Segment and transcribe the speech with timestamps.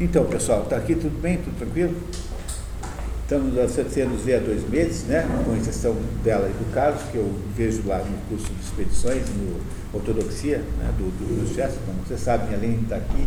[0.00, 1.38] Então, pessoal, está aqui tudo bem?
[1.38, 1.92] Tudo tranquilo?
[3.22, 3.52] Estamos
[3.92, 5.26] sendo ver há dois meses, né?
[5.44, 9.60] Com exceção dela e do Carlos, que eu vejo lá no curso de expedições, no
[9.92, 10.94] Ortodoxia, né?
[10.96, 13.26] do, do, do Chester, como vocês sabem, além de estar aqui,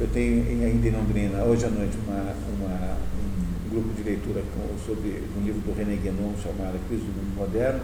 [0.00, 4.76] eu tenho ainda em Londrina, hoje à noite, uma, uma, um grupo de leitura com,
[4.84, 7.80] sobre um livro do René Guénon chamado Crise do Mundo Moderno,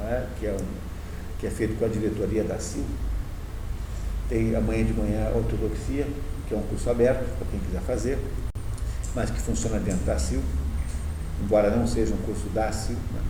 [0.00, 0.26] é?
[0.36, 0.66] que, é um,
[1.38, 2.82] que é feito com a diretoria da CIL.
[4.28, 6.08] Tem amanhã de manhã Ortodoxia,
[6.52, 8.18] que é um curso aberto para quem quiser fazer,
[9.14, 10.42] mas que funciona dentro da CIL,
[11.42, 12.96] embora não seja um curso da CIL.
[12.96, 13.20] Né?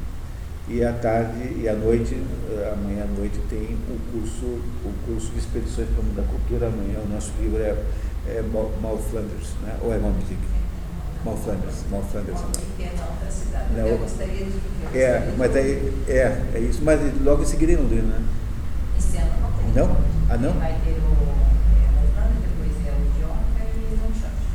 [0.68, 2.14] E à tarde e à noite,
[2.50, 6.22] eh, amanhã à noite, tem o curso, o curso de expedições para o mundo da
[6.22, 6.66] cultura.
[6.66, 7.76] Amanhã o nosso livro é,
[8.26, 9.76] é Mal Flanders, né?
[9.82, 10.40] ou é Moby Dick?
[11.24, 12.40] Mal Flanders, Mal Flanders.
[13.76, 17.76] Não, eu gostaria de É, mas aí, é, é isso, mas logo em seguida em
[17.76, 18.24] Londrina, né?
[18.98, 19.72] Esse ano não tem.
[19.74, 19.96] Não?
[20.28, 20.52] Ah, não?
[20.54, 21.41] Vai ter o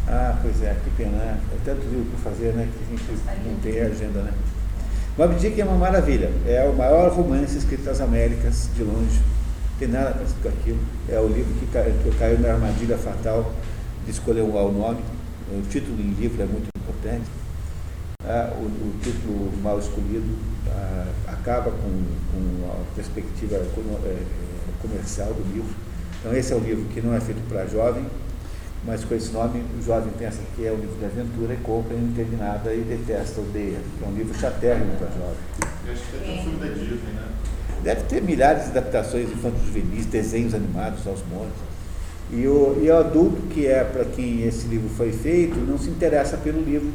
[0.07, 1.39] Ah, pois é, que pena, né?
[1.51, 2.69] É tanto livro para fazer, né?
[2.71, 4.31] Que a gente não tem agenda, né?
[5.17, 6.31] Moby Dick é uma maravilha.
[6.45, 9.19] É o maior romance escrito nas Américas, de longe.
[9.71, 10.79] Não tem nada parecido com aquilo.
[11.09, 13.51] É o livro que que caiu na armadilha fatal
[14.05, 15.01] de escolher o nome.
[15.51, 17.25] O título em livro é muito importante.
[18.23, 20.37] Ah, o, o, título mal escolhido
[20.69, 24.23] ah, acaba com, com a perspectiva é,
[24.81, 25.73] comercial do livro.
[26.19, 28.05] Então, esse é um livro que não é feito para jovem,
[28.85, 31.93] mas com esse nome o jovem pensa que é um livro de aventura e compra
[31.93, 35.37] e não entende nada e detesta, odeia, é um livro chatérrimo para jovem.
[35.85, 37.27] Eu acho que é um filme da Disney, né?
[37.83, 41.67] Deve ter milhares de adaptações infantis juvenis, desenhos animados aos montes.
[42.31, 45.89] E o, e o adulto, que é para quem esse livro foi feito, não se
[45.89, 46.91] interessa pelo livro,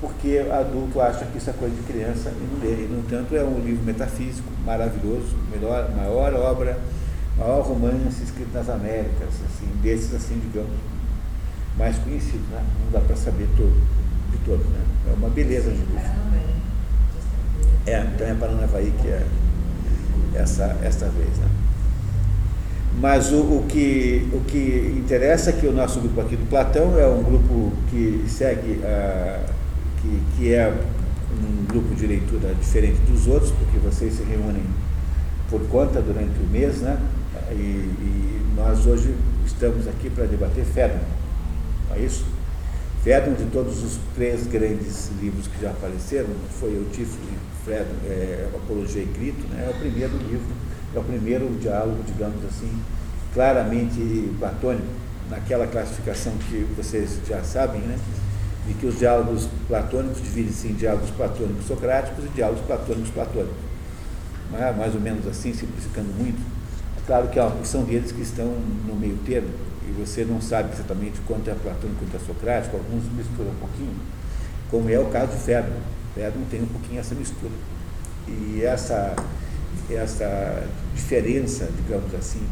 [0.00, 2.84] porque adulto acha que isso é coisa de criança e não lê.
[2.84, 6.78] E, no entanto, é um livro metafísico, maravilhoso, melhor, maior obra,
[7.36, 10.70] maior romance escrito nas Américas, assim, desses, assim, digamos,
[11.78, 12.62] mais conhecidos, né?
[12.84, 14.80] Não dá para saber de todos, né?
[15.08, 16.18] É uma beleza de livro.
[17.86, 19.24] É, então é Paranavaí que é
[20.34, 21.46] essa, essa vez, né?
[23.00, 26.98] Mas o, o, que, o que interessa é que o nosso grupo aqui do Platão
[26.98, 29.44] é um grupo que segue, uh,
[30.02, 34.64] que, que é um grupo de leitura diferente dos outros, porque vocês se reúnem
[35.48, 36.98] por conta durante o mês, né?
[37.52, 39.14] E, e nós hoje
[39.46, 40.98] estamos aqui para debater Fedon
[41.98, 42.24] é isso?
[43.02, 46.28] Fredon, de todos os três grandes livros que já apareceram,
[46.60, 49.66] foi o Tiflin, Fredon, é, Apologia e Grito, né?
[49.66, 50.46] é o primeiro livro,
[50.94, 52.70] é o primeiro diálogo, digamos assim,
[53.32, 54.86] claramente platônico,
[55.30, 57.98] naquela classificação que vocês já sabem, né?
[58.66, 63.56] de que os diálogos platônicos dividem-se em diálogos platônicos socráticos e diálogos platônicos platônicos.
[64.54, 64.72] É?
[64.72, 66.40] Mais ou menos assim, simplificando muito.
[66.96, 68.46] É claro que há uma porção deles que estão
[68.86, 69.48] no meio termo,
[69.88, 73.94] e você não sabe exatamente quanto é platônico, quanto é socrático, alguns misturam um pouquinho,
[74.70, 75.72] como é o caso de Fedro.
[76.14, 77.52] Fedro tem um pouquinho essa mistura.
[78.28, 79.16] E essa,
[79.90, 80.62] essa
[80.94, 82.42] diferença, digamos assim,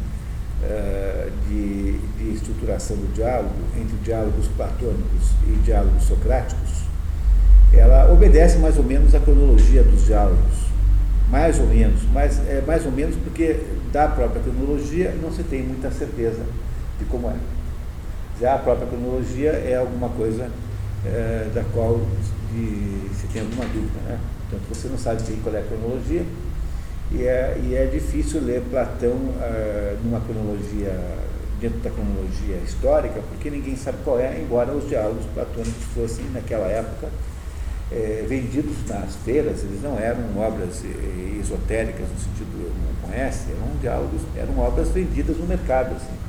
[0.63, 6.87] eh, de, de estruturação do diálogo entre diálogos platônicos e diálogos socráticos,
[7.71, 10.67] ela obedece mais ou menos à cronologia dos diálogos.
[11.29, 13.59] Mais ou menos, mas é mais ou menos porque
[13.91, 16.41] da própria cronologia não se tem muita certeza
[16.99, 17.35] de como é.
[18.39, 20.49] Já a própria cronologia é alguma coisa
[21.05, 21.99] é, da qual
[22.51, 23.99] de, se tem alguma dúvida.
[24.05, 24.19] Né?
[24.49, 26.23] Portanto, você não sabe qual é a cronologia
[27.11, 30.93] e é, e é difícil ler Platão uh, numa cronologia,
[31.59, 36.67] dentro da cronologia histórica, porque ninguém sabe qual é, embora os diálogos platônicos fossem, naquela
[36.67, 37.07] época,
[37.89, 40.83] é, vendidos nas feiras, eles não eram obras
[41.39, 45.95] esotéricas no sentido não conhece, eram diálogos, eram obras vendidas no mercado.
[45.95, 46.26] Assim.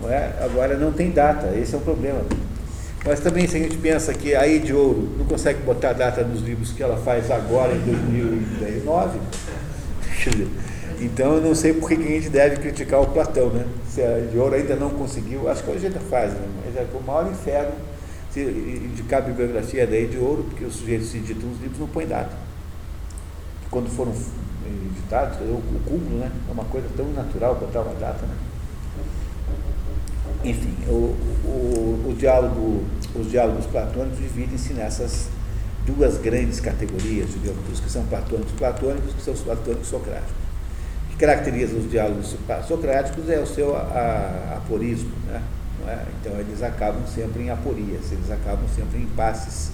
[0.00, 0.32] Não é?
[0.40, 2.20] Agora não tem data, esse é o problema.
[3.04, 6.42] Mas também se a gente pensa que a de Ouro não consegue botar data nos
[6.42, 9.18] livros que ela faz agora em 2009,
[11.00, 13.64] então eu não sei por que a gente deve criticar o Platão, né?
[13.88, 16.46] Se a de Ouro ainda não conseguiu, acho que hoje ainda faz, né?
[16.64, 17.72] mas é o maior inferno
[18.30, 21.88] se indicar a bibliografia da de Ouro, porque os sujeitos que editam os livros não
[21.88, 22.36] põem data.
[23.70, 24.12] Quando foram
[24.66, 26.30] editados, o cúmulo, né?
[26.48, 28.34] É uma coisa tão natural botar uma data, né?
[30.44, 35.28] Enfim, o, o, o diálogo, os diálogos platônicos dividem-se nessas
[35.84, 40.32] duas grandes categorias, digamos, os que são platônicos platônicos, que são os platônicos socráticos.
[41.06, 42.36] O que caracteriza os diálogos
[42.66, 45.42] socráticos é o seu aporismo, né?
[45.86, 46.04] É?
[46.20, 49.70] Então eles acabam sempre em aporias, eles acabam sempre em impasses,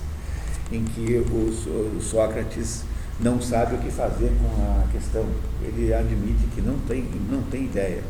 [0.71, 2.85] em que o Sócrates
[3.19, 5.27] não sabe o que fazer com a questão.
[5.63, 8.03] Ele admite que não tem, não tem ideia.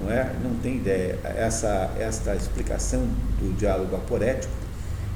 [0.00, 0.32] Não é?
[0.42, 1.18] Não tem ideia.
[1.24, 3.06] Essa, esta explicação
[3.38, 4.52] do diálogo aporético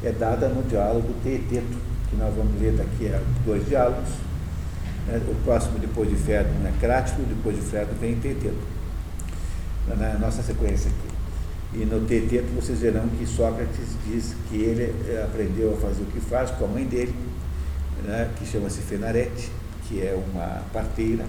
[0.04, 1.76] é dada no diálogo Teeteto,
[2.10, 4.10] que nós vamos ler daqui a dois diálogos.
[5.06, 5.20] Né?
[5.28, 8.56] O próximo, depois de Fedro, é Crático, depois de Fedro vem Teeteto,
[9.88, 11.16] na nossa sequência aqui.
[11.80, 16.06] E no Teeteto vocês verão que Sócrates diz que ele eh, aprendeu a fazer o
[16.06, 17.14] que faz com a mãe dele,
[18.04, 18.30] né?
[18.36, 19.50] que chama-se Fenarete,
[19.86, 21.24] que é uma parteira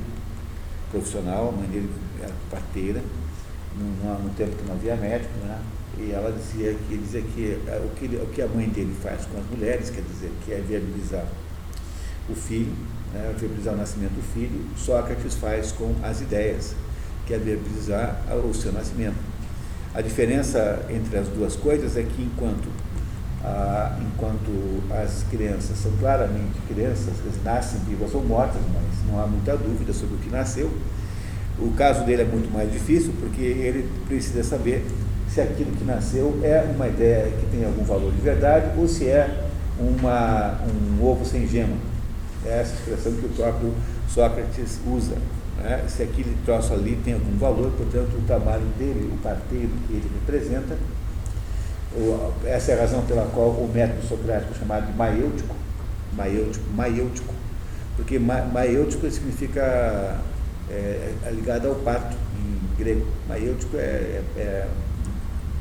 [0.92, 1.90] profissional, a mãe dele
[2.22, 3.02] era parteira,
[3.78, 5.60] num tempo que não havia médico, né?
[6.00, 9.26] e ela dizia que, dizia que, eh, o que o que a mãe dele faz
[9.26, 11.26] com as mulheres, quer dizer, que é viabilizar
[12.30, 12.74] o filho,
[13.14, 13.34] né?
[13.38, 16.76] viabilizar o nascimento do filho, Sócrates faz com as ideias,
[17.26, 19.18] que é viabilizar o seu nascimento.
[19.94, 22.70] A diferença entre as duas coisas é que enquanto
[23.44, 29.28] ah, enquanto as crianças são claramente crianças, eles nascem vivas ou mortas, mas não há
[29.28, 30.72] muita dúvida sobre o que nasceu.
[31.60, 34.86] O caso dele é muito mais difícil porque ele precisa saber
[35.28, 39.08] se aquilo que nasceu é uma ideia que tem algum valor de verdade ou se
[39.08, 39.46] é
[39.80, 41.76] uma, um ovo sem gema.
[42.46, 43.74] É essa expressão que o próprio
[44.08, 45.16] Sócrates usa.
[45.58, 45.84] Né?
[45.88, 50.12] Se aquele troço ali tem algum valor, portanto, o trabalho dele, o parteiro que ele
[50.20, 50.78] representa,
[52.46, 55.56] essa é a razão pela qual o método socrático é chamado de maêutico,
[56.16, 57.34] maêutico, maêutico
[57.98, 58.44] porque ma,
[59.12, 60.20] significa
[60.70, 63.06] é, é, ligado ao parto em grego.
[63.28, 64.68] Maêutico é, é, é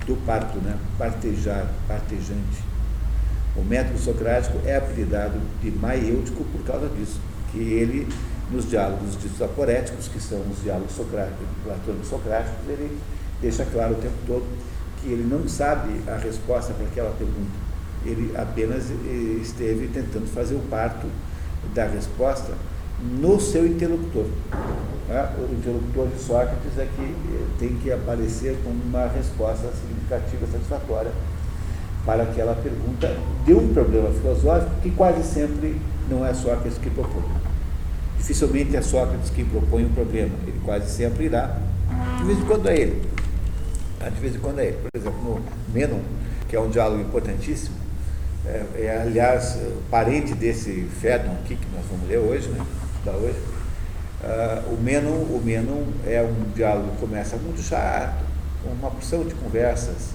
[0.06, 0.78] do parto, né?
[0.98, 2.64] partejar, partejante.
[3.56, 7.20] O método socrático é apelidado de maêutico por causa disso,
[7.50, 8.06] que ele,
[8.50, 12.98] nos diálogos ditos aporéticos, que são os diálogos socráticos, platônicos socráticos, ele
[13.40, 14.44] deixa claro o tempo todo
[15.00, 17.66] que ele não sabe a resposta para aquela pergunta.
[18.04, 21.06] Ele apenas eh, esteve tentando fazer o parto
[21.74, 22.52] da resposta
[23.00, 24.26] no seu interlocutor.
[25.08, 25.28] Né?
[25.38, 31.12] O interlocutor de Sócrates é que eh, tem que aparecer com uma resposta significativa, satisfatória
[32.04, 37.24] para aquela pergunta de um problema filosófico que quase sempre não é Sócrates que propõe.
[38.16, 41.58] Dificilmente é Sócrates que propõe um problema, ele quase sempre irá,
[42.18, 43.02] de vez em quando é ele.
[44.14, 44.78] De vez em quando é ele.
[44.90, 45.40] Por exemplo, no
[45.72, 46.00] Menon,
[46.48, 47.74] que é um diálogo importantíssimo,
[48.44, 49.58] é, é aliás
[49.90, 52.64] parente desse Fedon aqui que nós vamos ler hoje, né?
[53.06, 53.12] Da.
[53.12, 58.24] Uh, o Menon, o Menon é um diálogo que começa muito chato,
[58.62, 60.10] com uma porção de conversas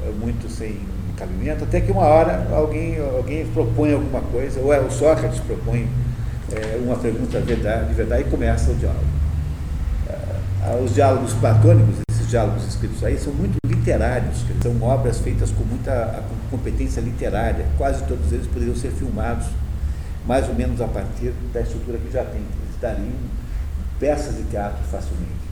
[0.00, 0.80] uh, muito sem
[1.16, 5.88] cabimento, até que uma hora alguém, alguém propõe alguma coisa, ou é o Sócrates propõe
[6.52, 9.04] é, uma pergunta de verdade, de verdade e começa o diálogo.
[10.08, 15.62] Uh, os diálogos platônicos, esses diálogos escritos aí, são muito literários, são obras feitas com
[15.62, 19.46] muita competência literária, quase todos eles poderiam ser filmados
[20.26, 23.14] mais ou menos a partir da estrutura que já tem, eles dariam
[23.98, 25.46] peças de teatro facilmente.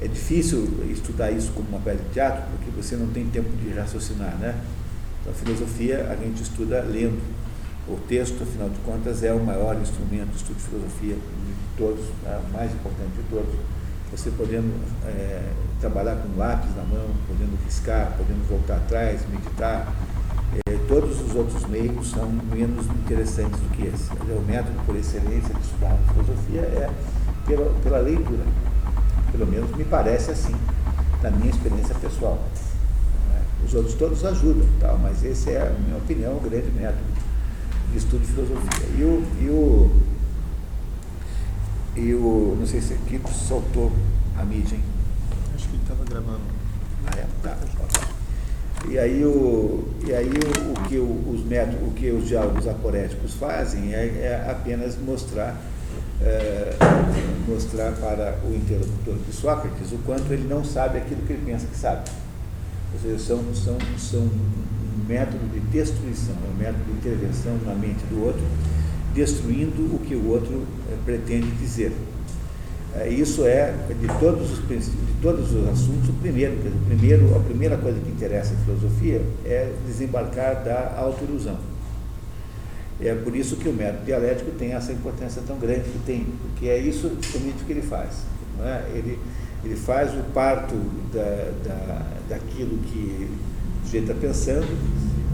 [0.00, 3.70] É difícil estudar isso como uma peça de teatro, porque você não tem tempo de
[3.70, 4.54] raciocinar, né?
[5.20, 7.20] Então, a filosofia a gente estuda lendo.
[7.86, 12.04] O texto, afinal de contas, é o maior instrumento de estudo de filosofia de todos,
[12.24, 13.54] é o mais importante de todos.
[14.10, 14.72] Você podendo
[15.06, 15.50] é,
[15.80, 19.92] trabalhar com lápis na mão, podendo riscar, podendo voltar atrás, meditar,
[20.66, 24.10] é, todos os outros meios são menos interessantes do que esse.
[24.12, 26.90] O método por excelência de estudar filosofia é
[27.46, 28.44] pela, pela leitura.
[29.32, 30.54] Pelo menos me parece assim,
[31.22, 32.38] na minha experiência pessoal.
[33.64, 37.02] Os outros todos ajudam, tal, mas esse é, na minha opinião, o grande método
[37.90, 38.86] de estudo de filosofia.
[38.98, 39.90] E o, e o,
[41.96, 43.90] e o não sei se aqui soltou
[44.38, 44.84] a mídia, hein?
[45.54, 46.40] Acho que estava gravando.
[47.06, 47.26] Ah, é?
[47.42, 47.56] Tá,
[48.88, 52.68] E aí, o, e aí o, o que o, os métodos, o que os diálogos
[52.68, 55.60] aporéticos fazem é, é apenas mostrar
[56.20, 56.76] é,
[57.48, 61.66] mostrar para o interlocutor de Sócrates o quanto ele não sabe aquilo que ele pensa
[61.66, 62.10] que sabe.
[62.94, 67.74] Ou seja, são, são, são um método de destruição, é um método de intervenção na
[67.74, 68.42] mente do outro,
[69.14, 71.92] destruindo o que o outro é, pretende dizer.
[72.96, 77.36] É, isso é, de todos, os, de todos os assuntos, o primeiro, o primeiro.
[77.36, 81.58] A primeira coisa que interessa em filosofia é desembarcar da autoilusão
[83.00, 86.68] é por isso que o método dialético tem essa importância tão grande que tem, porque
[86.68, 88.22] é isso justamente o que ele faz.
[88.62, 88.96] É?
[88.96, 89.18] Ele,
[89.64, 90.74] ele faz o parto
[91.12, 93.28] da, da, daquilo que
[93.82, 94.66] o sujeito está pensando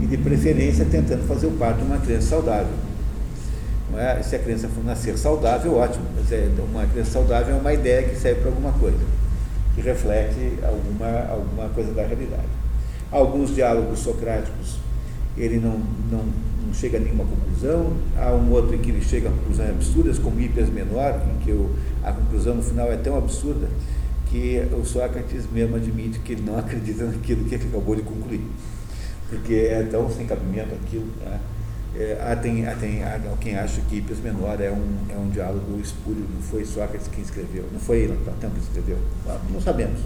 [0.01, 2.73] e, de preferência, tentando fazer o parto de uma criança saudável.
[3.99, 4.23] É?
[4.23, 8.09] Se a criança for nascer saudável, ótimo, mas é, uma criança saudável é uma ideia
[8.09, 8.99] que serve para alguma coisa,
[9.75, 12.49] que reflete alguma, alguma coisa da realidade.
[13.11, 14.79] Alguns diálogos socráticos
[15.37, 15.81] ele não,
[16.11, 16.25] não
[16.71, 20.19] não chega a nenhuma conclusão, há um outro em que ele chega a conclusões absurdas,
[20.19, 21.71] como Hipias Menor, em que o,
[22.03, 23.69] a conclusão no final é tão absurda
[24.27, 28.43] que o Sócrates mesmo admite que ele não acredita naquilo que ele acabou de concluir,
[29.29, 31.07] porque é tão sem cabimento aquilo.
[31.25, 31.41] Né?
[31.95, 35.29] É, há, tem, há, tem, há quem acha que Hippias Menor é um, é um
[35.29, 38.99] diálogo espúrio, não foi Sócrates quem escreveu, não foi Platão que escreveu,
[39.51, 40.01] não sabemos.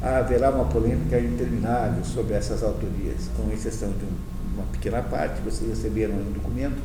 [0.00, 5.68] Haverá uma polêmica interminável sobre essas autorias, com exceção de um, uma pequena parte, vocês
[5.68, 6.80] receberam um documento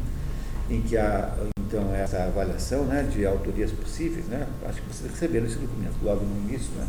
[0.69, 1.31] em que há
[1.67, 4.47] então essa avaliação né, de autorias possíveis, né?
[4.67, 6.87] acho que vocês receberam esse documento logo no início, né?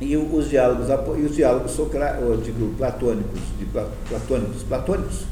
[0.00, 5.26] e os diálogos e os diálogos socra, digo, platônicos, de platônicos, platônicos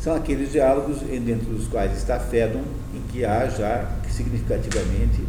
[0.00, 2.62] são aqueles diálogos dentro dos quais está Fédon,
[2.94, 5.22] em que há já significativamente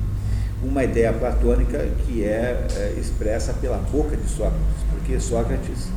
[0.64, 5.90] uma ideia platônica que é, é expressa pela boca de Sócrates, porque Sócrates,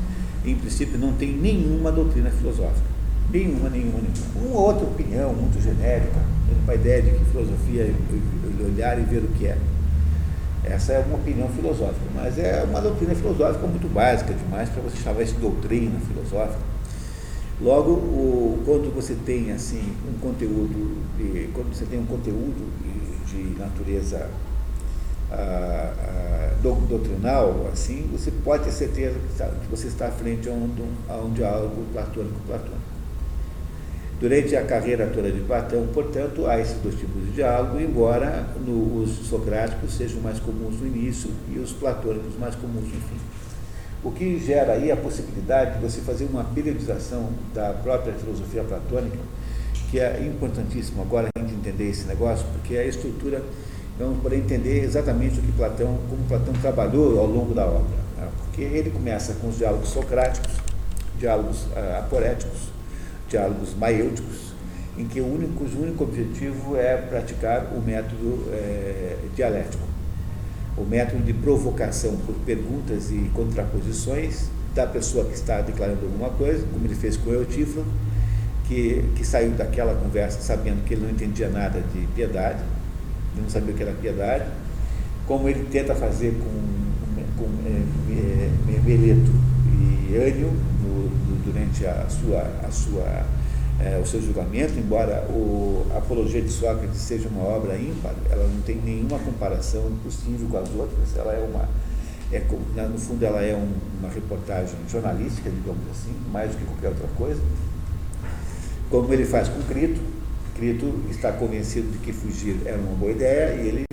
[0.45, 2.87] em princípio, não tem nenhuma doutrina filosófica,
[3.31, 4.49] nenhuma, nenhuma, nenhuma.
[4.51, 6.19] Uma outra opinião muito genérica,
[6.65, 9.59] uma ideia de que filosofia é olhar e ver o que é.
[10.65, 14.97] Essa é uma opinião filosófica, mas é uma doutrina filosófica muito básica demais para você
[14.97, 16.74] chamar isso de doutrina filosófica.
[17.61, 23.53] Logo, o, quando você tem assim um conteúdo, de, quando você tem um conteúdo de,
[23.53, 24.29] de natureza
[25.31, 30.49] a, a, doutrinal, assim, você pode ter certeza que, está, que você está à frente
[30.49, 30.69] a um,
[31.09, 32.95] a um diálogo platônico-platônico.
[34.19, 39.03] Durante a carreira toda de Platão, portanto, há esses dois tipos de diálogo, embora no,
[39.03, 43.34] os socráticos sejam mais comuns no início e os platônicos mais comuns no fim.
[44.05, 49.17] O que gera aí a possibilidade de você fazer uma periodização da própria filosofia platônica,
[49.91, 53.43] que é importantíssimo agora a gente entender esse negócio, porque é a estrutura,
[53.99, 57.97] vamos poder entender exatamente o que Platão, como Platão trabalhou ao longo da obra.
[58.19, 58.29] Né?
[58.45, 60.53] Porque ele começa com os diálogos socráticos,
[61.19, 62.69] diálogos uh, aporéticos,
[63.27, 64.53] diálogos maêuticos,
[64.99, 69.94] em que o único, cujo único objetivo é praticar o método é, dialético
[70.77, 76.67] o método de provocação por perguntas e contraposições da pessoa que está declarando alguma coisa,
[76.73, 77.47] como ele fez com o
[78.65, 82.61] que, que saiu daquela conversa sabendo que ele não entendia nada de piedade,
[83.37, 84.47] não sabia o que era piedade,
[85.27, 89.31] como ele tenta fazer com, com é, é, Meleto
[90.11, 90.53] e Ânio
[91.45, 93.27] durante a sua, a sua
[93.81, 98.47] é, o seu julgamento, embora o a Apologia de Sócrates seja uma obra ímpar, ela
[98.47, 101.69] não tem nenhuma comparação possível com as outras, ela é uma,
[102.33, 102.41] é,
[102.89, 107.09] no fundo ela é um, uma reportagem jornalística, digamos assim, mais do que qualquer outra
[107.17, 107.41] coisa,
[108.91, 110.01] como ele faz com Crito,
[110.55, 113.85] Crito está convencido de que fugir era uma boa ideia e ele,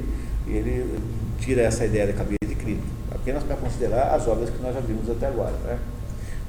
[0.47, 0.99] ele
[1.39, 4.79] tira essa ideia da cabeça de Crito, apenas para considerar as obras que nós já
[4.79, 5.53] vimos até agora.
[5.63, 5.79] Né?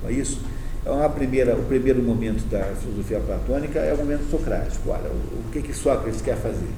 [0.02, 0.40] Não é isso?
[0.82, 4.90] Então, a primeira, o primeiro momento da filosofia platônica é o momento socrático.
[4.90, 6.68] Olha, o, que, que Sócrates quer fazer?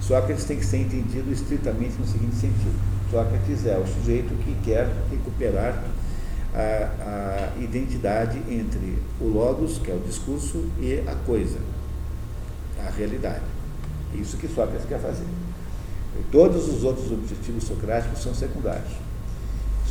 [0.00, 2.78] Sócrates tem que ser entendido estritamente no seguinte sentido:
[3.10, 5.82] Sócrates é o sujeito que quer recuperar
[6.54, 11.58] a, a identidade entre o logos, que é o discurso, e a coisa,
[12.78, 13.42] a realidade.
[14.14, 15.26] Isso que Sócrates quer fazer.
[16.16, 18.92] E todos os outros objetivos socráticos são secundários.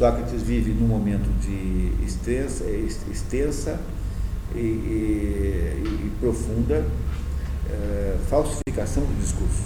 [0.02, 2.64] Sócrates vive num momento de extensa,
[3.12, 3.80] extensa
[4.56, 6.84] e, e, e profunda
[7.70, 9.62] é, falsificação do discurso,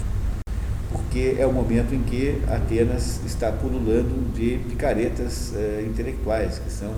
[0.92, 6.92] porque é o momento em que Atenas está pululando de picaretas é, intelectuais, que são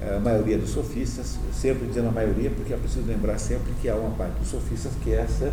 [0.00, 3.94] a maioria dos sofistas, sempre dizendo a maioria, porque é preciso lembrar sempre que há
[3.94, 5.52] uma parte dos sofistas que é essa,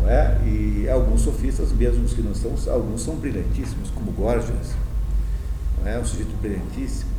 [0.00, 0.38] não é?
[0.46, 4.76] E alguns sofistas, mesmo os que não são, alguns são brilhantíssimos, como Gorgias,
[5.82, 7.18] não é um sujeito brilhantíssimo,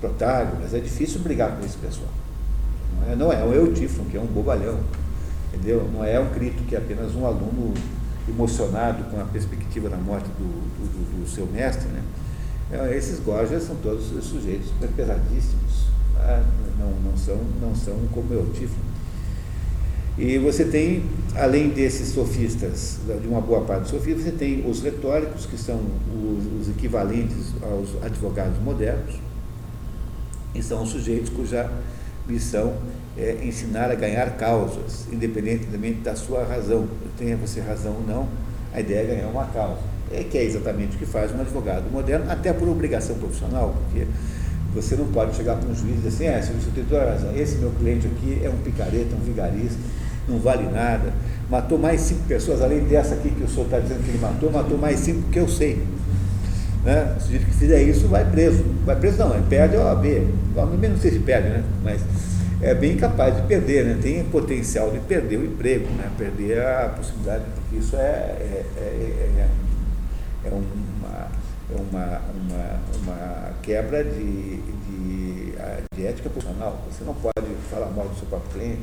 [0.00, 2.10] Protágoras, é difícil brigar com esse pessoal.
[3.00, 4.78] Não é, não é o Eutífron, que é um bobalhão,
[5.48, 5.88] entendeu?
[5.92, 7.72] Não é um Crito, que é apenas um aluno
[8.28, 12.02] emocionado com a perspectiva da morte do, do, do seu mestre, né?
[12.70, 16.42] É, esses Gorgias são todos sujeitos pesadíssimos, tá?
[16.78, 18.95] não, não, são, não são como Eutífron.
[20.18, 21.04] E você tem,
[21.34, 25.78] além desses sofistas, de uma boa parte dos sofistas, você tem os retóricos, que são
[25.78, 29.20] os, os equivalentes aos advogados modernos,
[30.54, 31.70] e são os sujeitos cuja
[32.26, 32.74] missão
[33.16, 36.86] é ensinar a ganhar causas, independentemente da sua razão.
[37.18, 38.28] Tenha você razão ou não,
[38.72, 39.80] a ideia é ganhar uma causa.
[40.10, 44.06] É que é exatamente o que faz um advogado moderno, até por obrigação profissional, porque
[44.74, 47.34] você não pode chegar para um juiz e dizer assim, é, você tem toda razão,
[47.34, 49.78] esse meu cliente aqui é um picareta, um vigarista,
[50.28, 51.12] não vale nada.
[51.48, 54.50] Matou mais cinco pessoas, além dessa aqui que o senhor está dizendo que ele matou,
[54.50, 55.86] matou mais cinco que eu sei.
[56.84, 57.16] Né?
[57.16, 58.64] O sujeito que fizer isso vai preso.
[58.84, 60.06] Vai preso não, ele perde a OAB.
[60.56, 61.64] OAB não sei se perde, né?
[61.82, 62.00] Mas
[62.62, 63.98] é bem capaz de perder, né?
[64.00, 66.10] Tem potencial de perder o emprego, né?
[66.16, 69.48] Perder a possibilidade, porque isso é, é, é, é,
[70.44, 71.28] é uma,
[71.70, 75.54] é uma, uma, uma quebra de, de,
[75.94, 76.84] de ética profissional.
[76.90, 78.82] Você não pode falar mal do seu próprio cliente,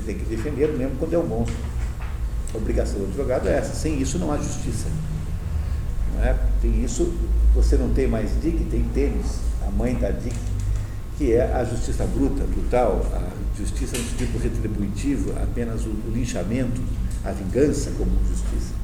[0.00, 1.56] você tem que defender mesmo quando é um monstro.
[2.52, 3.74] A obrigação do advogado é essa.
[3.74, 4.88] Sem isso não há justiça.
[6.14, 6.36] Não é?
[6.60, 7.12] Tem isso,
[7.54, 10.34] você não tem mais DIC, tem tênis, a mãe da DIC,
[11.16, 16.80] que é a justiça bruta, brutal, a justiça no sentido retributivo, apenas o, linchamento,
[17.24, 18.74] a vingança como justiça.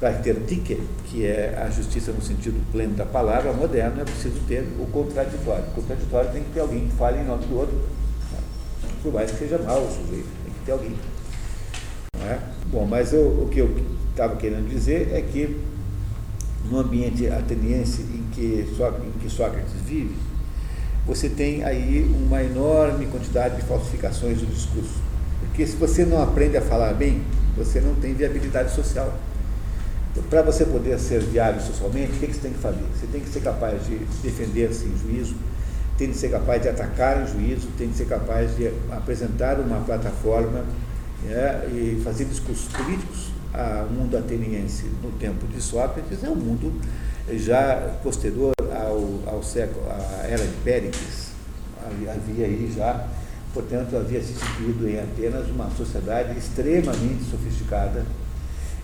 [0.00, 4.38] Para ter ticket, que é a justiça no sentido pleno da palavra, moderno, é preciso
[4.46, 5.64] ter o contraditório.
[5.64, 7.76] O contraditório tem que ter alguém que fale em nome do outro,
[9.08, 10.94] por mais que seja mal o sujeito, tem que ter alguém.
[12.26, 12.38] É?
[12.66, 13.74] Bom, mas eu, o que eu
[14.10, 15.58] estava querendo dizer é que
[16.70, 20.14] no ambiente ateniense em que, em que Sócrates vive,
[21.06, 25.00] você tem aí uma enorme quantidade de falsificações do discurso.
[25.40, 27.22] Porque se você não aprende a falar bem,
[27.56, 29.14] você não tem viabilidade social.
[30.28, 32.84] Para você poder ser viável socialmente, o que, você tem que fazer?
[32.94, 35.34] Você tem que ser capaz de defender-se em juízo,
[35.98, 39.80] tem que ser capaz de atacar em juízo, tem que ser capaz de apresentar uma
[39.80, 40.64] plataforma
[41.24, 43.32] né, e fazer discursos políticos.
[43.90, 46.80] O mundo ateniense no tempo de Sócrates é um mundo
[47.32, 51.32] já posterior ao, ao século, à era de Péricles.
[51.84, 53.08] Havia aí já,
[53.52, 58.04] portanto, havia se instituído em Atenas uma sociedade extremamente sofisticada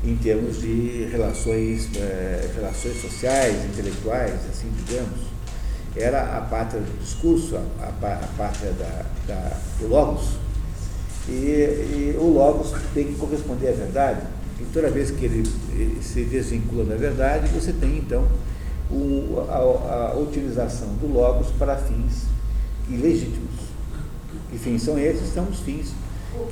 [0.02, 5.33] em termos de relações, eh, relações sociais, intelectuais, assim digamos.
[5.96, 10.30] Era a pátria do discurso, a, a, pátria da, da, do Logos.
[11.28, 14.20] E, e, o Logos tem que corresponder à verdade.
[14.60, 15.44] E toda vez que ele
[16.02, 18.26] se desvincula da verdade, você tem então
[18.90, 22.24] o, a, a utilização do Logos para fins
[22.88, 23.64] ilegítimos.
[24.50, 25.32] Que fins são esses?
[25.32, 25.92] São os fins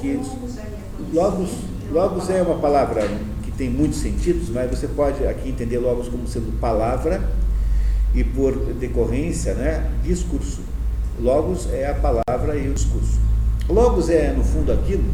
[0.00, 0.20] que.
[1.12, 1.50] Logos,
[1.90, 3.08] logos é uma palavra
[3.62, 7.22] tem muitos sentidos, mas você pode aqui entender logos como sendo palavra
[8.14, 10.61] e por decorrência, né, discurso.
[11.21, 13.19] Logos é a palavra e o discurso.
[13.69, 15.04] Logos é, no fundo, aquilo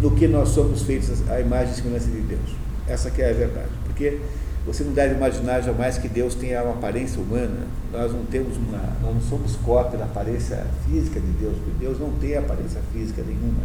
[0.00, 2.54] no que nós somos feitos a imagem e semelhança de Deus.
[2.86, 3.70] Essa que é a verdade.
[3.84, 4.18] Porque
[4.66, 7.66] você não deve imaginar jamais que Deus tenha uma aparência humana.
[7.92, 12.10] Nós não temos uma, não somos cópia da aparência física de Deus, porque Deus não
[12.12, 13.62] tem aparência física nenhuma.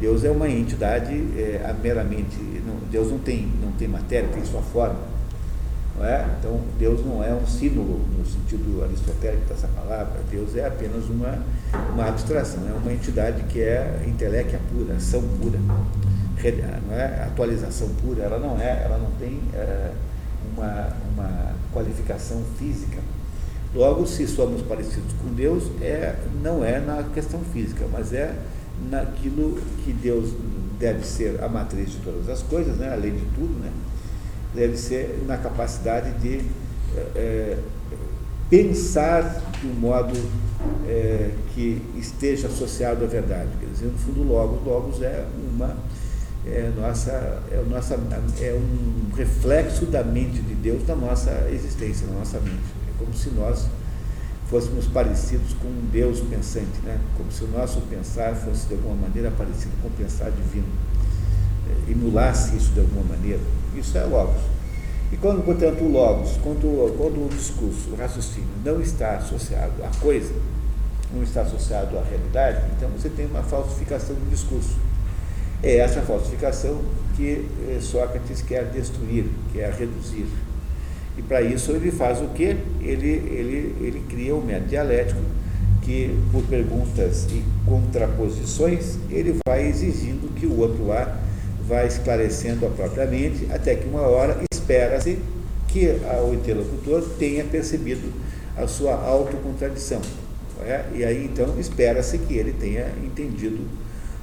[0.00, 2.36] Deus é uma entidade é, meramente.
[2.66, 4.98] Não, Deus não tem, não tem matéria, tem sua forma.
[5.96, 6.26] Não é?
[6.38, 10.20] Então, Deus não é um símbolo no sentido aristotélico dessa palavra.
[10.30, 11.38] Deus é apenas uma,
[11.92, 15.58] uma abstração, é uma entidade que é intelecto pura, ação pura,
[16.86, 18.24] não é atualização pura.
[18.24, 19.90] Ela não é, ela não tem é,
[20.54, 22.98] uma, uma qualificação física.
[23.74, 28.34] Logo, se somos parecidos com Deus, é, não é na questão física, mas é
[28.90, 30.32] naquilo que Deus
[30.78, 32.92] deve ser a matriz de todas as coisas, né?
[32.92, 33.70] além de tudo, né?
[34.56, 36.40] Deve ser na capacidade de
[37.14, 37.58] é,
[38.48, 40.16] pensar de um modo
[40.88, 43.50] é, que esteja associado à verdade.
[43.60, 45.76] Quer dizer, no fundo, Logos, Logos é uma
[46.46, 47.10] é, nossa,
[47.50, 47.94] é, nossa,
[48.40, 52.62] é um reflexo da mente de Deus na nossa existência, na nossa mente.
[52.88, 53.66] É como se nós
[54.48, 57.00] fôssemos parecidos com um Deus pensante, né?
[57.16, 60.66] como se o nosso pensar fosse de alguma maneira parecido com o pensar divino,
[61.88, 63.40] emulasse isso de alguma maneira.
[63.76, 64.42] Isso é Logos.
[65.12, 69.88] E quando, portanto, o Logos, quando, quando o discurso, o raciocínio não está associado à
[70.00, 70.34] coisa,
[71.14, 74.76] não está associado à realidade, então você tem uma falsificação do discurso.
[75.62, 76.80] É essa falsificação
[77.16, 80.26] que eh, Sócrates quer destruir, quer reduzir.
[81.16, 82.56] E para isso ele faz o quê?
[82.80, 85.20] Ele, ele, ele cria um método dialético
[85.80, 91.18] que, por perguntas e contraposições, ele vai exigindo que o outro lá
[91.66, 95.18] vá esclarecendo a própria mente, até que uma hora espera-se
[95.68, 95.88] que
[96.26, 98.12] o interlocutor tenha percebido
[98.56, 100.00] a sua autocontradição.
[100.64, 100.84] É?
[100.94, 103.58] E aí então espera-se que ele tenha entendido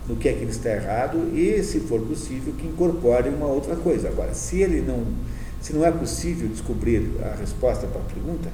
[0.07, 3.75] no que é que ele está errado e, se for possível, que incorpore uma outra
[3.75, 4.07] coisa.
[4.09, 5.05] Agora, se ele não
[5.61, 8.49] se não é possível descobrir a resposta para a pergunta,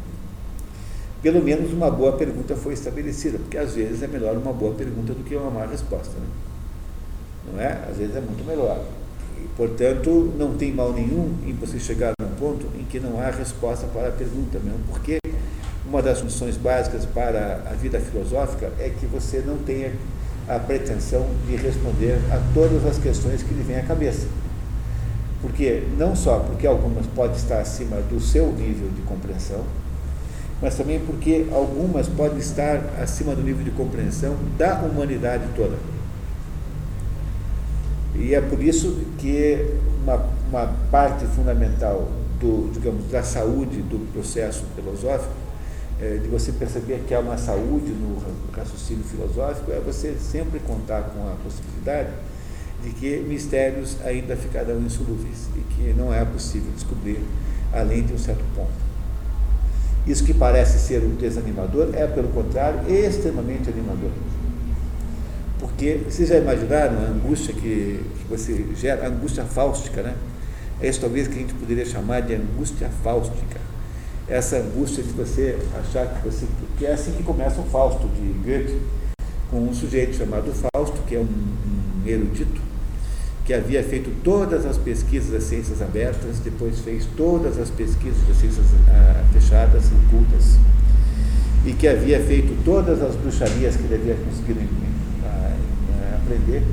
[1.24, 5.14] pelo menos uma boa pergunta foi estabelecida, porque às vezes é melhor uma boa pergunta
[5.14, 6.12] do que uma má resposta.
[6.20, 6.28] Né?
[7.54, 7.80] Não é?
[7.90, 8.84] Às vezes é muito melhor.
[9.38, 13.30] E, portanto, não tem mal nenhum em você chegar num ponto em que não há
[13.30, 15.20] resposta para a pergunta, mesmo porque
[15.86, 19.92] uma das funções básicas para a vida filosófica é que você não tenha
[20.48, 24.28] a pretensão de responder a todas as questões que lhe vêm à cabeça.
[25.42, 29.64] Porque não só porque algumas podem estar acima do seu nível de compreensão,
[30.62, 35.78] mas também porque algumas podem estar acima do nível de compreensão da humanidade toda.
[38.16, 44.64] E é por isso que uma, uma parte fundamental do, digamos, da saúde do processo
[44.76, 45.34] filosófico,
[46.02, 48.18] é, de você perceber que há uma saúde no
[48.56, 52.10] raciocínio filosófico, é você sempre contar com a possibilidade
[52.84, 57.20] de que mistérios ainda ficarão insolúveis e que não é possível descobrir
[57.74, 58.72] além de um certo ponto.
[60.08, 64.12] Isso que parece ser um desanimador é, pelo contrário, extremamente animador.
[65.60, 70.16] Porque vocês já imaginaram a angústia que, que você gera, a angústia fáustica, né?
[70.82, 73.60] É isso talvez que a gente poderia chamar de angústia fáustica.
[74.30, 76.46] Essa angústia de você achar que você.
[76.78, 78.80] que é assim que começa o Fausto de Goethe,
[79.52, 82.62] com um sujeito chamado Fausto, que é um, um erudito,
[83.44, 88.38] que havia feito todas as pesquisas das ciências abertas, depois fez todas as pesquisas das
[88.38, 90.56] ciências ah, fechadas ocultas,
[91.66, 94.62] e que havia feito todas as bruxarias que ele havia conseguido
[96.30, 96.64] aprender,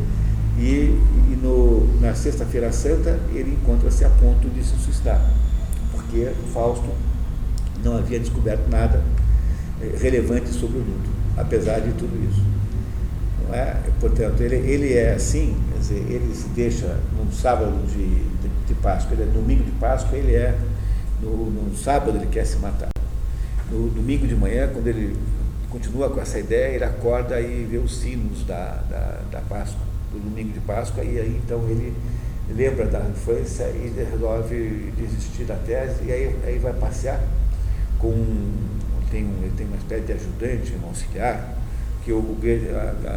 [0.58, 0.98] e,
[1.32, 5.20] e no, na Sexta-feira Santa ele encontra-se a ponto de se suicidar,
[5.92, 6.88] porque Fausto
[7.82, 9.02] não havia descoberto nada
[9.80, 12.42] eh, relevante sobre o luto, apesar de tudo isso.
[13.52, 13.76] É?
[14.00, 19.12] Portanto, ele, ele é assim, dizer, ele se deixa no sábado de, de, de Páscoa,
[19.12, 20.58] ele é domingo de Páscoa, ele é,
[21.22, 22.88] no, no, sábado ele quer se matar.
[23.70, 25.16] No domingo de manhã, quando ele
[25.70, 29.80] continua com essa ideia, ele acorda e vê os sinos da, da, da Páscoa,
[30.12, 31.94] do domingo de Páscoa, e aí então ele
[32.48, 37.20] lembra da infância e resolve desistir da tese, e aí, aí vai passear
[37.98, 38.12] com,
[39.10, 41.56] tem, ele tem uma espécie de ajudante, um auxiliar,
[42.04, 42.36] que o,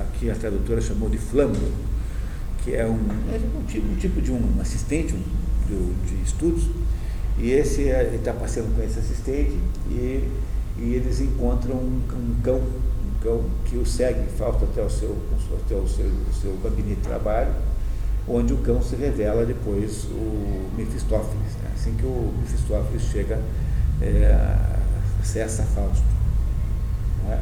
[0.01, 1.71] aqui a tradutora chamou de flâmulo,
[2.63, 2.97] que é um,
[3.31, 5.23] é um, tipo, um tipo de um assistente um,
[5.67, 6.67] de, de estudos,
[7.37, 9.57] e esse está passeando com esse assistente
[9.89, 10.27] e,
[10.81, 15.15] e eles encontram um, um, cão, um cão que o segue, falta até o seu,
[15.65, 17.51] até o seu, o seu gabinete de trabalho,
[18.27, 21.71] onde o cão se revela depois o Mefistófeles, né?
[21.75, 23.41] assim que o Mefistófeles chega,
[24.01, 24.37] é,
[25.21, 26.03] acessa Fausto.
[27.27, 27.39] Né?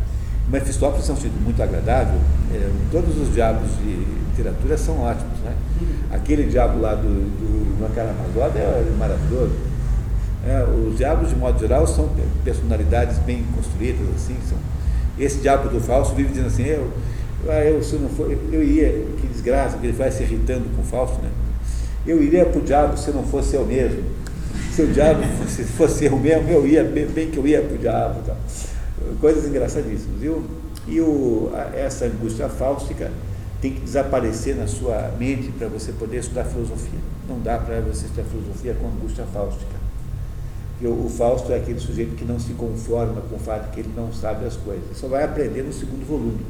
[0.49, 2.19] Mefistófeles é um título muito agradável.
[2.53, 5.39] É, todos os diabos de literatura são ótimos.
[5.39, 5.53] Né?
[6.11, 9.53] Aquele diabo lá do, do Naquela é maravilhoso.
[10.47, 12.09] É, os diabos, de modo geral, são
[12.43, 14.07] personalidades bem construídas.
[14.15, 14.37] assim.
[14.47, 14.57] São,
[15.19, 16.89] esse diabo do falso vive dizendo assim: eu,
[17.49, 20.81] ah, eu, se não for, eu iria, que desgraça, que ele vai se irritando com
[20.81, 21.29] o falso, né?
[22.05, 24.03] Eu iria para o diabo se não fosse eu mesmo.
[24.71, 27.75] Se o diabo fosse, fosse eu mesmo, eu ia, bem, bem que eu ia para
[27.75, 28.21] o diabo.
[28.21, 28.35] Tá?
[29.19, 30.19] coisas engraçadíssimas.
[30.19, 30.43] Viu?
[30.87, 33.11] E o, essa angústia fáustica
[33.61, 36.99] tem que desaparecer na sua mente para você poder estudar filosofia.
[37.27, 39.76] Não dá para você estudar filosofia com angústia fáustica.
[40.81, 44.13] O, Fausto é aquele sujeito que não se conforma com o fato que ele não
[44.13, 44.95] sabe as coisas.
[44.95, 46.45] Só vai aprender no segundo volume.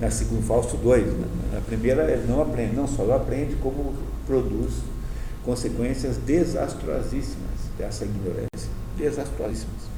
[0.00, 1.06] Na segunda Fausto 2.
[1.06, 3.94] Na, na primeira ele não aprende, não só aprende como
[4.26, 4.74] produz
[5.44, 8.70] consequências desastrosíssimas dessa ignorância.
[8.96, 9.88] Desastrosíssimas.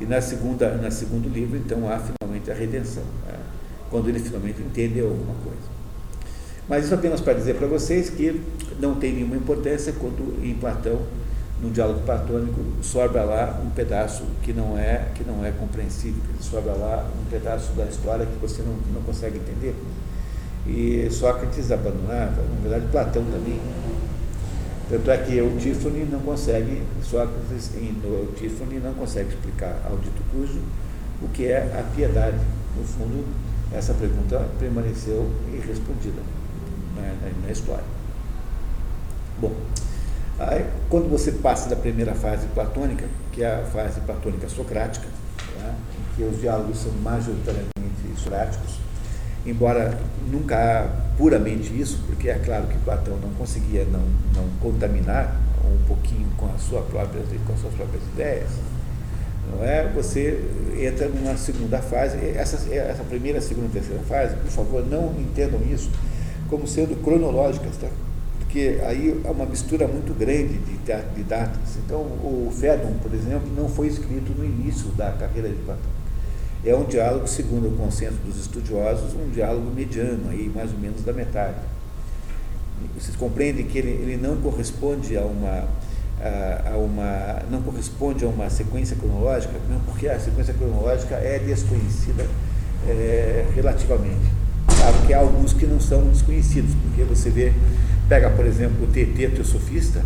[0.00, 3.38] E na segunda, na segundo livro, então, há finalmente a redenção, né?
[3.90, 5.72] quando ele finalmente entendeu alguma coisa.
[6.68, 8.40] Mas isso apenas para dizer para vocês que
[8.80, 11.02] não tem nenhuma importância quando em Platão,
[11.62, 16.72] no diálogo platônico, sobra lá um pedaço que não é, que não é compreensível, sobra
[16.72, 19.74] lá um pedaço da história que você não, não consegue entender.
[20.66, 23.60] E Sócrates abandonava, na verdade Platão também,
[24.90, 27.70] tanto é que o Tiffany não consegue, Sócrates
[28.02, 30.60] no Tiffany não consegue explicar ao dito cujo
[31.22, 32.38] o que é a piedade.
[32.76, 33.24] No fundo,
[33.72, 36.20] essa pergunta permaneceu irrespondida
[36.96, 37.84] na, na, na história.
[39.40, 39.52] Bom,
[40.48, 45.06] aí, quando você passa da primeira fase platônica, que é a fase platônica socrática,
[45.58, 47.72] né, em que os diálogos são majoritariamente
[48.16, 48.78] socráticos,
[49.46, 49.98] embora
[50.30, 54.02] nunca há puramente isso, porque é claro que Platão não conseguia não,
[54.34, 58.50] não contaminar um pouquinho com, a sua própria, com as suas próprias ideias,
[59.50, 59.88] não é?
[59.94, 60.42] Você
[60.78, 65.60] entra numa segunda fase, essa, essa primeira, segunda e terceira fase, por favor, não entendam
[65.72, 65.90] isso
[66.48, 67.88] como sendo cronológicas, tá?
[68.52, 71.76] Porque aí há uma mistura muito grande de, de datas.
[71.82, 76.02] Então, o Fédon, por exemplo, não foi escrito no início da carreira de Platão
[76.64, 81.02] é um diálogo, segundo o consenso dos estudiosos, um diálogo mediano, aí mais ou menos
[81.02, 81.56] da metade.
[82.96, 85.64] Vocês compreendem que ele, ele não corresponde a uma,
[86.20, 91.40] a, a, uma não corresponde a uma sequência cronológica, não porque a sequência cronológica é
[91.40, 92.26] desconhecida
[92.86, 94.30] é, relativamente.
[94.66, 97.52] Claro que há alguns que não são desconhecidos, porque você vê,
[98.12, 100.02] pega por exemplo o TT Teosofista,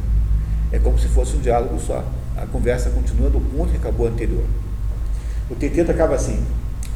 [0.71, 2.05] é como se fosse um diálogo só.
[2.37, 4.45] A conversa continua do ponto que acabou anterior.
[5.51, 6.41] O teteto acaba assim.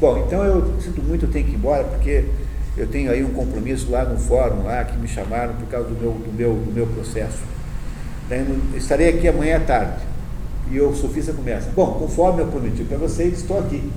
[0.01, 2.27] Bom, então eu sinto muito, eu tenho que ir embora, porque
[2.77, 6.01] eu tenho aí um compromisso lá no fórum lá que me chamaram por causa do
[6.01, 7.39] meu, do meu, do meu processo.
[8.77, 10.03] estarei aqui amanhã à tarde.
[10.71, 13.91] E o sofista começa, bom, conforme eu prometi para vocês, estou aqui.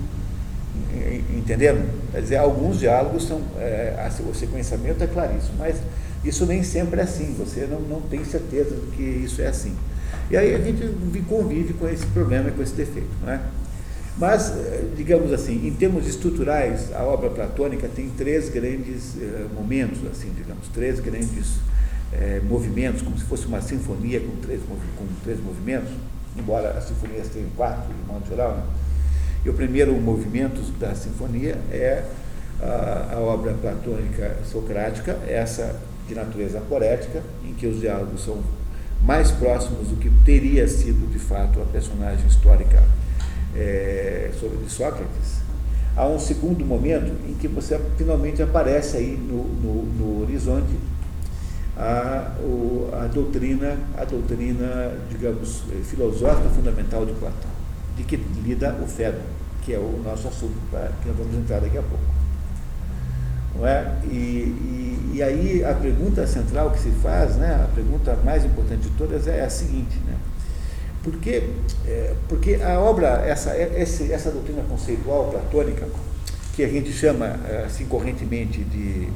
[1.38, 1.84] Entenderam?
[2.12, 5.76] Quer dizer, alguns diálogos são, é, o sequenciamento é claríssimo, mas
[6.24, 9.76] isso nem sempre é assim, você não, não tem certeza de que isso é assim.
[10.32, 10.84] E aí a gente
[11.28, 13.10] convive com esse problema e com esse defeito.
[13.22, 13.42] Não é?
[14.18, 20.00] Mas, eh, digamos assim, em termos estruturais, a obra platônica tem três grandes eh, momentos,
[20.10, 21.56] assim, digamos, três grandes
[22.14, 25.90] eh, movimentos, como se fosse uma sinfonia com três, com três movimentos,
[26.38, 28.52] embora as sinfonias tenham quatro, de modo geral.
[28.56, 28.64] Né?
[29.46, 32.06] E o primeiro movimento da sinfonia é
[32.62, 35.76] a, a obra platônica socrática, essa
[36.08, 38.39] de natureza poética, em que os diálogos são
[39.04, 42.84] mais próximos do que teria sido de fato a personagem histórica
[43.56, 45.44] é, sobre de Sócrates.
[45.96, 50.74] Há um segundo momento em que você finalmente aparece aí no, no, no horizonte
[51.78, 57.52] a, o, a doutrina, a doutrina, digamos, filosófica fundamental de Platão,
[57.96, 59.22] de que lida o Fédon,
[59.63, 60.54] que é o nosso assunto,
[61.02, 62.23] que nós vamos entrar daqui a pouco.
[63.56, 63.94] Não é?
[64.06, 68.82] E, e, e, aí a pergunta central que se faz, né, a pergunta mais importante
[68.82, 70.16] de todas é a seguinte, né?
[71.04, 71.50] Porque,
[71.86, 75.86] é, porque a obra, essa, essa, essa doutrina conceitual platônica,
[76.56, 79.10] que a gente chama assim correntemente de,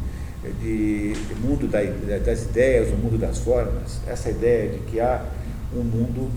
[0.59, 1.79] de, mundo da,
[2.17, 5.23] das ideias, o mundo das formas, essa ideia de que há
[5.73, 6.29] um mundo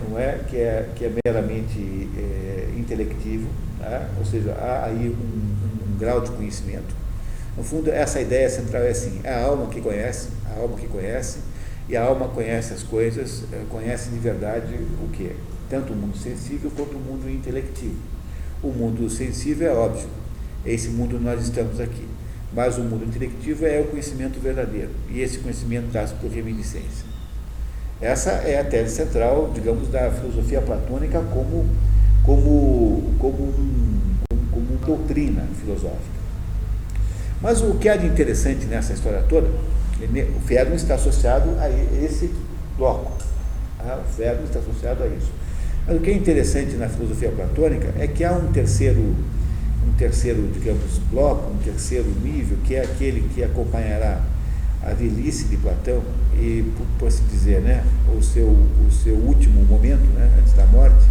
[0.00, 3.48] não é que é que é meramente é, intelectivo,
[3.80, 4.08] né?
[4.18, 6.94] ou seja, há aí um, um grau de conhecimento
[7.58, 10.86] no fundo, essa ideia central é assim: é a alma que conhece, a alma que
[10.86, 11.38] conhece,
[11.88, 15.34] e a alma conhece as coisas, eh, conhece de verdade o que?
[15.68, 17.96] Tanto o mundo sensível quanto o mundo intelectivo.
[18.62, 20.06] O mundo sensível é óbvio,
[20.64, 22.06] é esse mundo nós estamos aqui.
[22.52, 27.08] Mas o mundo intelectivo é o conhecimento verdadeiro, e esse conhecimento dá-se por reminiscência.
[28.00, 31.66] Essa é a tese central, digamos, da filosofia platônica como,
[32.24, 36.17] como, como, um, como, como doutrina filosófica.
[37.40, 41.68] Mas o que há de interessante nessa história toda, o Fedon está associado a
[42.04, 42.30] esse
[42.76, 43.12] bloco.
[43.78, 44.00] Tá?
[44.04, 45.30] O Fedon está associado a isso.
[45.86, 50.48] Mas o que é interessante na filosofia platônica é que há um terceiro, um terceiro,
[50.52, 54.20] digamos, bloco, um terceiro nível, que é aquele que acompanhará
[54.82, 56.02] a velhice de Platão
[56.34, 57.84] e, por, por assim dizer, né,
[58.16, 61.04] o, seu, o seu último momento, né, antes da morte,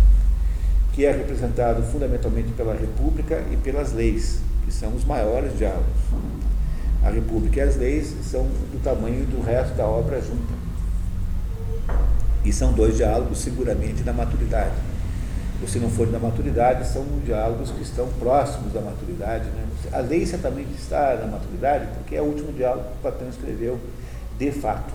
[0.93, 5.87] que é representado fundamentalmente pela República e pelas leis que são os maiores diálogos.
[7.01, 10.53] A República e as leis são do tamanho do resto da obra junta.
[12.43, 14.75] E são dois diálogos seguramente da maturidade.
[15.61, 19.45] Ou se não for da maturidade, são diálogos que estão próximos da maturidade.
[19.45, 19.65] Né?
[19.93, 23.79] A lei certamente está na maturidade, porque é o último diálogo que Platão escreveu
[24.37, 24.93] de fato.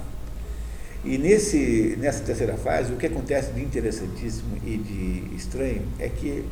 [1.04, 6.44] E nesse, nessa terceira fase, o que acontece de interessantíssimo e de estranho é que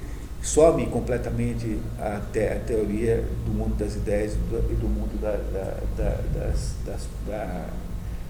[0.42, 6.16] some completamente a, a, teoria do mundo das ideias e do mundo da, da, da,
[6.34, 7.08] das, das,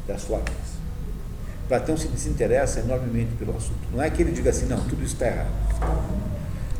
[0.06, 0.80] das formas.
[1.68, 3.78] Platão se desinteressa enormemente pelo assunto.
[3.92, 5.50] Não é que ele diga assim, não, tudo está errado.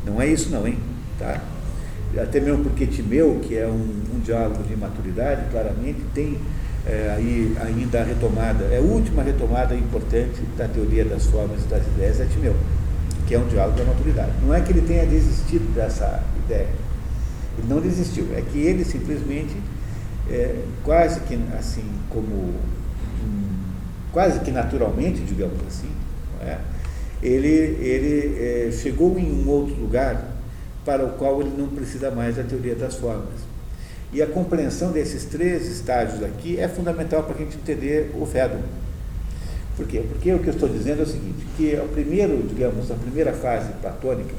[0.05, 0.77] Não é isso não, hein?
[1.17, 1.41] Tá?
[2.21, 6.37] Até mesmo porque Timeu, que é um, um diálogo de maturidade, claramente tem
[6.85, 11.67] é, aí ainda a retomada, é a última retomada importante da teoria das formas e
[11.67, 12.55] das ideias, é Timeu
[13.31, 14.31] que é um diálogo da maturidade.
[14.45, 16.67] Não é que ele tenha desistido dessa ideia.
[17.57, 19.55] Ele não desistiu, é que ele simplesmente,
[20.29, 22.53] é, quase que assim, como um,
[24.11, 25.87] quase que naturalmente, digamos assim,
[26.41, 26.57] é?
[27.23, 30.25] ele, ele é, chegou em um outro lugar
[30.83, 33.39] para o qual ele não precisa mais da teoria das formas.
[34.11, 38.59] E a compreensão desses três estágios aqui é fundamental para a gente entender o Fedon.
[39.81, 40.03] Por quê?
[40.07, 43.33] Porque o que eu estou dizendo é o seguinte, que o primeiro, digamos, a primeira
[43.33, 44.35] fase platônica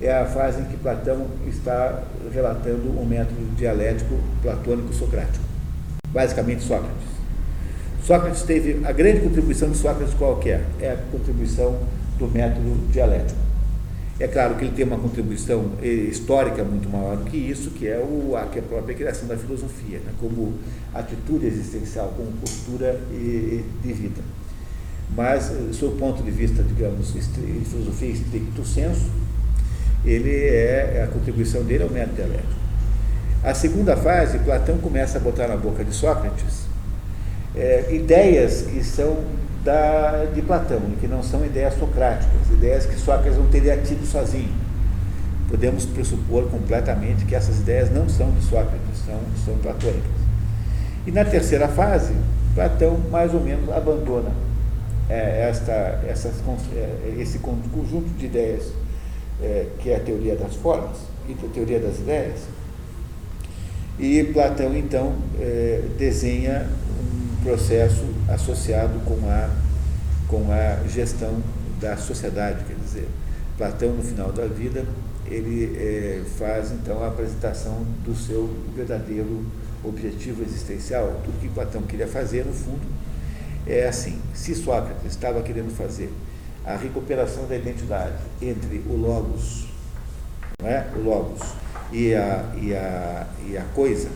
[0.00, 5.44] é a fase em que Platão está relatando o método dialético platônico socrático,
[6.12, 7.08] basicamente Sócrates.
[8.04, 10.84] Sócrates teve a grande contribuição de Sócrates qualquer é?
[10.84, 11.76] é a contribuição
[12.16, 13.40] do método dialético.
[14.20, 17.88] É claro que ele tem uma contribuição eh, histórica muito maior do que isso, que
[17.88, 20.54] é, o, a, que é a própria criação da filosofia, né, como
[20.94, 24.37] atitude existencial, como postura de vida.
[25.16, 27.20] Mas, eh, sob o ponto de vista, digamos, de
[27.64, 29.10] filosofia estricto senso,
[30.04, 32.58] ele é, a contribuição dele é o método dialético.
[33.42, 36.66] A segunda fase, Platão começa a botar na boca de Sócrates
[37.56, 39.18] é, ideias que são
[39.64, 44.52] da, de Platão, que não são ideias socráticas, ideias que Sócrates não teria tido sozinho.
[45.48, 50.18] Podemos pressupor completamente que essas ideias não são de Sócrates, são, são platônicas.
[51.06, 52.14] E na terceira fase,
[52.54, 54.30] Platão mais ou menos abandona
[55.08, 55.72] é, esta,
[56.06, 56.34] essas,
[56.74, 58.72] é, esse conjunto de ideias
[59.42, 62.40] é, que é a teoria das formas e a teoria das ideias.
[63.98, 66.68] E Platão, então, é, desenha
[67.00, 69.50] um processo associado com a,
[70.28, 71.42] com a gestão
[71.80, 73.08] da sociedade, quer dizer,
[73.56, 74.84] Platão, no final da vida,
[75.26, 79.44] ele é, faz, então, a apresentação do seu verdadeiro
[79.84, 81.20] objetivo existencial.
[81.24, 82.80] Tudo que Platão queria fazer, no fundo,
[83.68, 86.12] é assim: se Sócrates estava querendo fazer
[86.64, 89.68] a recuperação da identidade entre o Logos,
[90.60, 90.86] não é?
[90.96, 91.40] o Logos
[91.92, 94.10] e a, e a, e a coisa,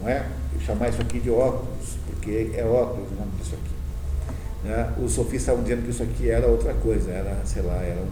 [0.00, 0.26] não é?
[0.54, 3.74] Eu chamar isso aqui de óculos, porque é óculos o nome disso aqui.
[4.64, 4.92] Né?
[5.02, 8.04] Os sofistas estavam dizendo que isso aqui era outra coisa, era, sei lá, era um,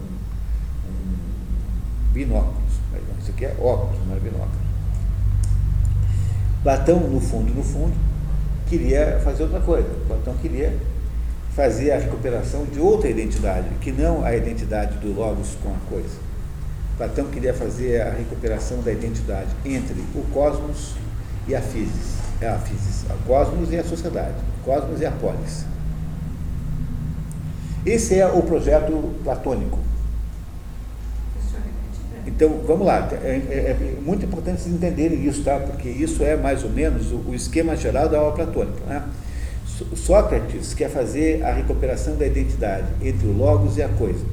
[0.89, 2.73] um binóculos.
[3.19, 4.65] Isso aqui é óculos, não é binóculos.
[6.61, 7.95] Platão, no fundo, no fundo,
[8.67, 9.89] queria fazer outra coisa.
[10.07, 10.73] Platão queria
[11.55, 16.17] fazer a recuperação de outra identidade, que não a identidade do Logos com a coisa.
[16.97, 20.95] Platão queria fazer a recuperação da identidade entre o cosmos
[21.47, 22.15] e a physis.
[22.41, 25.65] É a physis, o cosmos e a sociedade, o cosmos e a polis.
[27.85, 29.79] Esse é o projeto platônico.
[32.27, 35.59] Então, vamos lá, é, é, é, muito importante vocês entenderem isso, tá?
[35.59, 38.83] porque isso é mais ou menos o, o esquema geral da obra platônica.
[38.87, 39.03] Né?
[39.95, 44.25] Sócrates quer fazer a recuperação da identidade entre o logos e a coisa,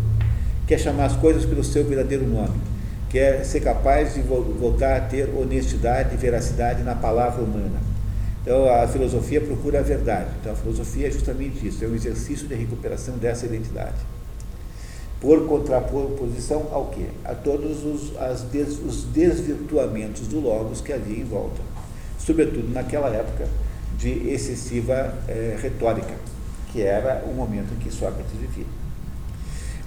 [0.66, 2.54] quer chamar as coisas pelo seu verdadeiro nome,
[3.10, 7.80] quer ser capaz de voltar a ter honestidade e veracidade na palavra humana.
[8.40, 10.30] Então, a filosofia procura a verdade.
[10.40, 13.98] Então, a filosofia é justamente isso, é um exercício de recuperação dessa identidade
[15.22, 17.06] por contraposição ao quê?
[17.24, 18.10] A todos os,
[18.50, 21.62] des, os desvirtuamentos do Logos que havia em volta,
[22.18, 23.46] sobretudo naquela época
[23.96, 26.12] de excessiva é, retórica,
[26.72, 28.66] que era o momento em que Sócrates vivia.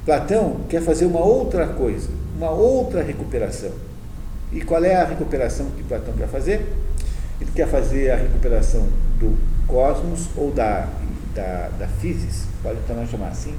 [0.05, 3.71] Platão quer fazer uma outra coisa, uma outra recuperação.
[4.53, 6.65] E qual é a recuperação que Platão quer fazer?
[7.41, 8.87] Ele quer fazer a recuperação
[9.19, 10.87] do cosmos ou da,
[11.33, 13.53] da, da physis, pode também chamar assim,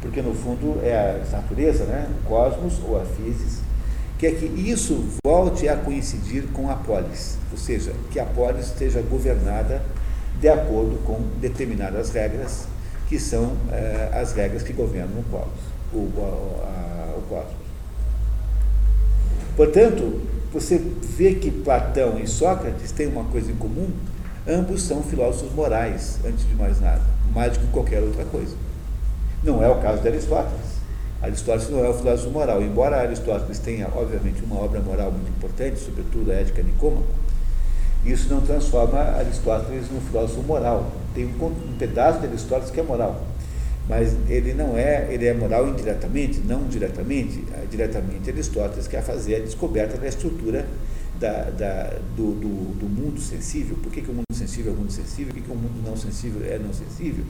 [0.00, 2.08] porque no fundo é a natureza, né?
[2.20, 3.60] o cosmos ou a physis,
[4.18, 8.66] que é que isso volte a coincidir com a polis, ou seja, que a polis
[8.66, 9.82] esteja governada
[10.40, 12.66] de acordo com determinadas regras,
[13.08, 15.68] que são eh, as regras que governam o cosmos.
[15.92, 17.56] O, a, o cosmos.
[19.56, 20.20] Portanto,
[20.52, 23.90] você vê que Platão e Sócrates têm uma coisa em comum,
[24.46, 27.02] ambos são filósofos morais, antes de mais nada,
[27.34, 28.54] mais do que qualquer outra coisa.
[29.42, 30.78] Não é o caso de Aristóteles.
[31.20, 35.78] Aristóteles não é o filósofo moral, embora Aristóteles tenha, obviamente, uma obra moral muito importante,
[35.80, 37.08] sobretudo a Ética Nicômaco,
[38.04, 40.90] isso não transforma Aristóteles num filósofo moral.
[41.14, 43.20] Tem um, pedaço de Aristóteles que é moral,
[43.88, 47.44] mas ele não é, ele é moral indiretamente, não diretamente.
[47.52, 50.66] Ah, diretamente, Aristóteles quer fazer a descoberta da estrutura
[51.18, 53.76] da, da, do, do, do, mundo sensível.
[53.82, 55.32] Por que, que o mundo sensível é o mundo sensível?
[55.32, 57.24] Por que, que o mundo não sensível é não sensível?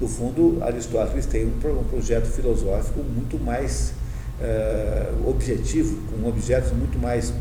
[0.00, 3.92] No fundo, Aristóteles tem um, projeto filosófico muito mais
[4.40, 7.34] uh, objetivo, com objetos muito mais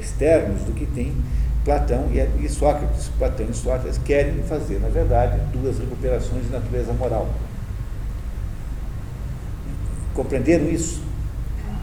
[0.00, 1.14] externos do que tem
[1.64, 3.10] Platão e, e Sócrates.
[3.18, 7.28] Platão e Sócrates querem fazer, na verdade, duas recuperações de natureza moral.
[10.14, 11.02] Compreenderam isso?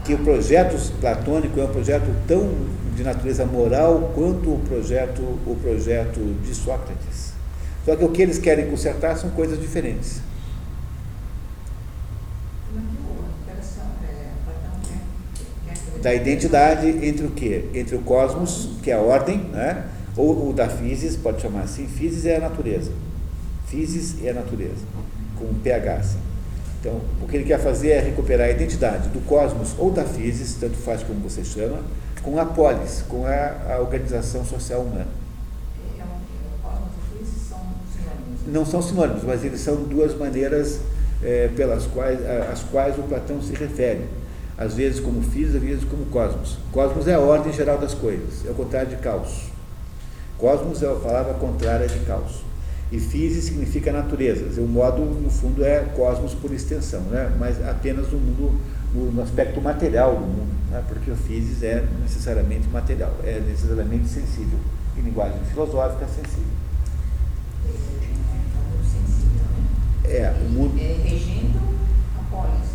[0.04, 2.50] Que o projeto platônico é um projeto tão
[2.96, 7.11] de natureza moral quanto o projeto, o projeto de Sócrates.
[7.84, 10.20] Só que o que eles querem consertar são coisas diferentes.
[16.00, 17.70] Da identidade entre o que?
[17.74, 19.84] Entre o cosmos, que é a ordem, né?
[20.16, 22.90] ou o da physis, pode chamar assim, physis é a natureza.
[23.66, 24.84] Physis é a natureza,
[25.38, 26.18] com pH assim.
[26.80, 30.56] Então, o que ele quer fazer é recuperar a identidade do cosmos ou da physis,
[30.60, 31.80] tanto faz como você chama,
[32.22, 35.21] com a polis, com a, a organização social humana.
[38.46, 40.80] Não são sinônimos, mas eles são duas maneiras
[41.22, 42.18] é, pelas quais,
[42.70, 44.04] quais o Platão se refere.
[44.56, 46.58] Às vezes como física, às vezes como cosmos.
[46.70, 49.50] Cosmos é a ordem geral das coisas, é o contrário de caos.
[50.38, 52.42] Cosmos é a palavra contrária de caos.
[52.92, 54.60] E physis significa natureza.
[54.60, 57.34] O modo, no fundo, é cosmos por extensão, né?
[57.38, 58.60] mas apenas no mundo,
[58.92, 60.82] no aspecto material do mundo, né?
[60.86, 64.58] porque o physis é necessariamente material, é necessariamente sensível.
[64.98, 66.51] Em linguagem filosófica, sensível.
[70.04, 70.78] É, o mundo.
[70.78, 71.58] É, regendo
[72.18, 72.68] a polis.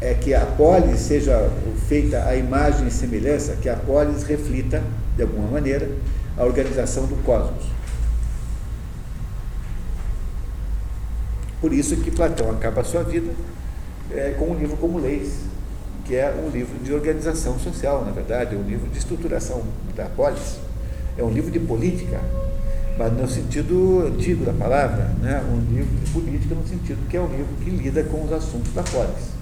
[0.00, 1.50] É, é que a polis seja
[1.88, 4.82] feita a imagem e semelhança, que a polis reflita,
[5.16, 5.88] de alguma maneira,
[6.36, 7.64] a organização do cosmos.
[11.60, 13.30] Por isso que Platão acaba a sua vida
[14.10, 15.42] é, com um livro como Leis,
[16.04, 19.62] que é um livro de organização social, na verdade, é um livro de estruturação
[19.94, 20.58] da polis,
[21.16, 22.20] é um livro de política,
[23.02, 25.42] mas no sentido antigo da palavra, né?
[25.50, 28.72] um livro de política no sentido que é um livro que lida com os assuntos
[28.72, 29.32] da polis.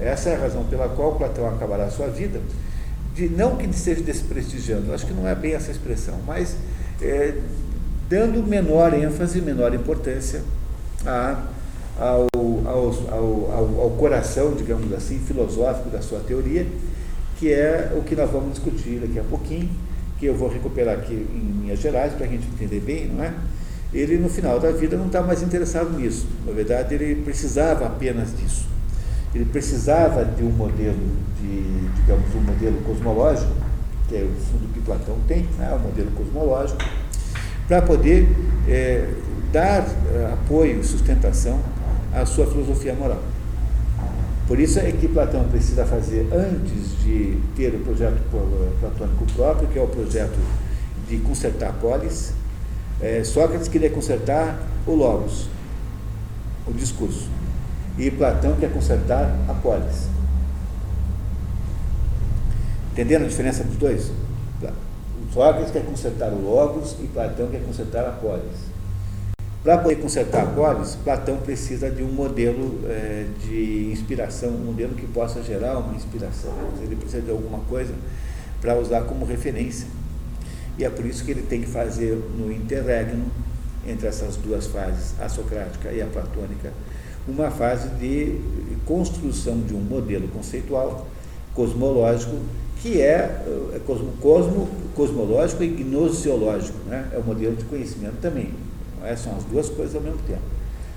[0.00, 2.40] Essa é a razão pela qual Platão acabará a sua vida,
[3.14, 6.56] de, não que esteja desprestigiando, acho que não é bem essa expressão, mas
[7.02, 7.34] é,
[8.08, 10.40] dando menor ênfase, menor importância
[11.04, 11.42] a,
[11.98, 12.26] ao,
[12.64, 16.66] ao, ao, ao, coração, digamos assim, filosófico da sua teoria,
[17.38, 19.68] que é o que nós vamos discutir daqui a pouquinho,
[20.18, 23.32] que eu vou recuperar aqui em Minas Gerais para a gente entender bem, não é?
[23.92, 26.26] Ele no final da vida não está mais interessado nisso.
[26.44, 28.66] Na verdade, ele precisava apenas disso.
[29.34, 30.98] Ele precisava de um modelo
[31.40, 33.52] de, digamos, um modelo cosmológico,
[34.08, 35.72] que é o fundo que Platão tem, né?
[35.74, 36.78] o modelo cosmológico,
[37.66, 38.28] para poder
[38.66, 39.08] é,
[39.52, 41.60] dar é, apoio sustentação
[42.12, 43.22] à sua filosofia moral.
[44.48, 48.18] Por isso é que Platão precisa fazer, antes de ter o projeto
[48.80, 50.38] platônico próprio, que é o projeto
[51.06, 52.32] de consertar polis,
[52.98, 55.48] é, Sócrates queria consertar o logos,
[56.66, 57.28] o discurso,
[57.98, 60.08] e Platão quer consertar a polis.
[62.92, 64.10] Entenderam a diferença dos dois?
[65.32, 68.67] Sócrates quer consertar o logos e Platão quer consertar a polis.
[69.62, 74.94] Para poder consertar a polis, Platão precisa de um modelo é, de inspiração, um modelo
[74.94, 76.52] que possa gerar uma inspiração.
[76.80, 77.92] Ele precisa de alguma coisa
[78.60, 79.88] para usar como referência.
[80.78, 83.24] E é por isso que ele tem que fazer no interregno,
[83.86, 86.72] entre essas duas fases, a socrática e a platônica,
[87.26, 88.40] uma fase de
[88.86, 91.08] construção de um modelo conceitual,
[91.52, 92.36] cosmológico,
[92.80, 93.44] que é,
[93.74, 97.08] é cosmo, cosmo, cosmológico e gnosiológico, né?
[97.12, 98.52] é o modelo de conhecimento também.
[99.04, 99.16] É?
[99.16, 100.42] São as duas coisas ao mesmo tempo.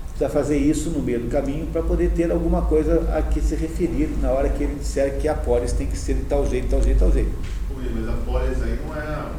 [0.08, 3.54] Precisa fazer isso no meio do caminho para poder ter alguma coisa a que se
[3.54, 6.68] referir na hora que ele disser que a polis tem que ser de tal jeito,
[6.68, 7.32] tal jeito, tal jeito.
[7.76, 9.32] Ui, mas a polis aí não é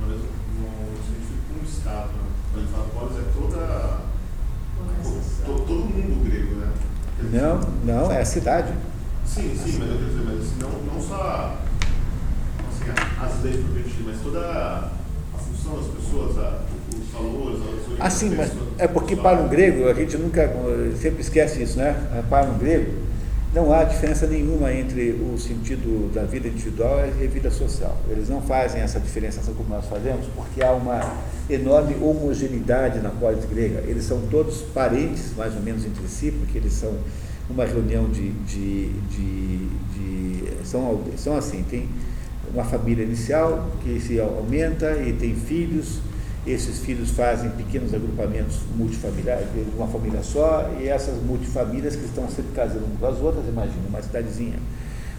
[0.00, 0.16] no
[1.04, 2.08] sentido como um Estado.
[2.08, 2.24] Né?
[2.52, 4.14] Quando ele fala polis é toda.
[5.44, 6.72] Todo, todo mundo grego, né?
[7.30, 8.72] Não, não, é a cidade.
[9.26, 11.58] Sim, sim, mas eu quero dizer, mas assim, não, não só
[12.68, 12.84] assim,
[13.20, 16.62] as leis propriamente, mas toda a função das pessoas, a,
[18.00, 20.52] Assim, mas é porque para um grego, a gente nunca,
[21.00, 21.94] sempre esquece isso, né?
[22.28, 22.92] Para um grego,
[23.54, 27.96] não há diferença nenhuma entre o sentido da vida individual e a vida social.
[28.10, 33.44] Eles não fazem essa diferenciação como nós fazemos, porque há uma enorme homogeneidade na polis
[33.44, 33.84] grega.
[33.86, 36.92] Eles são todos parentes, mais ou menos, entre si, porque eles são
[37.48, 38.30] uma reunião de.
[38.30, 41.88] de, de, de são, são assim, tem
[42.52, 46.00] uma família inicial que se aumenta e tem filhos
[46.46, 52.28] esses filhos fazem pequenos agrupamentos multifamiliares, de uma família só, e essas multifamílias que estão
[52.28, 54.58] sempre casando umas com as outras, imagina, uma cidadezinha,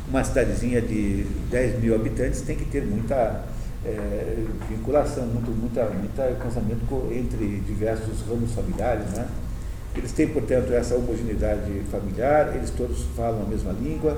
[0.08, 3.44] uma cidadezinha de 10 mil habitantes tem que ter muita
[3.84, 9.28] é, vinculação, muito, muita, muita casamento entre diversos ramos familiares, né?
[9.96, 14.18] Eles têm, portanto, essa homogeneidade familiar, eles todos falam a mesma língua,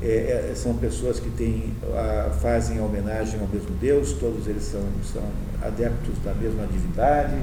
[0.00, 4.82] é, é, são pessoas que têm, a, fazem homenagem ao mesmo Deus, todos eles são,
[5.12, 5.22] são
[5.60, 7.36] adeptos da mesma divindade,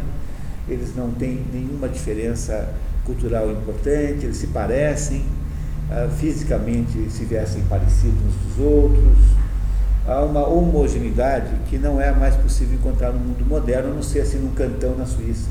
[0.68, 2.74] eles não têm nenhuma diferença
[3.06, 5.26] cultural importante, eles se parecem,
[5.91, 9.18] ah, fisicamente se vestem parecidos uns dos outros.
[10.08, 14.22] Há uma homogeneidade que não é mais possível encontrar no mundo moderno, a não ser
[14.22, 15.49] assim num cantão na Suíça.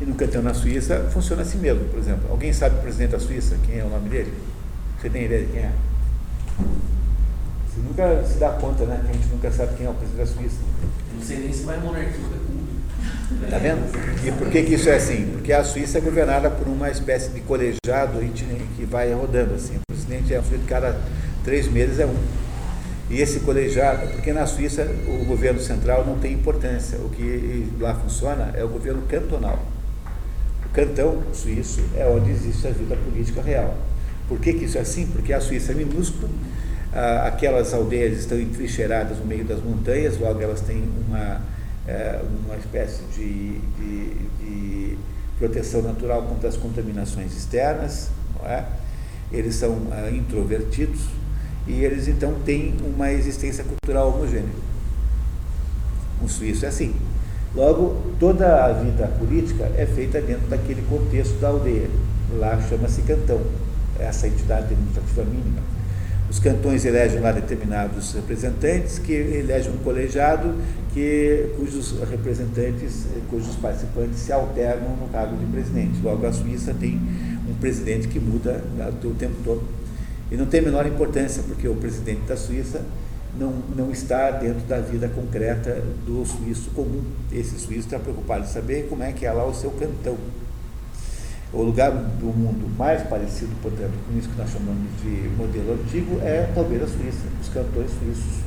[0.00, 2.30] E no cantão na Suíça funciona assim mesmo, por exemplo.
[2.30, 3.56] Alguém sabe o presidente da Suíça?
[3.66, 4.32] Quem é o nome dele?
[5.00, 5.72] Você tem ideia de quem é?
[7.68, 9.00] Você nunca se dá conta, né?
[9.04, 10.56] Que a gente nunca sabe quem é o presidente da Suíça.
[11.14, 12.24] Não sei nem se vai monarquia.
[13.48, 14.26] Tá vendo?
[14.26, 15.30] E por que, que isso é assim?
[15.32, 18.18] Porque a Suíça é governada por uma espécie de colegiado
[18.76, 19.76] que vai rodando assim.
[19.76, 21.00] O presidente é um de cada
[21.44, 22.16] três meses é um.
[23.08, 26.98] E esse colegiado, porque na Suíça o governo central não tem importância.
[26.98, 29.64] O que lá funciona é o governo cantonal.
[30.66, 33.76] O cantão suíço é onde existe a vida política real.
[34.28, 35.06] Por que, que isso é assim?
[35.06, 36.28] Porque a Suíça é minúscula,
[37.24, 41.40] aquelas aldeias estão entrincheiradas no meio das montanhas, logo elas têm uma,
[41.86, 44.98] é, uma espécie de, de, de,
[45.38, 48.10] proteção natural contra as contaminações externas,
[48.44, 48.64] é?
[49.30, 51.00] eles são ah, introvertidos
[51.64, 54.68] e eles então têm uma existência cultural homogênea.
[56.20, 56.92] O suíço é assim.
[57.54, 61.88] Logo, toda a vida política é feita dentro daquele contexto da aldeia.
[62.36, 63.40] Lá chama-se cantão
[63.98, 65.62] essa entidade administrativa mínima.
[66.30, 70.54] Os cantões elegem lá determinados representantes, que elegem um colegiado
[70.92, 76.00] que, cujos representantes, cujos participantes se alternam no cargo de presidente.
[76.02, 77.00] Logo, a Suíça tem
[77.48, 78.62] um presidente que muda
[79.04, 79.62] o tempo todo.
[80.30, 82.82] E não tem a menor importância, porque o presidente da Suíça
[83.38, 87.02] não, não está dentro da vida concreta do suíço comum.
[87.32, 90.16] Esse suíço está preocupado em saber como é que é lá o seu cantão.
[91.52, 96.20] O lugar do mundo mais parecido, portanto, com isso que nós chamamos de modelo antigo
[96.20, 98.42] é talvez a Suíça, os cantões suíços.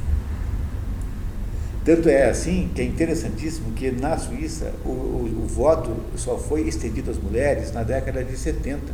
[1.84, 6.68] Tanto é assim que é interessantíssimo que na Suíça o, o, o voto só foi
[6.68, 8.94] estendido às mulheres na década de 70.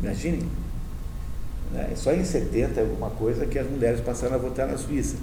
[0.00, 0.46] Imaginem,
[1.72, 1.90] né?
[1.96, 5.16] Só em 70 é alguma coisa que as mulheres passaram a votar na Suíça.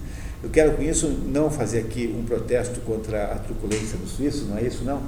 [0.44, 4.58] Eu quero com isso não fazer aqui um protesto contra a truculência do suíço, não
[4.58, 5.02] é isso não,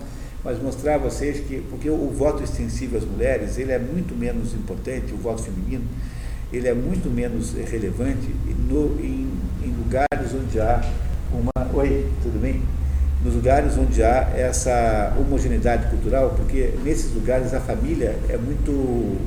[0.43, 4.53] mas mostrar a vocês que, porque o, voto extensivo às mulheres, ele é muito menos
[4.53, 5.83] importante, o voto feminino,
[6.51, 8.27] ele é muito menos relevante
[8.67, 9.29] no, em,
[9.63, 10.81] em lugares onde há
[11.31, 11.51] uma...
[11.73, 12.61] Oi, tudo bem?
[13.23, 19.17] Nos lugares onde há essa homogeneidade cultural, porque nesses lugares a família é muito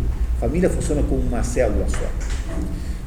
[0.41, 2.07] família funciona como uma célula só.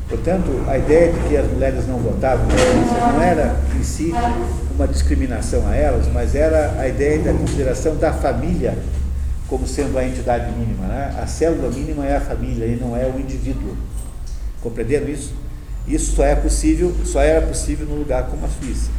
[0.10, 4.14] Portanto, a ideia de que as mulheres não votavam não era em si
[4.78, 8.78] uma discriminação a elas, mas era a ideia da consideração da família
[9.47, 10.86] como sendo a entidade mínima.
[10.86, 11.15] Né?
[11.21, 13.75] A célula mínima é a família e não é o indivíduo.
[14.61, 15.34] Compreenderam isso?
[15.88, 18.91] Isso só é possível, só era possível num lugar como a Suíça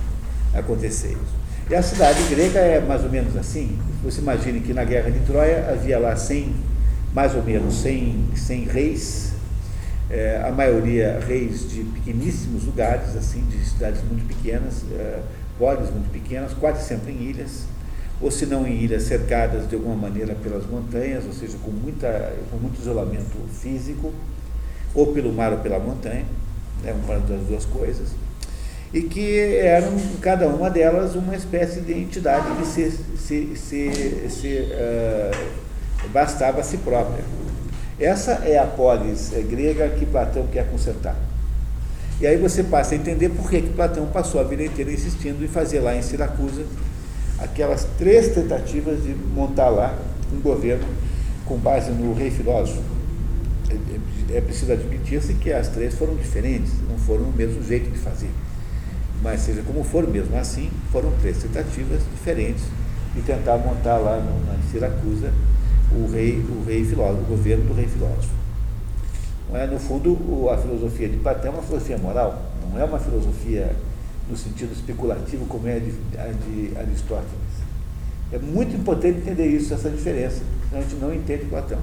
[0.52, 1.38] acontecer isso.
[1.70, 3.78] E a cidade grega é mais ou menos assim.
[4.02, 6.54] Você imagine que na guerra de Troia havia lá 100
[7.14, 9.32] mais ou menos 100, 100 reis,
[10.10, 15.20] é, a maioria reis de pequeníssimos lugares, assim, de cidades muito pequenas, é,
[15.58, 17.64] muito pequenas, quase sempre em ilhas,
[18.20, 22.32] ou se não em ilhas cercadas de alguma maneira pelas montanhas, ou seja, com, muita,
[22.50, 24.12] com muito isolamento físico,
[24.94, 26.24] ou pelo mar ou pela montanha,
[26.82, 28.08] né, uma das duas coisas,
[28.92, 34.68] e que eram, cada uma delas, uma espécie de entidade que se, se, se, se
[34.72, 37.22] uh, bastava a si própria.
[38.00, 41.16] Essa é a polis é, grega que Platão quer consertar.
[42.20, 45.44] E aí você passa a entender por que, que Platão passou a vida inteira insistindo
[45.44, 46.64] em fazer lá em Siracusa
[47.38, 49.96] aquelas três tentativas de montar lá
[50.32, 50.84] um governo
[51.44, 52.82] com base no rei filósofo.
[53.70, 57.88] É, é, é preciso admitir-se que as três foram diferentes, não foram o mesmo jeito
[57.88, 58.30] de fazer.
[59.22, 62.64] Mas seja como for, mesmo assim, foram três tentativas diferentes
[63.14, 65.32] de tentar montar lá na Siracusa
[65.92, 68.28] o rei, o rei filósofo, o governo do rei filósofo.
[69.54, 69.66] É?
[69.66, 73.74] No fundo, a filosofia de Platão é uma filosofia moral, não é uma filosofia
[74.28, 77.58] no sentido especulativo como é a de, a de Aristóteles.
[78.30, 81.78] É muito importante entender isso, essa diferença, senão a gente não entende Platão.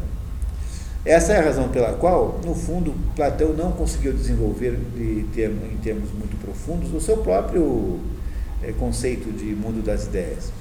[1.03, 5.77] Essa é a razão pela qual, no fundo, Platão não conseguiu desenvolver de termo, em
[5.77, 7.99] termos muito profundos o seu próprio
[8.63, 10.51] é, conceito de mundo das ideias.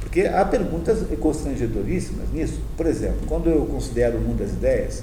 [0.00, 2.60] Porque há perguntas constrangedoríssimas nisso.
[2.76, 5.02] Por exemplo, quando eu considero o mundo das ideias,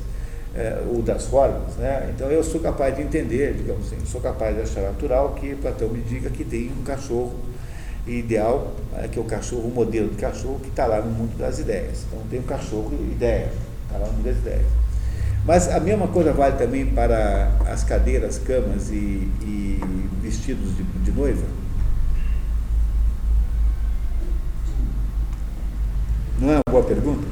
[0.56, 2.12] é, ou das formas, né?
[2.14, 5.90] então eu sou capaz de entender, digamos assim, sou capaz de achar natural que Platão
[5.90, 7.34] me diga que tem um cachorro
[8.08, 11.38] ideal, é, que é o cachorro, o modelo de cachorro que está lá no mundo
[11.38, 12.06] das ideias.
[12.08, 13.52] Então tem um cachorro ideia,
[13.86, 14.66] está lá no mundo das ideias.
[15.46, 19.82] Mas a mesma coisa vale também para as cadeiras, camas e, e
[20.22, 21.46] vestidos de, de noiva.
[26.40, 27.26] Não é uma boa pergunta?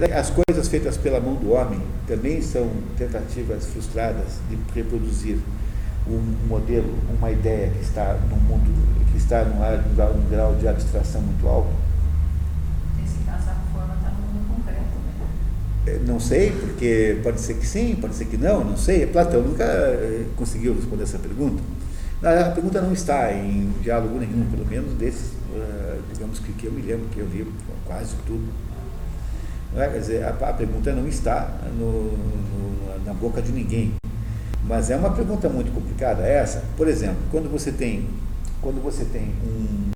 [0.00, 2.68] As coisas feitas pela mão do homem também são
[2.98, 5.38] tentativas frustradas de reproduzir
[6.08, 8.70] um modelo, uma ideia que está no mundo,
[9.12, 11.70] que está num, num grau de abstração muito alto.
[13.00, 15.94] Nesse caso, a forma está no mundo concreto, né?
[15.94, 19.06] É, não sei, porque pode ser que sim, pode ser que não, não sei.
[19.06, 21.62] Platão nunca eh, conseguiu responder essa pergunta.
[22.20, 26.72] A pergunta não está em diálogo nenhum, pelo menos desses, uh, digamos que, que eu
[26.72, 27.46] me lembro que eu li
[27.86, 28.48] quase tudo.
[29.76, 29.88] É?
[29.88, 33.94] Quer dizer, a, a, pergunta não está no, no, na boca de ninguém.
[34.66, 36.62] Mas é uma pergunta muito complicada essa.
[36.76, 38.08] Por exemplo, quando você tem,
[38.62, 39.90] quando você tem um,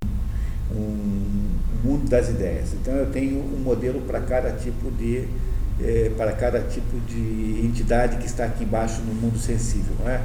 [0.74, 1.48] um
[1.82, 5.26] mundo das ideias, então eu tenho um modelo para cada tipo de
[5.80, 10.20] eh, para cada tipo de entidade que está aqui embaixo no mundo sensível, não é?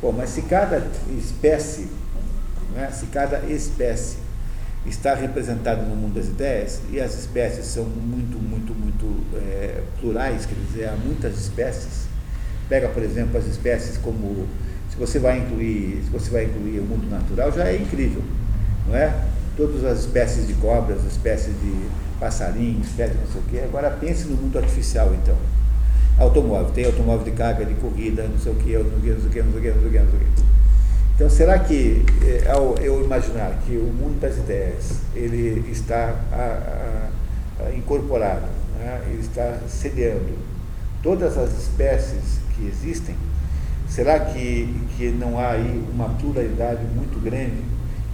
[0.00, 0.86] Bom, mas se cada
[1.18, 1.88] espécie,
[2.74, 4.18] né, se cada espécie
[4.86, 10.46] está representada no mundo das ideias, e as espécies são muito, muito, muito é, plurais,
[10.46, 12.06] quer dizer, há muitas espécies.
[12.68, 14.46] Pega, por exemplo, as espécies como,
[14.90, 18.22] se você vai incluir, se você vai incluir o mundo natural, já é incrível,
[18.86, 19.12] não é?
[19.56, 23.60] Todas as espécies de cobras, espécies de passarinhos, espécies não sei o quê.
[23.64, 25.36] Agora pense no mundo artificial, então.
[26.18, 26.70] automóvel.
[26.72, 29.20] Tem automóvel de carga, de corrida, não sei o que, não sei o que, não
[29.20, 30.42] sei o que, não sei o que, não sei o que.
[31.14, 37.62] Então, será que, eh, ao eu imaginar que o mundo das ideias ele está a,
[37.62, 38.46] a, a incorporado,
[38.76, 39.00] né?
[39.06, 40.36] ele está sediando
[41.04, 43.14] todas as espécies que existem,
[43.88, 47.62] será que, que não há aí uma pluralidade muito grande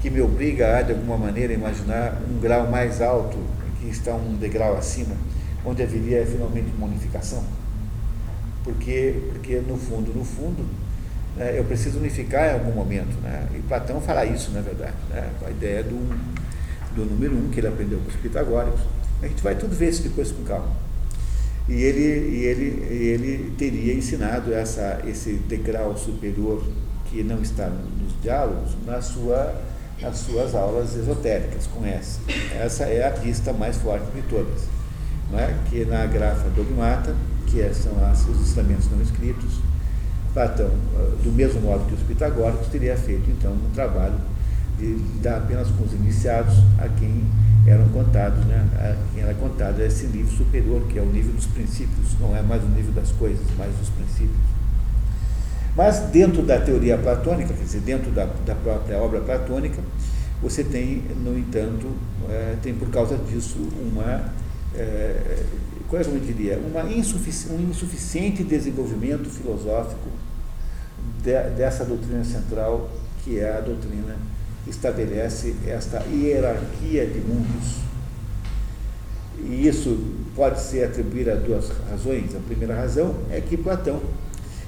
[0.02, 3.38] que me obriga a, de alguma maneira, imaginar um grau mais alto,
[3.80, 5.16] que está um degrau acima,
[5.64, 7.42] onde haveria finalmente uma unificação?
[8.62, 10.66] Porque, porque no fundo, no fundo,
[11.40, 13.18] né, eu preciso unificar em algum momento.
[13.22, 13.48] Né?
[13.56, 15.30] E Platão fala isso, na verdade, né?
[15.40, 15.96] com a ideia do,
[16.94, 18.80] do número um, que ele aprendeu com os pitagóricos.
[19.22, 20.68] A gente vai tudo ver isso depois com calma.
[21.66, 26.62] E ele, e ele, ele teria ensinado essa, esse degrau superior
[27.06, 29.54] que não está nos diálogos na sua,
[30.00, 32.20] nas suas aulas esotéricas, com essa.
[32.54, 34.64] Essa é a pista mais forte de todas.
[35.30, 35.54] Não é?
[35.70, 37.14] Que na grafa dogmata,
[37.46, 39.59] que é, são os ensinamentos não escritos,
[40.32, 44.14] Platão, ah, do mesmo modo que os pitagóricos, teria feito então um trabalho
[44.78, 47.24] de lidar apenas com os iniciados a quem
[47.66, 51.46] eram contados, né, a quem era contado esse nível superior, que é o nível dos
[51.46, 54.36] princípios, não é mais o nível das coisas, mas dos princípios.
[55.76, 59.80] Mas dentro da teoria platônica, quer dizer, dentro da, da própria obra platônica,
[60.42, 61.86] você tem, no entanto,
[62.28, 63.58] é, tem por causa disso
[63.92, 64.32] uma
[64.74, 65.44] é,
[65.90, 70.08] como eu diria, uma insufici um insuficiente desenvolvimento filosófico
[71.22, 72.88] de, dessa doutrina central,
[73.22, 74.16] que é a doutrina
[74.64, 77.76] que estabelece esta hierarquia de mundos.
[79.38, 79.98] E isso
[80.36, 82.34] pode ser atribuído a duas razões.
[82.34, 84.00] A primeira razão é que Platão,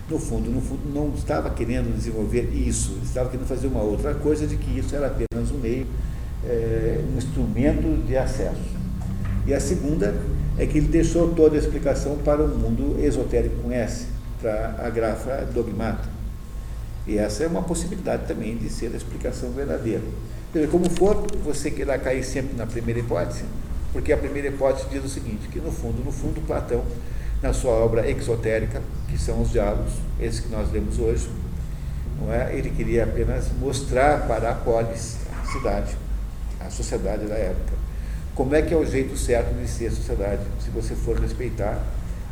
[0.09, 4.46] no fundo, no fundo, não estava querendo desenvolver isso, estava querendo fazer uma outra coisa
[4.46, 5.86] de que isso era apenas um meio,
[6.44, 8.72] é, um instrumento de acesso.
[9.46, 10.14] E a segunda
[10.57, 14.07] é que ele deixou toda a explicação para o mundo esotérico com S,
[14.40, 16.21] para a grafa dogmata.
[17.07, 20.03] E essa é uma possibilidade também de ser a explicação verdadeira.
[20.70, 23.44] Como for, você queira cair sempre na primeira hipótese,
[23.92, 26.84] porque a primeira hipótese diz o seguinte, que no fundo, no fundo, Platão,
[27.42, 31.28] na sua obra exotérica, que são os diálogos, esses que nós lemos hoje,
[32.20, 32.55] não é?
[32.57, 35.96] ele queria apenas mostrar para a polis, a cidade,
[36.61, 37.72] a sociedade da época,
[38.34, 41.82] como é que é o jeito certo de ser a sociedade, se você for respeitar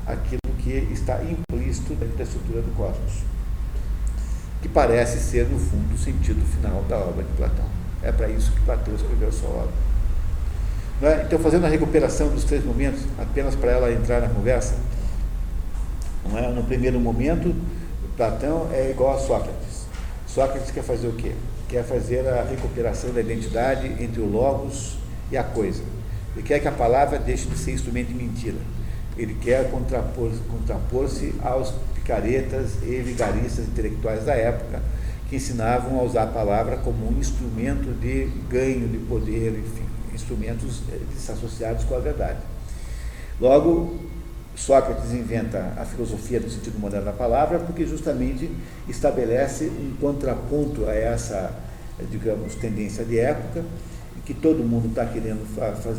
[0.07, 3.23] aquilo que está implícito da estrutura do cosmos,
[4.63, 7.65] que parece ser, no fundo, o sentido final da obra de Platão.
[8.03, 9.91] É para isso que Platão escreveu sua obra.
[11.03, 11.23] É?
[11.25, 14.75] Então, fazendo a recuperação dos três momentos, apenas para ela entrar na conversa,
[16.37, 16.49] é?
[16.49, 17.55] no primeiro momento,
[18.17, 19.87] Platão é igual a Sócrates.
[20.27, 21.33] Sócrates quer fazer o quê?
[21.69, 24.99] Quer fazer a recuperação da identidade entre o Logos
[25.33, 25.83] e a coisa.
[26.37, 28.59] Ele quer que a palavra deixe de ser instrumento de mentira.
[29.17, 31.09] Ele quer contrapor-se contrapor
[31.43, 31.75] aos
[32.11, 34.83] picaretas e vigaristas intelectuais da época,
[35.29, 40.83] que ensinavam a usar a palavra como um instrumento de ganho de poder, enfim, instrumentos
[40.91, 40.99] eh,
[41.33, 42.39] associados com a verdade.
[43.41, 43.97] Logo,
[44.57, 48.51] Sócrates inventa a filosofia no sentido moderno da palavra, porque justamente
[48.89, 51.55] estabelece um contraponto a essa,
[52.11, 53.65] digamos, tendência de época,
[54.25, 55.45] que todo mundo está querendo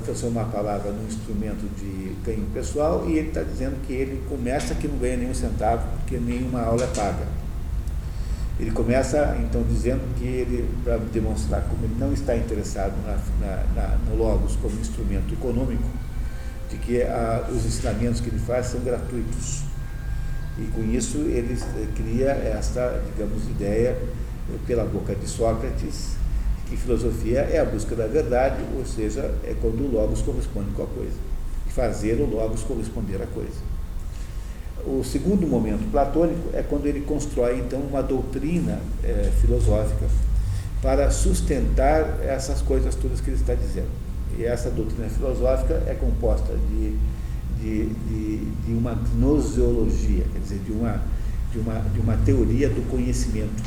[0.06, 4.76] transformar a palavra num instrumento de ganho pessoal e ele está dizendo que ele começa
[4.76, 7.28] que não ganha nenhum centavo porque nenhuma aula é paga.
[8.60, 13.64] Ele começa então dizendo que ele, para demonstrar como ele não está interessado na, na,
[13.76, 15.84] na, no Logos como instrumento econômico,
[16.70, 19.64] de que a, os ensinamentos que ele faz são gratuitos.
[20.60, 21.58] E com isso ele
[21.96, 23.98] cria esta, digamos, ideia
[24.68, 26.21] pela boca de Sócrates
[26.72, 30.84] que filosofia é a busca da verdade, ou seja, é quando o logos corresponde com
[30.84, 31.18] a coisa.
[31.68, 33.60] Fazer o logos corresponder à coisa.
[34.86, 40.06] O segundo momento platônico é quando ele constrói, então, uma doutrina é, filosófica
[40.82, 43.90] para sustentar essas coisas todas que ele está dizendo.
[44.40, 46.96] E essa doutrina filosófica é composta de,
[47.60, 51.02] de, de, de uma gnoseologia, quer dizer, de uma,
[51.52, 53.62] de uma, de uma teoria do conhecimento,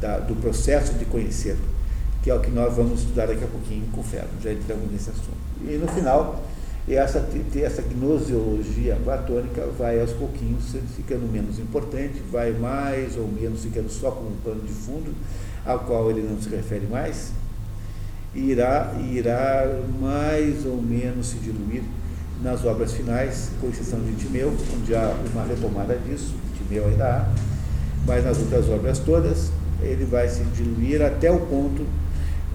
[0.00, 1.58] da, do processo de conhecer
[2.22, 5.10] que é o que nós vamos estudar daqui a pouquinho com fé, já entramos nesse
[5.10, 5.36] assunto.
[5.64, 6.40] E no final,
[6.88, 13.90] essa, essa gnoseologia platônica vai aos pouquinhos ficando menos importante, vai mais ou menos ficando
[13.90, 15.12] só como um plano de fundo,
[15.66, 17.32] ao qual ele não se refere mais,
[18.34, 21.82] e irá, irá mais ou menos se diluir
[22.42, 27.32] nas obras finais, com exceção de Timeu, onde há uma retomada disso, Timeu ainda há,
[28.06, 31.86] mas nas outras obras todas, ele vai se diluir até o ponto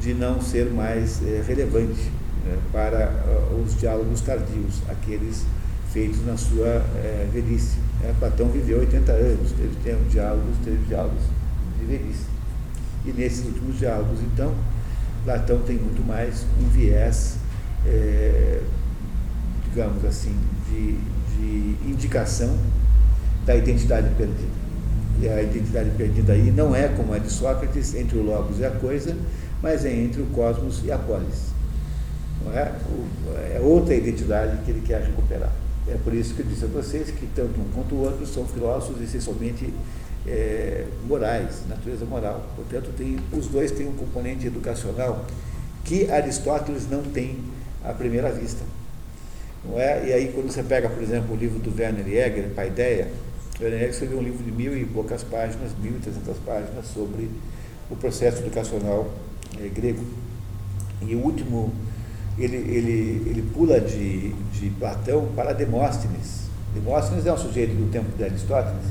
[0.07, 2.09] de não ser mais é, relevante
[2.45, 5.43] né, para uh, os diálogos tardios, aqueles
[5.91, 7.77] feitos na sua é, velhice.
[8.01, 11.23] É, Platão viveu 80 anos, teve tempo, diálogos, teve diálogos
[11.77, 12.23] de velhice.
[13.05, 14.55] E nesses últimos diálogos, então,
[15.25, 17.35] Platão tem muito mais um viés,
[17.85, 18.61] é,
[19.65, 20.37] digamos assim,
[20.69, 20.97] de,
[21.35, 22.55] de indicação
[23.45, 24.55] da identidade perdida.
[25.19, 28.65] E a identidade perdida aí não é como a de Sócrates, entre o logos e
[28.65, 29.17] a coisa,
[29.61, 31.47] mas é entre o cosmos e a polis.
[32.43, 32.71] Não é?
[33.55, 35.51] é outra identidade que ele quer recuperar.
[35.87, 38.45] É por isso que eu disse a vocês que tanto um quanto o outro são
[38.45, 39.73] filósofos essencialmente
[40.27, 42.45] é, morais, natureza moral.
[42.55, 45.25] Portanto, tem, os dois têm um componente educacional
[45.85, 47.37] que Aristóteles não tem
[47.83, 48.63] à primeira vista.
[49.63, 50.09] Não é?
[50.09, 53.07] E aí, quando você pega, por exemplo, o livro do Werner Jäger, Paideia,
[53.59, 57.29] Werner Jäger escreveu um livro de mil e poucas páginas, mil e trezentas páginas, sobre
[57.89, 59.09] o processo educacional
[59.63, 60.03] é, grego.
[61.01, 61.71] E o último
[62.37, 66.47] ele, ele, ele pula de, de Platão para Demóstenes.
[66.73, 68.85] Demóstenes é um sujeito do tempo de Aristóteles,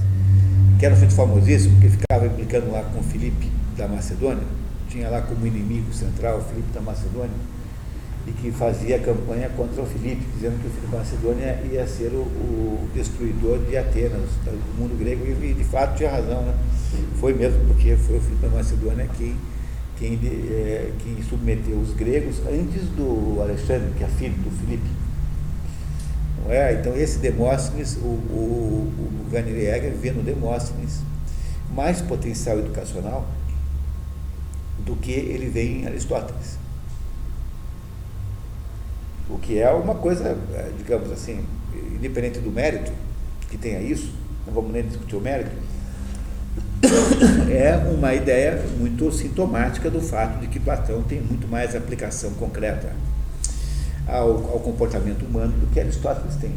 [0.78, 4.42] que era um sujeito famosíssimo, porque ficava implicando lá com Filipe da Macedônia,
[4.88, 7.36] tinha lá como inimigo central Filipe da Macedônia,
[8.26, 12.08] e que fazia campanha contra o Filipe, dizendo que o Filipe da Macedônia ia ser
[12.08, 16.54] o, o destruidor de Atenas, do mundo grego, e de fato tinha razão, né?
[17.20, 19.36] Foi mesmo, porque foi o Filipe da Macedônia quem
[19.98, 24.88] quem, é, quem submeteu os gregos antes do Alexandre, que é filho do Filipe.
[26.44, 26.74] Não é?
[26.74, 31.00] Então, esse Demóstenes, o, o, o vê no Demóstenes
[31.74, 33.26] mais potencial educacional
[34.78, 36.58] do que ele vê em Aristóteles.
[39.28, 41.44] O que é uma coisa, é, digamos assim,
[41.94, 42.92] independente do mérito
[43.50, 44.12] que tenha isso,
[44.46, 45.50] não vamos nem discutir o mérito,
[47.50, 52.92] é uma ideia muito sintomática do fato de que Platão tem muito mais aplicação concreta
[54.06, 56.54] ao, ao comportamento humano do que Aristóteles tem,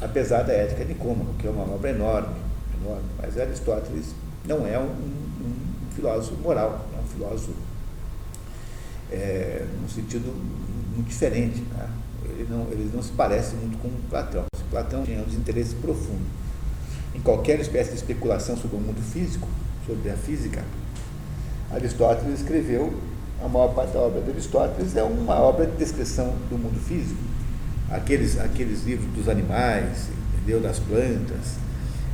[0.00, 2.34] apesar da Ética Nicômaco, que é uma obra enorme,
[2.80, 7.54] enorme mas Aristóteles não é um, um, um filósofo moral, é um filósofo
[9.10, 10.32] é, num sentido
[10.94, 11.60] muito diferente.
[11.60, 11.88] Né?
[12.24, 14.44] Ele, não, ele não se parece muito com Platão.
[14.70, 16.43] Platão tinha um desinteresse profundo
[17.24, 19.48] qualquer espécie de especulação sobre o mundo físico,
[19.86, 20.62] sobre a física,
[21.72, 22.92] Aristóteles escreveu,
[23.42, 27.20] a maior parte da obra de Aristóteles é uma obra de descrição do mundo físico.
[27.90, 30.60] Aqueles, aqueles livros dos animais, entendeu?
[30.60, 31.56] das plantas,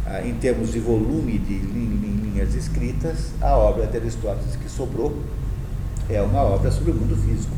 [0.06, 5.16] ah, em termos de volume de linhas escritas, a obra de Aristóteles que sobrou
[6.08, 7.54] é uma obra sobre o mundo físico.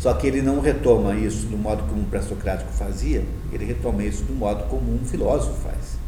[0.00, 3.22] Só que ele não retoma isso do modo como um pré-socrático fazia,
[3.52, 5.98] ele retoma isso do modo como um filósofo faz.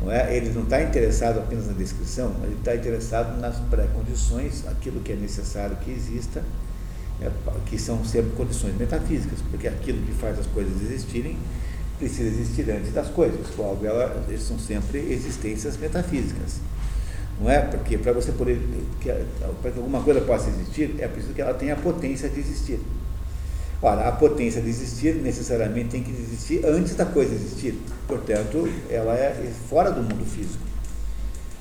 [0.00, 0.34] Não é?
[0.34, 5.16] Ele não está interessado apenas na descrição, ele está interessado nas pré-condições, aquilo que é
[5.16, 6.42] necessário que exista,
[7.20, 7.30] é,
[7.66, 11.36] que são sempre condições metafísicas, porque aquilo que faz as coisas existirem
[11.98, 16.54] precisa existir antes das coisas, logo elas são sempre existências metafísicas.
[17.38, 17.60] Não é?
[17.60, 18.58] Porque para você poder,
[19.60, 22.80] para que alguma coisa possa existir, é preciso que ela tenha a potência de existir.
[23.82, 27.80] Ora, a potência de existir necessariamente tem que existir antes da coisa existir.
[28.06, 30.62] Portanto, ela é fora do mundo físico.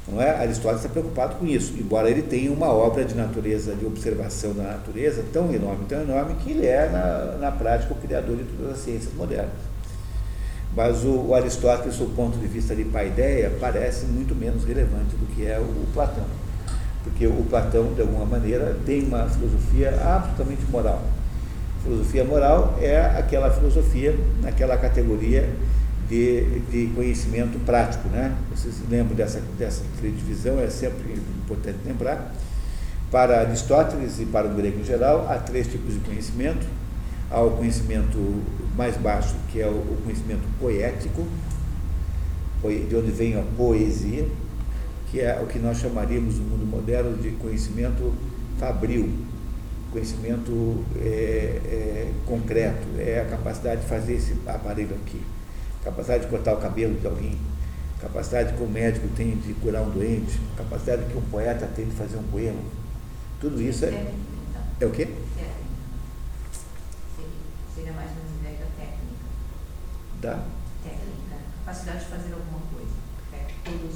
[0.06, 0.32] Não é?
[0.32, 4.64] Aristóteles está preocupado com isso, embora ele tenha uma obra de natureza, de observação da
[4.64, 8.74] natureza tão enorme, tão enorme, que ele é, na, na prática, o criador de todas
[8.74, 9.54] as ciências modernas.
[10.76, 15.26] Mas o, o Aristóteles, do ponto de vista de paideia, parece muito menos relevante do
[15.36, 16.26] que é o, o Platão.
[17.04, 21.02] Porque o Platão, de alguma maneira, tem uma filosofia absolutamente moral
[21.84, 25.50] Filosofia moral é aquela filosofia naquela categoria
[26.10, 28.10] de, de conhecimento prático.
[28.10, 28.36] Né?
[28.54, 32.34] Vocês lembram dessa, dessa divisão, é sempre importante lembrar.
[33.12, 36.66] Para Aristóteles e para o grego em geral, há três tipos de conhecimento.
[37.32, 38.44] Há o conhecimento
[38.76, 41.26] mais baixo, que é o conhecimento poético,
[42.64, 44.28] de onde vem a poesia,
[45.12, 48.14] que é o que nós chamaríamos no mundo moderno de conhecimento
[48.60, 49.10] fabril,
[49.92, 55.22] conhecimento é, é, concreto, é a capacidade de fazer esse aparelho aqui,
[55.84, 57.38] capacidade de cortar o cabelo de alguém,
[58.02, 61.96] capacidade que o médico tem de curar um doente, capacidade que um poeta tem de
[61.96, 62.60] fazer um poema.
[63.42, 63.90] Tudo isso é.
[63.90, 64.14] Técnica,
[64.50, 64.62] então.
[64.82, 65.06] É o quê?
[65.06, 65.50] Técnica.
[67.76, 69.26] Seria mais uma ideia da técnica.
[70.22, 70.44] Da?
[70.84, 71.36] Técnica.
[71.66, 72.90] Capacidade de fazer alguma coisa.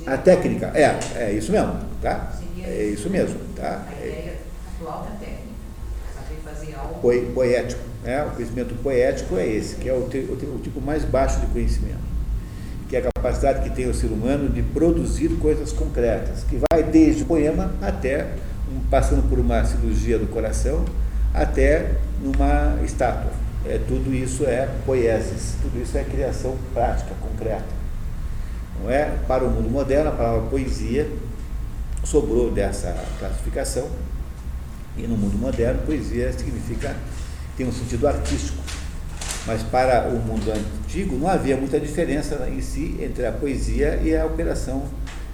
[0.08, 2.32] É, A técnica, é, é isso mesmo, tá?
[2.38, 3.86] Seria É isso mesmo, tá?
[3.88, 4.38] A É, ideia
[4.76, 5.43] atual da técnica.
[7.34, 8.24] Poético, né?
[8.26, 12.00] O conhecimento poético é esse, que é o, o o tipo mais baixo de conhecimento,
[12.90, 16.84] que é a capacidade que tem o ser humano de produzir coisas concretas, que vai
[16.84, 18.28] desde o poema até,
[18.72, 20.84] um- passando por uma cirurgia do coração,
[21.34, 21.92] até
[22.22, 23.32] numa estátua.
[23.66, 27.64] é, tudo isso é poiesis, tudo isso é criação prática, concreta.
[28.84, 29.10] Não é?
[29.26, 31.08] Para o mundo moderno, a palavra poesia
[32.04, 33.88] sobrou dessa classificação,
[34.98, 36.96] e no mundo moderno, poesia significa,
[37.58, 38.62] tem um sentido artístico.
[39.46, 44.16] Mas para o mundo antigo não havia muita diferença em si entre a poesia e
[44.16, 44.86] a operação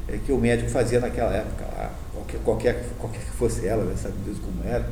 [0.07, 4.15] é, que o médico fazia naquela época, qualquer, qualquer, qualquer que fosse ela, né, sabe
[4.25, 4.87] Deus como era.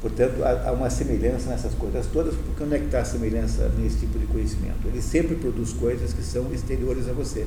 [0.00, 4.00] Portanto, há uma semelhança nessas coisas todas, porque onde é que está a semelhança nesse
[4.00, 4.86] tipo de conhecimento?
[4.86, 7.46] Ele sempre produz coisas que são exteriores a você.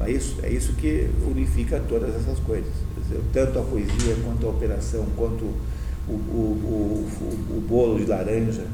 [0.00, 2.72] É isso, é isso que unifica todas essas coisas.
[3.02, 5.44] Dizer, tanto a poesia, quanto a operação, quanto
[6.08, 8.64] o, o, o, o, bolo de laranja,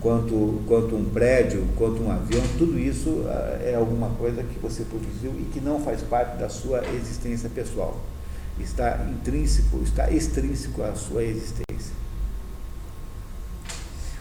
[0.00, 4.82] quanto, quanto um prédio, quanto um avião, tudo isso ah, é alguma coisa que você
[4.82, 8.00] produziu e que não faz parte da sua existência pessoal.
[8.58, 11.94] Está intrínseco, está extrínseco à sua existência.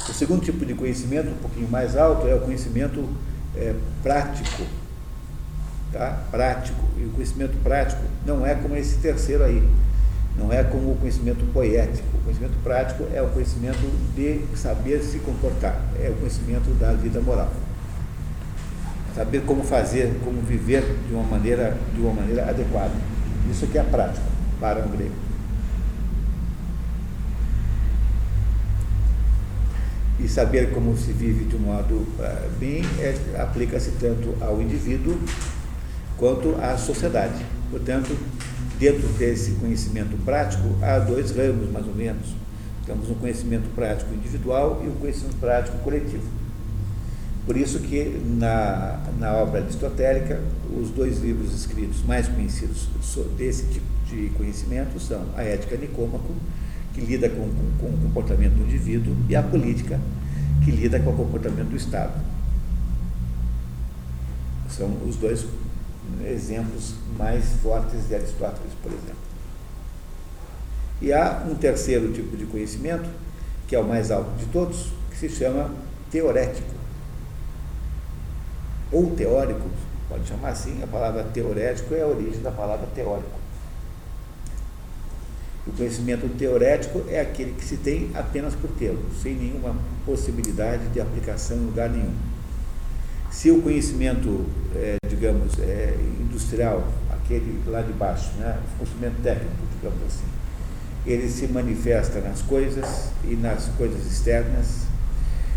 [0.07, 3.09] O segundo tipo de conhecimento, um pouquinho mais alto, é o conhecimento
[3.55, 3.73] é,
[4.03, 4.63] prático
[5.97, 6.23] tá?
[6.29, 6.83] prático.
[6.97, 9.67] E o conhecimento prático não é como esse terceiro aí,
[10.37, 12.05] não é como o conhecimento poético.
[12.17, 13.79] O conhecimento prático é o conhecimento
[14.15, 17.51] de saber se comportar, é o conhecimento da vida moral.
[19.15, 22.93] Saber como fazer, como viver de uma maneira, de uma maneira adequada.
[23.49, 24.25] Isso que é prático
[24.59, 25.15] para um grego.
[30.19, 35.17] E saber como se vive de um modo uh, bem é, aplica-se tanto ao indivíduo
[36.17, 37.45] quanto à sociedade.
[37.69, 38.15] Portanto,
[38.79, 42.35] dentro desse conhecimento prático, há dois ramos, mais ou menos.
[42.85, 46.23] Temos um conhecimento prático individual e um conhecimento prático coletivo.
[47.45, 50.41] Por isso que na, na obra aristotélica,
[50.79, 52.87] os dois livros escritos mais conhecidos
[53.37, 56.33] desse tipo de conhecimento são a Ética Nicômaco,
[56.93, 59.99] que lida com, com, com o comportamento do indivíduo, e a Política,
[60.63, 62.13] que lida com o comportamento do Estado.
[64.69, 65.45] São os dois
[66.25, 69.15] exemplos mais fortes de Aristóteles, por exemplo.
[71.01, 73.09] E há um terceiro tipo de conhecimento,
[73.67, 75.71] que é o mais alto de todos, que se chama
[76.09, 76.73] teorético.
[78.91, 79.69] Ou teórico,
[80.07, 83.45] pode chamar assim, a palavra teorético é a origem da palavra teórico.
[85.67, 89.75] O conhecimento teorético é aquele que se tem apenas por tê-lo, sem nenhuma
[90.05, 92.13] possibilidade de aplicação em lugar nenhum.
[93.35, 99.57] Se o conhecimento, é, digamos, é, industrial, aquele lá de baixo, né, o conhecimento técnico,
[99.75, 100.23] digamos assim,
[101.05, 104.85] ele se manifesta nas coisas e nas coisas externas.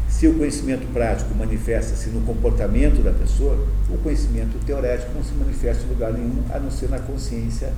[0.08, 5.84] Se o conhecimento prático manifesta-se no comportamento da pessoa, o conhecimento teorético não se manifesta
[5.84, 7.72] em lugar nenhum, a não ser na consciência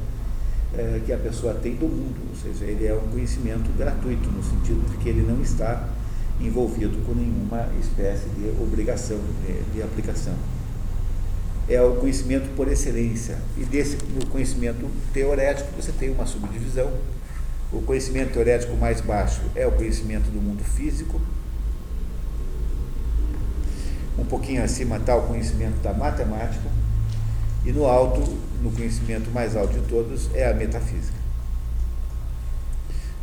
[0.79, 2.17] é, que a pessoa tem do mundo.
[2.31, 5.87] Ou seja, ele é um conhecimento gratuito, no sentido de que ele não está
[6.41, 10.35] envolvido com nenhuma espécie de obrigação de, de aplicação.
[11.69, 13.39] É o conhecimento por excelência.
[13.57, 13.97] E desse
[14.31, 16.93] conhecimento teorético você tem uma subdivisão.
[17.73, 21.21] O conhecimento teorético mais baixo é o conhecimento do mundo físico.
[24.19, 26.69] Um pouquinho acima está o conhecimento da matemática.
[27.65, 28.21] E no alto,
[28.63, 31.19] no conhecimento mais alto de todos, é a metafísica.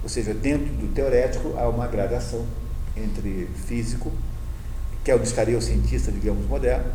[0.04, 2.46] Ou seja, dentro do teorético há uma gradação
[3.04, 4.12] entre físico,
[5.04, 6.92] que é onde estaria o cientista, digamos, moderno,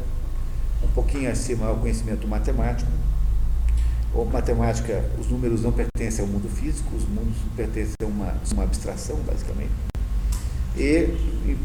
[0.82, 2.90] um pouquinho acima ao conhecimento matemático.
[4.14, 8.64] Ou matemática, os números não pertencem ao mundo físico, os mundos pertencem a uma, uma
[8.64, 9.72] abstração, basicamente.
[10.76, 10.82] E,
[11.46, 11.58] e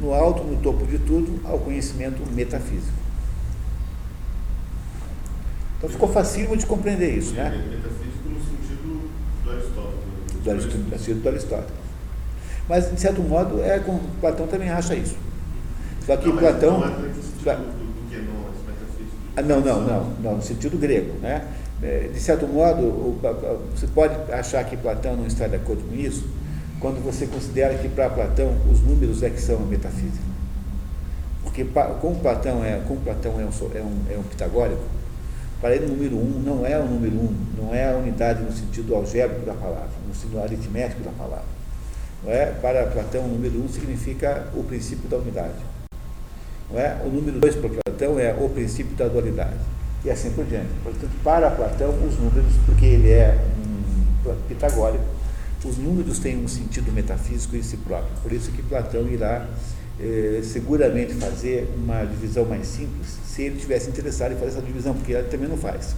[0.00, 2.92] no alto, no topo de tudo, ao conhecimento metafísico.
[5.78, 7.50] Então ficou facílimo de compreender isso, né?
[7.50, 9.10] Metafísico no sentido
[9.42, 10.74] do Aristóteles.
[10.74, 11.83] Do sentido do Aristóteles.
[12.68, 15.16] Mas, de certo modo, é como Platão também acha isso.
[16.06, 16.80] Só que não, Platão.
[16.80, 17.24] Não, é do,
[19.36, 21.18] ah, não, não, não, não, no sentido grego.
[21.20, 21.44] Né?
[21.82, 23.20] É, de certo modo, o,
[23.74, 26.26] você pode achar que Platão não está de acordo com isso,
[26.80, 30.24] quando você considera que para Platão os números é que são a metafísica.
[31.42, 31.64] Porque
[32.00, 34.82] como Platão é, como Platão é um, é um, é um pitagórico,
[35.60, 38.52] para ele o número um não é o número um, não é a unidade no
[38.52, 41.53] sentido algébrico da palavra, no sentido aritmético da palavra.
[42.26, 42.46] É?
[42.60, 45.54] Para Platão, o número um significa o princípio da unidade.
[46.70, 47.00] Não é?
[47.04, 49.58] O número dois para Platão é o princípio da dualidade.
[50.04, 50.70] E assim por diante.
[50.82, 53.38] Portanto, para Platão, os números, porque ele é
[54.26, 55.04] um pitagórico,
[55.64, 58.10] os números têm um sentido metafísico em si próprio.
[58.22, 59.46] Por isso que Platão irá
[59.98, 64.92] eh, seguramente fazer uma divisão mais simples, se ele tivesse interessado em fazer essa divisão,
[64.94, 65.94] porque ele também não faz.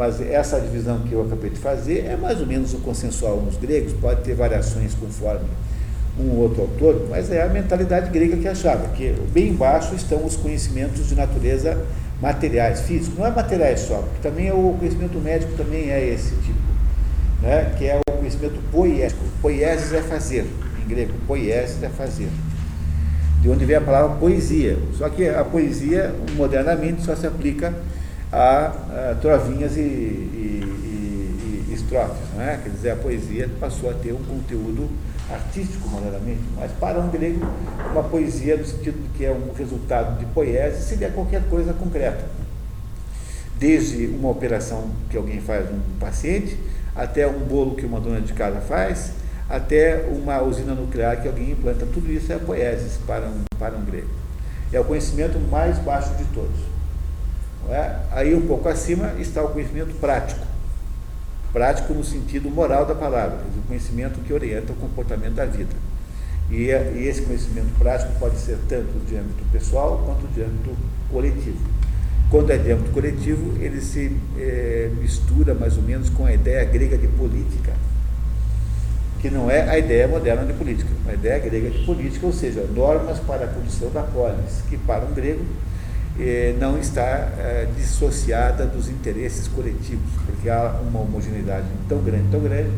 [0.00, 3.58] Mas essa divisão que eu acabei de fazer é mais ou menos o consensual nos
[3.58, 5.44] gregos, pode ter variações conforme
[6.18, 10.36] um outro autor, mas é a mentalidade grega que achava que bem embaixo estão os
[10.36, 11.76] conhecimentos de natureza
[12.18, 13.18] materiais, físicos.
[13.18, 16.58] Não é materiais só, porque também é o conhecimento médico também é esse tipo,
[17.42, 17.74] né?
[17.76, 19.20] que é o conhecimento poiético.
[19.42, 20.46] Poiesis é fazer,
[20.82, 22.30] em grego, poiesis é fazer.
[23.42, 24.78] De onde vem a palavra poesia.
[24.96, 27.74] Só que a poesia, modernamente, só se aplica
[28.32, 32.58] a, a trovinhas e, e, e, e estrofes, não é?
[32.58, 34.88] Quer dizer, a poesia passou a ter um conteúdo
[35.30, 37.46] artístico, modernamente, mas para um grego,
[37.90, 42.24] uma poesia, no sentido de que é um resultado de poesia, seria qualquer coisa concreta.
[43.58, 46.58] Desde uma operação que alguém faz num paciente,
[46.96, 49.12] até um bolo que uma dona de casa faz,
[49.48, 51.84] até uma usina nuclear que alguém implanta.
[51.86, 54.08] Tudo isso é poesis para um, para um grego.
[54.72, 56.69] É o conhecimento mais baixo de todos.
[57.70, 57.96] É?
[58.10, 60.50] Aí, um pouco acima, está o conhecimento prático
[61.52, 65.74] prático no sentido moral da palavra, o conhecimento que orienta o comportamento da vida.
[66.50, 70.76] E, e esse conhecimento prático pode ser tanto de âmbito pessoal quanto de âmbito
[71.10, 71.58] coletivo.
[72.30, 76.64] Quando é de âmbito coletivo, ele se é, mistura mais ou menos com a ideia
[76.64, 77.72] grega de política,
[79.20, 82.64] que não é a ideia moderna de política, a ideia grega de política, ou seja,
[82.74, 85.44] normas para a condição da polis, que para um grego
[86.20, 87.02] eh, não está
[87.38, 92.70] eh, dissociada dos interesses coletivos, porque há uma homogeneidade tão grande, tão grande,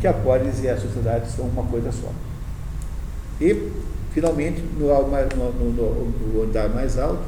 [0.00, 2.12] que a polis e a sociedade são uma coisa só.
[3.40, 3.70] E,
[4.12, 7.22] finalmente, no, no, no, no andar mais alto,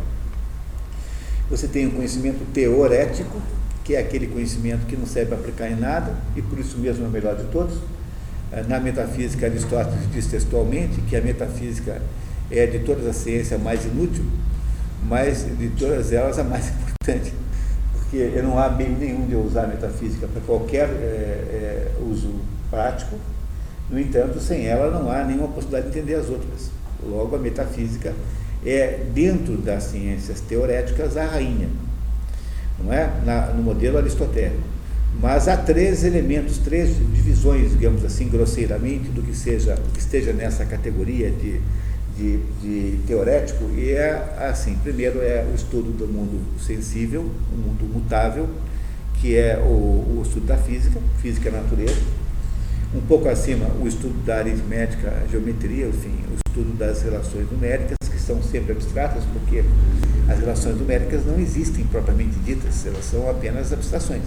[1.48, 3.40] você tem o um conhecimento teorético,
[3.84, 7.04] que é aquele conhecimento que não serve para aplicar em nada, e por isso mesmo
[7.04, 7.78] é o melhor de todos.
[8.52, 12.00] Eh, na metafísica, Aristóteles diz textualmente que a metafísica
[12.50, 14.24] é de todas as ciências mais inútil,
[15.04, 17.32] mas de todas elas a mais importante,
[17.92, 22.30] porque não há meio nenhum de usar a metafísica para qualquer é, é, uso
[22.70, 23.16] prático,
[23.90, 26.70] no entanto, sem ela não há nenhuma possibilidade de entender as outras.
[27.02, 28.14] Logo, a metafísica
[28.64, 31.68] é, dentro das ciências teoréticas, a rainha,
[32.82, 33.10] não é?
[33.24, 34.74] Na, no modelo aristotélico.
[35.20, 40.64] Mas há três elementos, três divisões, digamos assim, grosseiramente, do que seja, que esteja nessa
[40.64, 41.60] categoria de
[42.16, 47.84] de, de, teorético e é assim, primeiro é o estudo do mundo sensível, o mundo
[47.92, 48.48] mutável,
[49.20, 52.00] que é o, o estudo da física, física e natureza,
[52.94, 58.18] um pouco acima o estudo da aritmética, geometria, enfim, o estudo das relações numéricas, que
[58.18, 59.64] são sempre abstratas, porque
[60.28, 64.22] as relações numéricas não existem propriamente ditas, elas são apenas abstrações.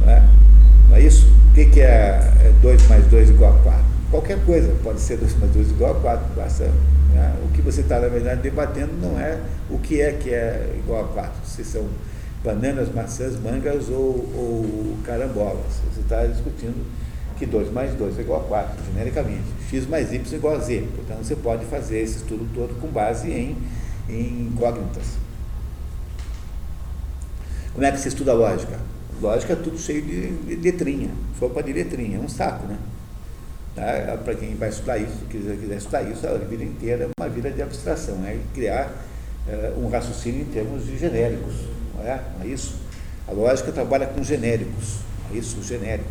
[0.00, 0.22] Não é,
[0.88, 1.26] não é isso?
[1.50, 3.95] O que é 2 mais 2 igual a 4?
[4.10, 6.64] Qualquer coisa, pode ser 2 mais 2 igual a 4, basta,
[7.12, 7.36] né?
[7.44, 9.40] o que você está, na verdade, debatendo não é
[9.70, 11.86] o que é que é igual a 4, se são
[12.44, 13.96] bananas, maçãs, mangas ou,
[14.34, 15.80] ou carambolas.
[15.92, 16.86] Você está discutindo
[17.36, 19.44] que 2 mais 2 é igual a 4, genericamente.
[19.68, 20.86] x mais y é igual a z.
[20.94, 23.56] Portanto, você pode fazer esse estudo todo com base em,
[24.08, 25.04] em incógnitas.
[27.74, 28.78] Como é que se estuda lógica?
[29.20, 32.78] Lógica é tudo cheio de letrinha, sopa de letrinha, é um saco, né?
[33.76, 34.18] Tá?
[34.24, 37.50] Para quem vai estudar isso, quiser, quiser estudar isso, a vida inteira é uma vida
[37.50, 38.90] de abstração, é criar
[39.46, 41.54] é, um raciocínio em termos de genéricos,
[41.94, 42.22] não é?
[42.38, 42.74] Não é isso?
[43.28, 45.00] A lógica trabalha com genéricos,
[45.30, 46.10] é isso, genéricos.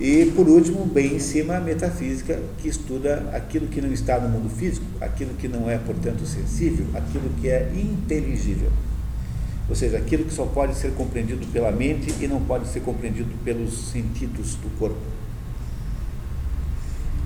[0.00, 4.28] E, por último, bem em cima, a metafísica, que estuda aquilo que não está no
[4.28, 8.70] mundo físico, aquilo que não é, portanto, sensível, aquilo que é inteligível.
[9.68, 13.30] Ou seja, aquilo que só pode ser compreendido pela mente e não pode ser compreendido
[13.44, 14.98] pelos sentidos do corpo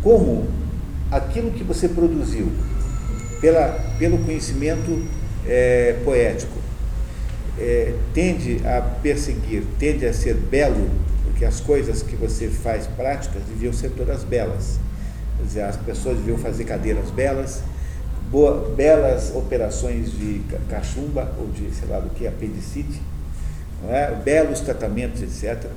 [0.02, 0.48] como
[1.10, 2.50] aquilo que você produziu
[3.40, 5.06] pela, pelo conhecimento
[5.46, 6.58] é, poético
[7.58, 10.90] é, tende a perseguir, tende a ser belo,
[11.24, 14.78] porque as coisas que você faz práticas deviam ser todas belas.
[15.36, 17.62] Quer dizer, as pessoas deviam fazer cadeiras belas,
[18.30, 23.00] boa, belas operações de cachumba ou de, sei lá do que, apendicite,
[23.88, 24.14] é?
[24.24, 25.70] belos tratamentos, etc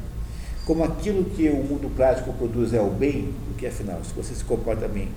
[0.66, 4.44] como aquilo que o mundo prático produz é o bem, porque afinal, se você se
[4.44, 5.10] comporta bem,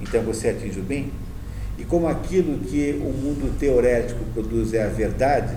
[0.00, 1.12] então você atinge o bem,
[1.78, 5.56] e como aquilo que o mundo teorético produz é a verdade,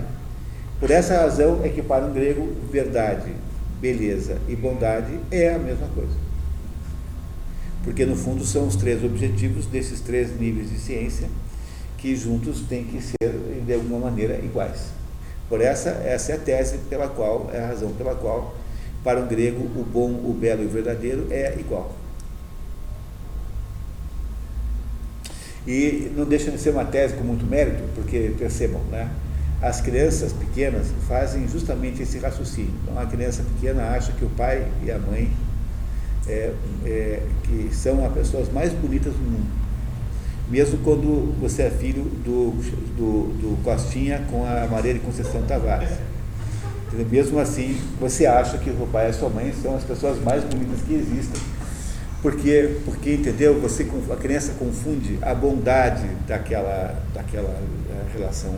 [0.78, 3.32] por essa razão é que para um grego, verdade,
[3.80, 6.14] beleza e bondade é a mesma coisa.
[7.82, 11.28] Porque no fundo são os três objetivos desses três níveis de ciência
[11.98, 14.90] que juntos têm que ser de alguma maneira iguais.
[15.48, 18.54] Por essa, essa é a tese pela qual, é a razão pela qual
[19.04, 21.94] para um grego, o bom, o belo e o verdadeiro é igual.
[25.66, 29.10] E não deixa de ser uma tese com muito mérito, porque percebam, né?
[29.62, 32.72] As crianças pequenas fazem justamente esse raciocínio.
[32.82, 35.30] Então, a criança pequena acha que o pai e a mãe
[36.26, 36.52] é,
[36.84, 39.64] é, que são as pessoas mais bonitas do mundo.
[40.50, 42.50] Mesmo quando você é filho do,
[42.96, 45.90] do, do Costinha com a Maria de Conceição Tavares.
[46.94, 47.06] Entendeu?
[47.10, 50.44] Mesmo assim, você acha que o pai e a sua mãe são as pessoas mais
[50.44, 51.40] bonitas que existem.
[52.22, 53.60] Porque, porque entendeu?
[53.60, 58.54] Você, a criança confunde a bondade daquela, daquela eh, relação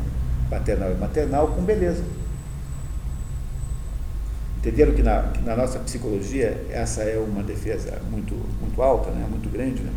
[0.48, 2.04] paternal e maternal com beleza.
[4.58, 9.26] Entenderam que na, que na nossa psicologia essa é uma defesa muito, muito alta, né?
[9.28, 9.82] muito grande.
[9.82, 9.90] Né?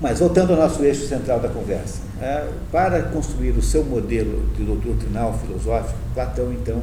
[0.00, 4.64] Mas voltando ao nosso eixo central da conversa, é, para construir o seu modelo de
[4.64, 6.82] doutrinal filosófico, Platão então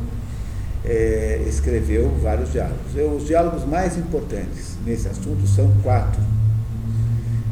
[0.85, 2.95] é, escreveu vários diálogos.
[2.95, 6.21] Eu, os diálogos mais importantes nesse assunto são quatro.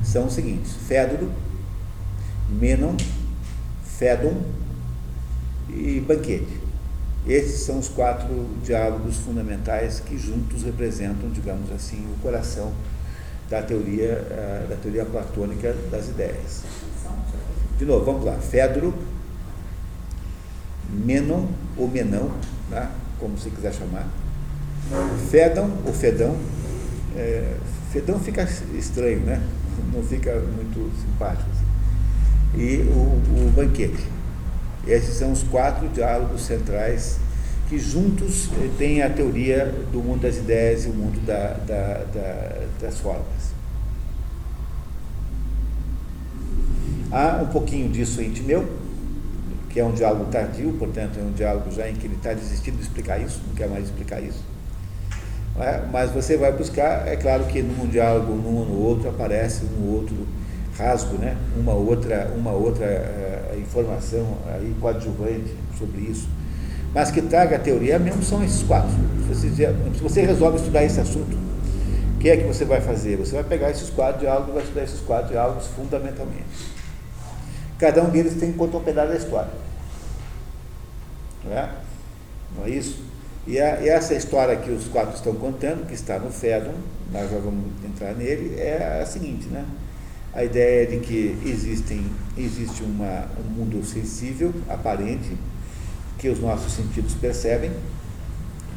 [0.04, 1.32] São os seguintes: Fédoro,
[2.50, 2.96] Menon,
[3.84, 4.42] Fédon
[5.70, 6.62] e Banquete.
[7.28, 12.72] Esses são os quatro diálogos fundamentais que juntos representam, digamos assim, o coração
[13.50, 16.64] da teoria, eh, da teoria platônica das ideias.
[17.78, 18.38] De novo, vamos lá.
[18.38, 18.94] Fédoro,
[20.90, 21.46] Menon
[21.78, 22.32] ou Menão,
[22.70, 22.90] né?
[23.20, 24.08] como você quiser chamar.
[25.30, 26.38] Fedão ou Fedão.
[27.16, 27.56] É,
[27.92, 29.42] Fedão fica estranho, né?
[29.94, 31.50] Não fica muito simpático.
[31.50, 32.62] Assim.
[32.62, 34.06] E o, o banquete.
[34.88, 37.18] Esses são os quatro diálogos centrais
[37.68, 42.04] que juntos eh, têm a teoria do mundo das ideias e o mundo da, da,
[42.14, 43.56] da, das formas.
[47.12, 48.68] Há um pouquinho disso em Timeu,
[49.70, 52.78] que é um diálogo tardio, portanto, é um diálogo já em que ele está desistindo
[52.78, 54.44] de explicar isso, não quer mais explicar isso.
[55.60, 55.82] É?
[55.92, 59.94] Mas você vai buscar, é claro que num diálogo, num ou no outro, aparece um
[59.94, 60.16] outro
[60.78, 61.38] rasgo, né?
[61.58, 62.86] uma outra, uma outra
[63.54, 66.28] uh, informação aí coadjuvante sobre isso
[66.96, 68.90] mas que traga a teoria mesmo são esses quatro.
[69.28, 71.38] Se você, se você resolve estudar esse assunto,
[72.26, 73.18] que é que você vai fazer?
[73.18, 76.74] Você vai pegar esses quatro diálogos vai estudar esses quatro diálogos fundamentalmente.
[77.78, 79.52] Cada um deles tem que contar um pedaço da história.
[81.44, 81.70] Não é?
[82.58, 83.04] Não é isso?
[83.46, 86.74] E, a, e, essa história que os quatro estão contando, que está no Fédon,
[87.12, 89.64] nós já vamos entrar nele, é a seguinte, né?
[90.34, 95.38] A ideia é de que existem, existe uma, um mundo sensível, aparente,
[96.18, 97.70] que os nossos sentidos percebem,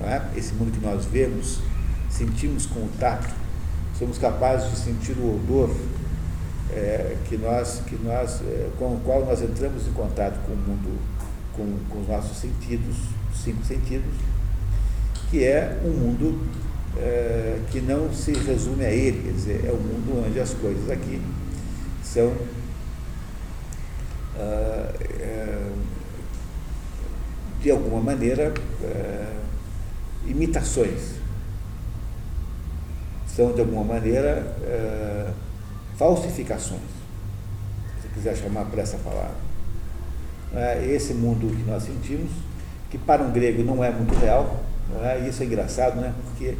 [0.02, 0.38] é?
[0.38, 1.60] esse mundo que nós vemos,
[2.08, 3.34] sentimos com o tato,
[3.98, 5.74] somos capazes de sentir o odor
[6.70, 10.56] é, que nós, que nós, é, com o qual nós entramos em contato com o
[10.56, 10.98] mundo,
[11.54, 12.96] com, com os nossos sentidos,
[13.34, 14.14] cinco sentidos,
[15.30, 16.46] que é um mundo
[16.96, 20.54] é, que não se resume a ele, quer dizer, é o um mundo onde as
[20.54, 21.20] coisas aqui
[22.02, 22.32] são
[24.38, 25.70] ah, é,
[27.60, 28.54] de alguma maneira,
[28.84, 29.26] é,
[30.26, 31.17] imitações.
[33.38, 35.30] São, de alguma maneira, é,
[35.96, 36.80] falsificações,
[38.02, 39.36] se quiser chamar por essa palavra.
[40.52, 42.32] É, esse mundo que nós sentimos,
[42.90, 45.20] que para um grego não é muito real, não é?
[45.28, 46.12] isso é engraçado, né?
[46.24, 46.56] porque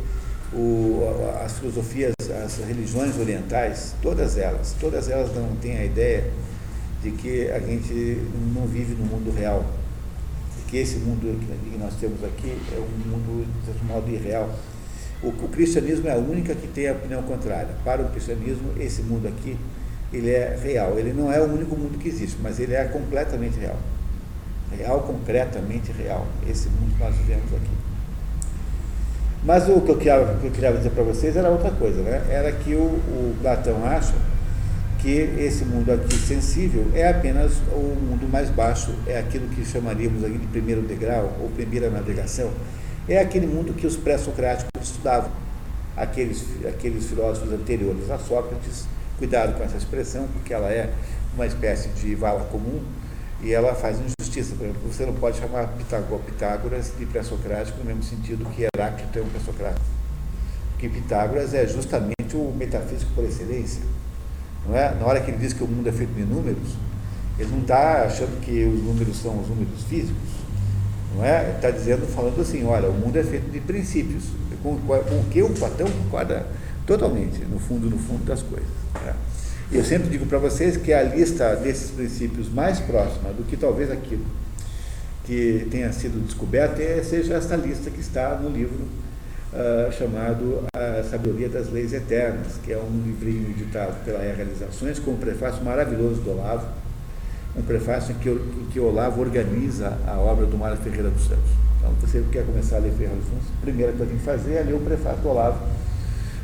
[0.53, 1.03] o,
[1.45, 2.15] as filosofias,
[2.45, 6.31] as religiões orientais, todas elas, todas elas não têm a ideia
[7.03, 8.23] de que a gente
[8.55, 9.65] não vive no mundo real,
[10.69, 11.41] que esse mundo
[11.73, 14.49] que nós temos aqui é um mundo, de certo modo, irreal.
[15.23, 17.71] O, o, cristianismo é a única que tem a opinião contrária.
[17.85, 19.57] Para o cristianismo, esse mundo aqui,
[20.13, 20.99] ele é real.
[20.99, 23.77] Ele não é o único mundo que existe, mas ele é completamente real.
[24.77, 26.27] Real, concretamente real.
[26.49, 27.71] Esse mundo que nós vivemos aqui.
[29.45, 32.23] Mas o que eu queria, que eu queria dizer para vocês era outra coisa, né?
[32.29, 34.15] Era que o, o Platão acha
[34.99, 40.25] que esse mundo aqui sensível é apenas o mundo mais baixo, é aquilo que chamaríamos
[40.25, 42.51] aqui de primeiro degrau ou primeira navegação,
[43.09, 45.31] é aquele mundo que os pré-socráticos estudavam,
[45.97, 48.87] aqueles, aqueles filósofos anteriores a Sócrates,
[49.19, 50.93] cuidado com essa expressão, porque ela é
[51.35, 52.83] uma espécie de vala comum
[53.43, 54.55] e ela faz injustiça.
[54.57, 55.69] Por exemplo, você não pode chamar
[56.27, 59.87] Pitágoras de pré-socrático no mesmo sentido que Heráclito é um pré-socrático,
[60.73, 63.83] porque Pitágoras é justamente o metafísico por excelência
[64.69, 64.95] não é?
[64.95, 66.77] Na hora que ele diz que o mundo é feito de números,
[67.39, 70.38] ele não está achando que os números são os números físicos.
[71.15, 71.53] Não é?
[71.57, 74.25] Está dizendo, falando assim, olha, o mundo é feito de princípios,
[74.63, 76.47] com, o que o Platão concorda
[76.87, 78.69] totalmente, no fundo, no fundo das coisas.
[79.05, 79.15] Né?
[79.71, 83.57] E eu sempre digo para vocês que a lista desses princípios mais próxima do que
[83.57, 84.25] talvez aquilo
[85.25, 88.89] que tenha sido descoberto é, seja esta lista que está no livro
[89.53, 95.11] uh, chamado A Sabedoria das Leis Eternas, que é um livrinho editado pela Realizações, com
[95.11, 96.67] um prefácio maravilhoso do Olavo,
[97.57, 101.51] um prefácio em que, em que Olavo organiza a obra do Mário Ferreira dos Santos.
[101.79, 104.55] Então, você quer começar a ler Ferreira Juntos, a primeira coisa que tem que fazer
[104.55, 105.59] é ler o prefácio do Olavo.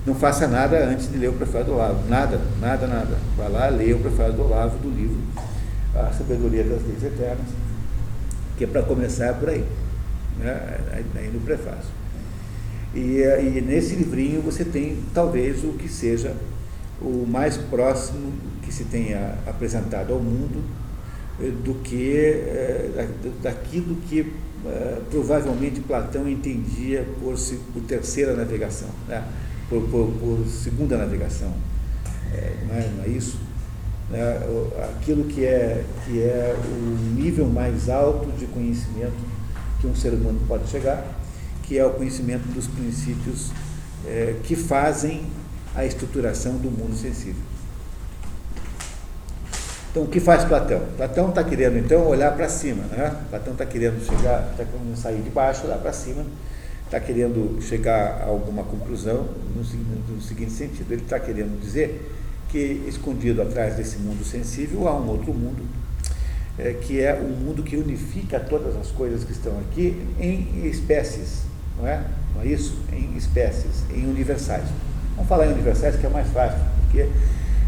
[0.06, 2.08] Não faça nada antes de ler o prefácio do Olavo.
[2.08, 3.16] Nada, nada, nada.
[3.36, 5.16] Vai lá, leia o prefácio do Olavo do livro
[5.94, 7.46] A Sabedoria das Leis Eternas,
[8.56, 9.64] que é para começar por aí,
[10.38, 10.78] né?
[11.16, 11.90] aí no prefácio.
[12.94, 16.34] E, e nesse livrinho você tem talvez o que seja
[17.00, 18.32] o mais próximo
[18.62, 20.62] que se tenha apresentado ao mundo
[21.38, 23.08] do que é,
[23.42, 24.32] daquilo que
[24.66, 27.34] é, provavelmente Platão entendia por,
[27.72, 29.26] por terceira navegação, né?
[29.68, 31.52] por, por, por, segunda navegação,
[32.32, 33.38] é, não, é, não, é, isso?
[34.10, 34.20] Né?
[34.96, 39.34] Aquilo que é, que é o nível mais alto de conhecimento
[39.80, 41.04] que um ser humano pode chegar,
[41.64, 43.50] que é o conhecimento dos princípios
[44.44, 45.24] que fazem
[45.74, 47.53] a estruturação do mundo sensível.
[49.94, 50.82] Então, o que faz Platão?
[50.96, 52.82] Platão está querendo, então, olhar para cima.
[52.86, 53.16] Né?
[53.30, 56.26] Platão está querendo chegar, está querendo sair de baixo, olhar para cima,
[56.84, 59.62] está querendo chegar a alguma conclusão no,
[60.16, 60.90] no seguinte sentido.
[60.90, 62.10] Ele está querendo dizer
[62.50, 65.62] que, escondido atrás desse mundo sensível, há um outro mundo,
[66.58, 71.42] é, que é um mundo que unifica todas as coisas que estão aqui em espécies,
[71.78, 72.02] não é?
[72.34, 72.76] Não é isso?
[72.92, 74.64] Em espécies, em universais.
[75.14, 77.08] Vamos falar em universais, que é mais fácil, porque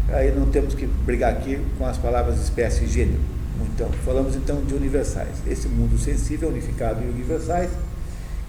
[0.09, 3.19] aí não temos que brigar aqui com as palavras espécie e gênero.
[3.73, 5.35] Então, falamos então de universais.
[5.47, 7.69] Esse mundo sensível, unificado em universais,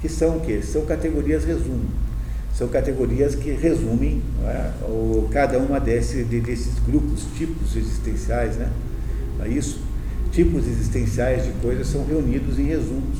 [0.00, 0.62] que são o quê?
[0.62, 1.86] São categorias resumo.
[2.54, 4.70] São categorias que resumem é?
[4.84, 8.70] o, cada uma desse, desses grupos, tipos existenciais, né?
[9.38, 9.80] Não é isso?
[10.32, 13.18] Tipos existenciais de coisas são reunidos em resumos.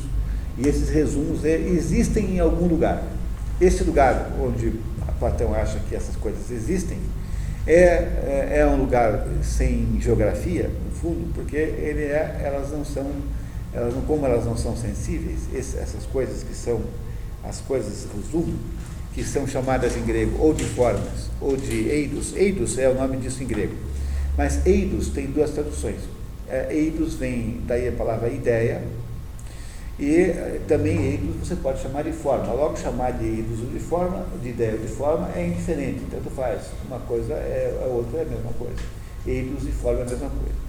[0.57, 3.03] E esses resumos é, existem em algum lugar.
[3.61, 4.73] Esse lugar onde
[5.19, 6.99] Platão acha que essas coisas existem,
[7.69, 13.07] é, é, é, um lugar sem geografia, no fundo, porque ele é, elas não são,
[13.75, 16.81] elas não, como elas não são sensíveis, essas coisas que são
[17.45, 18.59] as coisas resumo,
[19.13, 23.19] que são chamadas em grego ou de formas ou de eidos, eidos é o nome
[23.19, 23.75] disso em grego,
[24.37, 26.01] mas eidos tem duas traduções.
[26.49, 28.81] É, eidos vem daí a palavra ideia,
[29.99, 32.53] e eh, também eidos você pode chamar de forma.
[32.53, 36.63] Logo chamar de ou de forma, de ideia de forma, é indiferente, tanto faz.
[36.87, 38.77] Uma coisa é a outra é a mesma coisa.
[39.27, 40.69] Eidos e forma é a mesma coisa.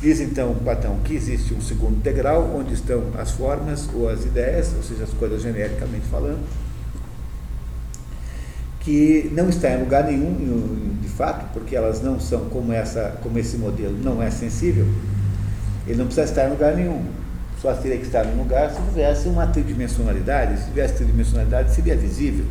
[0.00, 4.72] Diz então Platão que existe um segundo degrau onde estão as formas ou as ideias,
[4.76, 6.46] ou seja, as coisas genericamente falando,
[8.78, 13.38] que não está em lugar nenhum, de fato, porque elas não são como, essa, como
[13.38, 14.86] esse modelo não é sensível,
[15.86, 17.19] ele não precisa estar em lugar nenhum
[17.60, 22.46] só teria que estar num lugar se tivesse uma tridimensionalidade, se tivesse tridimensionalidade seria visível,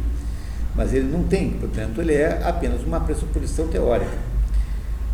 [0.75, 4.29] mas ele não tem, portanto ele é apenas uma pressuposição teórica.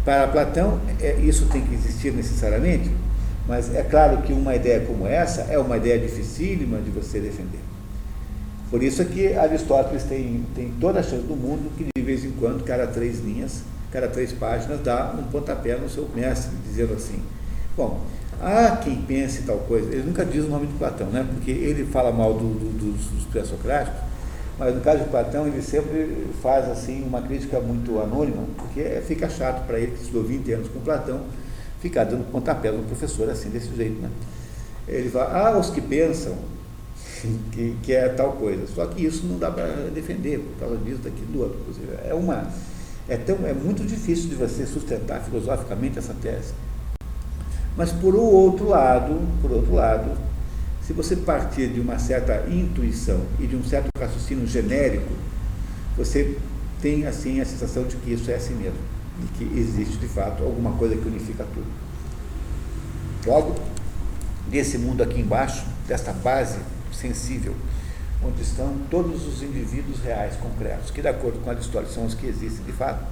[0.03, 2.91] Para Platão, é, isso tem que existir necessariamente,
[3.47, 7.59] mas é claro que uma ideia como essa é uma ideia dificílima de você defender.
[8.69, 12.25] Por isso é que Aristóteles tem, tem toda a chance do mundo que de vez
[12.25, 16.93] em quando, cada três linhas, cada três páginas, dá um pontapé no seu mestre, dizendo
[16.93, 17.19] assim,
[17.77, 18.01] bom,
[18.41, 21.25] Há quem pense tal coisa, ele nunca diz o nome de Platão, né?
[21.33, 23.99] porque ele fala mal do, do, dos, dos pré-socráticos,
[24.59, 29.29] mas no caso de Platão ele sempre faz assim uma crítica muito anônima, porque fica
[29.29, 31.21] chato para ele que estudou 20 anos com Platão,
[31.79, 34.01] ficar dando pontapé no professor assim, desse jeito.
[34.01, 34.09] Né?
[34.87, 36.35] Ele fala, ah, os que pensam
[37.51, 40.99] que, que é tal coisa, só que isso não dá para defender por causa disso,
[40.99, 41.59] daquilo, do outro.
[42.07, 42.47] É, uma,
[43.07, 46.53] é, tão, é muito difícil de você sustentar filosoficamente essa tese.
[47.75, 50.17] Mas por outro lado, por outro lado,
[50.81, 55.11] se você partir de uma certa intuição e de um certo raciocínio genérico,
[55.97, 56.37] você
[56.81, 58.77] tem assim a sensação de que isso é assim mesmo,
[59.19, 61.67] de que existe de fato alguma coisa que unifica tudo.
[63.25, 63.55] Logo,
[64.49, 66.59] desse mundo aqui embaixo, desta base
[66.93, 67.55] sensível,
[68.23, 72.13] onde estão todos os indivíduos reais, concretos, que de acordo com a história são os
[72.13, 73.03] que existem de fato,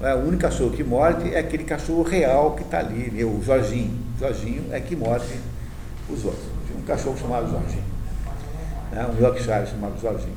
[0.00, 3.98] é, o único cachorro que morde é aquele cachorro real que está ali, o Jorginho.
[4.16, 5.40] O Jorginho é que morde
[6.08, 6.44] os outros.
[6.66, 7.84] Tinha um cachorro chamado Jorginho.
[8.92, 9.06] Né?
[9.06, 10.36] Um Yorkshire chamado Jorginho.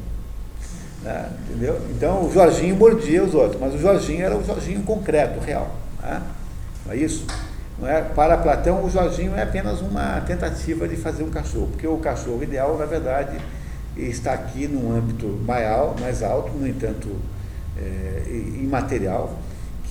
[1.04, 1.30] Né?
[1.48, 1.80] Entendeu?
[1.92, 5.70] Então o Jorginho mordia os outros, mas o Jorginho era o Jorginho concreto, real.
[6.02, 6.22] Né?
[6.86, 7.26] Não é isso?
[7.80, 8.02] Não é?
[8.02, 12.44] Para Platão, o Jorginho é apenas uma tentativa de fazer um cachorro, porque o cachorro
[12.44, 13.38] ideal, na verdade,
[13.98, 17.10] está aqui num âmbito mais alto, no entanto,
[17.78, 18.24] é,
[18.62, 19.36] imaterial,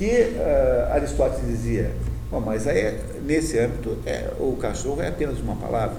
[0.00, 1.90] que uh, Aristóteles dizia,
[2.32, 5.98] mas aí nesse âmbito é, o cachorro é apenas uma palavra.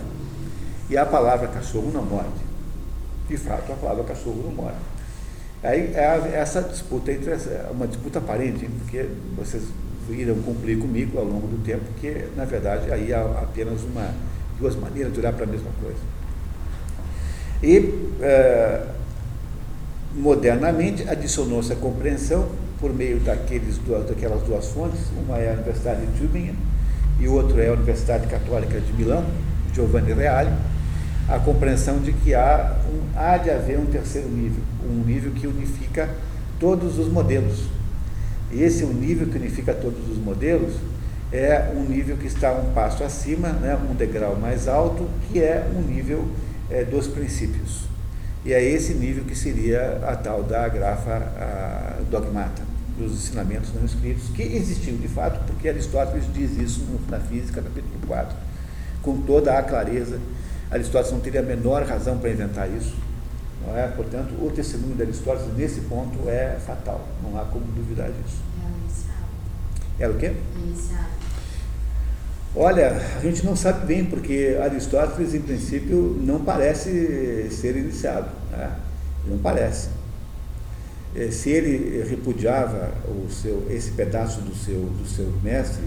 [0.90, 2.41] E a palavra cachorro não morde.
[3.30, 4.80] De fato, a palavra cachorro não morde.
[5.61, 9.06] Aí é essa disputa entre é uma disputa aparente, porque
[9.38, 9.65] vocês
[10.10, 14.10] irão cumprir comigo ao longo do tempo que, na verdade, aí há apenas uma,
[14.60, 15.99] duas maneiras de olhar para a mesma coisa.
[17.61, 18.84] E, é,
[20.15, 22.49] modernamente, adicionou-se a compreensão
[22.81, 23.79] por meio daqueles,
[24.09, 26.55] daquelas duas fontes, uma é a Universidade de Tübingen
[27.19, 29.23] e o outro é a Universidade Católica de Milão,
[29.73, 30.51] Giovanni Reale,
[31.29, 35.45] a compreensão de que há, um, há de haver um terceiro nível, um nível que
[35.45, 36.09] unifica
[36.59, 37.65] todos os modelos.
[38.51, 40.73] E esse um nível que unifica todos os modelos
[41.31, 45.65] é um nível que está um passo acima, né, um degrau mais alto, que é
[45.73, 46.27] um nível
[46.69, 47.83] é, dos princípios.
[48.43, 51.21] E é esse nível que seria a tal da grafa
[52.09, 52.63] dogmata,
[53.02, 57.95] dos ensinamentos não escritos, que existiu de fato, porque Aristóteles diz isso na Física, capítulo
[58.07, 58.36] 4,
[59.02, 60.19] com toda a clareza.
[60.69, 62.95] Aristóteles não teria a menor razão para inventar isso.
[63.65, 63.88] Não é?
[63.88, 68.41] Portanto, o testemunho de Aristóteles nesse ponto é fatal, não há como duvidar disso.
[69.99, 70.34] É Era o quê?
[70.56, 71.11] Iniciado.
[72.56, 78.30] Olha, a gente não sabe bem, porque Aristóteles, em princípio, não parece ser iniciado.
[78.52, 78.76] Né?
[79.26, 79.90] Não parece.
[81.15, 85.83] Eh, se ele repudiava o seu, esse pedaço do seu, do seu mestre,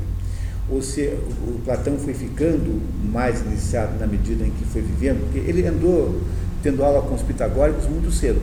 [0.69, 1.03] ou se
[1.47, 2.81] o Platão foi ficando
[3.11, 6.21] mais iniciado na medida em que foi vivendo, porque ele andou
[6.63, 8.41] tendo aula com os pitagóricos muito cedo.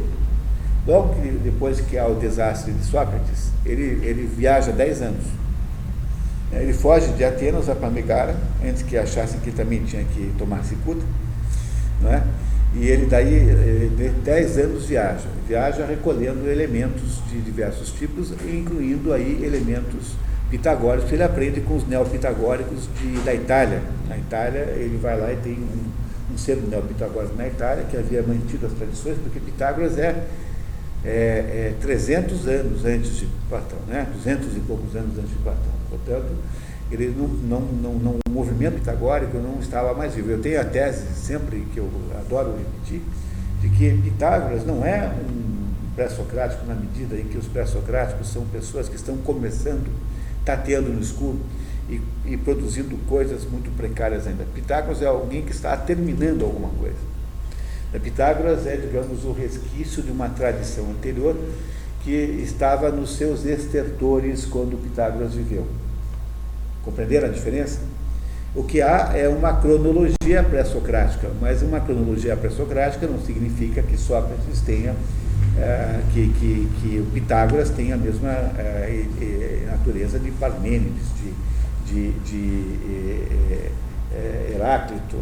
[0.85, 5.25] Logo que, depois que há o desastre de Sócrates, ele, ele viaja 10 anos.
[6.51, 11.03] Ele foge de Atenas a Megara, antes que achassem que também tinha que tomar cicuta,
[12.01, 12.23] não é?
[12.73, 19.43] E ele daí, de 10 anos viaja, viaja recolhendo elementos de diversos tipos, incluindo aí
[19.43, 20.15] elementos
[20.49, 21.11] pitagóricos.
[21.11, 23.81] Ele aprende com os neopitagóricos de, da Itália.
[24.07, 28.23] Na Itália, ele vai lá e tem um, um centro neopitagórico na Itália, que havia
[28.23, 30.23] mantido as tradições, porque Pitágoras é,
[31.03, 34.07] é, é 300 anos antes de Platão, né?
[34.13, 35.73] 200 e poucos anos antes de Platão.
[35.89, 36.37] Portanto,
[36.91, 40.29] ele não, não, não, não, o movimento pitagórico não estava mais vivo.
[40.29, 41.89] Eu tenho a tese, sempre que eu
[42.19, 43.01] adoro repetir,
[43.61, 48.89] de que Pitágoras não é um pré-socrático na medida em que os pré-socráticos são pessoas
[48.89, 49.89] que estão começando,
[50.43, 51.39] tateando no escuro
[51.89, 54.45] e, e produzindo coisas muito precárias ainda.
[54.53, 57.11] Pitágoras é alguém que está terminando alguma coisa.
[58.01, 61.35] Pitágoras é, digamos, o resquício de uma tradição anterior
[62.03, 65.67] que estava nos seus estertores quando Pitágoras viveu.
[66.83, 67.79] Compreenderam a diferença?
[68.53, 74.59] O que há é uma cronologia pré-socrática, mas uma cronologia pré-socrática não significa que Sócrates
[74.65, 74.93] tenha,
[75.57, 81.31] é, que, que, que o Pitágoras tenha a mesma é, natureza de Parmênides, de,
[81.85, 82.77] de, de
[84.13, 85.17] é, Heráclito,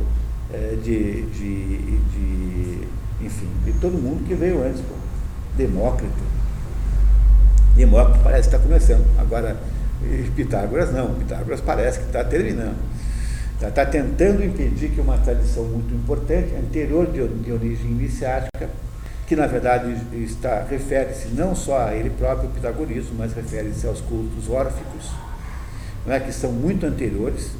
[0.83, 2.87] de, de, de,
[3.21, 4.81] enfim, de todo mundo que veio antes.
[5.55, 6.23] Demócrito.
[7.75, 9.05] Demócrito parece estar começando.
[9.19, 9.55] Agora,
[10.35, 12.77] Pitágoras não, Pitágoras parece que está terminando.
[13.55, 18.69] Está tá tentando impedir que uma tradição muito importante, anterior de, origem iniciática,
[19.27, 23.99] que na verdade está refere-se não só a ele próprio, o pitagorismo, mas refere-se aos
[23.99, 25.11] cultos órficos,
[26.07, 27.51] é, que são muito anteriores,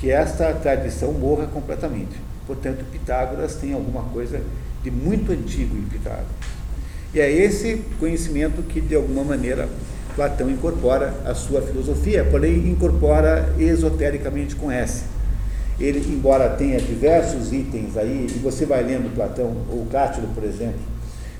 [0.00, 2.16] que esta tradição morra completamente.
[2.44, 4.42] Portanto, Pitágoras tem alguma coisa
[4.82, 6.26] de muito antigo em Pitágoras.
[7.14, 9.68] E é esse conhecimento que, de alguma maneira,
[10.18, 15.04] Platão incorpora a sua filosofia, porém incorpora esotericamente com essa.
[15.78, 20.80] Ele, embora tenha diversos itens aí, e você vai lendo Platão, ou Cátilo, por exemplo,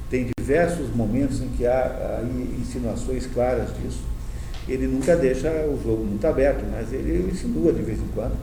[0.09, 3.99] tem diversos momentos em que há aí insinuações claras disso.
[4.69, 8.37] Ele nunca deixa o jogo muito aberto, mas ele insinua de vez em quando.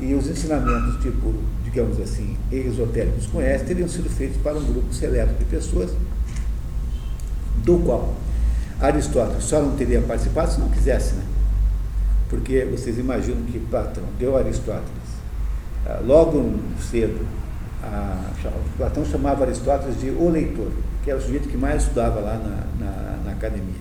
[0.00, 1.32] E os ensinamentos, tipo,
[1.62, 5.92] digamos assim, esotéricos com essa, teriam sido feitos para um grupo seleto de pessoas,
[7.64, 8.12] do qual
[8.82, 11.22] Aristóteles só não teria participado se não quisesse, né?
[12.28, 14.88] Porque vocês imaginam que Platão deu Aristóteles
[15.86, 16.58] ah, logo
[16.90, 17.24] cedo.
[17.80, 18.32] A,
[18.76, 20.72] Platão chamava Aristóteles de o leitor,
[21.04, 23.80] que era o sujeito que mais estudava lá na, na, na academia.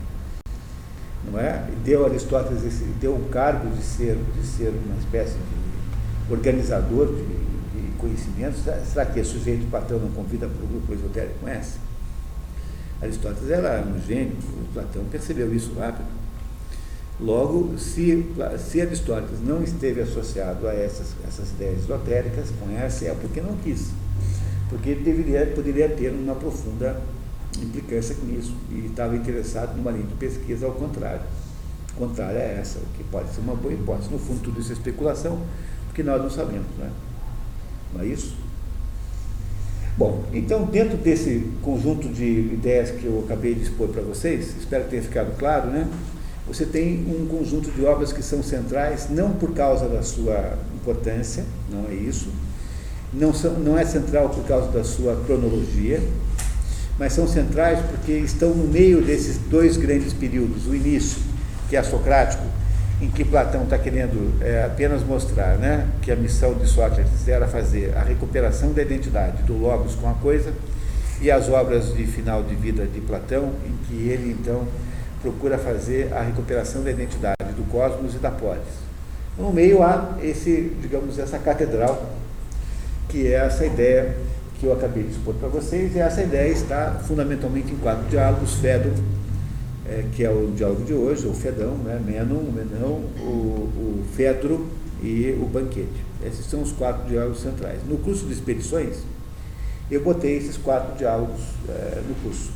[1.26, 1.64] Não é?
[1.84, 7.24] Deu Aristóteles esse, deu o cargo de ser, de ser uma espécie de organizador de,
[7.24, 8.62] de conhecimentos.
[8.86, 11.40] Será que esse sujeito Platão não convida para o grupo esotérico?
[11.42, 11.91] Conhece?
[13.02, 14.38] Aristóteles era um gênio,
[14.74, 16.08] Platão percebeu isso rápido.
[17.20, 18.26] Logo, se,
[18.58, 23.90] se Aristóteles não esteve associado a essas, essas ideias esotéricas, conhece, é porque não quis.
[24.70, 27.00] Porque deveria, poderia ter uma profunda
[27.62, 31.22] implicância com isso e estava interessado numa linha de pesquisa ao contrário.
[31.96, 34.10] Contrária a essa, o que pode ser uma boa hipótese.
[34.10, 35.40] No fundo, tudo isso é especulação,
[35.88, 36.90] porque nós não sabemos, não é?
[37.94, 38.36] Não é isso?
[39.98, 44.86] Bom, então dentro desse conjunto de ideias que eu acabei de expor para vocês, espero
[44.86, 45.88] que tenha ficado claro, né?
[46.48, 51.44] Você tem um conjunto de obras que são centrais, não por causa da sua importância,
[51.70, 52.30] não é isso,
[53.14, 56.02] não, são, não é central por causa da sua cronologia,
[56.98, 60.68] mas são centrais porque estão no meio desses dois grandes períodos.
[60.68, 61.22] O início,
[61.70, 62.44] que é socrático,
[63.02, 67.48] em que Platão está querendo é, apenas mostrar né, que a missão de Sócrates era
[67.48, 70.54] fazer a recuperação da identidade do Logos com a coisa,
[71.20, 74.68] e as obras de final de vida de Platão, em que ele então
[75.22, 78.82] procura fazer a recuperação da identidade do cosmos e da polis.
[79.38, 82.12] No meio há esse, digamos, essa catedral,
[83.08, 84.16] que é essa ideia
[84.60, 88.56] que eu acabei de expor para vocês, e essa ideia está fundamentalmente em quatro diálogos,
[88.56, 88.94] Fedon,
[89.88, 94.06] é, que é o diálogo de hoje, o Fedão, né, Menon, o Menão, o, o
[94.16, 94.68] Fedro
[95.02, 96.06] e o Banquete.
[96.24, 97.80] Esses são os quatro diálogos centrais.
[97.88, 98.98] No curso de expedições,
[99.90, 102.52] eu botei esses quatro diálogos é, no curso.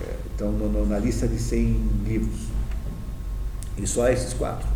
[0.00, 1.76] É, então, no, no, na lista de 100
[2.06, 2.48] livros.
[3.76, 4.68] E só esses quatro.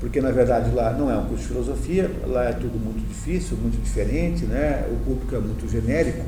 [0.00, 3.56] Porque, na verdade, lá não é um curso de filosofia, lá é tudo muito difícil,
[3.56, 4.86] muito diferente, né?
[4.90, 6.24] o público é muito genérico.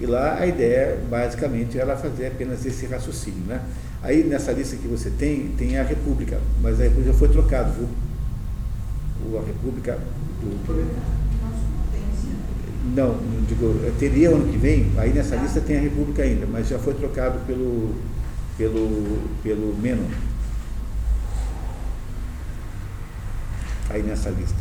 [0.00, 3.44] E lá a ideia, basicamente, era fazer apenas esse raciocínio.
[3.46, 3.60] Né?
[4.02, 9.38] Aí, nessa lista que você tem, tem a República, mas a República foi trocado, viu?
[9.38, 9.98] A República
[10.40, 11.10] do,
[12.94, 13.16] não,
[13.46, 16.94] digo, teria ano que vem, aí nessa lista tem a República ainda, mas já foi
[16.94, 17.94] trocado pelo,
[18.56, 20.08] pelo, pelo Menon.
[23.90, 24.56] Aí nessa lista.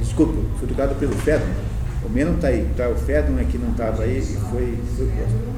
[0.00, 1.77] Desculpa, foi trocado pelo Fedon.
[2.04, 2.88] O Menon está aí, tá?
[2.88, 5.48] o Fedon é que não estava aí e foi, foi posto.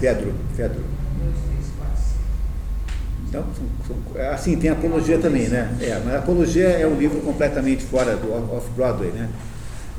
[0.00, 0.94] Fedro, Fedro.
[3.28, 3.44] Então,
[4.32, 5.76] assim, tem apologia também, né?
[5.80, 9.28] É, mas apologia é um livro completamente fora do off-Broadway, né?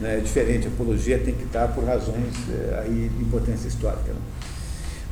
[0.02, 4.12] É diferente, apologia tem que estar por razões é, aí de importância histórica.
[4.12, 4.20] Né?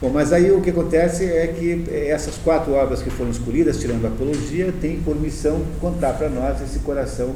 [0.01, 4.05] Bom, mas aí o que acontece é que essas quatro obras que foram escolhidas, tirando
[4.05, 7.33] a apologia, têm por missão contar para nós esse coração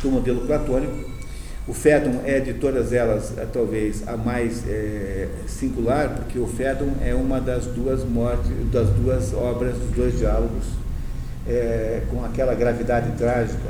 [0.00, 1.16] do modelo platônico
[1.68, 6.92] o Fedon é de todas elas, é, talvez, a mais é, singular, porque o Fedon
[7.04, 10.64] é uma das duas mortes, das duas obras, dos dois diálogos,
[11.48, 13.68] é, com aquela gravidade trágica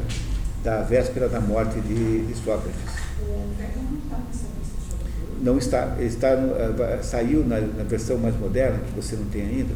[0.62, 2.76] da véspera da morte de, de Sócrates.
[5.46, 9.72] Não está, está é, saiu na, na, versão mais moderna, que você não tem ainda,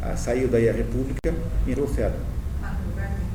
[0.00, 1.34] ah, saiu daí a República
[1.66, 2.14] e entrou o Fedon.
[2.62, 2.76] Ah,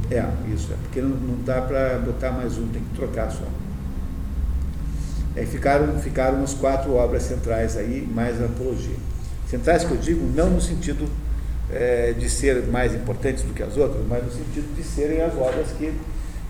[0.09, 0.23] é,
[0.53, 3.43] isso, é, porque não, não dá para botar mais um, tem que trocar só.
[5.35, 8.95] É, ficaram, ficaram as quatro obras centrais aí, mais a apologia.
[9.49, 11.09] Centrais que eu digo não no sentido
[11.73, 15.33] é, de ser mais importantes do que as outras, mas no sentido de serem as
[15.35, 15.91] obras que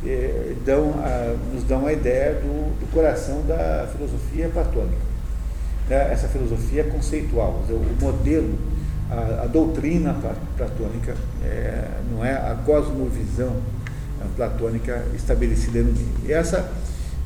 [0.06, 5.15] é, dão a, nos dão a ideia do, do coração da filosofia platônica.
[5.90, 8.58] É, essa filosofia conceitual, o modelo,
[9.10, 10.16] a, a doutrina
[10.58, 13.56] platônica, é, não é a cosmovisão
[14.36, 16.10] platônica estabelecida no meio.
[16.26, 16.72] E essa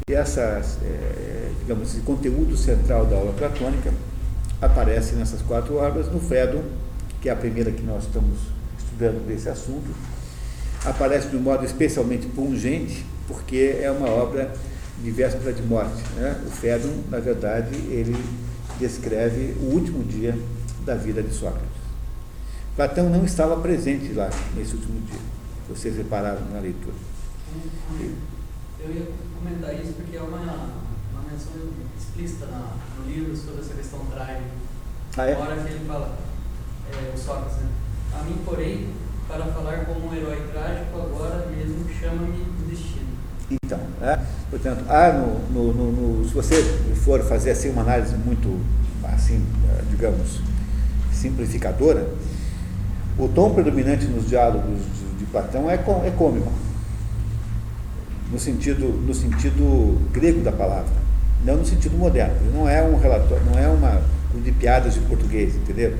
[0.09, 3.93] e essas, é, digamos, esse conteúdo central da aula platônica
[4.59, 6.63] aparece nessas quatro obras, no Fedon,
[7.21, 8.39] que é a primeira que nós estamos
[8.79, 9.87] estudando desse assunto,
[10.83, 14.51] aparece de um modo especialmente pungente, porque é uma obra
[15.03, 16.01] de véspera de morte.
[16.15, 16.41] Né?
[16.47, 18.17] O Fedon, na verdade, ele
[18.79, 20.37] descreve o último dia
[20.85, 21.67] da vida de Sócrates.
[22.75, 25.19] Platão não estava presente lá nesse último dia.
[25.67, 26.95] Vocês repararam na leitura.
[28.79, 29.07] Eu ia
[29.37, 31.51] comentar isso porque é uma, uma menção
[31.99, 34.45] explícita na, no livro sobre essa questão drive.
[35.17, 35.35] Ah, é?
[35.35, 36.17] hora que ele fala,
[36.91, 37.69] é, o Sócrates, né?
[38.13, 38.89] A mim, porém,
[39.27, 43.08] para falar como um herói trágico, agora mesmo chama-me destino.
[43.51, 44.19] Então, é,
[44.49, 46.61] portanto, há no, no, no, se você
[47.03, 48.59] for fazer assim uma análise muito,
[49.03, 49.43] assim,
[49.89, 50.39] digamos,
[51.11, 52.07] simplificadora,
[53.17, 56.51] o tom predominante nos diálogos de, de Platão é, é cômico
[58.31, 60.93] no sentido, no sentido grego da palavra,
[61.43, 62.35] não no sentido moderno.
[62.53, 64.01] Não é um relatório, não é uma
[64.35, 65.97] um de piadas de português, entendeu?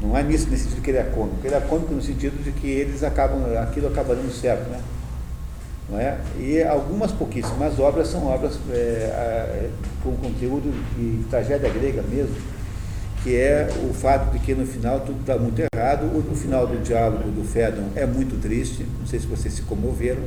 [0.00, 1.38] Não é nisso nesse sentido que ele é cômico.
[1.44, 4.80] Ele é cômico no sentido de que eles acabam, aquilo acaba dando certo, né?
[5.88, 6.18] Não é?
[6.38, 9.68] E algumas pouquíssimas obras são obras é,
[10.02, 12.36] com conteúdo de tragédia grega mesmo,
[13.22, 16.04] que é o fato de que no final tudo está muito errado.
[16.06, 20.22] O, final do diálogo do Fédon é muito triste, não sei se vocês se comoveram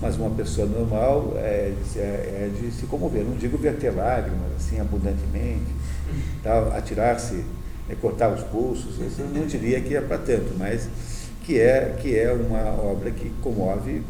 [0.00, 3.24] mas uma pessoa normal é, é, é de se comover.
[3.24, 5.64] Não digo verter lágrimas assim abundantemente,
[6.76, 7.42] atirar-se,
[7.88, 10.88] é, cortar os pulsos, eu não diria que é para tanto, mas
[11.44, 14.02] que é, que é uma obra que comove,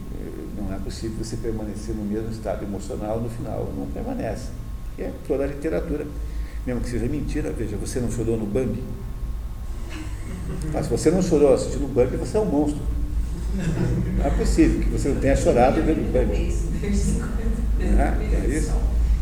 [0.57, 4.49] não é possível você permanecer no mesmo estado emocional no final, não permanece.
[4.99, 6.07] É toda a literatura,
[6.67, 8.83] mesmo que seja mentira, veja, você não chorou no Bambi.
[10.73, 12.83] Mas se você não chorou assistindo o Bambi, você é um monstro.
[14.19, 16.33] Não é possível que você não tenha chorado vendo banho.
[17.81, 18.73] É, é isso?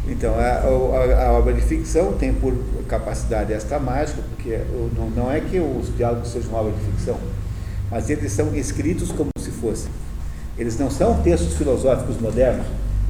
[0.06, 2.54] Então, a, a, a, obra de ficção tem por
[2.88, 4.58] capacidade esta mágica, porque
[4.96, 7.18] não, não é que os diálogos sejam obra de ficção,
[7.90, 9.90] mas eles são escritos como se fossem.
[10.58, 12.66] Eles não são textos filosóficos modernos,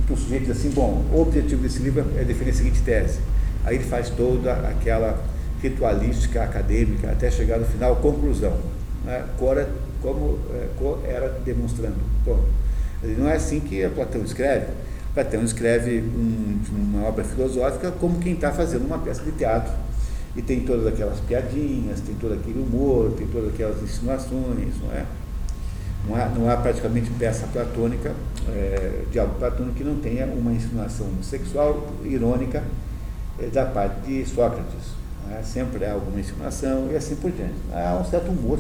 [0.07, 3.19] que o sujeito diz assim, bom, o objetivo desse livro é definir a seguinte tese.
[3.65, 5.23] Aí ele faz toda aquela
[5.61, 8.57] ritualística acadêmica até chegar no final, conclusão.
[9.05, 9.25] Né?
[9.39, 9.69] Cora,
[10.01, 10.39] como
[11.05, 11.97] é, era demonstrando.
[12.25, 12.45] Bom,
[13.19, 14.67] não é assim que Platão escreve.
[15.15, 19.73] Platão escreve um, uma obra filosófica como quem está fazendo uma peça de teatro.
[20.35, 25.05] E tem todas aquelas piadinhas, tem todo aquele humor, tem todas aquelas insinuações, não é?
[26.07, 28.13] Não há, não há praticamente peça platônica,
[28.49, 32.63] é, diálogo platônico que não tenha uma insinuação sexual, irônica,
[33.39, 35.03] é, da parte de Sócrates.
[35.31, 35.43] É?
[35.43, 37.55] Sempre há alguma insinuação e assim por diante.
[37.73, 38.59] Há um certo humor,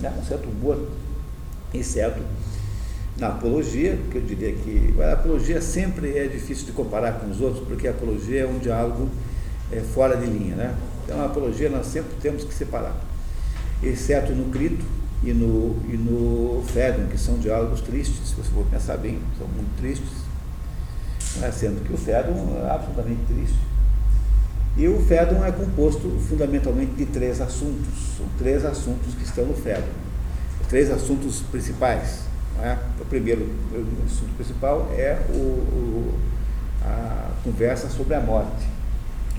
[0.00, 0.12] né?
[0.20, 0.88] um certo humor,
[1.72, 2.20] exceto
[3.16, 7.40] na apologia, que eu diria que a apologia sempre é difícil de comparar com os
[7.40, 9.08] outros, porque a apologia é um diálogo
[9.70, 10.56] é, fora de linha.
[10.56, 10.74] Né?
[11.04, 12.96] Então a apologia nós sempre temos que separar,
[13.82, 14.84] exceto no Crito
[15.22, 19.46] e no, e no Fédon, que são diálogos tristes, se você for pensar bem, são
[19.48, 20.08] muito tristes,
[21.36, 21.50] né?
[21.50, 23.58] sendo que o Fédon é absolutamente triste.
[24.76, 29.54] E o Fédon é composto fundamentalmente de três assuntos, são três assuntos que estão no
[29.54, 29.88] Fédon,
[30.68, 32.28] três assuntos principais.
[32.60, 32.76] É?
[33.00, 33.42] O primeiro
[33.72, 36.14] o assunto principal é o, o,
[36.84, 38.66] a conversa sobre a morte.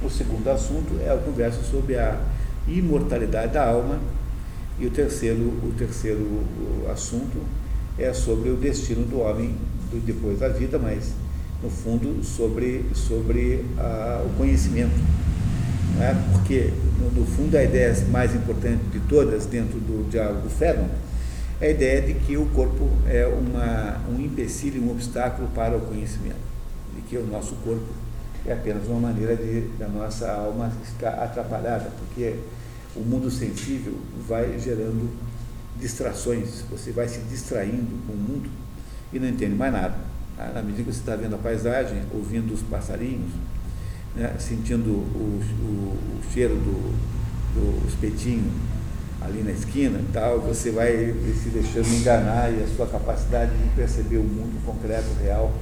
[0.01, 2.18] O segundo assunto é a conversa sobre a
[2.68, 3.99] imortalidade da alma.
[4.80, 6.26] E o terceiro, o terceiro
[6.89, 7.38] assunto
[7.97, 9.56] é sobre o destino do homem
[9.91, 11.11] do, depois da vida, mas
[11.61, 14.95] no fundo sobre, sobre a, o conhecimento.
[15.95, 16.15] Não é?
[16.31, 20.88] Porque, no, no, fundo, a ideia mais importante de todas dentro do diálogo Fedon
[21.60, 25.81] é a ideia de que o corpo é uma, um empecilho, um obstáculo para o
[25.81, 26.39] conhecimento,
[26.95, 27.88] de que o nosso corpo
[28.45, 32.35] é apenas uma maneira de da nossa alma ficar atrapalhada, porque
[32.95, 33.94] o mundo sensível
[34.28, 35.10] vai gerando
[35.80, 38.49] distrações, você vai se distraindo com o mundo
[39.14, 39.95] e não entende mais nada.
[40.36, 40.52] Tá?
[40.53, 43.32] Na medida que você está vendo a paisagem, ouvindo os passarinhos,
[44.16, 46.94] né, sentindo o, o, o cheiro do,
[47.53, 48.52] do espetinho
[49.22, 53.70] ali na esquina e tal, você vai se deixando enganar e a sua capacidade de
[53.76, 55.53] perceber o mundo concreto, real,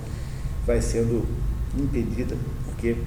[0.66, 1.26] vai sendo
[1.78, 2.36] impedida,
[2.66, 2.98] porque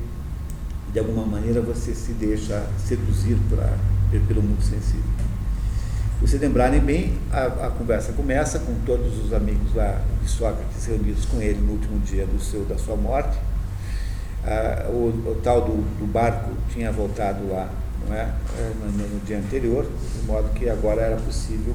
[0.92, 3.78] de alguma maneira você se deixa seduzir pra,
[4.18, 5.04] pelo mundo sensível.
[6.20, 10.84] Se vocês lembrarem bem, a, a, conversa começa com todos os amigos lá de Sócrates
[10.84, 13.38] reunidos com ele no último dia do seu, da sua morte.
[14.44, 17.70] Ah, o, o, tal do, do barco tinha voltado lá
[18.06, 18.22] não é?
[18.58, 18.72] é?
[18.80, 21.74] No, no, dia anterior, de modo que agora era possível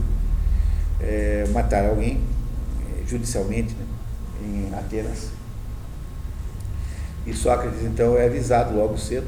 [1.00, 2.22] é, matar alguém
[2.82, 3.86] é, judicialmente né,
[4.44, 5.30] em Atenas.
[7.26, 9.28] E Sócrates então é avisado logo cedo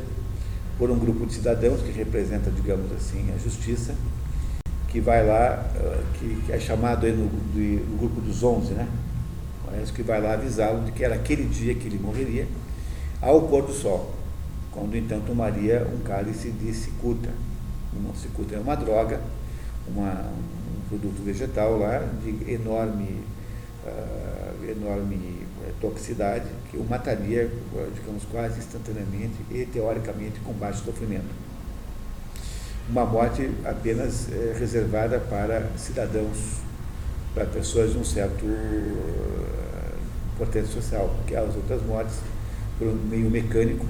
[0.78, 3.96] por um grupo de cidadãos que representa, digamos assim, a justiça,
[4.88, 8.74] que vai lá, eh, que, que é chamado aí no, do, no, grupo dos onze,
[8.74, 8.88] né?
[9.94, 12.48] Que vai lá avisá-lo de que era aquele dia que ele morreria,
[13.22, 14.18] ao pôr do sol
[14.78, 17.30] quando então tomaria um cálice de cicuta.
[17.92, 19.20] Uma cicuta é uma droga,
[19.88, 23.24] uma, um produto vegetal lá de enorme,
[23.84, 25.37] uh, enorme
[25.82, 27.52] toxicidade que o mataria,
[27.94, 31.48] digamos, quase instantaneamente e teoricamente com baixo sofrimento.
[32.90, 36.62] Uma morte apenas eh, reservada para cidadãos,
[37.34, 39.28] para pessoas de um certo uh,
[40.38, 42.16] potência social, porque as outras mortes,
[42.80, 43.86] por um meio mecânico,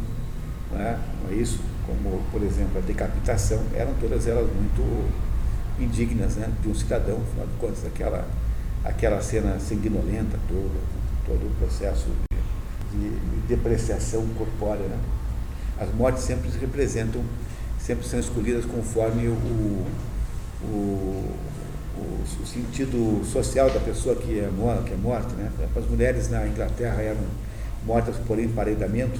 [0.71, 0.97] não é?
[1.23, 1.59] não é isso?
[1.85, 5.07] Como, por exemplo, a decapitação, eram todas elas muito
[5.79, 6.51] indignas né?
[6.61, 8.27] de um cidadão, afinal de contas, aquela,
[8.83, 10.79] aquela cena sanguinolenta toda,
[11.27, 12.07] todo o processo
[12.91, 14.87] de, de depreciação corpórea.
[14.87, 14.97] Né?
[15.79, 17.21] As mortes sempre se representam,
[17.77, 19.85] sempre são escolhidas conforme o, o,
[20.63, 21.35] o,
[22.41, 24.49] o sentido social da pessoa que é,
[24.85, 25.35] que é morta.
[25.35, 25.51] Né?
[25.75, 27.21] As mulheres na Inglaterra eram
[27.85, 29.19] mortas por emparedamento,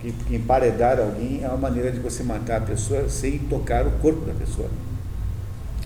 [0.00, 3.90] que, que emparedar alguém é uma maneira de você matar a pessoa sem tocar o
[3.98, 4.70] corpo da pessoa.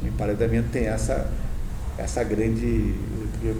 [0.02, 1.30] O emparedamento tem essa,
[1.98, 2.94] essa grande.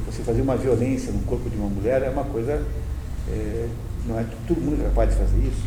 [0.06, 2.64] Você fazer uma violência no corpo de uma mulher é uma coisa.
[3.28, 3.68] É,
[4.06, 5.62] não é todo mundo é capaz de fazer isso.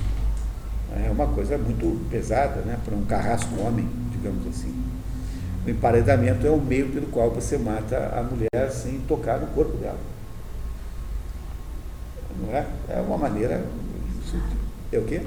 [0.95, 4.73] É uma coisa muito pesada né, para um carrasco homem, digamos assim.
[5.65, 9.75] O emparedamento é o meio pelo qual você mata a mulher sem tocar no corpo
[9.77, 9.97] dela.
[12.39, 12.65] Não é?
[12.89, 13.65] É uma maneira
[14.91, 15.21] é o quê?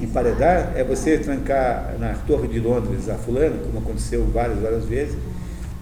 [0.00, 5.16] Emparedar é você trancar na Torre de Londres a fulano, como aconteceu várias, várias vezes,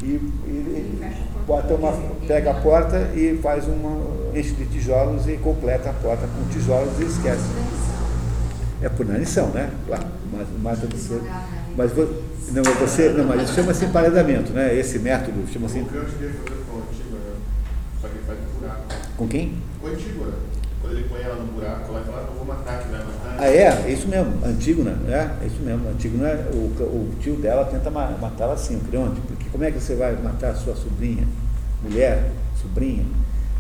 [0.03, 1.13] e, e,
[1.47, 1.93] bota uma,
[2.27, 4.01] pega a porta e faz uma
[4.35, 7.49] enche de tijolos e completa a porta com tijolos e esquece.
[8.81, 9.71] É por inanição, né?
[9.87, 10.05] Claro,
[10.63, 11.21] mata ser.
[11.77, 11.93] Mas
[12.53, 14.75] não, você, não, mas isso chama-se emparedamento, né?
[14.75, 15.85] Esse método chama-se.
[19.17, 19.55] Com quem?
[19.81, 20.33] Com a Antígona.
[20.81, 23.37] Quando ele põe ela no buraco, ela fala, eu vou matar, que vai matar.
[23.39, 23.67] Ah, é?
[23.87, 24.33] É isso mesmo.
[24.45, 25.29] Antígona, é?
[25.43, 25.89] É isso mesmo.
[25.89, 29.21] Antígona, o, o tio dela tenta matá-la assim, o Creonte.
[29.51, 31.27] Como é que você vai matar sua sobrinha,
[31.83, 32.31] mulher,
[32.61, 33.05] sobrinha,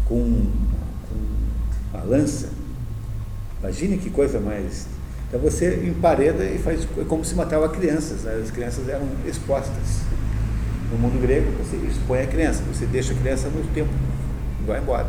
[0.04, 0.50] com,
[1.08, 2.50] com uma lança?
[3.60, 4.86] Imagine que coisa mais.
[5.28, 8.22] Então você empareda e faz é como se matava crianças.
[8.22, 8.40] Né?
[8.42, 10.02] As crianças eram expostas.
[10.90, 13.90] No mundo grego, você expõe a criança, você deixa a criança no tempo
[14.68, 15.08] vai embora.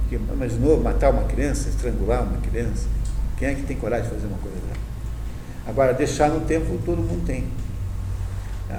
[0.00, 2.88] Porque imaginou matar uma criança, estrangular uma criança?
[3.36, 4.80] Quem é que tem coragem de fazer uma coisa dessa?
[5.66, 7.44] Agora, deixar no tempo todo mundo tem.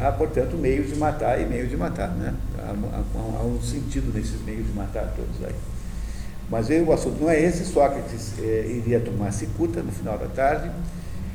[0.02, 2.10] Há, portanto, meios de matar e meios de matar.
[2.10, 2.34] Né?
[2.60, 5.56] Há, há, há um sentido nesses meios de matar todos aí.
[6.50, 10.70] Mas o assunto não é esse, Sócrates é, iria tomar cicuta no final da tarde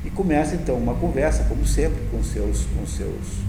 [0.05, 3.41] e começa então uma conversa, como sempre, com seus, com seus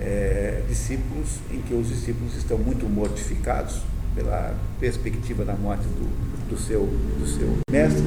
[0.00, 3.82] é, discípulos, em que os discípulos estão muito mortificados
[4.14, 8.02] pela perspectiva da morte do, do, seu, do seu mestre.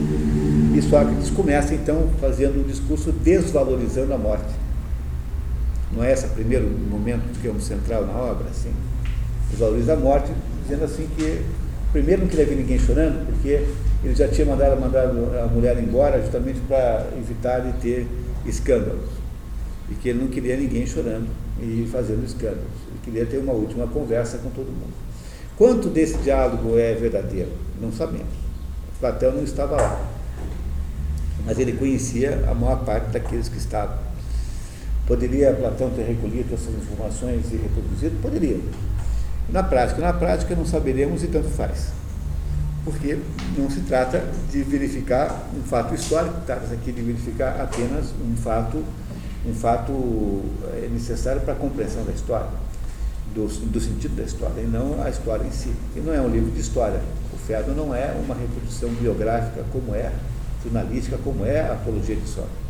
[0.75, 4.62] E Sócrates começa então fazendo um discurso desvalorizando a morte.
[5.95, 8.49] Não é esse o primeiro momento, digamos, central na obra?
[8.49, 8.73] Assim?
[9.49, 10.31] Desvaloriza a morte,
[10.63, 11.45] dizendo assim que
[11.91, 13.65] primeiro não queria ver ninguém chorando, porque
[14.03, 18.07] ele já tinha mandado, mandado a mulher embora justamente para evitar de ter
[18.45, 19.09] escândalos.
[19.89, 21.27] E que ele não queria ninguém chorando
[21.61, 22.63] e fazendo escândalos.
[22.87, 24.93] Ele queria ter uma última conversa com todo mundo.
[25.55, 27.51] Quanto desse diálogo é verdadeiro?
[27.79, 28.33] Não sabemos.
[28.99, 30.09] Platão não estava lá.
[31.45, 33.97] Mas ele conhecia a maior parte daqueles que estavam.
[35.05, 38.21] Poderia Platão ter recolhido essas informações e reproduzido?
[38.21, 38.59] Poderia.
[39.49, 41.89] Na prática, na prática não saberemos e tanto faz.
[42.85, 43.19] Porque
[43.57, 48.84] não se trata de verificar um fato histórico, trata-se aqui de verificar apenas um fato,
[49.45, 50.41] um fato
[50.73, 52.47] é, necessário para a compreensão da história
[53.34, 55.73] do, do, sentido da história, e não a história em si.
[55.95, 57.01] E não é um livro de história.
[57.34, 60.11] O Fedro não é uma reprodução biográfica como é,
[60.63, 62.62] jornalística como é a apologia de Sócrates.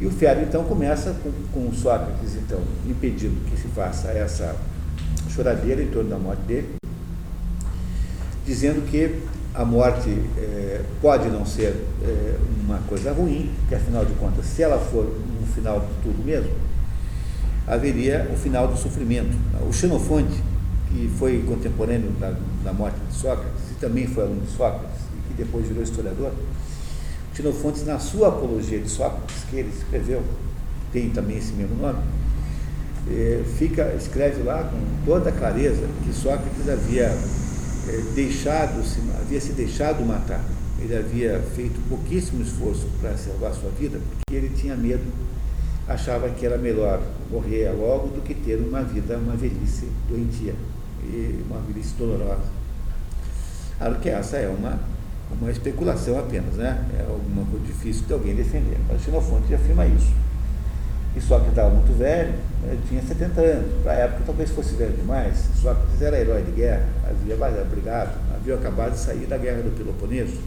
[0.00, 4.56] E o Fedro então começa com, com Sócrates então impedindo que se faça essa
[5.28, 6.74] choradeira em torno da morte dele,
[8.46, 9.20] dizendo que
[9.54, 10.08] a morte
[10.38, 15.04] é, pode não ser é, uma coisa ruim, que afinal de contas, se ela for
[15.04, 16.50] um final de tudo mesmo,
[17.66, 19.36] haveria o final do sofrimento.
[19.68, 20.42] O Xenofonte,
[20.88, 25.28] que foi contemporâneo da, da morte de Sócrates, e também foi aluno de Sócrates, e
[25.28, 26.32] que depois virou historiador,
[27.34, 30.22] Xenofonte, na sua apologia de Sócrates, que ele escreveu,
[30.92, 31.98] tem também esse mesmo nome,
[33.10, 39.52] é, fica, escreve lá com toda clareza que Sócrates havia é, deixado, se, havia se
[39.52, 40.44] deixado matar.
[40.78, 45.04] Ele havia feito pouquíssimo esforço para salvar sua vida, porque ele tinha medo
[45.90, 50.54] achava que era melhor morrer logo do que ter uma vida, uma velhice doentia
[51.02, 52.48] e uma velhice dolorosa.
[53.76, 54.78] Claro que essa é uma,
[55.38, 56.84] uma especulação apenas, né?
[56.98, 58.78] É alguma coisa difícil de alguém defender.
[58.88, 60.12] Mas Xenofonte afirma isso.
[61.16, 62.32] E Sócrates estava muito velho,
[62.62, 62.78] né?
[62.88, 63.82] tinha 70 anos.
[63.82, 65.48] Para a época talvez fosse velho demais.
[65.60, 70.38] Sócrates era herói de guerra, havia brigado, havia acabado de sair da guerra do Peloponeso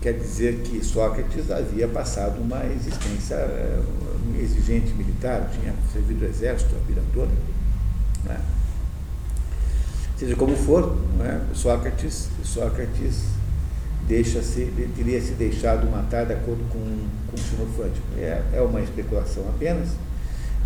[0.00, 3.82] quer dizer que Sócrates havia passado uma existência eh,
[4.40, 7.32] exigente militar, tinha servido o exército a vida toda.
[8.24, 8.40] Né?
[10.20, 11.40] Seja como for, é?
[11.54, 13.22] Sócrates, Sócrates
[14.06, 16.78] deixa-se, teria se deixado matar de acordo com,
[17.30, 17.98] com Xenofante.
[18.18, 19.88] É, é uma especulação apenas.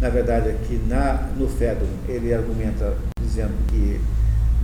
[0.00, 4.00] Na verdade, aqui na, no Fédon, ele argumenta dizendo que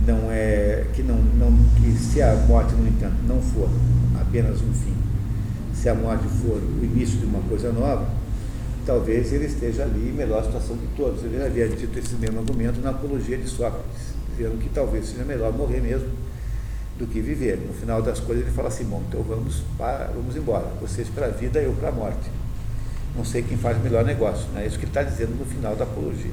[0.05, 3.69] não é que não, não que se a morte no entanto não for
[4.19, 4.97] apenas um fim.
[5.73, 8.09] Se a morte for o início de uma coisa nova,
[8.85, 11.23] talvez ele esteja ali em melhor situação de todos.
[11.23, 15.53] Ele havia dito esse mesmo argumento na apologia de Sócrates, dizendo que talvez seja melhor
[15.53, 16.09] morrer mesmo
[16.97, 17.57] do que viver.
[17.57, 21.27] No final das coisas ele fala assim, bom, então vamos, para, vamos embora, vocês para
[21.27, 22.29] a vida, eu para a morte.
[23.15, 24.47] Não sei quem faz melhor negócio.
[24.55, 24.67] É né?
[24.67, 26.31] isso que ele está dizendo no final da apologia.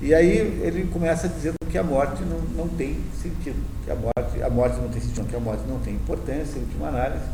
[0.00, 4.42] E aí ele começa dizendo que a morte não, não tem sentido, que a morte,
[4.42, 7.24] a morte não tem sentido, que a morte não tem importância, em última análise,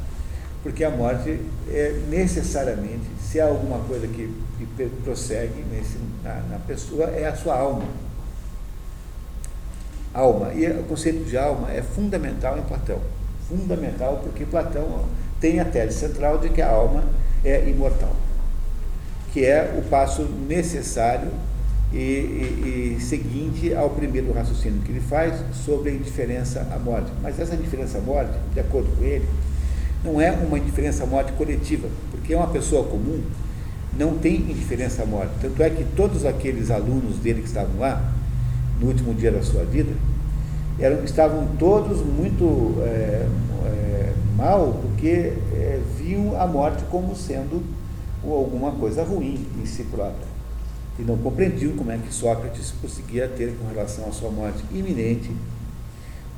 [0.62, 6.58] porque a morte é necessariamente, se há alguma coisa que, que prossegue nesse, na, na,
[6.58, 7.84] pessoa, é a sua alma.
[10.12, 10.52] Alma.
[10.54, 12.98] E o conceito de alma é fundamental em Platão.
[13.48, 15.04] Fundamental porque Platão
[15.40, 17.04] tem a tese central de que a alma
[17.44, 18.14] é imortal,
[19.32, 21.30] que é o passo necessário
[21.92, 25.34] e, e, e, seguinte ao primeiro raciocínio que ele faz
[25.64, 27.10] sobre a indiferença à morte.
[27.22, 29.26] Mas essa indiferença à morte, de acordo com ele,
[30.04, 33.22] não é uma indiferença à morte coletiva, porque uma pessoa comum
[33.98, 35.32] não tem indiferença à morte.
[35.40, 38.12] Tanto é que todos aqueles alunos dele que estavam lá,
[38.80, 39.92] no último dia da sua vida,
[40.78, 43.28] eram, estavam todos muito é,
[43.66, 47.62] é, mal, porque é, viam a morte como sendo
[48.24, 50.30] alguma coisa ruim em si própria
[51.00, 55.30] e não compreendiam como é que Sócrates conseguia ter com relação à sua morte iminente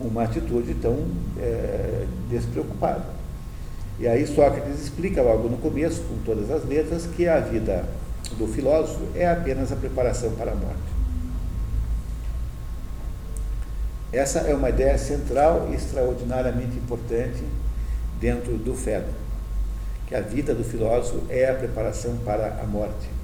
[0.00, 0.96] uma atitude tão
[1.38, 3.04] é, despreocupada.
[3.98, 7.84] E aí Sócrates explica logo no começo, com todas as letras, que a vida
[8.38, 10.91] do filósofo é apenas a preparação para a morte.
[14.12, 17.42] Essa é uma ideia central e extraordinariamente importante
[18.20, 19.12] dentro do Fedro,
[20.06, 23.22] que a vida do filósofo é a preparação para a morte.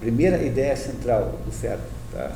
[0.00, 2.32] primeira ideia central do Fedro, tá?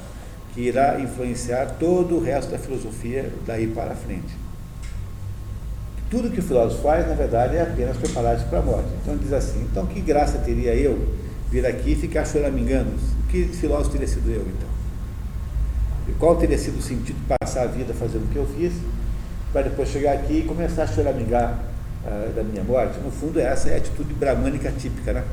[0.52, 4.36] que irá influenciar todo o resto da filosofia daí para frente.
[6.10, 8.88] Tudo que o filósofo faz, na verdade, é apenas preparar-se para a morte.
[9.02, 11.16] Então diz assim, então que graça teria eu
[11.50, 12.92] vir aqui e ficar choramingando?
[13.34, 14.68] Que filósofo teria sido eu, então?
[16.06, 18.72] E qual teria sido o sentido de passar a vida fazendo o que eu fiz,
[19.52, 21.64] para depois chegar aqui e começar a choramingar
[22.04, 22.96] uh, da minha morte?
[23.00, 25.24] No fundo, essa é a atitude bramânica típica, né?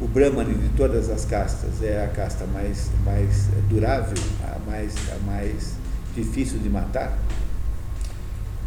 [0.00, 5.18] o Brahmani de todas as castas é a casta mais, mais durável, a mais, a
[5.26, 5.72] mais
[6.14, 7.18] difícil de matar,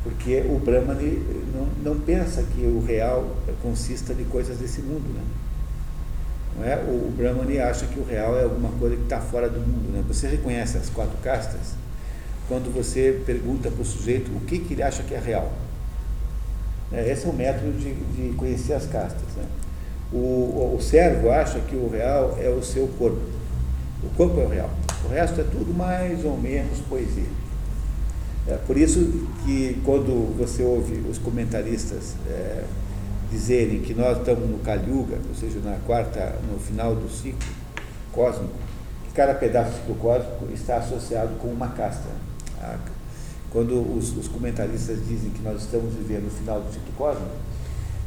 [0.04, 1.24] porque o Brahmani
[1.56, 5.22] não, não pensa que o real consista de coisas desse mundo, né?
[6.64, 6.76] É?
[6.76, 9.92] O, o Brahmani acha que o real é alguma coisa que está fora do mundo.
[9.94, 10.04] Né?
[10.08, 11.76] Você reconhece as quatro castas
[12.48, 15.52] quando você pergunta para o sujeito o que, que ele acha que é real.
[16.92, 19.24] É, esse é o método de, de conhecer as castas.
[19.38, 19.46] Né?
[20.12, 23.22] O, o servo acha que o real é o seu corpo.
[24.04, 24.70] O corpo é o real.
[25.06, 27.30] O resto é tudo mais ou menos poesia.
[28.48, 32.64] É por isso que quando você ouve os comentaristas é,
[33.32, 37.40] dizerem que nós estamos no Kali Yuga, ou seja, na quarta, no final do ciclo
[38.12, 38.54] cósmico,
[39.06, 42.10] que cada pedaço do ciclo cósmico está associado com uma casta.
[43.50, 47.32] Quando os, os comentaristas dizem que nós estamos vivendo o final do ciclo cósmico,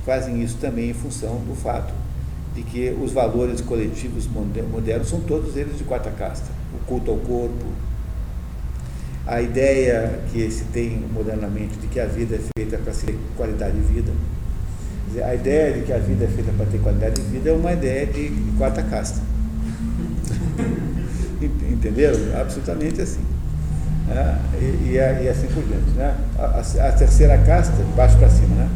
[0.04, 1.92] fazem isso também em função do fato
[2.54, 6.46] de que os valores coletivos modernos são todos eles de quarta casta.
[6.72, 7.64] O culto ao corpo,
[9.26, 13.74] a ideia que se tem modernamente de que a vida é feita para ter qualidade
[13.76, 14.12] de vida.
[15.22, 17.72] A ideia de que a vida é feita para ter qualidade de vida é uma
[17.72, 19.20] ideia de quarta casta.
[21.40, 22.18] Entenderam?
[22.40, 23.20] Absolutamente assim.
[24.10, 25.90] É, e, e, e, assim por diante.
[25.96, 26.14] Né?
[26.38, 28.68] A, a, a terceira casta, de baixo para cima, né?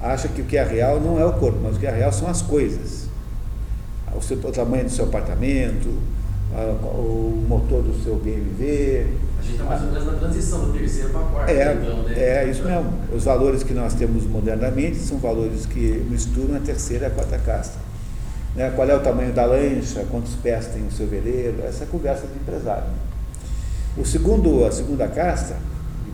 [0.00, 2.12] acha que o que é real não é o corpo, mas o que é real
[2.12, 3.06] são as coisas.
[4.14, 5.90] O, seu, o tamanho do seu apartamento,
[6.56, 9.06] a, o motor do seu BMW.
[9.38, 11.52] A gente está mais ou menos na transição do terceiro para a quarta.
[11.52, 12.14] É, então, né?
[12.18, 12.92] é isso mesmo.
[13.14, 17.38] Os valores que nós temos modernamente são valores que misturam a terceira e a quarta
[17.38, 17.78] casta.
[18.54, 18.72] Né?
[18.74, 21.90] Qual é o tamanho da lancha, quantos pés tem o seu veleiro, essa é a
[21.90, 22.88] conversa de empresário.
[23.98, 25.56] O segundo, a segunda casta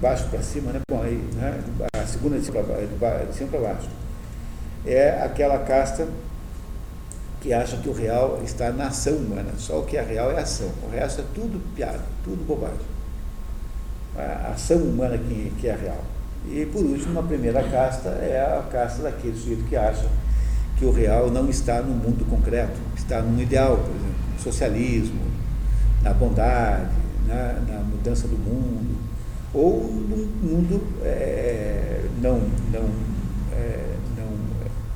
[0.02, 0.81] baixo para cima, né?
[0.90, 1.60] Bom, aí, né?
[1.94, 3.89] a segunda de cima para baixo.
[4.85, 6.09] É aquela casta
[7.43, 10.39] que acha que o real está na ação humana, só o que é real é
[10.39, 12.78] ação, o resto é tudo piada, tudo bobagem.
[14.16, 16.05] A ação humana que, que é real.
[16.48, 20.06] E por último, a primeira casta é a casta daquele sujeito que acha
[20.78, 25.20] que o real não está no mundo concreto, está num ideal, por exemplo, no socialismo,
[26.01, 26.93] na bondade,
[27.27, 28.97] na, na mudança do mundo,
[29.52, 32.40] ou num mundo é, não,
[32.73, 32.89] não,
[33.52, 34.28] é, não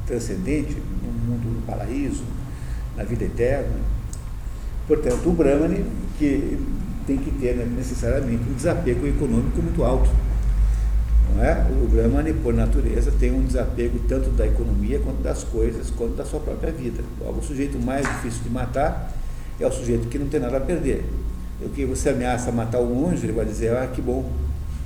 [0.06, 2.35] transcendente, num mundo do paraíso,
[2.96, 3.76] na vida eterna.
[4.86, 5.84] Portanto, o Brahmani
[6.18, 6.58] que
[7.06, 10.10] tem que ter né, necessariamente um desapego econômico muito alto.
[11.34, 11.66] Não é?
[11.82, 16.24] O Brahmani, por natureza, tem um desapego tanto da economia quanto das coisas, quanto da
[16.24, 17.02] sua própria vida.
[17.20, 19.12] o sujeito mais difícil de matar
[19.60, 21.04] é o sujeito que não tem nada a perder.
[21.60, 24.30] O que você ameaça matar um monge, ele vai dizer, ah, que bom,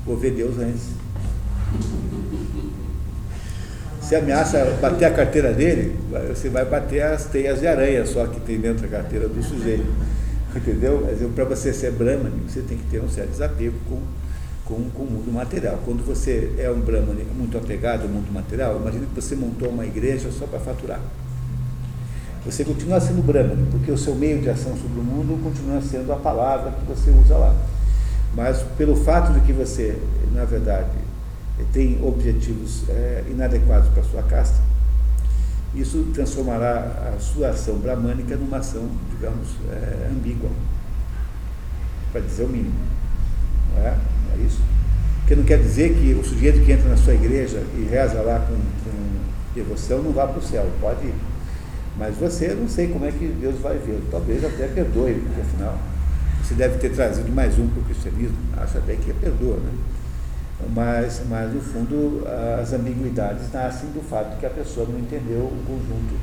[0.04, 0.88] Vou ver Deus antes.
[4.10, 5.96] Se ameaça bater a carteira dele,
[6.28, 9.86] você vai bater as teias de aranha só que tem dentro da carteira do sujeito.
[10.52, 11.08] Entendeu?
[11.32, 14.00] Para você ser Brahmani, você tem que ter um certo desapego com,
[14.64, 15.78] com, com o mundo material.
[15.84, 19.86] Quando você é um Brahmani muito apegado ao mundo material, imagine que você montou uma
[19.86, 20.98] igreja só para faturar.
[22.44, 26.12] Você continua sendo Brahmani, porque o seu meio de ação sobre o mundo continua sendo
[26.12, 27.54] a palavra que você usa lá.
[28.34, 29.96] Mas pelo fato de que você,
[30.34, 30.88] na verdade,
[31.72, 34.60] tem objetivos é, inadequados para a sua casta,
[35.74, 40.50] isso transformará a sua ação bramânica numa ação, digamos, é, ambígua,
[42.12, 42.74] para dizer o mínimo.
[43.74, 43.90] Não é?
[43.90, 44.60] Não é isso?
[45.28, 48.40] Que não quer dizer que o sujeito que entra na sua igreja e reza lá
[48.40, 49.20] com, com
[49.54, 51.14] devoção não vá para o céu, pode ir.
[51.96, 54.00] Mas você, não sei como é que Deus vai ver.
[54.10, 55.78] Talvez até perdoe, porque afinal
[56.42, 58.36] você deve ter trazido mais um para o cristianismo.
[58.56, 59.72] Acho até que perdoa, né?
[60.68, 62.24] Mas, mas, no fundo,
[62.60, 66.20] as ambiguidades nascem do fato que a pessoa não entendeu o conjunto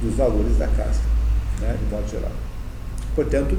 [0.00, 1.04] dos valores da casta,
[1.60, 2.32] né, de modo geral.
[3.14, 3.58] Portanto,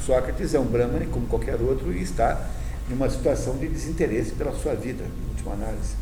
[0.00, 2.46] Sócrates é um Brahmane como qualquer outro e está
[2.90, 5.94] em uma situação de desinteresse pela sua vida, em última análise.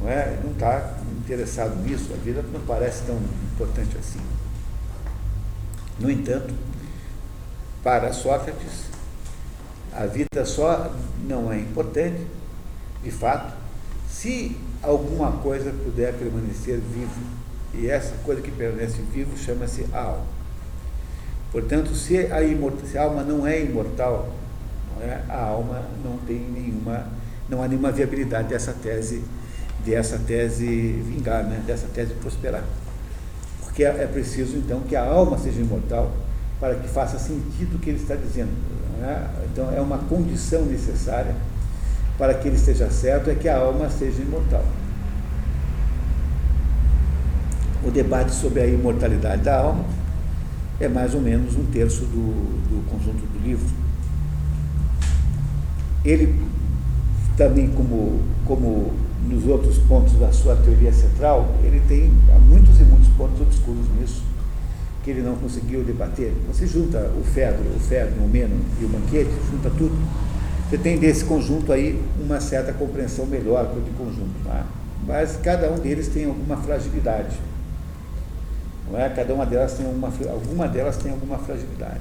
[0.00, 0.38] Não é?
[0.42, 3.18] Não está interessado nisso, a vida não parece tão
[3.52, 4.20] importante assim.
[5.98, 6.54] No entanto,
[7.82, 8.86] para Sócrates,
[9.92, 10.92] a vida só
[11.26, 12.26] não é importante,
[13.06, 13.54] de fato,
[14.08, 17.20] se alguma coisa puder permanecer vivo.
[17.72, 20.24] E essa coisa que permanece vivo chama-se alma.
[21.52, 22.38] Portanto, se a,
[22.90, 24.28] se a alma não é imortal,
[24.96, 25.22] não é?
[25.28, 27.06] a alma não tem nenhuma,
[27.48, 29.22] não há nenhuma viabilidade dessa tese,
[29.84, 31.62] dessa tese vingar, né?
[31.64, 32.64] dessa tese prosperar.
[33.62, 36.12] Porque é, é preciso então que a alma seja imortal
[36.58, 38.50] para que faça sentido o que ele está dizendo.
[39.00, 39.44] É?
[39.52, 41.36] Então é uma condição necessária
[42.18, 44.64] para que ele esteja certo é que a alma seja imortal.
[47.84, 49.84] O debate sobre a imortalidade da alma
[50.80, 53.66] é mais ou menos um terço do, do conjunto do livro.
[56.04, 56.40] Ele
[57.36, 58.92] também, como, como
[59.28, 62.12] nos outros pontos da sua teoria central, ele tem
[62.48, 64.22] muitos e muitos pontos obscuros nisso,
[65.04, 66.32] que ele não conseguiu debater.
[66.48, 69.96] Você junta o Fedro, o Fedro, o Meno e o Banquete, junta tudo,
[70.68, 74.34] você tem desse conjunto aí uma certa compreensão melhor do conjunto.
[74.44, 74.66] Tá?
[75.06, 77.36] Mas cada um deles tem alguma fragilidade.
[78.90, 79.08] Não é?
[79.08, 82.00] Cada uma delas tem uma, alguma delas tem alguma fragilidade.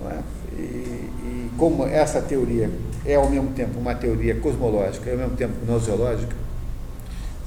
[0.00, 0.20] Não é?
[0.52, 2.70] E, e como essa teoria
[3.04, 6.34] é ao mesmo tempo uma teoria cosmológica e ao mesmo tempo gnoseológica,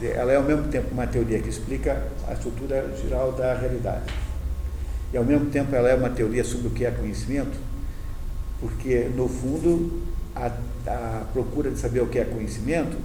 [0.01, 4.14] ela é ao mesmo tempo uma teoria que explica a estrutura geral da realidade.
[5.11, 7.57] E ao mesmo tempo ela é uma teoria sobre o que é conhecimento,
[8.61, 10.03] porque no fundo
[10.35, 10.51] a,
[10.88, 12.97] a procura de saber o que é conhecimento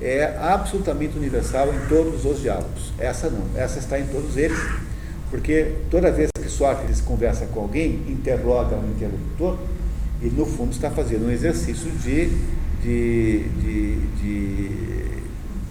[0.00, 2.92] é absolutamente universal em todos os diálogos.
[2.98, 4.58] Essa não, essa está em todos eles,
[5.30, 9.58] porque toda vez que Sócrates conversa com alguém, interroga um interlocutor,
[10.20, 12.30] e no fundo está fazendo um exercício de,
[12.82, 14.68] de, de, de,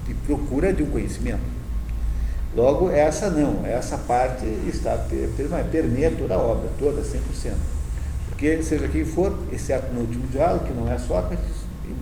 [0.08, 1.54] de procura de um conhecimento.
[2.56, 4.96] Logo, essa não, essa parte está
[5.72, 7.54] permeia toda a obra, toda, 100%.
[8.44, 11.46] Porque, seja quem for, exceto no último diálogo, que não é Sócrates,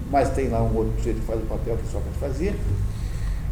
[0.10, 2.56] mas tem lá um outro sujeito que faz o papel que Sócrates fazia,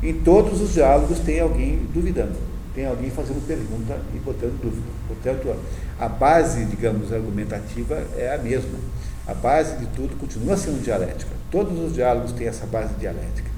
[0.02, 2.34] em todos os diálogos tem alguém duvidando,
[2.74, 4.88] tem alguém fazendo pergunta e botando dúvida.
[5.08, 5.56] Portanto,
[6.00, 8.80] a base, digamos, argumentativa é a mesma.
[9.28, 11.30] A base de tudo continua sendo dialética.
[11.52, 13.52] Todos os diálogos têm essa base dialética.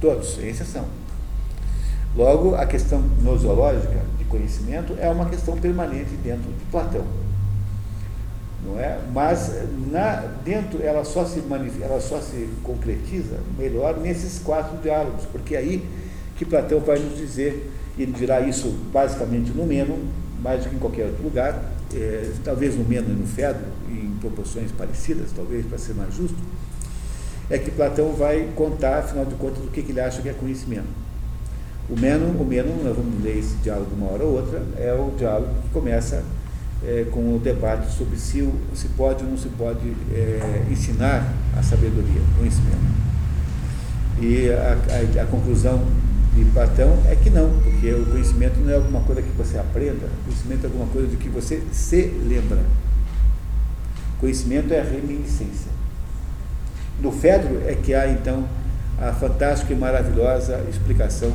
[0.00, 0.86] Todos, sem exceção.
[2.16, 7.04] Logo, a questão nosológica de conhecimento é uma questão permanente dentro de Platão
[8.64, 8.98] não é?
[9.12, 9.52] Mas
[9.90, 11.42] na, dentro ela só se
[11.80, 15.88] ela só se concretiza melhor nesses quatro diálogos, porque é aí
[16.36, 19.98] que Platão vai nos dizer, e dirá isso basicamente no Meno,
[20.40, 24.14] mais do que em qualquer outro lugar, é, talvez no Meno e no Fedro, em
[24.20, 26.36] proporções parecidas, talvez para ser mais justo,
[27.50, 30.32] é que Platão vai contar, afinal de contas, o que, que ele acha que é
[30.32, 30.86] conhecimento.
[31.88, 35.10] O Meno, o Meno, nós vamos ler esse diálogo uma hora ou outra, é o
[35.16, 36.22] diálogo que começa
[36.84, 41.62] é, com o debate sobre se, se pode ou não se pode é, ensinar a
[41.62, 42.98] sabedoria, o conhecimento.
[44.20, 44.76] E a,
[45.20, 45.84] a, a, conclusão
[46.34, 50.06] de Platão é que não, porque o conhecimento não é alguma coisa que você aprenda,
[50.06, 52.62] o conhecimento é alguma coisa de que você se lembra.
[54.20, 55.70] Conhecimento é a reminiscência.
[57.00, 58.44] No Fedro é que há então
[59.00, 61.32] a fantástica e maravilhosa explicação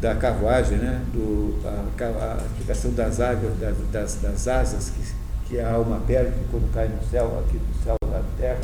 [0.00, 1.02] da carruagem, né?
[1.12, 3.52] Do, a, a explicação das águas,
[3.92, 7.96] das, das asas que, que a alma perde quando cai no céu, aqui do céu
[8.10, 8.60] da terra,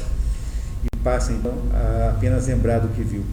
[0.84, 3.24] e passa então a apenas lembrar do que viu.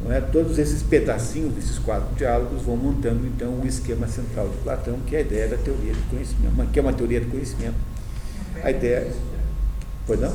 [0.00, 0.20] Não é?
[0.20, 4.98] Todos esses pedacinhos desses quatro diálogos vão montando então o um esquema central de Platão,
[5.06, 7.76] que é a ideia da teoria do conhecimento, que é uma teoria do conhecimento.
[8.62, 9.10] A ideia.
[10.06, 10.34] Pois não?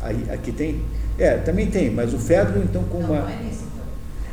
[0.00, 0.82] Aí, aqui tem?
[1.18, 3.20] É, também tem, mas o Fedro, então, com uma.
[3.20, 3.52] Não, é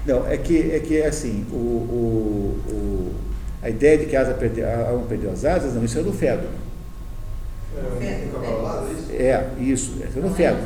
[0.09, 3.15] não, é que é, que é assim, o, o, o,
[3.61, 6.01] a ideia de que a asa perdeu, a alma perdeu as asas, não, isso é
[6.01, 6.47] do Fedro.
[8.01, 10.61] É, é, isso, é do Fedro.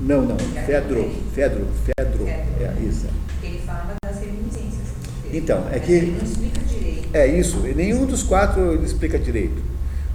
[0.00, 3.06] Não, não, Fedro, Fedro, Fedro, é isso.
[3.40, 4.88] Ele fala das reminiscências.
[5.32, 6.00] Então, é Ele que.
[6.00, 7.08] não explica direito.
[7.14, 9.62] É isso, e nenhum dos quatro ele explica direito.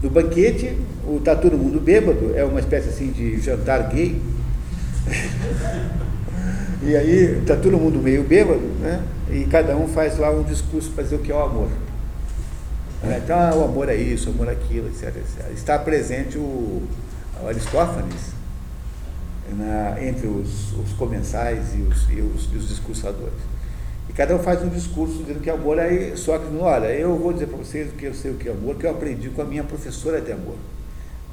[0.04, 0.78] No banquete,
[1.08, 4.22] o Tá Todo Mundo Bêbado é uma espécie assim de jantar gay.
[6.88, 9.02] e aí tá todo mundo meio bêbado, né?
[9.30, 11.68] E cada um faz lá um discurso para dizer o que é o amor.
[13.04, 15.52] É, Então, ah, o amor é isso, o amor é aquilo, etc, etc.
[15.54, 16.84] Está presente o,
[17.44, 18.32] o Aristófanes
[19.56, 23.34] na- entre os, os comensais e os, e, os, e os discursadores.
[24.10, 26.14] E cada um faz um discurso dizendo que amor é
[26.52, 28.76] não, olha, eu vou dizer para vocês o que eu sei o que é amor,
[28.76, 30.56] que eu aprendi com a minha professora de amor,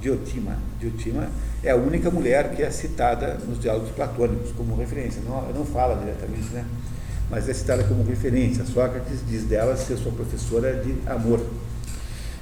[0.05, 0.59] Diotima.
[0.79, 1.31] Diotima
[1.63, 5.23] é a única mulher que é citada nos diálogos platônicos como referência.
[5.25, 6.67] Não, não fala diretamente, né?
[7.31, 8.67] Mas é citada como referência.
[8.67, 11.41] Sócrates diz dela ser sua professora de amor.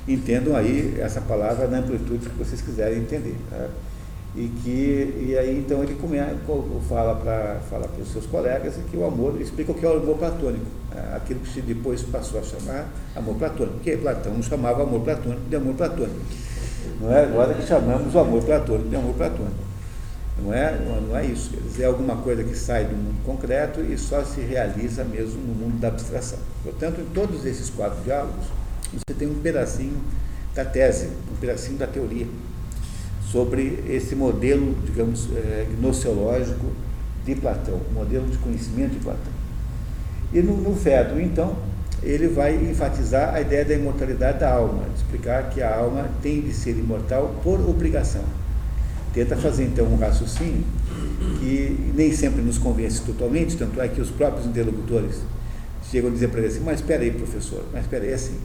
[0.08, 3.36] Entendam aí essa palavra na amplitude que vocês quiserem entender.
[3.48, 3.68] tá?
[4.34, 6.16] E que e aí então ele come,
[6.88, 10.16] fala para fala os seus colegas que o amor explica o que é o amor
[10.16, 10.64] platônico,
[10.96, 15.42] é, aquilo que se depois passou a chamar amor platônico, porque Platão chamava amor platônico
[15.50, 16.18] de amor platônico.
[17.02, 19.72] Não é agora que chamamos o amor platônico de amor platônico.
[20.40, 21.50] Não é, não é isso.
[21.78, 25.80] É alguma coisa que sai do mundo concreto e só se realiza mesmo no mundo
[25.80, 26.38] da abstração.
[26.62, 28.46] Portanto, em todos esses quatro diálogos,
[28.92, 30.00] você tem um pedacinho
[30.54, 32.26] da tese, um pedacinho da teoria
[33.32, 36.66] sobre esse modelo, digamos, eh, gnoseológico
[37.24, 39.32] de Platão, modelo de conhecimento de Platão.
[40.32, 40.76] E no, no
[41.20, 41.56] então,
[42.02, 46.52] ele vai enfatizar a ideia da imortalidade da alma, explicar que a alma tem de
[46.52, 48.24] ser imortal por obrigação.
[49.14, 50.64] Tenta fazer, então, um raciocínio
[51.38, 55.16] que nem sempre nos convence totalmente, tanto é que os próprios interlocutores
[55.90, 58.38] chegam a dizer para ele assim, mas espera aí, professor, mas espera aí, assim,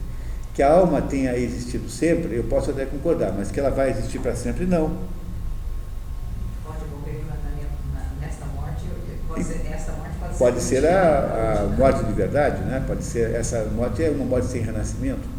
[0.54, 4.18] que a alma tenha existido sempre, eu posso até concordar, mas que ela vai existir
[4.20, 4.90] para sempre, não.
[6.64, 8.84] Pode morrer na- na- nesta morte,
[9.26, 10.86] pode ser esta morte, pode ser.
[10.86, 12.82] A, a morte de verdade, né?
[12.86, 15.38] pode ser, essa morte é uma morte sem renascimento.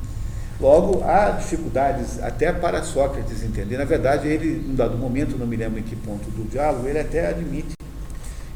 [0.59, 3.77] Logo, há dificuldades até para Sócrates entender.
[3.77, 6.85] Na verdade, ele, em um dado momento, não me lembro em que ponto do diálogo,
[6.85, 7.75] ele até admite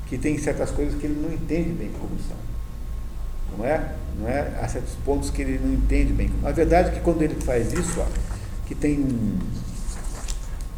[0.07, 2.37] que tem certas coisas que ele não entende bem como são.
[3.57, 3.93] Não é?
[4.19, 4.51] Não é?
[4.61, 6.29] Há certos pontos que ele não entende bem.
[6.43, 8.05] A verdade é que quando ele faz isso, ó,
[8.65, 9.39] que tem um,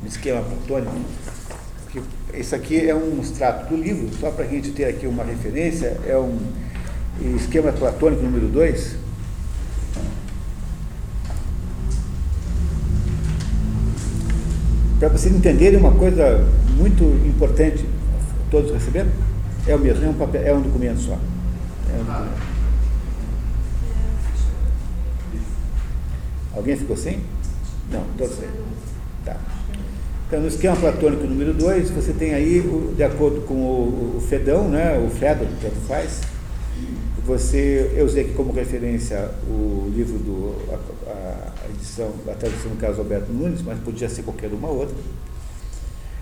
[0.04, 0.94] um esquema platônico,
[2.40, 5.98] isso aqui é um extrato do livro, só para a gente ter aqui uma referência,
[6.06, 6.38] é um
[7.36, 8.95] esquema platônico número 2.
[14.99, 16.48] Para vocês entenderem uma coisa
[16.78, 17.86] muito importante,
[18.49, 19.10] todos receberam?
[19.68, 21.14] É o mesmo, é um, papel, é um documento só.
[21.14, 22.56] É um documento.
[26.56, 27.20] Alguém ficou sem?
[27.91, 28.49] Não, todos têm.
[29.26, 29.38] Tá.
[30.27, 32.61] Então, no esquema platônico número 2, você tem aí,
[32.95, 36.22] de acordo com o, Fedão, né, o Fedon, que tanto faz,
[37.23, 42.77] você, eu usei aqui como referência o livro do, a, a edição, a tradução do
[42.77, 44.95] caso Alberto Nunes, mas podia ser qualquer uma outra.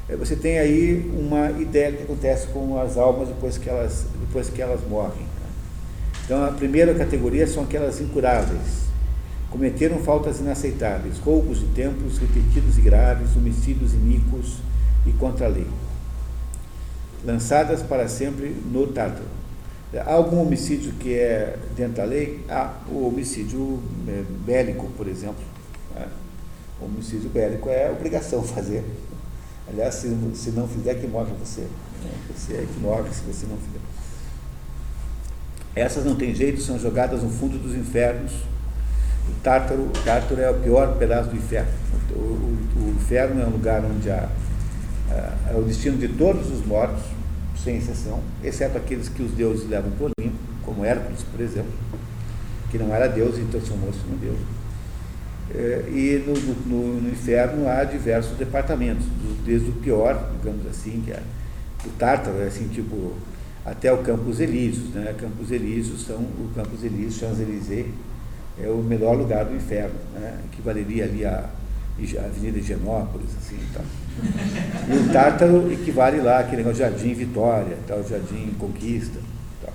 [0.09, 4.05] Eh, Você tem aí uma ideia do que acontece com as almas depois que elas,
[4.19, 5.23] depois que elas morrem.
[5.23, 5.47] né?
[6.25, 8.84] Então, a primeira categoria são aquelas incuráveis.
[9.53, 14.57] Cometeram faltas inaceitáveis, roubos de templos repetidos e graves, homicídios iníquos
[15.05, 15.67] e contra a lei.
[17.23, 19.27] Lançadas para sempre no Tártaro.
[19.93, 22.43] Há algum homicídio que é dentro da lei?
[22.49, 25.43] Há o homicídio eh, bélico, por exemplo.
[26.81, 28.84] O homicídio bélico é obrigação fazer.
[29.69, 31.67] Aliás, se, não fizer, que morre você.
[32.35, 33.80] Você é que morre se você não fizer.
[35.75, 38.51] Essas não tem jeito, são jogadas no fundo dos infernos.
[39.30, 41.72] O Tártaro, Tártaro é o pior pedaço do inferno.
[42.16, 44.30] O, o- o inferno é um lugar onde há,
[45.50, 47.04] é o destino de todos os mortos,
[47.64, 51.72] sem exceção, exceto aqueles que os deuses levam para o Olimpo, como Hércules, por exemplo,
[52.72, 54.38] que não era deus e transformou-se num deus.
[55.54, 56.34] Eh, E no,
[56.68, 59.06] no- no inferno há diversos departamentos,
[59.45, 61.22] desde o pior, digamos assim, que é
[61.86, 63.14] o Tártaro, é assim, tipo,
[63.66, 65.14] até o Campos Elíseos, né?
[65.18, 67.86] Campos Elíseos são, o Campos Elíseos, Champs-Élysées,
[68.61, 70.38] é o melhor lugar do inferno, né?
[70.51, 71.49] equivaleria ali à
[72.19, 73.84] à Avenida Higienópolis, assim, e tal.
[74.89, 79.19] E o Tártaro equivale lá àquele negócio Jardim Vitória, tal, Jardim Conquista,
[79.63, 79.73] tal.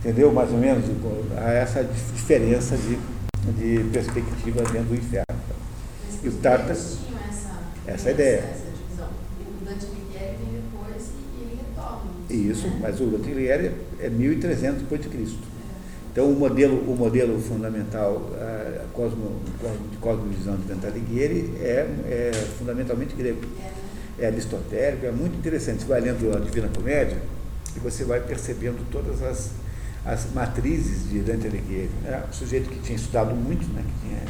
[0.00, 0.84] entendeu mais ou menos
[1.38, 2.98] a essa diferença de,
[3.52, 5.24] de perspectiva dentro do inferno.
[5.28, 6.98] Mas E o Tártaro- essa,
[7.86, 8.44] essa ideia.
[8.98, 10.34] o Dante Alighieri.
[12.30, 13.30] Isso, mas o Dante
[14.00, 15.53] é 1300 depois de Cristo.
[16.14, 19.32] Então, o modelo, o modelo fundamental ah, cosmo,
[19.90, 23.40] de cosmovisão de Dante Alighieri é, é fundamentalmente grego.
[24.16, 24.28] É, né?
[24.28, 25.82] Aristotélico, é muito interessante.
[25.82, 27.18] Você vai lendo a Divina Comédia
[27.74, 29.50] e você vai percebendo todas as,
[30.06, 31.90] as matrizes de Dante Alighieri.
[32.06, 34.22] É um sujeito que tinha estudado muito, né, que tinha,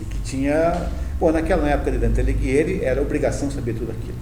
[0.00, 0.90] e que tinha...
[1.18, 4.16] Bom, naquela época de Dante Alighieri era obrigação saber tudo aquilo.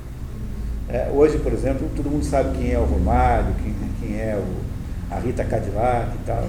[0.88, 5.14] É, hoje, por exemplo, todo mundo sabe quem é o Romário, quem, quem é o,
[5.14, 6.44] a Rita Cadillac e tal.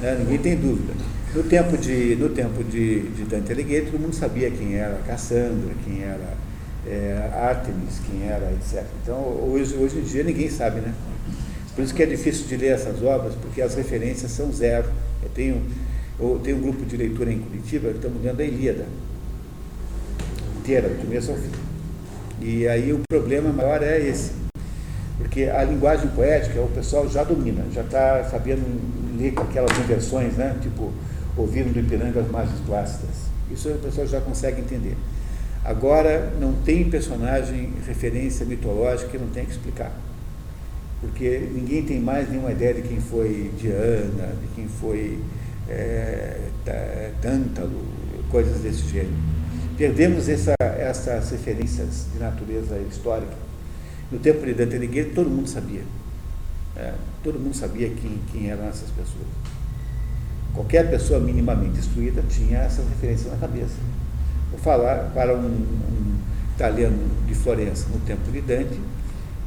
[0.00, 0.94] Né, ninguém tem dúvida.
[1.34, 5.72] No tempo de, no tempo de, de Dante Alighieri, todo mundo sabia quem era Cassandra,
[5.84, 6.34] quem era
[6.86, 8.84] é, Artemis, quem era, etc.
[9.02, 10.94] Então, hoje, hoje em dia ninguém sabe, né?
[11.74, 14.88] Por isso que é difícil de ler essas obras, porque as referências são zero.
[15.22, 15.62] Eu tenho,
[16.18, 18.86] eu tenho um grupo de leitura em Curitiba estamos lendo a Ilíada,
[20.58, 21.50] inteira, do começo ao fim.
[22.40, 24.32] E aí o problema maior é esse,
[25.20, 28.62] porque a linguagem poética o pessoal já domina, já está sabendo
[29.18, 30.56] ler com aquelas inversões, né?
[30.62, 30.90] tipo,
[31.36, 33.28] ouviram do Ipiranga as margens clássicas.
[33.50, 34.96] Isso o pessoal já consegue entender.
[35.62, 39.92] Agora, não tem personagem, referência mitológica que não tem que explicar.
[41.02, 45.18] Porque ninguém tem mais nenhuma ideia de quem foi Diana, de quem foi
[45.68, 46.38] é,
[47.20, 47.82] Tântalo,
[48.30, 49.12] coisas desse gênero.
[49.76, 53.49] Perdemos essa, essas referências de natureza histórica.
[54.10, 55.82] No tempo de Dante Alighieri, todo mundo sabia.
[56.76, 59.26] É, todo mundo sabia quem, quem eram essas pessoas.
[60.52, 63.76] Qualquer pessoa minimamente instruída tinha essas referências na cabeça.
[64.50, 66.18] Vou falar para um, um
[66.54, 68.80] italiano de Florença no tempo de Dante,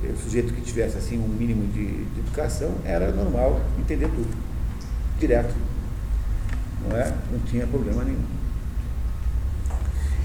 [0.01, 4.35] o sujeito que tivesse assim um mínimo de, de, educação, era normal entender tudo,
[5.19, 5.53] direto.
[6.89, 7.13] Não é?
[7.31, 8.42] Não tinha problema nenhum.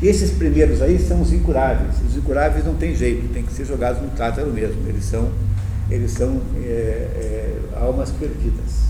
[0.02, 1.96] Esses primeiros aí são os incuráveis.
[2.08, 4.88] Os incuráveis não tem jeito, tem que ser jogados no tártaro mesmo.
[4.88, 5.30] Eles são,
[5.90, 8.86] eles são é, é, almas perdidas.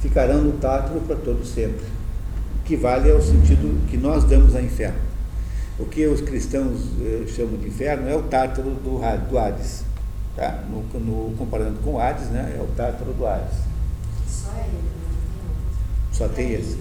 [0.00, 1.84] Ficarão no tártaro para todo sempre.
[2.60, 4.98] O que vale é o sentido que nós damos ao inferno.
[5.78, 9.84] O que os cristãos eh, chamam de inferno é o tártaro do, do Hades.
[10.36, 10.62] Tá?
[10.68, 12.56] No, no, comparando com o Hades, né?
[12.58, 13.58] é o tártaro do Hades.
[14.28, 16.78] Só ele, não Só tem esse.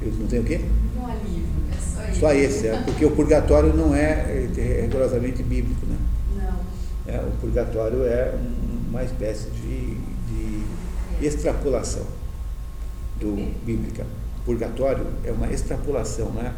[0.00, 0.60] Eu não tem o quê?
[0.98, 2.14] Um alívio, é só ele.
[2.14, 5.86] Só esse, é, porque o purgatório não é, é rigorosamente bíblico.
[5.86, 5.96] Né?
[6.36, 7.14] Não.
[7.14, 9.94] É, o purgatório é um, uma espécie de,
[10.28, 12.04] de extrapolação
[13.18, 14.06] do bíblica.
[14.44, 16.54] Purgatório é uma extrapolação, né?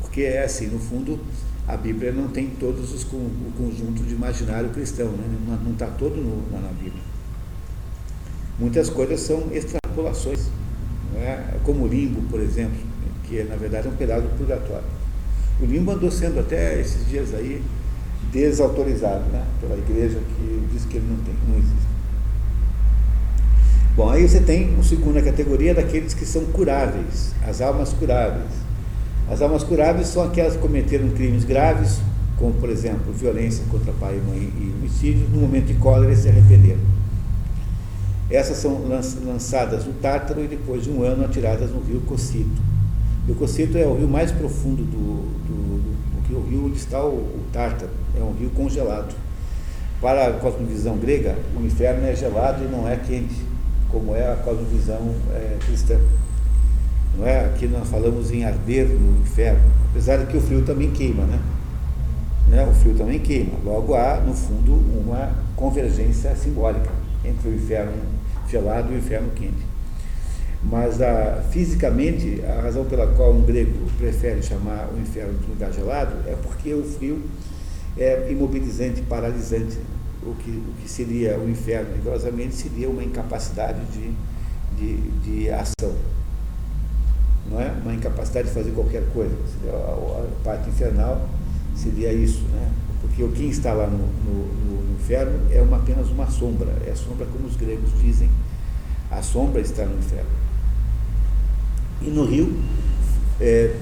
[0.00, 1.18] Porque é assim, no fundo,
[1.66, 5.58] a Bíblia não tem todos os o conjunto de imaginário cristão, né?
[5.64, 7.02] não está todo no, na, Bíblia.
[8.58, 10.50] Muitas coisas são extrapolações,
[11.14, 11.38] não é?
[11.62, 12.76] como o limbo, por exemplo,
[13.24, 14.84] que na verdade é um pedaço do purgatório.
[15.60, 17.62] O limbo andou sendo até esses dias aí
[18.32, 19.44] desautorizado né?
[19.60, 21.94] pela igreja que diz que ele não tem, não existe.
[23.96, 28.50] Bom, aí você tem uma segunda categoria daqueles que são curáveis, as almas curáveis.
[29.30, 32.00] As almas curáveis são aquelas que cometeram crimes graves,
[32.36, 36.28] como, por exemplo, violência contra pai e mãe e homicídio, no momento de cólera se
[36.28, 36.93] arrependeram.
[38.30, 38.88] Essas são
[39.24, 42.62] lançadas no Tártaro e depois de um ano atiradas no rio Cocito.
[43.28, 47.16] O Cocito é o rio mais profundo do, do, do, do rio onde está o,
[47.16, 49.14] o Tártaro, é um rio congelado.
[50.00, 53.42] Para a cosmovisão grega, o inferno é gelado e não é quente,
[53.90, 55.98] como é a cosmovisão é, cristã.
[57.16, 57.46] Não é?
[57.46, 61.40] Aqui nós falamos em arder no inferno, apesar de que o frio também queima, né?
[62.48, 62.66] né?
[62.66, 63.52] O frio também queima.
[63.64, 66.90] Logo há, no fundo, uma convergência simbólica
[67.24, 67.92] entre o inferno
[68.54, 69.64] gelado e o inferno quente.
[70.62, 75.72] Mas a, fisicamente, a razão pela qual um grego prefere chamar o inferno de lugar
[75.72, 77.22] gelado é porque o frio
[77.98, 79.78] é imobilizante, paralisante.
[80.22, 84.14] O que, o que seria o inferno, rigorosamente, seria uma incapacidade de,
[84.78, 85.92] de, de ação
[87.50, 87.70] não é?
[87.82, 89.36] uma incapacidade de fazer qualquer coisa.
[89.66, 91.28] A, a parte infernal
[91.76, 92.70] seria isso, né?
[93.04, 96.90] Porque o que está lá no, no, no, inferno é uma, apenas uma sombra, é
[96.90, 98.30] a sombra como os gregos dizem,
[99.10, 100.30] a sombra está no inferno.
[102.00, 102.50] E no rio,
[103.38, 103.76] é,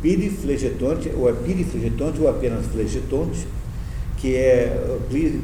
[0.00, 3.44] piriflegetonte, ou é piriflegetonte ou apenas flegetonte,
[4.18, 4.98] que é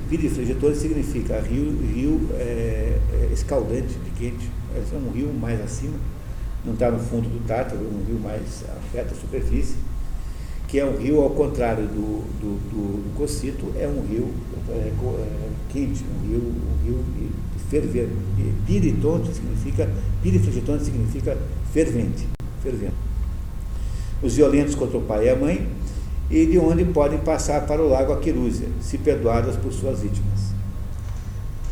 [0.08, 5.98] piriflegetonte significa rio, rio é, é escaldante, de quente, é um rio mais acima,
[6.64, 9.74] não está no fundo do Tártaro, um rio mais afeta a superfície,
[10.70, 14.32] que é um rio ao contrário do, do, do, do Cocito, é um rio
[14.68, 17.04] é, é, quente, um rio, um rio
[17.68, 18.12] fervente.
[18.66, 19.90] Piritonte significa,
[20.22, 21.36] piriflegitonte significa
[21.72, 22.28] fervente,
[22.62, 22.94] fervente.
[24.22, 25.68] Os violentos contra o pai e a mãe,
[26.30, 30.52] e de onde podem passar para o lago Aquirúzia, se perdoadas por suas vítimas.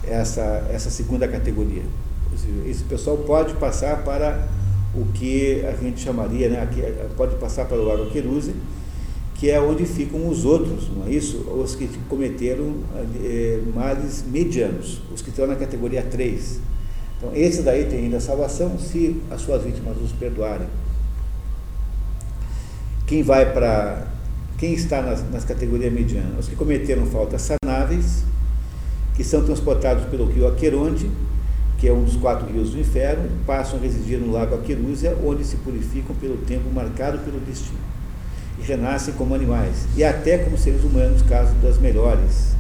[0.05, 1.83] Essa, essa segunda categoria.
[2.67, 4.49] Esse pessoal pode passar para
[4.93, 6.69] o que a gente chamaria, né,
[7.17, 8.55] pode passar para o Lago Queruse,
[9.39, 11.39] que é onde ficam os outros, não é isso?
[11.39, 12.75] Os que cometeram
[13.23, 16.61] é, males medianos, os que estão na categoria 3.
[17.17, 20.67] Então, esse daí tem ainda salvação se as suas vítimas os perdoarem.
[23.07, 24.09] Quem vai para.
[24.59, 26.41] Quem está nas, nas categorias medianas?
[26.41, 28.25] Os que cometeram faltas sanáveis,
[29.15, 31.09] que são transportados pelo rio Aqueronte,
[31.79, 35.45] que é um dos quatro rios do inferno, passam a residir no lago Aquerúzia, onde
[35.45, 37.98] se purificam pelo tempo marcado pelo destino.
[38.59, 42.57] E renascem como animais, e até como seres humanos, caso das melhores,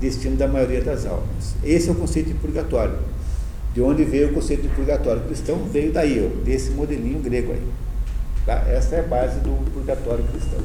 [0.00, 1.54] destino da maioria das almas.
[1.64, 2.98] Esse é o conceito de purgatório.
[3.72, 5.64] De onde veio o conceito de purgatório cristão?
[5.72, 7.66] Veio daí, desse modelinho grego aí.
[8.44, 8.64] Tá?
[8.68, 10.58] Essa é a base do purgatório cristão.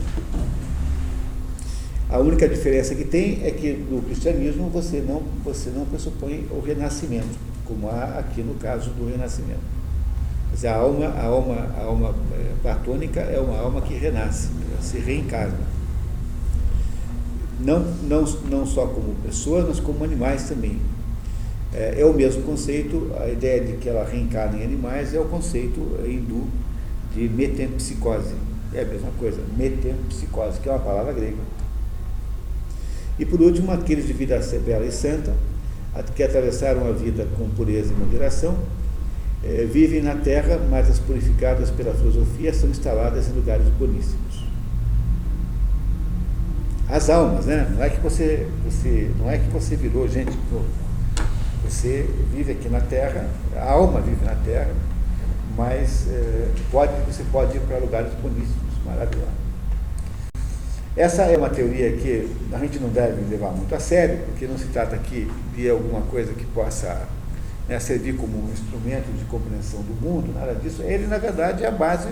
[2.09, 6.59] A única diferença que tem é que no cristianismo você não, você não pressupõe o
[6.59, 9.74] renascimento, como há aqui no caso do renascimento.
[10.55, 14.47] Mas a alma, a alma, a alma é, platônica é uma alma que renasce,
[14.79, 15.59] se reencarna.
[17.59, 20.79] Não, não, não só como pessoas, mas como animais também.
[21.73, 25.25] É, é o mesmo conceito, a ideia de que ela reencarna em animais é o
[25.25, 26.47] conceito hindu
[27.13, 28.33] de metempsicose.
[28.73, 31.35] É a mesma coisa, metempsicose, que é uma palavra grega.
[33.19, 35.33] E por último, aqueles de vida bela e santa,
[36.15, 38.57] que atravessaram a vida com pureza e moderação,
[39.45, 44.45] é, vivem na terra, mas as purificadas pela filosofia são instaladas em lugares boníssimos.
[46.89, 47.67] As almas, né?
[47.75, 50.35] Não é que você, você, não é que você virou gente
[51.65, 54.71] você vive aqui na Terra, a alma vive na Terra,
[55.57, 59.33] mas é, pode, você pode ir para lugares boníssimos, maravilhosos.
[60.95, 64.57] Essa é uma teoria que a gente não deve levar muito a sério, porque não
[64.57, 67.07] se trata aqui de alguma coisa que possa
[67.67, 70.81] né, servir como um instrumento de compreensão do mundo, nada disso.
[70.83, 72.09] Ele, na verdade, é a base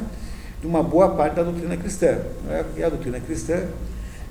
[0.60, 2.20] de uma boa parte da doutrina cristã.
[2.46, 2.66] Né?
[2.78, 3.68] E a doutrina cristã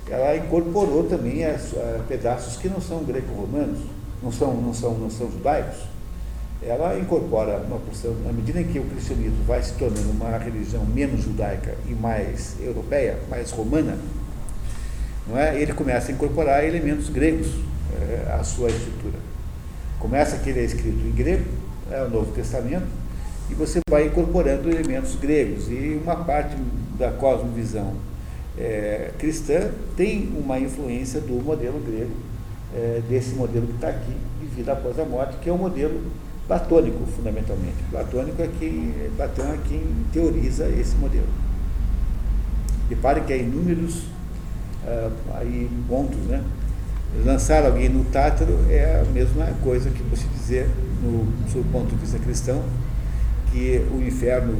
[0.09, 3.79] ela incorporou também as, a, pedaços que não são greco-romanos,
[4.21, 5.79] não são, não são, não são judaicos,
[6.61, 10.85] ela incorpora uma porção, na medida em que o cristianismo vai se tornando uma religião
[10.85, 13.97] menos judaica e mais europeia, mais romana,
[15.27, 15.59] não é?
[15.59, 17.47] ele começa a incorporar elementos gregos
[17.99, 19.22] é, à sua estrutura.
[20.03, 21.45] Começa que ele é escrito em grego,
[21.89, 22.85] é o Novo Testamento,
[23.49, 26.57] e você vai incorporando elementos gregos, e uma parte
[26.99, 27.93] da cosmovisão
[28.57, 32.11] é, cristã tem uma influência do modelo grego
[32.75, 34.11] é, desse modelo que está aqui,
[34.41, 36.01] de vida após a morte, que é o modelo
[36.49, 37.77] platônico, fundamentalmente.
[37.89, 41.29] Platônico é quem, Platão é quem teoriza esse modelo.
[42.89, 43.99] Repare que há inúmeros
[44.83, 46.43] uh, aí pontos, né?
[47.25, 50.67] Lançar alguém no Tártaro é a mesma coisa que você dizer,
[51.01, 52.63] no, sob o ponto de vista cristão,
[53.51, 54.57] que o inferno,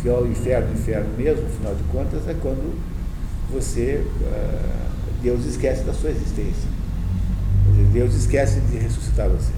[0.00, 2.78] se é o inferno, inferno mesmo, afinal de contas, é quando
[3.50, 6.68] você, uh, Deus esquece da sua existência.
[7.92, 9.52] Deus esquece de ressuscitar você.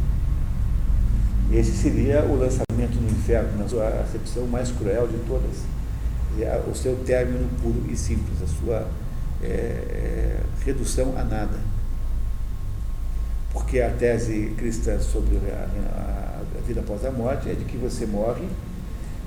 [1.52, 5.64] Esse seria o lançamento no inferno, na sua acepção mais cruel de todas.
[6.70, 8.88] O seu término puro e simples, a sua
[9.42, 11.58] é, redução a nada.
[13.52, 18.06] Porque a tese cristã sobre a, a, vida após a morte é de que você
[18.06, 18.46] morre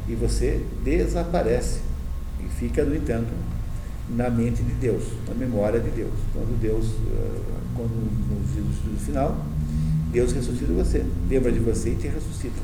[0.07, 1.79] e você desaparece
[2.39, 3.29] e fica, no entanto,
[4.09, 6.13] na mente de Deus, na memória de Deus.
[6.33, 7.41] Quando Deus, eh,
[7.75, 9.45] quando no final,
[10.11, 12.61] Deus ressuscita você, lembra de você e te ressuscita.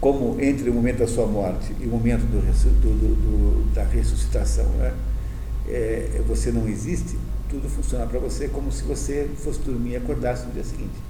[0.00, 4.66] Como entre o momento da sua morte e o momento do, do, do, da ressuscitação
[4.78, 4.94] né,
[5.66, 7.18] é, você não existe,
[7.48, 11.08] tudo funciona para você como se você fosse dormir e acordasse no dia seguinte.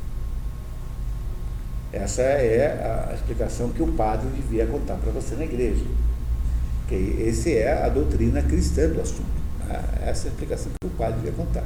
[1.92, 5.84] Essa é a explicação que o padre devia contar para você na igreja.
[6.86, 9.24] Que essa é a doutrina cristã do assunto.
[9.66, 9.82] Né?
[10.02, 11.64] Essa é a explicação que o padre devia contar.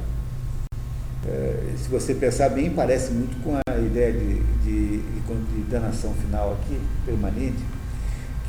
[1.25, 6.53] É, se você pensar bem, parece muito com a ideia de, de, de, danação final
[6.53, 7.63] aqui, permanente,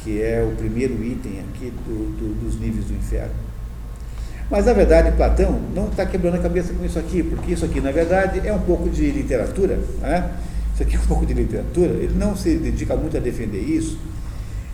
[0.02, 3.34] que é o primeiro item aqui do, do, dos níveis do inferno.
[4.54, 7.80] Mas, na verdade, Platão não está quebrando a cabeça com isso aqui, porque isso aqui,
[7.80, 9.80] na verdade, é um pouco de literatura.
[10.00, 10.30] Né?
[10.72, 11.90] Isso aqui é um pouco de literatura.
[11.90, 13.98] Ele não se dedica muito a defender isso,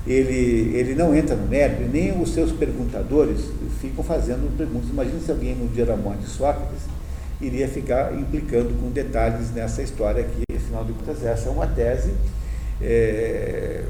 [0.06, 3.40] ele, ele não entra no mérito, nem os seus perguntadores
[3.80, 4.90] ficam fazendo perguntas.
[4.90, 6.82] Imagina se alguém, no dia da morte de Sócrates,
[7.40, 10.42] iria ficar implicando com detalhes nessa história aqui.
[10.54, 12.12] Afinal de contas, essa é uma tese
[12.82, 13.84] é,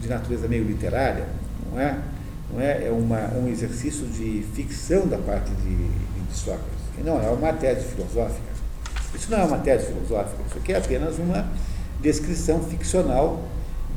[0.00, 1.24] de natureza meio literária,
[1.70, 2.00] não é?
[2.52, 6.76] Não é, é uma, um exercício de ficção da parte de, de Sócrates.
[7.04, 8.56] Não, é uma tese filosófica.
[9.14, 11.46] Isso não é uma tese filosófica, isso aqui é apenas uma
[12.00, 13.42] descrição ficcional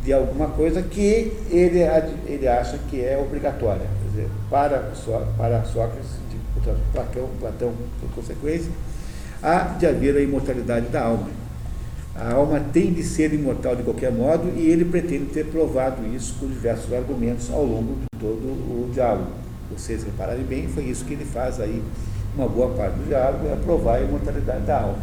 [0.03, 1.79] de alguma coisa que ele,
[2.25, 3.85] ele acha que é obrigatória.
[4.01, 4.91] Quer dizer, para,
[5.37, 6.09] para Sócrates,
[6.53, 8.71] portanto, Platão, Platão, por consequência,
[9.43, 11.27] há de haver a imortalidade da alma.
[12.19, 16.35] A alma tem de ser imortal de qualquer modo e ele pretende ter provado isso
[16.37, 19.31] com diversos argumentos ao longo de todo o diálogo.
[19.71, 21.81] Vocês repararem bem, foi isso que ele faz aí,
[22.35, 24.99] uma boa parte do diálogo, é provar a imortalidade da alma.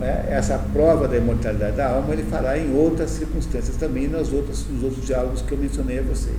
[0.00, 0.28] É?
[0.30, 4.82] Essa prova da imortalidade da alma ele fará em outras circunstâncias também, nas outras, nos
[4.82, 6.38] outros diálogos que eu mencionei a vocês.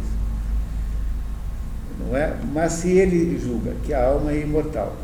[1.99, 2.35] Não é?
[2.51, 4.95] Mas se ele julga que a alma é imortal,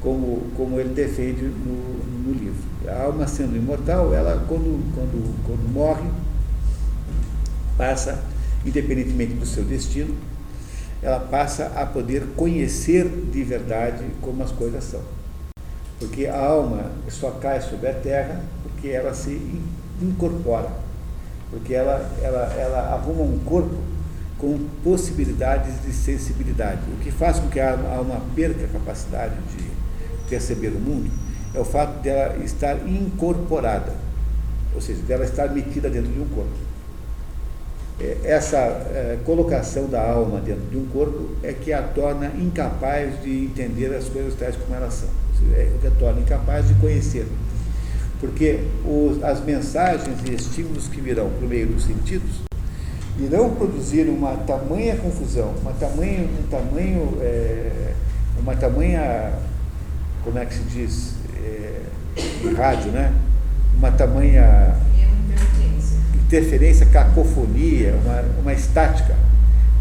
[0.00, 5.72] como, como ele defende no, no livro, a alma sendo imortal, ela quando, quando, quando
[5.72, 6.08] morre,
[7.76, 8.22] passa,
[8.64, 10.14] independentemente do seu destino,
[11.02, 15.00] ela passa a poder conhecer de verdade como as coisas são.
[15.98, 19.60] Porque a alma só cai sobre a terra porque ela se
[20.00, 20.70] incorpora,
[21.50, 23.76] porque ela, ela, ela arruma um corpo
[24.38, 26.82] com possibilidades de sensibilidade.
[26.92, 29.77] O que faz com que a alma perca a capacidade de
[30.28, 31.10] perceber o mundo
[31.54, 33.92] é o fato dela estar incorporada,
[34.74, 36.68] ou seja, dela estar metida dentro de um corpo.
[38.00, 43.20] É, essa é, colocação da alma dentro de um corpo é que a torna incapaz
[43.22, 45.08] de entender as coisas tais como elas são,
[45.54, 47.26] é o que a torna incapaz de conhecer.
[48.20, 52.42] Porque os, as mensagens e estímulos que virão por meio dos sentidos
[53.18, 57.92] irão produzir uma tamanha confusão, uma tamanha, um tamanho, é,
[58.40, 59.32] uma tamanha,
[60.28, 61.80] como é que se diz, é,
[62.44, 63.14] em rádio, né?
[63.78, 64.76] Uma tamanha
[66.26, 69.16] interferência, cacofonia, uma, uma estática,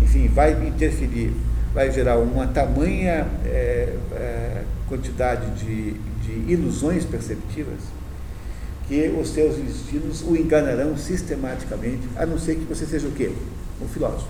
[0.01, 1.33] enfim, vai interferir,
[1.73, 7.81] vai gerar uma tamanha é, é, quantidade de, de ilusões perceptivas
[8.87, 13.33] que os seus destinos o enganarão sistematicamente, a não ser que você seja o quê?
[13.81, 14.29] Um filósofo.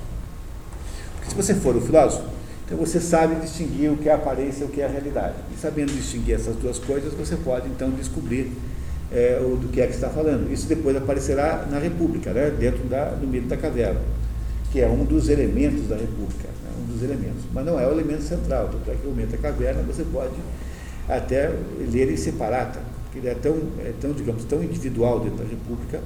[1.14, 2.37] Porque se você for um filósofo,
[2.68, 5.36] então você sabe distinguir o que é aparência e o que é a realidade.
[5.56, 8.52] E sabendo distinguir essas duas coisas, você pode então descobrir
[9.10, 10.52] é, o, do que é que está falando.
[10.52, 14.02] Isso depois aparecerá na República, né, dentro da, do mito da caverna,
[14.70, 17.46] que é um dos elementos da República, né, um dos elementos.
[17.54, 20.36] Mas não é o elemento central, tanto é que o mito da caverna você pode
[21.08, 21.50] até
[21.90, 26.02] ler em separata, porque ele é tão, é tão, digamos, tão individual dentro da República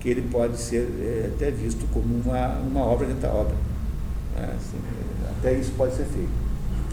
[0.00, 3.54] que ele pode ser é, até visto como uma, uma obra dentro da obra.
[4.34, 4.78] Né, assim,
[5.40, 6.28] até isso pode ser feito,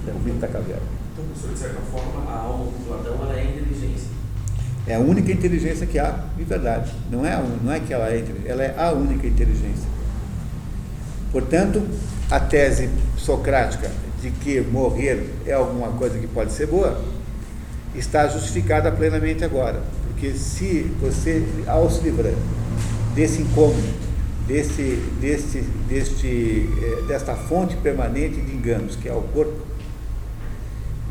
[0.08, 0.82] é o mito da caverna.
[1.14, 4.08] Então, professor, de certa forma, a alma do Platão ela é inteligência.
[4.88, 6.94] É a única inteligência que há de verdade.
[7.12, 9.90] Não é, não é que ela é ela é a única inteligência.
[11.30, 11.84] Portanto,
[12.32, 13.92] a tese socrática
[14.22, 17.04] de que morrer é alguma coisa que pode ser boa
[17.94, 19.82] está justificada plenamente agora.
[20.08, 22.34] Porque se você, ao se livrar
[23.14, 24.08] desse incômodo,
[24.48, 29.68] desse, desse, deste, eh, desta fonte permanente de enganos, que é o corpo,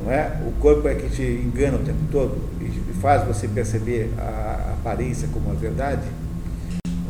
[0.02, 0.40] não é?
[0.46, 2.68] O corpo é que te engana o tempo todo e
[3.00, 6.02] faz você perceber a aparência como a verdade.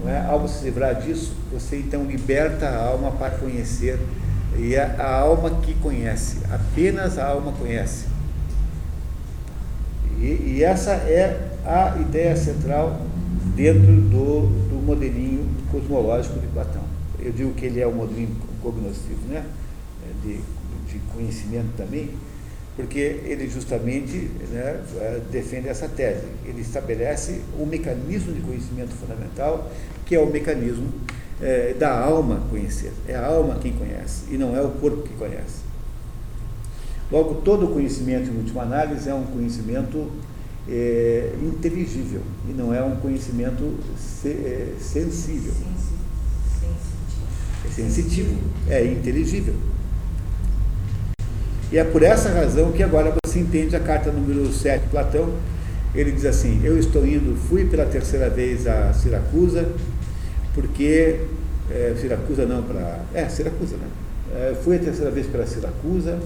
[0.02, 0.24] Não é?
[0.26, 3.98] Ao se livrar disso, você então liberta a alma para conhecer
[4.58, 8.06] e é a alma que conhece, apenas a alma conhece.
[10.18, 13.00] E, e essa é a ideia central
[13.54, 15.46] dentro do, do modelinho
[15.80, 16.82] cosmológico de Platão.
[17.18, 19.44] Eu digo que ele é o modelinho cognoscitivo, né?
[20.22, 20.40] de,
[20.90, 22.10] de conhecimento também,
[22.74, 26.26] porque ele justamente né, eh, defende essa tese.
[26.44, 29.70] Ele estabelece o um mecanismo de conhecimento fundamental,
[30.04, 30.92] que é o mecanismo
[31.40, 32.92] é, da alma conhecer.
[33.08, 35.64] É a alma quem conhece, e não é o corpo que conhece.
[37.10, 40.10] Logo, todo conhecimento, em última análise, é um conhecimento
[40.68, 45.52] é, inteligível, e não é um conhecimento se, é, sensível.
[47.64, 48.36] É sensitivo,
[48.68, 49.54] é inteligível.
[51.70, 55.34] E é por essa razão que agora você entende a carta número 7 de Platão.
[55.94, 59.68] Ele diz assim: Eu estou indo, fui pela terceira vez a Siracusa,
[60.54, 61.20] porque.
[61.68, 63.00] É, Siracusa não, para.
[63.12, 64.54] É, Siracusa, né?
[64.62, 66.18] Fui a terceira vez para Siracusa,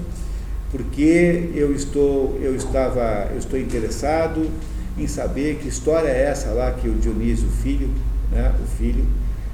[0.71, 4.49] porque eu estou, eu estava, eu estou interessado
[4.97, 7.91] em saber que história é essa lá que o Dionísio, filho,
[8.31, 9.05] né, o filho,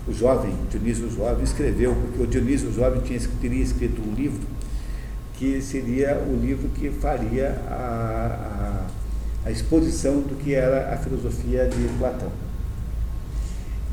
[0.06, 4.42] o jovem, Dionísio jovem, escreveu, porque o Dionísio jovem tinha, teria escrito um livro
[5.38, 8.86] que seria o livro que faria a,
[9.44, 12.30] a, a, exposição do que era a filosofia de Platão.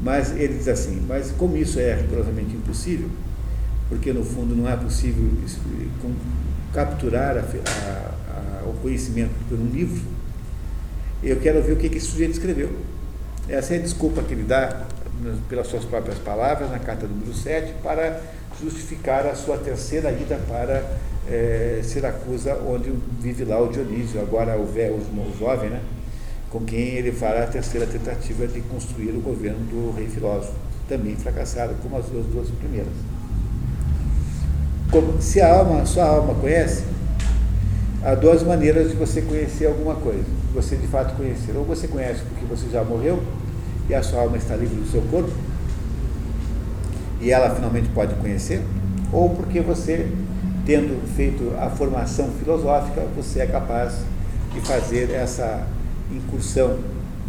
[0.02, 3.10] Mas ele diz assim, mas como isso é rigorosamente impossível,
[3.90, 5.30] porque no fundo não é possível
[6.74, 10.02] capturar a, o conhecimento por um livro,
[11.22, 12.76] eu quero ver o que, que esse sujeito escreveu.
[13.48, 14.86] Essa é a desculpa que ele dá
[15.48, 18.20] pelas suas próprias palavras na carta número 7 para
[18.62, 20.84] justificar a sua terceira ida para
[21.30, 25.82] é, Siracusa, onde vive lá o Dionísio, agora o, velho, o jovem, né?
[26.50, 30.54] com quem ele fará a terceira tentativa de construir o governo do rei filósofo,
[30.88, 32.94] também fracassada como as duas primeiras.
[35.20, 36.84] Se a alma, sua alma conhece,
[38.04, 40.26] há duas maneiras de você conhecer alguma coisa.
[40.54, 41.56] Você de fato conhecer.
[41.56, 43.24] Ou você conhece porque você já morreu
[43.90, 45.32] e a sua alma está livre do seu corpo,
[47.20, 48.62] e ela finalmente pode conhecer,
[49.12, 50.10] ou porque você,
[50.66, 53.94] tendo feito a formação filosófica, você é capaz
[54.54, 55.66] de fazer essa
[56.12, 56.80] incursão,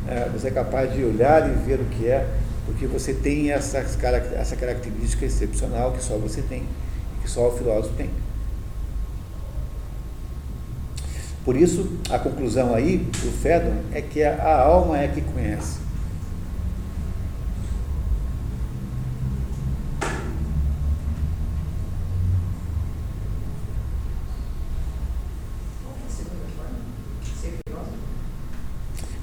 [0.07, 2.27] é, você é capaz de olhar e ver o que é,
[2.67, 6.65] porque você tem essa, essa característica excepcional que só você tem,
[7.25, 8.11] que só o filósofo tem.
[11.45, 15.83] Por isso, a conclusão aí do Fedon é que a, alma é que conhece.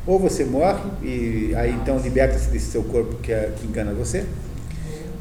[0.06, 4.26] Ou você morre e aí então liberta-se desse seu corpo que, é, que engana você,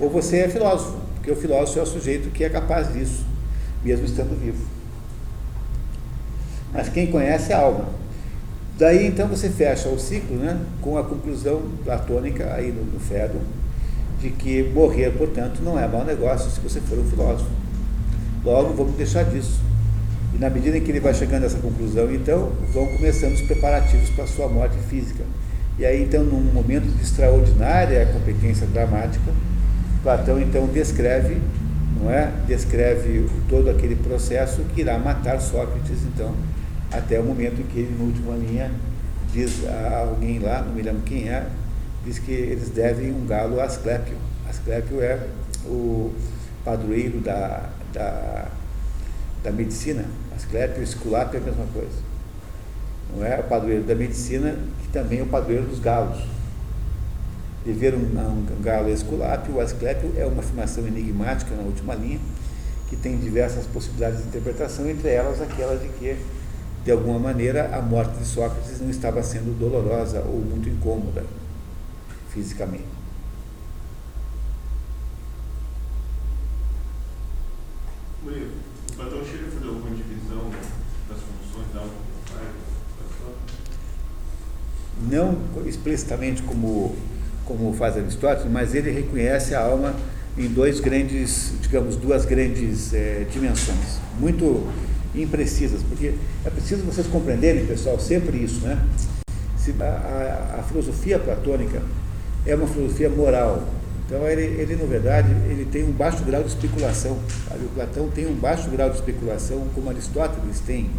[0.01, 3.27] ou você é filósofo, porque o filósofo é o sujeito que é capaz disso,
[3.85, 4.65] mesmo estando vivo.
[6.73, 7.85] Mas quem conhece a alma.
[8.79, 13.43] Daí então você fecha o ciclo né, com a conclusão platônica aí no, no Fedon,
[14.19, 17.51] de que morrer, portanto, não é mau negócio se você for um filósofo.
[18.43, 19.61] Logo, vamos deixar disso.
[20.35, 23.43] E na medida em que ele vai chegando a essa conclusão, então, vão começando os
[23.43, 25.23] preparativos para a sua morte física.
[25.79, 29.31] E aí, então, num momento de extraordinária competência dramática,
[30.03, 31.41] Platão, então, descreve,
[32.01, 32.33] não é?
[32.47, 36.35] Descreve todo aquele processo que irá matar Sócrates, então,
[36.91, 38.71] até o momento em que ele, na última linha,
[39.33, 41.47] diz a alguém lá, não me lembro quem é,
[42.05, 44.17] diz que eles devem um galo a Asclépio.
[44.49, 45.19] Asclépio é
[45.67, 46.13] o
[46.65, 48.49] padroeiro da, da
[49.43, 50.05] da medicina,
[50.37, 52.11] Asclepio, Esculápio é a mesma coisa.
[53.15, 56.19] Não é o padroeiro da medicina, que também é o padroeiro dos galos.
[57.65, 62.19] De ver um, um galo esculápio, o Asclepio é uma afirmação enigmática na última linha,
[62.89, 66.17] que tem diversas possibilidades de interpretação, entre elas aquela de que,
[66.85, 71.25] de alguma maneira, a morte de Sócrates não estava sendo dolorosa ou muito incômoda
[72.31, 73.01] fisicamente.
[78.23, 78.53] Murilo.
[78.97, 80.51] Platão chega a fazer alguma divisão
[81.09, 81.87] das funções da
[85.03, 86.95] Não explicitamente como,
[87.57, 89.95] como faz Aristóteles, mas ele reconhece a alma
[90.39, 94.69] em dois grandes, digamos, duas grandes é, dimensões, muito
[95.15, 96.15] imprecisas, porque
[96.45, 98.79] é preciso vocês compreenderem, pessoal, sempre isso, né?
[99.57, 101.83] Se a, a, a filosofia platônica
[102.47, 103.67] é uma filosofia moral,
[104.07, 107.17] então ele, ele, na verdade, ele tem um baixo grau de especulação.
[107.49, 107.65] Sabe?
[107.65, 110.91] O Platão tem um baixo grau de especulação, como Aristóteles tem.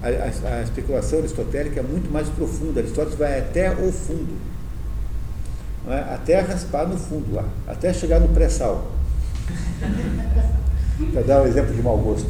[0.00, 2.78] A, a, a especulação aristotélica é muito mais profunda.
[2.78, 4.36] Aristóteles vai até o fundo,
[5.92, 6.00] é?
[6.14, 8.92] até raspar no fundo lá, até chegar no pré-sal.
[11.12, 12.28] Para dar um exemplo de mau gosto.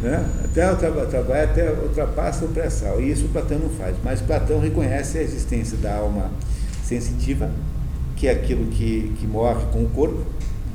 [0.00, 0.24] Né?
[0.44, 3.00] Até trabalha até ultrapassa o pré-sal.
[3.00, 3.96] E isso Platão não faz.
[4.04, 6.30] Mas Platão reconhece a existência da alma
[6.84, 7.50] sensitiva
[8.22, 10.24] que é aquilo que, que morre com o corpo,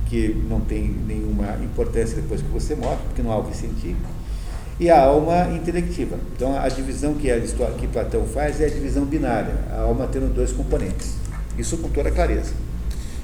[0.08, 3.96] que não tem nenhuma importância depois que você morre, porque não há o que sentir,
[4.78, 6.18] e a alma intelectiva.
[6.36, 10.28] Então, a divisão que, a, que Platão faz é a divisão binária, a alma tendo
[10.34, 11.16] dois componentes.
[11.58, 12.54] Isso com toda clareza.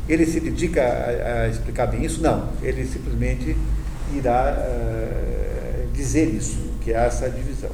[0.07, 2.21] Ele se dedica a, a explicar bem isso?
[2.21, 2.49] Não.
[2.61, 3.55] Ele simplesmente
[4.13, 7.71] irá uh, dizer isso, que é essa divisão.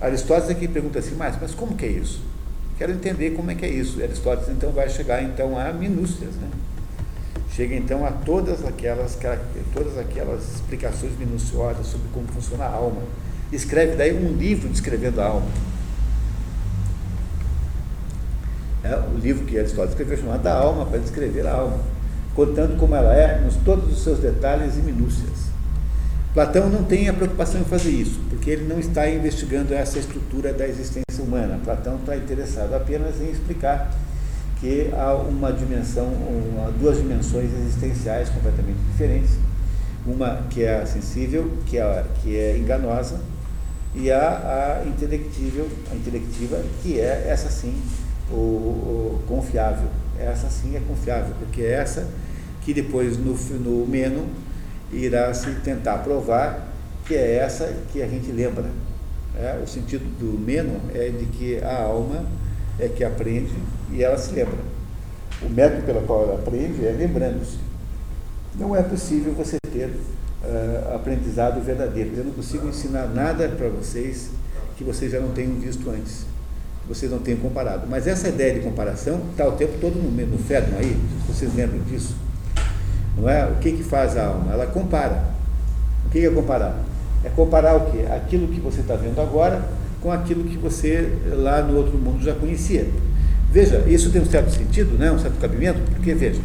[0.00, 2.20] Aristóteles aqui pergunta assim, mas, mas como que é isso?
[2.78, 4.02] Quero entender como é que é isso.
[4.02, 6.48] Aristóteles então vai chegar então a minúcias, né?
[7.50, 9.18] Chega então a todas aquelas
[9.72, 13.00] todas aquelas explicações minuciosas sobre como funciona a alma.
[13.50, 15.46] Escreve daí um livro descrevendo a alma.
[18.86, 21.80] É o livro que Aristóteles escreveu chamado Da Alma para descrever a alma,
[22.36, 25.46] contando como ela é nos todos os seus detalhes e minúcias.
[26.32, 30.52] Platão não tem a preocupação em fazer isso, porque ele não está investigando essa estrutura
[30.52, 31.58] da existência humana.
[31.64, 33.90] Platão está interessado apenas em explicar
[34.60, 39.30] que há uma dimensão, uma, duas dimensões existenciais completamente diferentes.
[40.06, 43.18] Uma que é a sensível, que é, que é enganosa,
[43.96, 47.74] e a, a intelectível, a intelectiva, que é essa sim,
[48.30, 49.88] o, o confiável.
[50.18, 52.08] Essa sim é confiável, porque é essa
[52.62, 54.26] que depois no, no Meno
[54.92, 56.72] irá se tentar provar
[57.06, 58.64] que é essa que a gente lembra.
[59.38, 62.24] É, o sentido do meno é de que a alma
[62.78, 63.52] é que aprende
[63.92, 64.58] e ela se lembra.
[65.42, 67.58] O método pelo qual ela aprende é lembrando-se.
[68.58, 72.12] Não é possível você ter uh, aprendizado verdadeiro.
[72.16, 74.30] Eu não consigo ensinar nada para vocês
[74.78, 76.24] que vocês já não tenham visto antes.
[76.88, 77.86] Vocês não tenham comparado.
[77.88, 80.96] Mas essa ideia de comparação está o tempo todo no, no aí,
[81.26, 82.16] vocês lembram disso.
[83.16, 83.46] Não é?
[83.46, 84.52] O que, que faz a alma?
[84.52, 85.24] Ela compara.
[86.06, 86.76] O que é comparar?
[87.24, 88.04] É comparar o quê?
[88.14, 89.62] Aquilo que você está vendo agora
[90.00, 92.86] com aquilo que você lá no outro mundo já conhecia.
[93.50, 95.10] Veja, isso tem um certo sentido, né?
[95.10, 96.40] um certo cabimento, porque veja,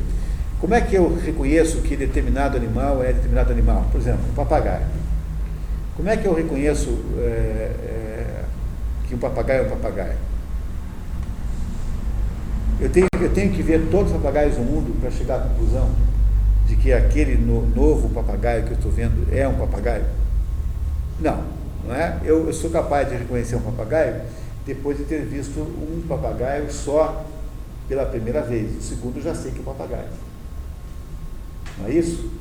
[0.59, 3.87] como é que eu reconheço que determinado animal é determinado animal?
[3.91, 4.85] Por exemplo, um papagaio.
[5.95, 8.43] Como é que eu reconheço é, é,
[9.07, 10.30] que um papagaio é um papagaio?
[12.81, 15.91] Eu tenho, eu tenho que ver todos os papagaios do mundo para chegar à conclusão
[16.65, 20.05] de que aquele no, novo papagaio que eu estou vendo é um papagaio?
[21.19, 21.43] Não,
[21.85, 22.19] não é?
[22.23, 24.23] Eu, eu, sou capaz de reconhecer um papagaio
[24.65, 27.23] depois de ter visto um papagaio só
[27.87, 28.75] pela primeira vez.
[28.75, 30.09] O segundo já sei que é um papagaio.
[31.77, 32.31] Não é isso?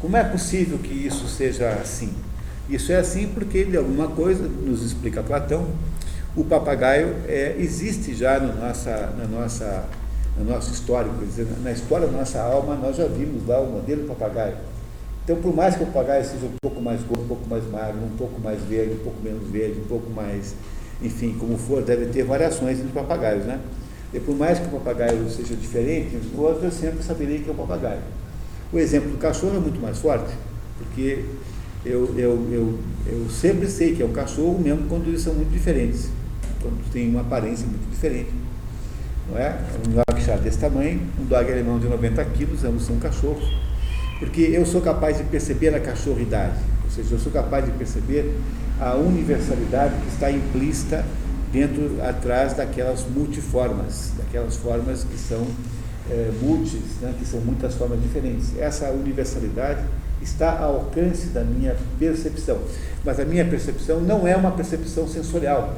[0.00, 2.14] Como é possível que isso seja assim?
[2.68, 5.66] Isso é assim porque, de alguma coisa, nos explica Platão,
[6.36, 9.86] o papagaio é, existe já no nossa, na nossa,
[10.38, 14.02] no nosso histórico, dizer, na história da nossa alma, nós já vimos lá o modelo
[14.02, 14.54] do papagaio.
[15.24, 18.04] Então, por mais que o papagaio seja um pouco mais gordo, um pouco mais magro,
[18.04, 20.54] um pouco mais verde, um pouco menos verde, um pouco mais,
[21.00, 23.58] enfim, como for, deve ter variações entre papagaios, né?
[24.12, 27.56] E por mais que o papagaio seja diferente outro, eu sempre saberei que é um
[27.56, 28.00] papagaio.
[28.70, 30.32] O exemplo do cachorro é muito mais forte,
[30.76, 31.24] porque
[31.84, 35.50] eu, eu, eu, eu sempre sei que é um cachorro, mesmo quando eles são muito
[35.50, 36.10] diferentes
[36.92, 38.30] tem uma aparência muito diferente.
[39.30, 39.58] Não é?
[39.88, 43.44] Um Yorkshire desse tamanho, um dog alemão de 90 quilos, ambos são cachorros.
[44.18, 48.34] Porque eu sou capaz de perceber a cachorridade, ou seja, eu sou capaz de perceber
[48.80, 51.04] a universalidade que está implícita
[51.52, 55.46] dentro, atrás daquelas multiformas, daquelas formas que são
[56.10, 58.58] é, multis, né, que são muitas formas diferentes.
[58.58, 59.82] Essa universalidade
[60.22, 62.58] está ao alcance da minha percepção,
[63.04, 65.74] mas a minha percepção não é uma percepção sensorial,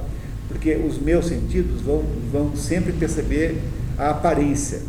[0.48, 2.02] porque os meus sentidos vão,
[2.32, 3.60] vão sempre perceber
[3.96, 4.80] a aparência.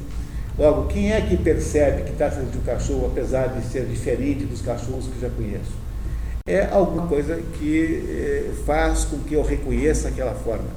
[0.57, 4.61] Logo, quem é que percebe que está de um cachorro, apesar de ser diferente dos
[4.61, 5.72] cachorros que já conheço?
[6.45, 10.68] É alguma coisa que eh, faz com que eu reconheça aquela forma.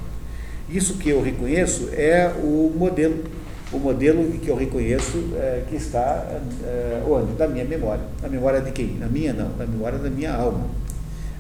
[0.69, 3.25] Isso que eu reconheço é o modelo,
[3.73, 6.27] o modelo que eu reconheço é, que está
[6.65, 7.33] é, onde?
[7.33, 8.05] Da minha memória.
[8.21, 8.97] Na memória de quem?
[8.99, 10.67] Na minha não, na memória da minha alma.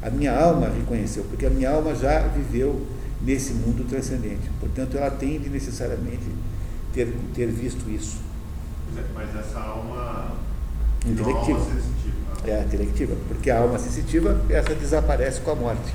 [0.02, 2.82] A minha alma reconheceu, porque a minha alma já viveu
[3.24, 4.51] nesse mundo transcendente.
[4.61, 6.24] Portanto, ela tem de necessariamente
[6.93, 8.19] ter, ter visto isso.
[9.15, 10.32] Mas essa alma
[11.07, 11.59] intelectiva.
[11.59, 12.12] Alma sensitiva.
[12.44, 15.94] É, intelectiva, porque a alma sensitiva, essa desaparece com a morte.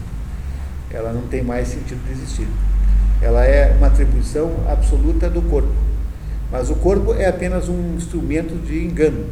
[0.89, 2.47] Ela não tem mais sentido de existir.
[3.21, 5.73] Ela é uma atribuição absoluta do corpo.
[6.51, 9.25] Mas o corpo é apenas um instrumento de engano.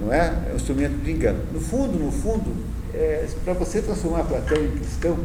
[0.00, 0.28] Não é?
[0.48, 1.40] É um instrumento de engano.
[1.52, 2.54] No fundo, no fundo,
[2.94, 5.18] é, para você transformar Platão em cristão,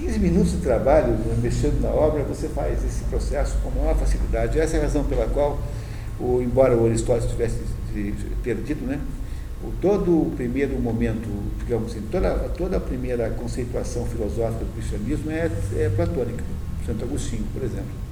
[0.00, 4.58] 15 minutos de trabalho mexendo na obra, você faz esse processo com maior facilidade.
[4.58, 5.58] Essa é a razão pela qual,
[6.20, 7.58] o, embora o Aristóteles tivesse
[8.42, 9.00] perdido, né,
[9.64, 11.28] o, todo o primeiro momento,
[11.58, 16.44] digamos assim, toda, toda a primeira conceituação filosófica do cristianismo é, é platônica,
[16.84, 18.06] Santo Agostinho, por exemplo.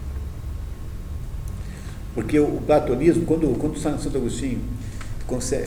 [2.14, 4.60] Porque o platonismo, quando, quando Santo Agostinho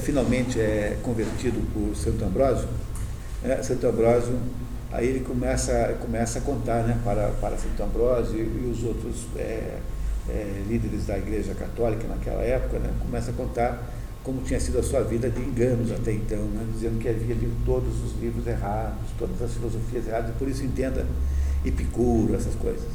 [0.02, 2.68] finalmente é convertido por Santo Ambrósio,
[3.44, 4.36] é, Santo Ambrósio
[4.92, 9.28] Aí ele começa, começa a contar né, para, para Santo Ambrósio e, e os outros
[9.36, 9.80] é,
[10.30, 13.84] é, líderes da Igreja Católica naquela época, né, começa a contar
[14.24, 17.56] como tinha sido a sua vida de enganos até então, né, dizendo que havia lido
[17.66, 21.06] todos os livros errados, todas as filosofias erradas, e por isso entenda
[21.66, 22.88] Epicuro, essas coisas.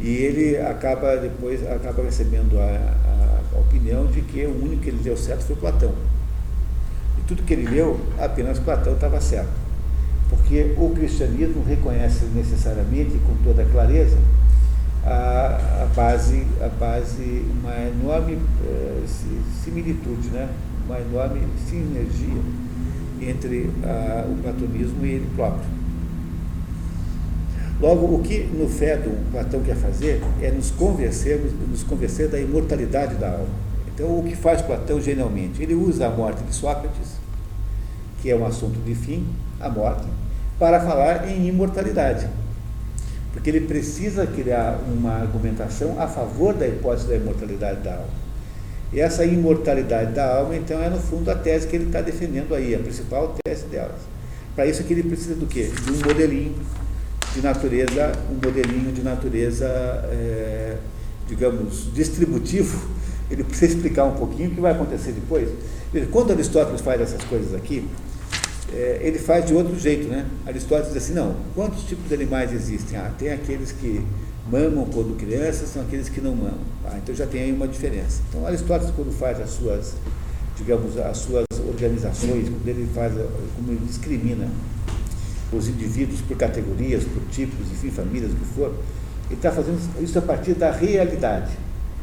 [0.00, 4.88] E ele acaba depois acaba recebendo a, a, a opinião de que o único que
[4.88, 5.94] ele deu certo foi Platão.
[7.18, 9.63] E tudo que ele leu, apenas Platão estava certo
[10.36, 14.16] porque o cristianismo reconhece necessariamente, com toda clareza,
[15.04, 19.02] a, a base, a base, uma enorme eh,
[19.62, 20.48] similitude, né?
[20.86, 22.42] uma enorme sinergia
[23.20, 23.70] entre
[24.28, 25.64] o platonismo e ele próprio.
[27.80, 33.16] Logo, o que no Fédon Platão quer fazer é nos convencer, nos convencer da imortalidade
[33.16, 33.48] da alma.
[33.94, 35.62] Então, o que faz Platão genialmente?
[35.62, 37.18] Ele usa a morte de Sócrates,
[38.20, 39.26] que é um assunto de fim,
[39.60, 40.06] a morte,
[40.58, 42.28] para falar em imortalidade.
[43.32, 48.24] Porque ele precisa criar uma argumentação a favor da hipótese da imortalidade da alma.
[48.92, 52.54] E essa imortalidade da alma, então, é no fundo a tese que ele está defendendo
[52.54, 54.00] aí, a principal tese delas.
[54.54, 55.68] Para isso que ele precisa do quê?
[55.84, 56.54] De um modelinho
[57.34, 60.76] de natureza, um modelinho de natureza, é,
[61.26, 62.88] digamos, distributivo.
[63.28, 65.48] Ele precisa explicar um pouquinho o que vai acontecer depois.
[66.12, 67.88] Quando Aristóteles faz essas coisas aqui,
[68.74, 70.26] é, ele faz de outro jeito, né?
[70.46, 72.98] Aristóteles diz assim, não, quantos tipos de animais existem?
[72.98, 74.04] Ah, tem aqueles que
[74.50, 76.58] mamam quando crianças, são aqueles que não mamam.
[76.84, 78.20] Ah, então já tem aí uma diferença.
[78.28, 79.94] Então Aristóteles quando faz as suas,
[80.56, 83.12] digamos, as suas organizações, quando ele faz,
[83.56, 84.48] como ele discrimina
[85.52, 88.74] os indivíduos por categorias, por tipos, enfim, famílias, o que for,
[89.26, 91.52] ele está fazendo isso a partir da realidade.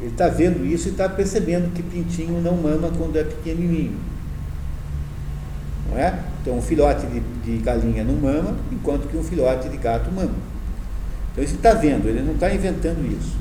[0.00, 4.11] Ele está vendo isso e está percebendo que pintinho não mama quando é pequenininho.
[5.92, 6.18] Não é?
[6.40, 10.34] Então, um filhote de, de galinha não mama, enquanto que um filhote de gato mama.
[11.32, 13.36] Então, isso está vendo, ele não está inventando isso.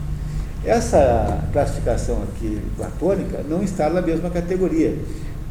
[0.65, 4.95] Essa classificação aqui platônica não está na mesma categoria,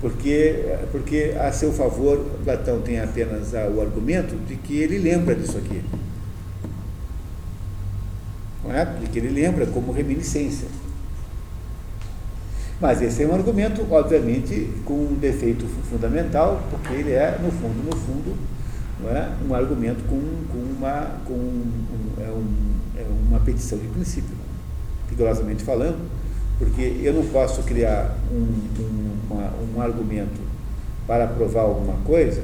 [0.01, 5.59] porque, porque a seu favor, Platão tem apenas o argumento de que ele lembra disso
[5.59, 5.83] aqui.
[8.63, 8.85] Não é?
[8.85, 10.69] De que ele lembra como reminiscência.
[12.81, 17.85] Mas esse é um argumento, obviamente, com um defeito fundamental, porque ele é, no fundo,
[17.85, 18.35] no fundo,
[19.09, 19.29] é?
[19.47, 20.19] um argumento com,
[20.51, 21.87] com, uma, com um,
[22.19, 22.47] é um,
[22.97, 24.35] é uma petição de princípio,
[25.11, 25.99] rigorosamente falando,
[26.59, 30.41] porque eu não posso criar um, um, uma, um argumento
[31.07, 32.43] para provar alguma coisa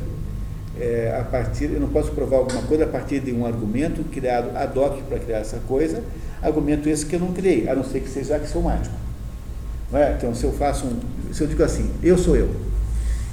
[0.78, 4.54] é, a partir, eu não posso provar alguma coisa a partir de um argumento criado
[4.54, 6.02] ad hoc para criar essa coisa,
[6.42, 9.05] argumento esse que eu não criei, a não ser que seja axiomático.
[9.92, 10.14] É?
[10.16, 12.50] Então, se eu faço um, se eu digo assim, eu sou eu,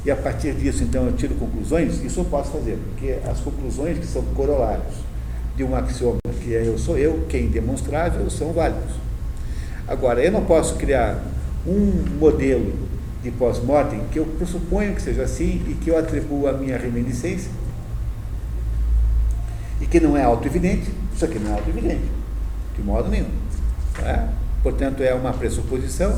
[0.06, 3.98] e a partir disso, então, eu tiro conclusões, isso eu posso fazer, porque as conclusões
[3.98, 4.96] que são corolários
[5.56, 8.96] de um axioma, que é eu sou eu, que é indemonstrável, são válidos.
[9.88, 11.24] Agora, eu não posso criar
[11.66, 12.74] um modelo
[13.24, 17.50] de pós-mortem que eu pressuponho que seja assim e que eu atribuo a minha reminiscência
[19.80, 22.04] e que não é auto-evidente, isso aqui não é auto-evidente,
[22.76, 23.30] de modo nenhum.
[24.04, 24.28] É?
[24.62, 26.18] Portanto, é uma pressuposição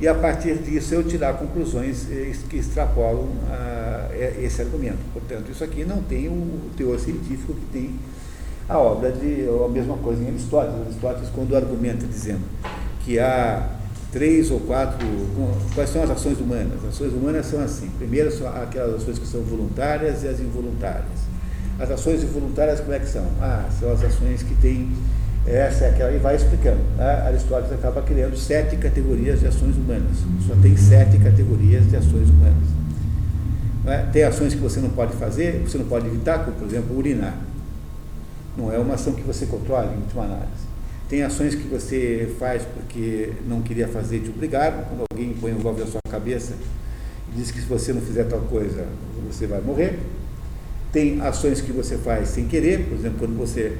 [0.00, 2.06] e a partir disso eu tirar conclusões
[2.48, 4.08] que extrapolam ah,
[4.40, 4.98] esse argumento.
[5.12, 7.94] Portanto, isso aqui não tem o teor científico que tem
[8.68, 10.80] a obra de, a mesma coisa em Aristóteles.
[10.86, 12.42] Aristóteles, quando argumenta dizendo
[13.04, 13.68] que há
[14.10, 15.06] três ou quatro,
[15.74, 16.78] quais são as ações humanas?
[16.84, 21.24] As ações humanas são assim, primeiro são aquelas ações que são voluntárias e as involuntárias.
[21.78, 23.26] As ações involuntárias como é que são?
[23.40, 24.92] Ah, são as ações que têm
[25.46, 26.80] essa é aquela, e vai explicando.
[26.96, 27.22] Né?
[27.26, 30.16] Aristóteles acaba criando sete categorias de ações humanas.
[30.46, 32.68] Só tem sete categorias de ações humanas.
[33.86, 33.98] É?
[34.10, 37.36] Tem ações que você não pode fazer, você não pode evitar, como por exemplo urinar.
[38.56, 40.64] Não é uma ação que você controla, em última análise.
[41.08, 45.60] Tem ações que você faz porque não queria fazer te obrigaram, quando alguém põe um
[45.60, 46.54] golpe na sua cabeça
[47.30, 48.86] e diz que se você não fizer tal coisa,
[49.30, 49.98] você vai morrer.
[50.90, 53.76] Tem ações que você faz sem querer, por exemplo, quando você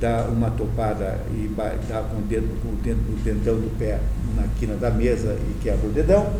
[0.00, 1.50] dá uma topada e
[1.88, 4.00] dá com o dedo, com o dedo, o dedão do pé
[4.36, 6.32] na quina da mesa e quebra o dedão.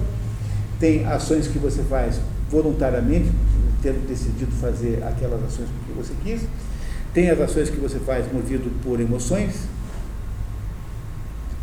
[0.78, 2.20] Tem ações que você faz
[2.50, 3.30] voluntariamente,
[3.82, 6.42] tendo decidido fazer aquelas ações porque você quis.
[7.12, 9.66] Tem as ações que você faz movido por emoções,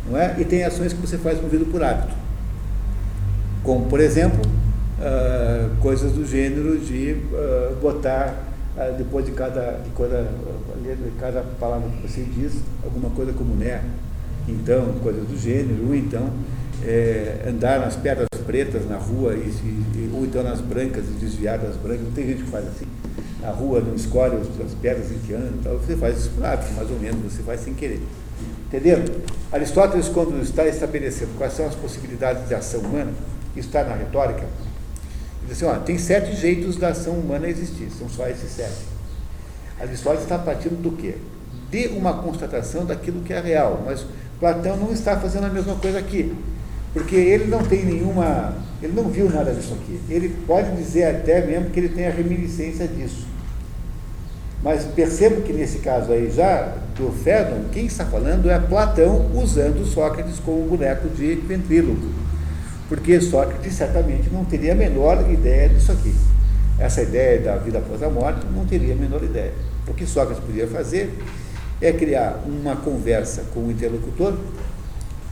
[0.08, 0.36] não é?
[0.38, 2.14] E tem ações que você faz movido por hábito.
[3.62, 4.40] Como, por exemplo,
[4.98, 8.46] uh, coisas do gênero de uh, botar
[8.78, 10.30] ah, depois de cada, de cada,
[10.94, 13.82] de cada palavra que você diz, alguma coisa como né,
[14.48, 16.30] então, coisas do gênero, ou então
[16.84, 21.76] é, andar nas pedras pretas na rua, e, ou então nas brancas e desviar das
[21.76, 22.86] brancas, não tem gente que faz assim,
[23.40, 26.72] na rua não escolhe as pedras em que anda, então você faz isso por hábito,
[26.74, 28.00] mais ou menos, você faz sem querer.
[28.68, 29.04] Entenderam?
[29.50, 33.12] Aristóteles, quando está estabelecendo quais são as possibilidades de ação humana,
[33.56, 34.44] isso está na retórica,
[35.46, 38.95] Diz assim, ó, tem sete jeitos da ação humana existir, são só esses sete.
[39.80, 41.14] Aristóteles está partindo do quê?
[41.70, 44.06] De uma constatação daquilo que é real, mas
[44.38, 46.34] Platão não está fazendo a mesma coisa aqui,
[46.92, 50.00] porque ele não tem nenhuma, ele não viu nada disso aqui.
[50.08, 53.26] Ele pode dizer até mesmo que ele tem a reminiscência disso.
[54.62, 59.84] Mas percebo que nesse caso aí já do Fédon, quem está falando é Platão usando
[59.86, 62.26] Sócrates como boneco de ventríloco
[62.88, 66.14] porque Sócrates certamente não teria a menor ideia disso aqui.
[66.78, 69.52] Essa ideia da vida após a morte não teria a menor ideia.
[69.88, 71.16] O que Sócrates podia fazer
[71.80, 74.36] é criar uma conversa com o interlocutor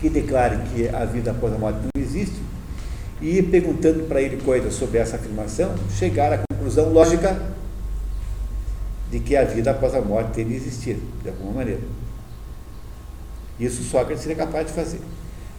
[0.00, 2.36] que declare que a vida após a morte não existe
[3.20, 7.40] e, perguntando para ele coisas sobre essa afirmação, chegar à conclusão lógica
[9.10, 11.81] de que a vida após a morte teria existido, de alguma maneira.
[13.58, 15.00] Isso Sócrates seria capaz de fazer.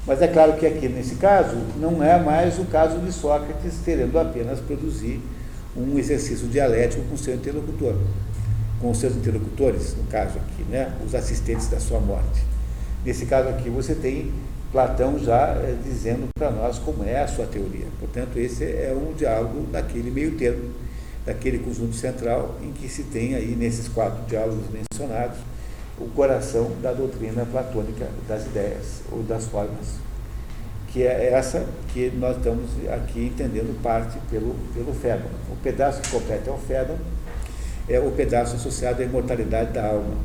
[0.06, 4.20] Mas é claro que aqui, nesse caso, não é mais o caso de Sócrates querendo
[4.20, 5.22] apenas produzir
[5.76, 7.96] um exercício dialético com seu interlocutor,
[8.80, 12.44] com os seus interlocutores, no caso aqui, né, os assistentes da sua morte.
[13.06, 14.32] Nesse caso aqui, você tem
[14.76, 17.86] Platão já é, dizendo para nós como é a sua teoria.
[17.98, 20.70] Portanto, esse é um diálogo daquele meio termo,
[21.26, 25.38] daquele conjunto central em que se tem aí, nesses quatro diálogos mencionados,
[25.98, 29.96] o coração da doutrina platônica das ideias ou das formas,
[30.96, 35.28] que é essa que nós estamos aqui entendendo parte pelo, pelo Fédon.
[35.52, 36.98] O pedaço que compete ao Fédon
[37.90, 40.16] é o pedaço associado à imortalidade da alma.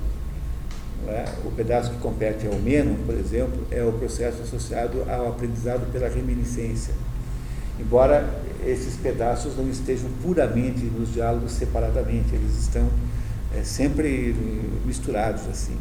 [1.09, 1.25] É?
[1.45, 6.09] O pedaço que compete ao Menon, por exemplo, é o processo associado ao aprendizado pela
[6.09, 6.95] reminiscência.
[7.77, 8.33] Embora
[8.65, 12.89] esses pedaços não estejam puramente nos diálogos separadamente, eles estão
[13.57, 14.37] é, sempre
[14.87, 15.77] misturados assim.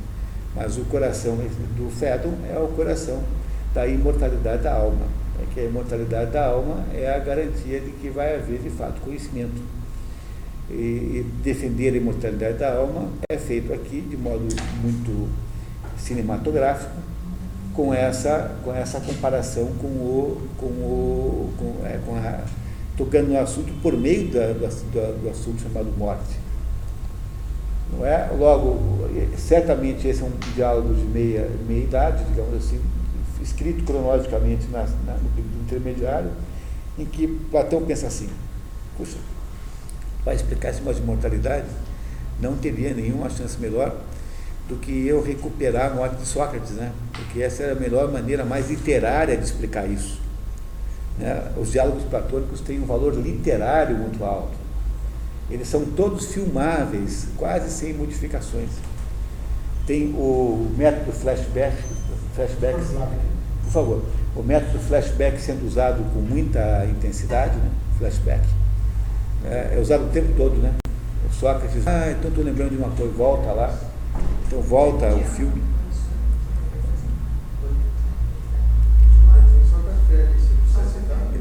[0.55, 1.35] Mas o coração
[1.77, 3.21] do Fédon é o coração
[3.79, 5.05] da imortalidade da alma,
[5.41, 8.99] é que a imortalidade da alma é a garantia de que vai haver de fato
[8.99, 9.61] conhecimento.
[10.69, 14.45] E, e defender a imortalidade da alma é feito aqui de modo
[14.81, 15.29] muito
[15.97, 16.91] cinematográfico,
[17.73, 22.41] com essa, com essa comparação com o, com o, com, é, com a,
[22.97, 26.37] tocando no assunto por meio da, do, do, assunto chamado morte.
[27.93, 28.29] Não é?
[28.37, 28.77] Logo,
[29.37, 32.79] certamente esse é um diálogo de meia, meia idade, digamos assim,
[33.41, 36.31] escrito cronologicamente na, na, no intermediário,
[36.97, 38.29] em que Platão pensa assim,
[38.97, 39.17] puxa,
[40.23, 41.67] para explicar esse modo de mortalidade,
[42.41, 43.95] não teria nenhuma chance melhor
[44.67, 46.91] do que eu recuperar a morte de Sócrates, né?
[47.11, 50.19] porque essa era a melhor maneira, mais literária de explicar isso.
[51.17, 51.51] Né?
[51.57, 54.57] Os diálogos platônicos têm um valor literário muito alto.
[55.49, 58.69] Eles são todos filmáveis, quase sem modificações.
[59.87, 61.75] Tem o método flashback,
[62.35, 62.79] flashback,
[63.63, 64.03] por favor,
[64.35, 67.69] o método flashback sendo usado com muita intensidade, né?
[67.97, 68.47] flashback,
[69.45, 70.73] é, é usado o tempo todo, né?
[71.29, 73.77] O Sócrates, ah, então estou lembrando de uma coisa, volta lá,
[74.47, 75.69] então volta o filme.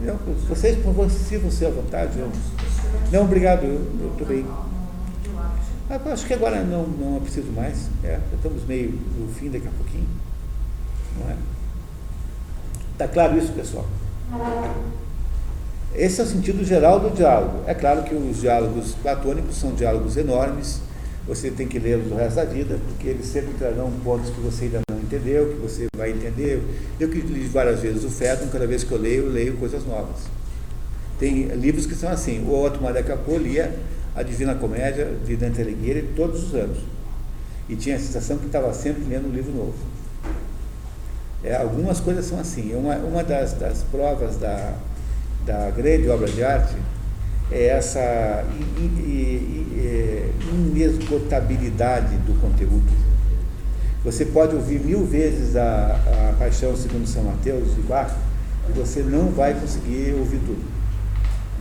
[0.04, 0.16] Não,
[0.48, 2.18] vocês, por favor, você à vontade.
[2.18, 2.32] Eu...
[3.12, 4.46] Não, obrigado, eu estou bem.
[5.90, 7.88] Ah, acho que agora não, não é preciso mais.
[8.02, 10.06] É, estamos meio no fim daqui a pouquinho.
[11.18, 11.36] Não é?
[12.92, 13.86] Está claro isso, pessoal?
[15.94, 17.64] Esse é o sentido geral do diálogo.
[17.66, 20.80] É claro que os diálogos platônicos são diálogos enormes,
[21.26, 24.64] você tem que lê-los o resto da vida, porque eles sempre trarão pontos que você
[24.64, 26.62] ainda não entendeu, que você vai entender.
[26.98, 29.84] Eu que li várias vezes o Fédon, cada vez que eu leio, eu leio coisas
[29.84, 30.22] novas.
[31.18, 33.76] Tem livros que são assim, o Otto Maria Capô lia
[34.14, 36.78] a Divina Comédia de Dante Alighieri todos os anos.
[37.68, 39.74] E tinha a sensação que estava sempre lendo um livro novo.
[41.42, 42.74] É, algumas coisas são assim.
[42.74, 44.74] Uma, uma das, das provas da,
[45.46, 46.74] da grande obra de arte
[47.50, 48.44] é essa
[50.52, 53.08] inesgotabilidade do conteúdo.
[54.04, 55.96] Você pode ouvir mil vezes a,
[56.30, 58.10] a Paixão segundo São Mateus de Bach
[58.68, 60.64] e você não vai conseguir ouvir tudo.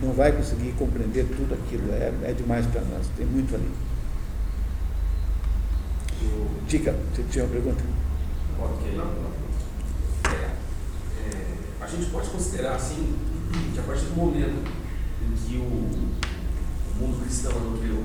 [0.02, 1.92] Não vai conseguir compreender tudo aquilo.
[1.92, 3.68] É, é demais para nós, tem muito ali.
[6.66, 7.82] Dica, você tinha uma pergunta?
[8.60, 9.00] Ok.
[11.88, 13.16] A gente pode considerar assim
[13.72, 14.70] que a partir do momento
[15.46, 18.04] que o, o mundo cristão europeu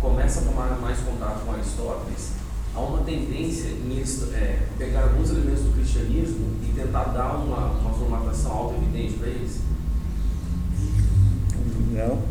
[0.00, 2.30] começa a tomar mais contato com Aristóteles,
[2.74, 7.92] há uma tendência em é, pegar alguns elementos do cristianismo e tentar dar uma, uma
[7.92, 9.60] formatação auto-evidente para eles?
[11.90, 12.22] Não.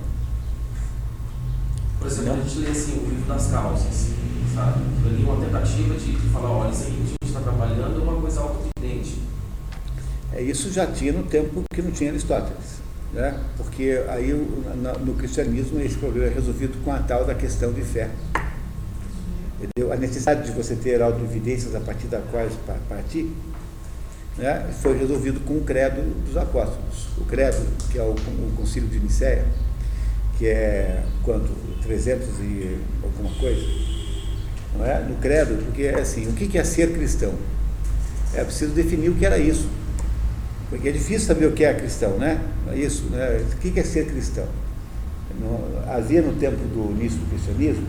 [2.00, 2.42] Por exemplo, Não.
[2.42, 4.14] a gente lê assim, o livro das causas,
[4.56, 4.82] sabe?
[5.06, 8.04] Ali uma tentativa de, de falar, olha, isso aqui que a gente está trabalhando é
[8.04, 8.71] uma coisa auto-evidente.
[10.34, 12.82] É, isso já tinha no tempo que não tinha Aristóteles
[13.14, 13.38] né?
[13.58, 14.32] porque aí
[15.02, 18.10] no cristianismo esse problema é resolvido com a tal da questão de fé.
[19.60, 19.92] Entendeu?
[19.92, 22.54] A necessidade de você ter autoevidências a partir da quais
[22.90, 23.32] partir
[24.38, 27.10] né, foi resolvido com o credo dos apóstolos.
[27.18, 29.46] O credo, que é o, o concílio de Nicéia,
[30.38, 31.50] que é quanto?
[31.84, 33.62] 300 e alguma coisa.
[34.76, 35.00] Não é?
[35.02, 37.34] No credo, porque assim, o que é ser cristão?
[38.34, 39.68] É preciso definir o que era isso.
[40.72, 42.40] Porque é difícil saber o que é cristão, né?
[42.74, 43.46] Isso, né?
[43.54, 44.48] O que é ser cristão?
[45.88, 47.86] havia no tempo do início do cristianismo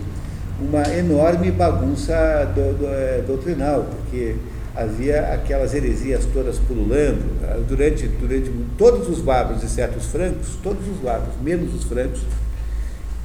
[0.60, 2.14] uma enorme bagunça
[2.54, 4.36] do, do, é, doutrinal, porque
[4.74, 7.20] havia aquelas heresias todas pululando.
[7.66, 12.20] Durante, durante todos os bárbaros, exceto os francos, todos os bárbaros, menos os francos,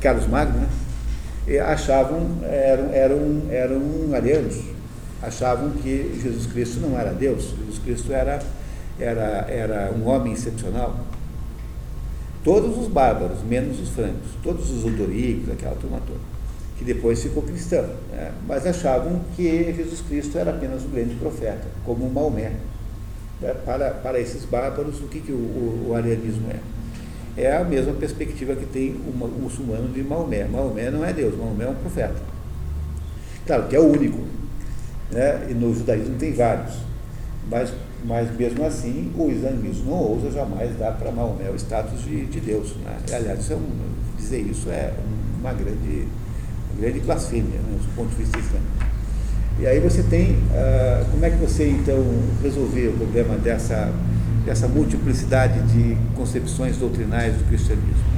[0.01, 1.59] Carlos Magno, né?
[1.59, 3.81] achavam, eram, eram, eram
[4.13, 4.57] arianos,
[5.21, 8.39] achavam que Jesus Cristo não era Deus, Jesus Cristo era
[8.99, 10.97] era, era um homem excepcional.
[12.43, 16.19] Todos os bárbaros, menos os francos, todos os odoricos, aquela turma toda,
[16.77, 18.31] que depois ficou cristão, né?
[18.47, 22.53] mas achavam que Jesus Cristo era apenas um grande profeta, como o Maomé.
[23.41, 23.53] Né?
[23.65, 26.59] Para, para esses bárbaros, o que, que o, o, o arianismo é?
[27.41, 30.45] é a mesma perspectiva que tem o muçulmano de Maomé.
[30.45, 32.15] Maomé não é Deus, Maomé é um profeta.
[33.45, 34.23] Claro que é o único,
[35.11, 35.47] né?
[35.49, 36.77] e no judaísmo tem vários,
[37.49, 37.73] mas,
[38.07, 42.39] mas mesmo assim o islamismo não ousa jamais dar para Maomé o status de, de
[42.39, 42.73] Deus.
[42.77, 42.97] Né?
[43.13, 43.69] aliás, isso é um,
[44.17, 44.93] dizer isso é
[45.41, 46.07] uma grande,
[46.71, 47.77] uma grande blasfêmia, né?
[47.77, 48.87] do ponto de vista islâmico.
[49.59, 52.01] E aí você tem, uh, como é que você então
[52.41, 53.91] resolveu o problema dessa,
[54.45, 58.17] dessa multiplicidade de concepções doutrinais do cristianismo?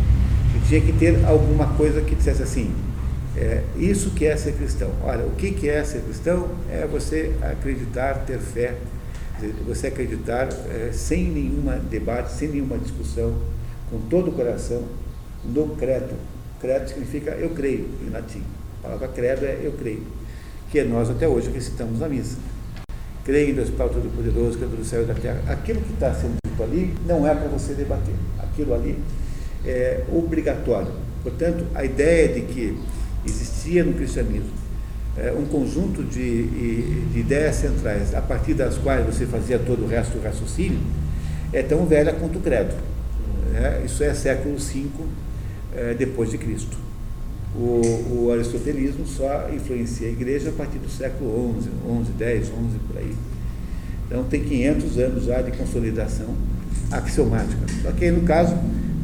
[0.55, 2.75] E tinha que ter alguma coisa que dissesse assim,
[3.35, 4.91] é, isso que é ser cristão.
[5.01, 6.49] Olha, o que, que é ser cristão?
[6.69, 8.75] É você acreditar, ter fé,
[9.65, 13.35] você acreditar é, sem nenhuma debate, sem nenhuma discussão,
[13.89, 14.83] com todo o coração,
[15.43, 16.15] no credo.
[16.59, 18.43] Credo significa eu creio, em latim.
[18.79, 20.03] A palavra credo é eu creio
[20.71, 22.37] que nós até hoje recitamos na missa.
[23.23, 25.41] Creio em Deus Pai Todo-Poderoso, Criador do céu e da terra.
[25.47, 28.13] Aquilo que está sendo dito ali não é para você debater.
[28.39, 28.97] Aquilo ali
[29.65, 30.91] é obrigatório.
[31.23, 32.77] Portanto, a ideia de que
[33.25, 34.58] existia no cristianismo
[35.17, 39.87] é, um conjunto de, de, ideias centrais a partir das quais você fazia todo o
[39.87, 40.79] resto do raciocínio
[41.51, 42.73] é tão velha quanto o credo.
[43.53, 44.85] É, isso é século V
[45.75, 46.89] é, depois de Cristo
[47.55, 52.79] o, o, aristotelismo só influencia a igreja a partir do século XI, 11, 10, 11
[52.87, 53.15] por aí.
[54.07, 56.27] Então tem 500 anos já de consolidação
[56.91, 57.61] axiomática.
[57.81, 58.55] Só que aí, no caso,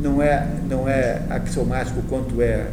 [0.02, 2.68] não é, não é axiomático quanto é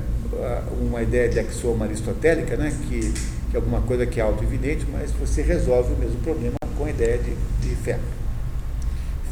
[0.80, 3.12] uma ideia de axioma aristotélica, né, que,
[3.50, 6.90] que é alguma coisa que é auto-evidente, mas você resolve o mesmo problema com a
[6.90, 7.98] ideia de, de fé.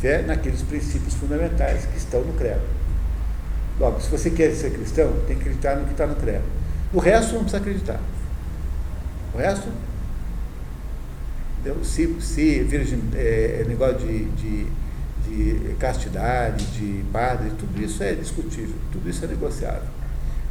[0.00, 2.62] Fé naqueles princípios fundamentais que estão no credo.
[3.78, 6.44] Logo, se você quer ser cristão, tem que acreditar no que está no credo.
[6.92, 8.00] O resto não precisa acreditar.
[9.34, 9.68] O resto,
[11.82, 14.66] se, se virgem, é, é, negócio de, de,
[15.28, 20.00] de castidade, de padre, tudo isso é discutível, tudo isso é negociável.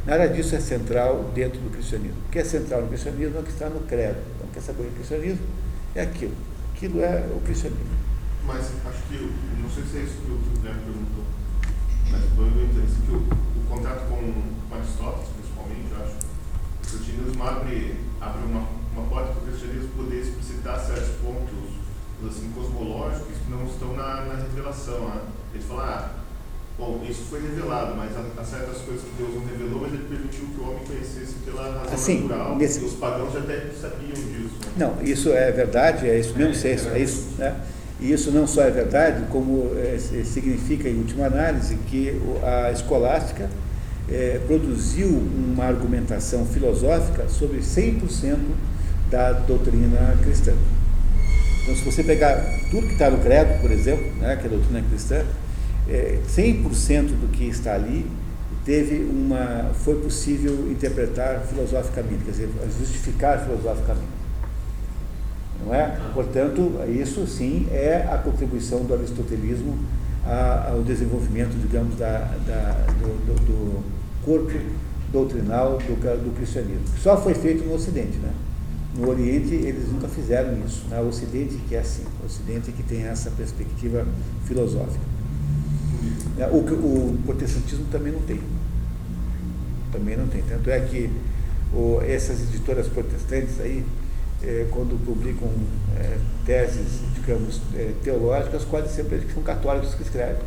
[0.06, 2.16] Nada disso é central dentro do cristianismo.
[2.26, 4.18] O que é central no cristianismo é o que está no credo.
[4.34, 5.46] Então, quer saber o cristianismo?
[5.94, 6.34] É aquilo.
[6.74, 8.00] Aquilo é o cristianismo.
[8.46, 11.24] Mas acho que, não sei se é isso que o Guilherme perguntou,
[12.10, 17.96] mas o eu entendo que o, o contato com, Aristóteles, principalmente, acho, o cristianismo abre,
[18.20, 21.80] abre uma, uma porta para o cristianismo poder explicitar certos pontos
[22.26, 25.08] assim, cosmológicos que não estão na, na revelação.
[25.08, 25.22] Né?
[25.54, 26.10] Eles falam, ah,
[26.80, 30.46] bom, isso foi revelado, mas há, certas coisas que Deus não revelou, mas ele permitiu
[30.46, 32.56] que o homem conhecesse pela razão assim, natural.
[32.56, 32.80] Nesse...
[32.80, 34.54] E os pagãos já até sabiam disso.
[34.60, 34.72] Né?
[34.78, 37.60] Não, isso é verdade, é isso mesmo, é, é, é isso, né?
[38.00, 43.50] E isso não só é verdade, como é, significa, em última análise, que a escolástica
[44.08, 48.38] é, produziu uma argumentação filosófica sobre 100%
[49.10, 50.54] da doutrina cristã.
[51.62, 54.50] Então, se você pegar tudo que está no credo, por exemplo, né, que é a
[54.50, 55.22] doutrina cristã,
[55.90, 58.06] é, 100% do que está ali
[58.64, 64.20] teve uma, foi possível interpretar filosoficamente, quer dizer, justificar filosoficamente
[65.64, 65.98] não é?
[66.14, 69.78] Portanto, isso sim é a contribuição do aristotelismo
[70.70, 74.52] ao desenvolvimento, digamos, da, da do, do, corpo
[75.12, 76.84] doutrinal do, do cristianismo.
[76.98, 78.30] Só foi feito no Ocidente, né?
[78.96, 80.86] No Oriente eles nunca fizeram isso.
[80.88, 81.00] Né?
[81.00, 84.06] O Ocidente que é assim, o Ocidente que tem essa perspectiva
[84.44, 85.09] filosófica.
[86.38, 88.40] É, o, o protestantismo também não tem.
[89.92, 90.42] Também não tem.
[90.42, 91.10] Tanto é que
[91.72, 93.84] o, essas editoras protestantes aí,
[94.42, 95.48] é, quando publicam
[95.96, 100.42] é, teses, digamos, é, teológicas, quase sempre são católicos que escrevem.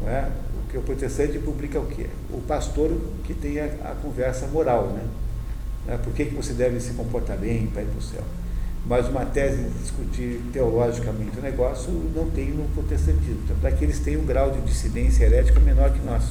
[0.00, 0.30] Não é?
[0.64, 2.06] O que o protestante publica o quê?
[2.30, 2.90] O pastor
[3.24, 5.02] que tem a, a conversa moral, né?
[5.88, 8.22] É, por que, que você deve se comportar bem para ir para o céu?
[8.88, 13.42] Mas uma tese de discutir teologicamente o negócio não tem no protestantismo.
[13.46, 16.24] Tanto é que eles têm um grau de dissidência herética menor que nós.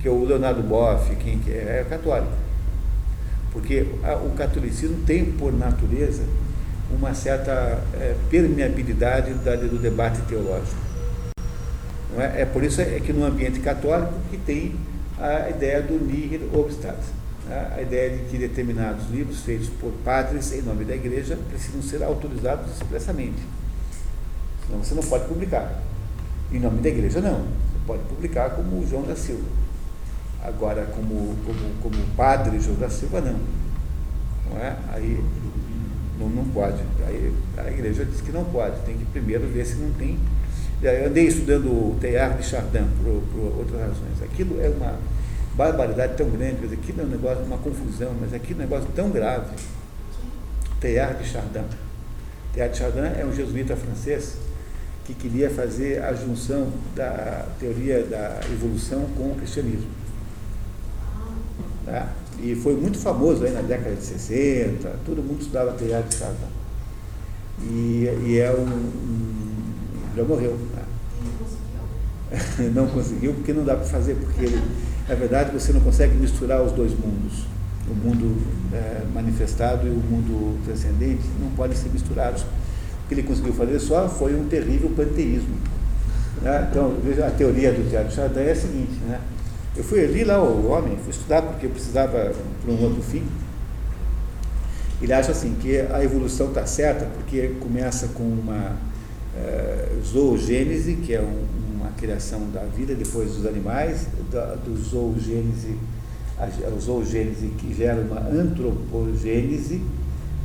[0.00, 2.32] Que o Leonardo Boff, quem que é, é católico.
[3.52, 3.86] Porque
[4.24, 6.22] o catolicismo tem, por natureza,
[6.90, 7.52] uma certa
[7.94, 10.80] é, permeabilidade do debate teológico.
[12.16, 12.42] É?
[12.42, 12.44] é?
[12.46, 14.74] por isso é que no ambiente católico que tem
[15.18, 16.98] a ideia do nihil obstat?
[17.50, 22.02] A ideia de que determinados livros feitos por padres em nome da igreja precisam ser
[22.02, 23.42] autorizados expressamente.
[24.66, 25.82] Senão você não pode publicar.
[26.52, 27.40] Em nome da igreja não.
[27.40, 29.44] Você pode publicar como João da Silva.
[30.42, 33.38] Agora, como, como, como padre João da Silva, não.
[34.50, 34.76] Não é?
[34.92, 35.22] Aí
[36.18, 36.80] não, não pode.
[37.06, 40.18] Aí a igreja diz que não pode, tem que primeiro ver se não tem.
[40.82, 44.22] Eu andei estudando o Teilhard de Chardin por, por outras razões.
[44.22, 44.98] Aquilo é uma
[45.54, 48.88] barbaridade tão grande, quer dizer, é um negócio, uma confusão, mas aquilo é um negócio
[48.94, 49.54] tão grave.
[50.80, 51.64] Teilhard de Chardin.
[52.52, 54.36] Teilhard de Chardin é um jesuíta francês
[55.04, 59.90] que queria fazer a junção da teoria da evolução com o cristianismo.
[61.84, 62.12] Tá?
[62.40, 66.62] E foi muito famoso aí na década de 60, todo mundo estudava teoria de Chardin.
[67.60, 70.58] E, e é um, um, Já morreu.
[70.74, 70.82] Né?
[72.74, 74.62] Não conseguiu porque não dá para fazer, porque ele,
[75.08, 77.44] na verdade você não consegue misturar os dois mundos.
[77.88, 78.36] O mundo
[78.72, 82.42] é, manifestado e o mundo transcendente não podem ser misturados.
[82.42, 85.56] O que ele conseguiu fazer só foi um terrível panteísmo.
[86.40, 86.68] Né?
[86.70, 89.20] Então, veja, a teoria do Teatro Chardin é a seguinte, né?
[89.74, 92.32] Eu fui ali lá, o homem, fui estudar porque eu precisava
[92.62, 93.22] para um outro fim.
[95.00, 98.76] Ele acha assim que a evolução está certa porque começa com uma
[99.36, 101.46] é, zoogênese, que é um,
[101.96, 105.76] criação da vida depois dos animais, da, do zoogênese,
[106.38, 109.80] a, a zoogênese que gera uma antropogênese,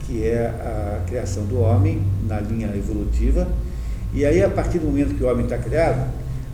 [0.05, 3.47] que é a criação do homem na linha evolutiva.
[4.13, 6.07] E aí, a partir do momento que o homem está criado,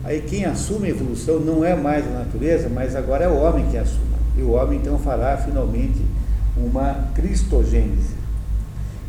[0.04, 3.66] Aí quem assume a evolução não é mais a natureza, mas agora é o homem
[3.70, 4.04] que assume.
[4.36, 6.04] E o homem então fará finalmente
[6.54, 8.12] uma cristogênese.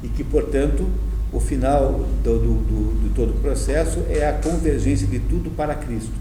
[0.01, 0.87] E que, portanto,
[1.35, 5.75] o final do, do, do, de todo o processo é a convergência de tudo para
[5.75, 6.13] Cristo.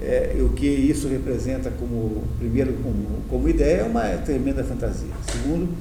[0.00, 5.10] É, o que isso representa como, primeiro, como, como ideia, é uma tremenda fantasia.
[5.30, 5.74] Segundo,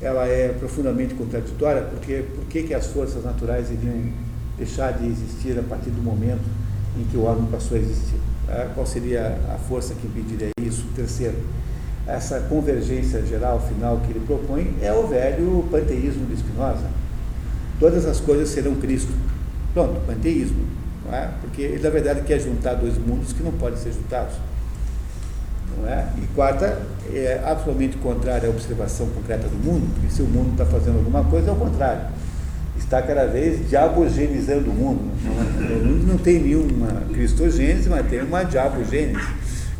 [0.00, 4.12] ela é profundamente contraditória, porque por que as forças naturais iriam
[4.56, 6.44] deixar de existir a partir do momento
[6.96, 8.18] em que o homem passou a existir.
[8.48, 10.86] Ah, qual seria a força que impediria isso?
[10.94, 11.36] Terceiro,
[12.06, 16.86] essa convergência geral final que ele propõe é o velho panteísmo de Spinoza.
[17.78, 19.12] Todas as coisas serão Cristo.
[19.72, 20.64] Pronto, panteísmo.
[21.06, 21.30] Não é?
[21.40, 24.34] Porque ele, na verdade, quer juntar dois mundos que não podem ser juntados.
[25.76, 26.06] Não é?
[26.22, 26.82] E quarta,
[27.12, 31.24] é absolutamente contrária à observação concreta do mundo, porque se o mundo está fazendo alguma
[31.24, 32.18] coisa, é o contrário
[32.78, 35.00] está cada vez diabogenizando o mundo.
[35.20, 39.20] O mundo não tem nenhuma cristogênese, mas tem uma diabogênese,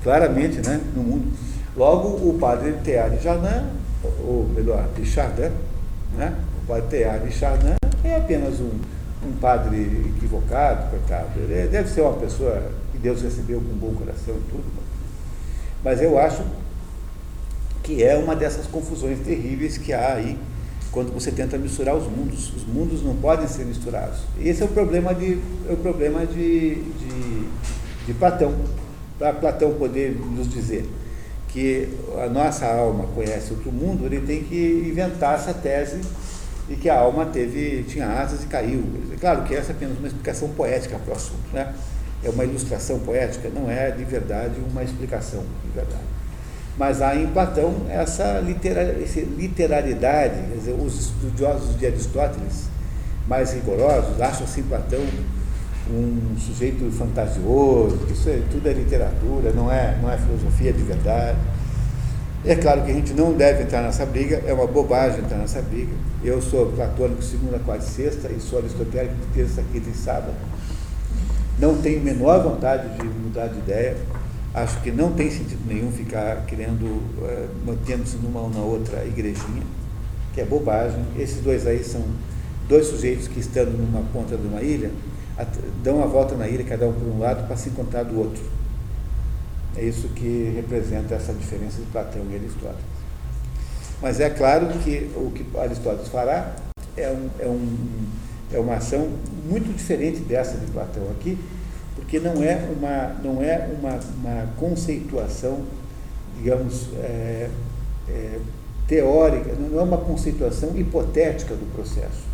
[0.02, 1.32] claramente, né, no mundo.
[1.76, 3.66] Logo, o padre Teilhard Chardin,
[4.02, 5.50] ou melhor, Chardin,
[6.16, 7.77] né, o padre Teilhard Chardin
[8.08, 8.70] é apenas um,
[9.26, 11.30] um padre equivocado, coitado.
[11.36, 14.64] Ele deve ser uma pessoa que Deus recebeu com um bom coração e tudo.
[15.84, 16.42] Mas eu acho
[17.82, 20.38] que é uma dessas confusões terríveis que há aí
[20.90, 22.52] quando você tenta misturar os mundos.
[22.54, 24.20] Os mundos não podem ser misturados.
[24.40, 25.38] Esse é o problema de,
[25.68, 27.48] é o problema de, de,
[28.06, 28.54] de Platão.
[29.18, 30.88] Para Platão poder nos dizer
[31.48, 31.88] que
[32.22, 36.00] a nossa alma conhece outro mundo, ele tem que inventar essa tese
[36.68, 38.84] de que a alma teve, tinha asas e caiu.
[39.18, 41.52] Claro que essa é apenas uma explicação poética para o assunto.
[41.52, 41.74] Né?
[42.22, 46.02] É uma ilustração poética, não é de verdade uma explicação de verdade.
[46.76, 52.68] Mas há em Platão essa, litera, essa literalidade, dizer, os estudiosos de Aristóteles,
[53.26, 55.00] mais rigorosos, acham assim Platão
[55.90, 60.82] um sujeito fantasioso, que isso é, tudo é literatura, não é, não é filosofia de
[60.82, 61.38] verdade.
[62.44, 65.60] É claro que a gente não deve entrar nessa briga, é uma bobagem entrar nessa
[65.60, 65.92] briga.
[66.22, 70.34] Eu sou platônico segunda, quarta e sexta e sou aristotélico terça, quinta e sábado.
[71.58, 73.96] Não tenho a menor vontade de mudar de ideia.
[74.54, 79.64] Acho que não tem sentido nenhum ficar querendo, é, mantendo-se numa ou na outra igrejinha,
[80.32, 81.04] que é bobagem.
[81.18, 82.02] Esses dois aí são
[82.68, 84.92] dois sujeitos que, estando numa ponta de uma ilha,
[85.82, 88.42] dão a volta na ilha, cada um por um lado, para se encontrar do outro.
[89.78, 92.84] É isso que representa essa diferença de Platão e Aristóteles.
[94.02, 96.56] Mas é claro que o que Aristóteles fará
[96.96, 97.78] é, um, é, um,
[98.54, 99.08] é uma ação
[99.48, 101.38] muito diferente dessa de Platão aqui,
[101.94, 105.62] porque não é uma, não é uma, uma conceituação,
[106.36, 107.48] digamos, é,
[108.08, 108.38] é,
[108.88, 112.26] teórica, não é uma conceituação hipotética do processo.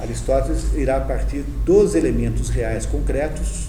[0.00, 3.68] Aristóteles irá partir dos elementos reais concretos,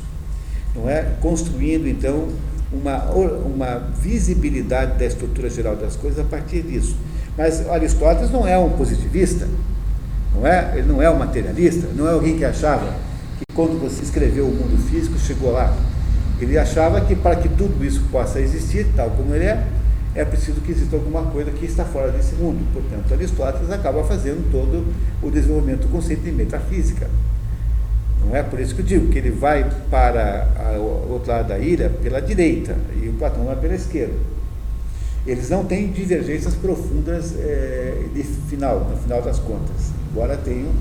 [0.74, 2.30] não é, construindo então
[2.75, 3.03] uma,
[3.45, 6.95] uma visibilidade da estrutura geral das coisas a partir disso.
[7.37, 9.47] Mas Aristóteles não é um positivista,
[10.33, 10.73] não é?
[10.77, 12.93] Ele não é um materialista, não é alguém que achava
[13.37, 15.75] que quando você escreveu o mundo físico, chegou lá.
[16.39, 19.65] Ele achava que para que tudo isso possa existir, tal como ele é,
[20.13, 22.65] é preciso que exista alguma coisa que está fora desse mundo.
[22.73, 24.85] Portanto, Aristóteles acaba fazendo todo
[25.21, 27.09] o desenvolvimento do conceito de metafísica.
[28.25, 30.47] Não é por isso que eu digo que ele vai para
[30.79, 34.15] o outro lado da ilha pela direita e o Platão vai pela esquerda.
[35.27, 40.71] Eles não têm divergências profundas é, de final, no final das contas, embora tenham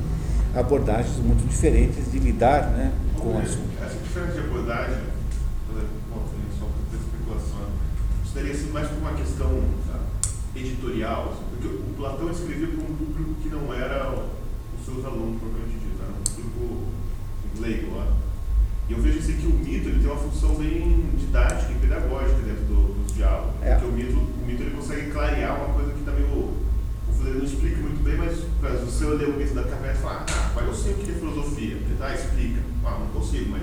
[0.55, 3.71] abordagens muito diferentes de lidar né, com o assunto.
[3.83, 4.99] Essa diferença de abordagem,
[6.11, 6.23] bom,
[6.59, 7.67] só para especulação,
[8.25, 9.49] isso teria sido mais por uma questão
[9.87, 15.05] sabe, editorial, assim, porque o Platão escrevia para um público que não era os seus
[15.05, 16.94] alunos, propriamente dito, era um público
[17.61, 18.07] leigo lá.
[18.89, 22.41] E eu vejo assim que o mito ele tem uma função bem didática e pedagógica
[22.43, 23.55] dentro do, dos diálogos.
[23.63, 23.75] É.
[23.75, 26.27] Porque o mito, o mito ele consegue clarear uma coisa que está meio.
[26.27, 28.37] O Fuleiro não explica muito bem, mas
[28.93, 31.11] se eu ler o mito da caverna e falar, ah, mas eu sei o que
[31.11, 31.73] é filosofia.
[31.73, 32.61] Ele tá, explica.
[32.85, 33.63] Ah, não consigo, mas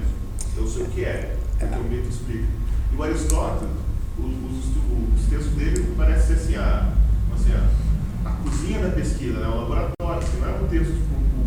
[0.57, 1.37] eu sei o que é.
[1.59, 2.47] Porque o mito explica.
[2.91, 3.69] E o Aristóteles,
[4.17, 6.93] os, os, os textos dele parecem ser assim, a,
[7.33, 9.47] assim, a, a cozinha da pesquisa, né?
[9.47, 11.40] o laboratório, assim, não é um texto para o público, né?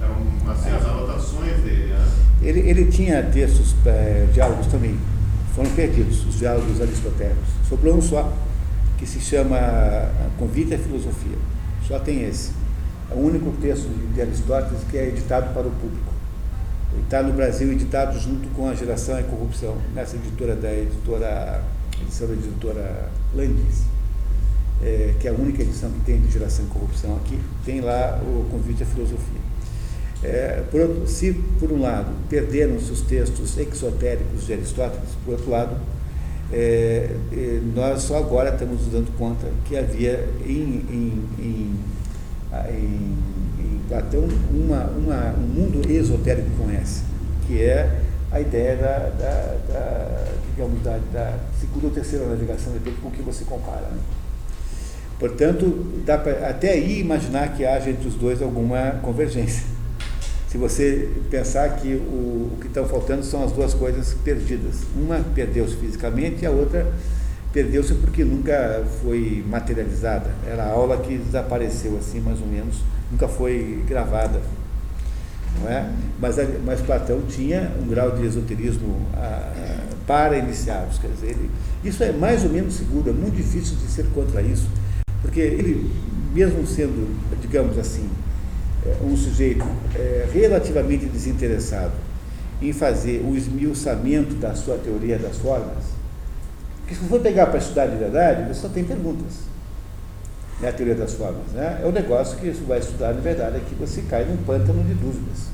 [0.00, 1.92] Eram assim, as anotações dele.
[1.92, 2.08] Né?
[2.42, 4.98] Ele, ele tinha textos, eh, diálogos também,
[5.54, 7.48] foram perdidos, os diálogos aristotélicos.
[7.68, 8.32] Sobrou um só,
[8.98, 9.56] que se chama
[10.38, 11.36] Convite à Filosofia.
[11.86, 12.52] Só tem esse.
[13.10, 16.12] É o único texto de, Aristóteles que é editado para o público.
[16.92, 21.62] Ele está no Brasil editado junto com a Geração e Corrupção, nessa editora da editora,
[22.00, 23.82] edição da editora Landis,
[24.82, 28.20] eh, que é a única edição que tem de Geração e Corrupção aqui, tem lá
[28.22, 29.40] o Convite à Filosofia.
[30.24, 35.76] É, por se, por um lado, perderam-se os textos exotéricos de Aristóteles, por outro lado,
[36.50, 40.52] é, é, nós só agora estamos nos dando conta que havia em,
[40.90, 41.76] em, em,
[42.70, 43.34] em-
[43.86, 47.02] Platão uma, uma, um mundo esotérico com esse,
[47.46, 48.00] que é
[48.32, 53.10] a ideia da, da, da, digamos, da, da segunda ou terceira navegação, depende com o
[53.10, 53.86] que você compara.
[53.90, 53.98] Né?
[55.18, 55.66] Portanto,
[56.04, 59.73] dá pra, até aí imaginar que haja entre os dois alguma convergência.
[60.54, 64.82] Se você pensar que o, o que estão faltando são as duas coisas perdidas.
[64.94, 66.92] Uma perdeu-se fisicamente e a outra
[67.52, 70.30] perdeu-se porque nunca foi materializada.
[70.46, 72.76] Era a aula que desapareceu assim, mais ou menos,
[73.10, 74.40] nunca foi gravada.
[75.60, 75.90] Não é?
[76.20, 80.98] mas, a- mas Platão tinha um grau de esoterismo ah, ah, para iniciados.
[81.00, 81.50] Quer dizer, ele,
[81.82, 84.68] isso é mais ou menos seguro, é muito difícil de ser contra isso,
[85.20, 85.90] porque ele,
[86.32, 88.08] mesmo sendo, digamos assim,
[89.02, 89.64] um sujeito
[89.94, 91.92] eh, relativamente desinteressado
[92.60, 95.84] em fazer o esmiuçamento da sua teoria das formas,
[96.80, 99.54] porque se você for pegar para estudar de verdade, você só tem perguntas.
[100.60, 101.46] Né, a teoria das formas.
[101.52, 101.80] Né?
[101.82, 104.82] É um negócio que você vai estudar, na verdade, é que você cai num pântano
[104.84, 105.48] de dúvidas.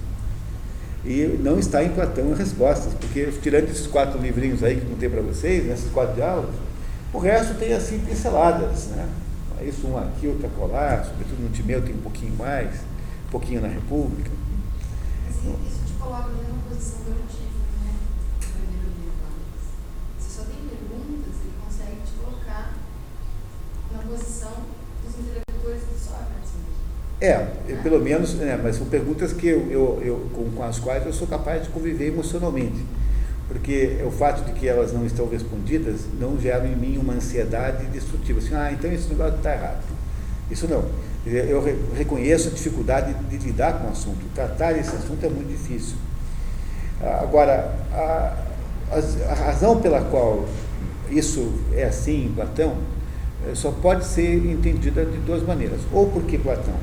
[1.05, 5.09] E não está em Platão as respostas, porque tirando esses quatro livrinhos aí que tem
[5.09, 6.55] para vocês, né, esses quatro diálogos,
[7.13, 8.89] o resto tem assim pinceladas.
[8.89, 9.09] Né?
[9.63, 12.71] Isso um aqui, outro acolá, sobretudo no Timeu tem um pouquinho mais,
[13.31, 14.29] um pouquinho na República.
[15.29, 17.95] Assim, isso te coloca mesma posição Antífona, né?
[20.19, 22.75] Se só tem perguntas, ele consegue te colocar
[23.93, 24.51] na posição
[25.05, 26.51] dos intelectores do Sócrates.
[27.21, 30.81] É, eu, pelo menos, né, mas são perguntas que eu, eu, eu- com, com as
[30.81, 32.85] quais eu sou capaz de conviver emocionalmente.
[33.47, 37.85] Porque o fato de que elas não estão respondidas não gera em mim uma ansiedade
[37.87, 38.39] destrutiva.
[38.41, 39.83] Assim, ah, então esse negócio está errado.
[40.51, 40.85] Isso não.
[41.27, 44.19] Eu re- reconheço a dificuldade de lidar com o assunto.
[44.35, 45.97] Tratar esse assunto é muito difícil.
[47.03, 48.33] Ah, Agora, a,
[49.31, 50.47] a razão pela qual
[51.11, 52.75] isso é assim em Platão
[53.47, 55.81] eh, só pode ser entendida de duas maneiras.
[55.93, 56.75] Ou porque Platão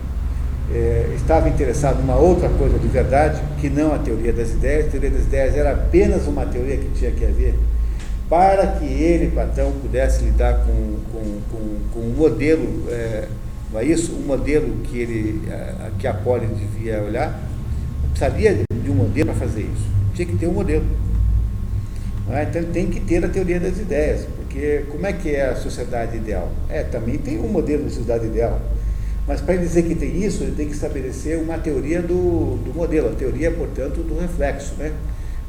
[0.72, 4.88] eh, estava interessado numa outra coisa de verdade, que não a teoria das ideias.
[4.88, 7.56] A teoria das ideias era apenas uma teoria que tinha que haver
[8.30, 13.28] para que ele, Platão, pudesse lidar com, com, com, com um modelo, eh,
[13.72, 14.14] não é isso?
[14.14, 17.40] Um modelo que, ele, eh, que Apóllo devia olhar.
[18.12, 19.88] Precisaria de um modelo para fazer isso.
[20.16, 20.86] Tinha que ter um modelo.
[22.30, 22.44] É?
[22.44, 26.18] Então tem que ter a teoria das ideias, porque como é que é a sociedade
[26.18, 26.52] ideal?
[26.70, 28.60] É, também tem um modelo de sociedade ideal.
[29.26, 32.74] Mas para ele dizer que tem isso, ele tem que estabelecer uma teoria do, do
[32.74, 34.76] modelo, a teoria, portanto, do reflexo.
[34.78, 34.94] Né?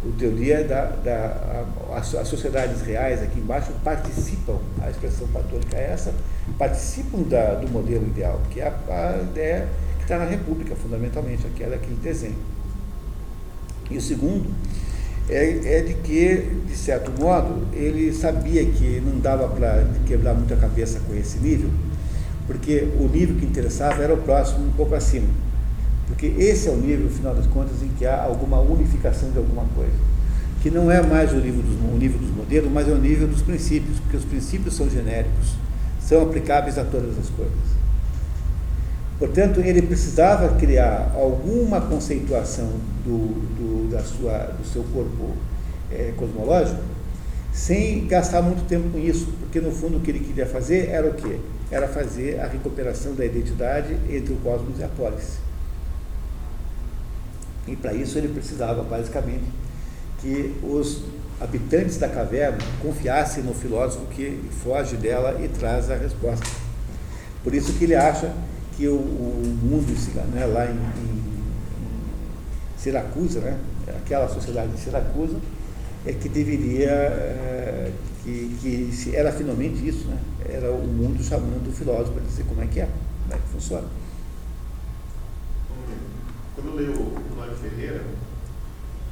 [0.09, 0.87] A teoria da.
[0.87, 6.15] da a, as, as sociedades reais aqui embaixo participam, a expressão platônica é essa,
[6.59, 11.47] participam da, do modelo ideal, que é a, a ideia que está na República, fundamentalmente,
[11.47, 12.37] aquela que ele desenha.
[13.91, 14.51] E o segundo
[15.29, 20.57] é, é de que, de certo modo, ele sabia que não dava para quebrar muita
[20.57, 21.71] cabeça com esse nível,
[22.47, 25.29] porque o nível que interessava era o próximo, um pouco acima.
[26.09, 29.65] Porque esse é o nível, afinal das contas, em que há alguma unificação de alguma
[29.75, 29.93] coisa.
[30.63, 33.29] Que não é mais o nível dos, o nível dos modelos, mas é o nível
[33.29, 35.55] dos princípios, porque os princípios são genéricos,
[36.01, 37.79] são aplicáveis a todas as coisas.
[39.19, 42.71] Portanto, ele precisava criar alguma conceituação
[43.05, 45.35] do, do, da sua, do seu corpo
[45.91, 46.81] eh, cosmológico
[47.53, 51.09] sem gastar muito tempo com isso, porque no fundo o que ele queria fazer era
[51.09, 51.39] o quê?
[51.71, 55.39] Era fazer a recuperação da identidade entre o cosmos e a polis.
[57.71, 59.45] E para isso ele precisava, basicamente,
[60.21, 61.03] que os
[61.41, 66.47] habitantes da caverna confiassem no filósofo que foge dela e traz a resposta.
[67.45, 68.33] Por isso que ele acha
[68.77, 69.93] que o, o mundo
[70.33, 71.29] né, lá em, em,
[72.77, 75.37] Siracusa, né, aquela sociedade de Siracusa,
[76.07, 80.19] é que deveria, é, que, que era finalmente isso, né?
[80.49, 82.89] era o mundo chamando o filósofo para dizer como é que é,
[83.25, 83.87] como é que funciona.
[86.61, 88.03] Quando eu leio o Mário Ferreira,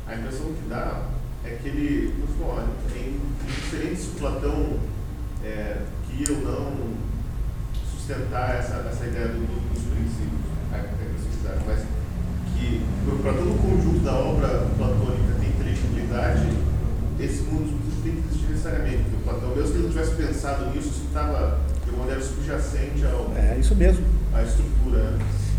[0.05, 1.03] a impressão que dá
[1.45, 2.67] é que ele, olha,
[2.97, 4.81] em diferente se Platão
[5.45, 6.97] é, queria ou não
[7.89, 10.43] sustentar essa, essa ideia do, do, dos princípios,
[10.73, 11.87] a, a mas
[12.59, 12.83] que
[13.23, 16.49] para todo o conjunto da obra platônica tem inteligibilidade,
[17.21, 19.05] esse mundo tem que existir necessariamente.
[19.15, 23.33] O Platão, mesmo que ele tivesse pensado nisso, isso estava de uma maneira subjacente ao,
[23.37, 24.05] é isso mesmo.
[24.35, 25.15] à estrutura.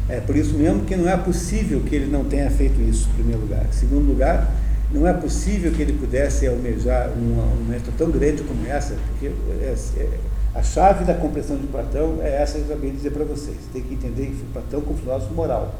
[0.10, 3.14] É por isso mesmo que não é possível que ele não tenha feito isso, em
[3.16, 3.66] primeiro lugar.
[3.66, 4.54] Em segundo lugar,
[4.90, 9.76] não é possível que ele pudesse almejar uma, uma tão grande como essa, porque é,
[9.98, 10.10] é,
[10.56, 13.58] a chave da compreensão de Platão é essa que eu acabei de dizer para vocês.
[13.74, 15.76] Tem que entender que Platão como filósofo moral.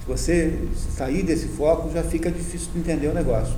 [0.00, 0.56] Se você
[0.96, 3.54] sair desse foco, já fica difícil de entender o negócio.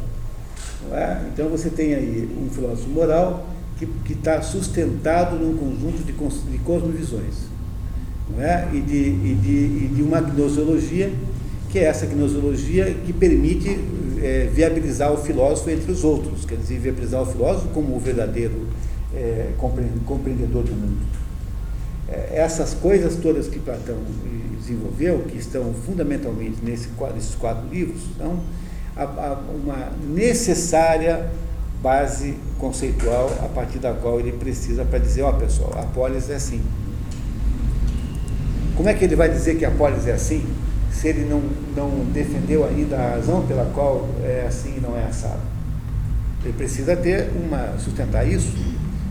[0.92, 1.20] É?
[1.32, 3.46] Então você tem aí um filósofo moral
[3.76, 7.49] que está sustentado num conjunto de, de cosmovisões
[8.38, 8.68] é?
[8.72, 11.12] e, de, e, de, e de uma gnosologia,
[11.68, 13.78] que é essa gnosologia que permite
[14.22, 18.66] é, viabilizar o filósofo entre os outros, quer dizer, viabilizar o filósofo como o verdadeiro
[19.14, 19.50] é,
[20.04, 20.98] compreendedor do mundo.
[22.08, 23.96] É, essas coisas todas que Platão
[24.58, 28.40] desenvolveu, que estão fundamentalmente nesse, nesses quatro livros, são
[28.96, 31.30] a, a, uma necessária
[31.82, 36.28] base conceitual a partir da qual ele precisa para dizer, ó oh, pessoal, a polis
[36.28, 36.60] é assim.
[38.80, 40.42] Como é que ele vai dizer que a polis é assim,
[40.90, 41.42] se ele não,
[41.76, 45.42] não defendeu ainda a razão pela qual é assim e não é assado?
[46.42, 48.50] Ele precisa ter uma, sustentar isso.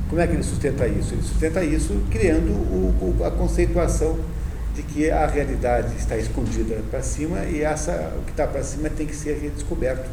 [0.09, 1.13] Como é que ele sustenta isso?
[1.13, 4.17] Ele sustenta isso criando o, o, a conceituação
[4.75, 8.89] de que a realidade está escondida para cima e essa, o que está para cima
[8.89, 10.09] tem que ser redescoberto.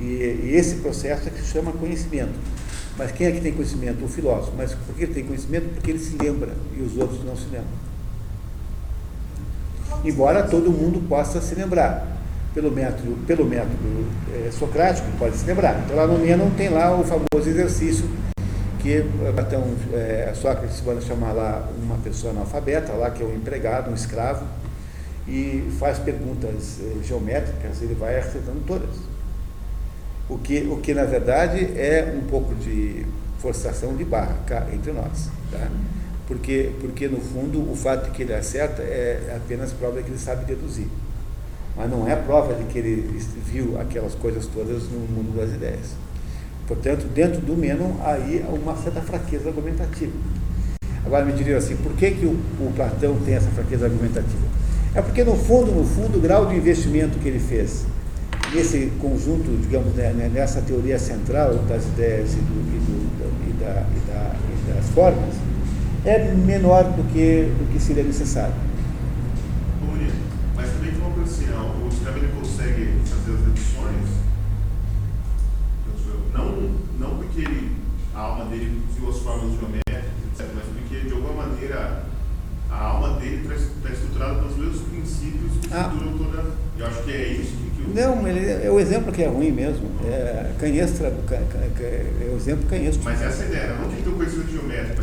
[0.00, 2.34] E, e, esse processo é que se chama conhecimento.
[2.98, 4.04] Mas quem é que tem conhecimento?
[4.04, 4.52] O filósofo.
[4.56, 5.72] Mas por que ele tem conhecimento?
[5.74, 7.93] Porque ele se lembra e os outros não se lembram
[10.04, 12.12] embora todo mundo possa se lembrar.
[12.52, 15.82] Pelo método, pelo método é, socrático, pode se lembrar.
[15.84, 18.08] Então, lá no Menon tem lá o famoso exercício
[18.84, 19.02] que
[19.40, 23.94] então, é, Sócrates vai chamar lá uma pessoa analfabeta, lá que é um empregado, um
[23.94, 24.44] escravo,
[25.26, 28.90] e faz perguntas é, geométricas, ele vai acertando todas.
[30.28, 33.06] O que, o que, na verdade, é um pouco de
[33.38, 35.30] forçação de barra cá entre nós.
[35.50, 35.66] Tá?
[36.26, 40.10] Porque, porque no fundo o fato de que ele acerta é apenas prova de que
[40.10, 40.86] ele sabe deduzir.
[41.76, 45.94] Mas não é prova de que ele viu aquelas coisas todas no mundo das ideias.
[46.66, 50.12] Portanto, dentro do Menon, aí há uma certa fraqueza argumentativa.
[51.04, 54.46] Agora me diriam assim, por que, que o, o Platão tem essa fraqueza argumentativa?
[54.94, 57.84] É porque no fundo, no fundo, o grau de investimento que ele fez
[58.54, 63.52] nesse conjunto, digamos, né, né nessa teoria central das ideias e, do, e, do, e,
[63.60, 65.34] da, e, da, e das formas,
[66.04, 68.54] é menor do que, do que seria necessário.
[70.54, 74.08] Mas também tem coisa assim, o escravo ele consegue fazer as reduções,
[76.32, 77.72] não, não porque ele,
[78.14, 82.04] a alma dele viu as formas geométricas, etc., mas porque de alguma maneira
[82.70, 85.92] a alma dele está estruturada pelos mesmos princípios que ah.
[85.92, 86.44] estruturam toda.
[86.76, 87.70] Eu acho que é isso que.
[87.70, 87.94] que eu...
[87.94, 89.88] Não, ele, é o exemplo que é ruim mesmo.
[90.04, 93.04] É, canhestra, é o exemplo canhestro.
[93.04, 95.02] Mas essa é a ideia, não que ele tem um conhecimento geométrico,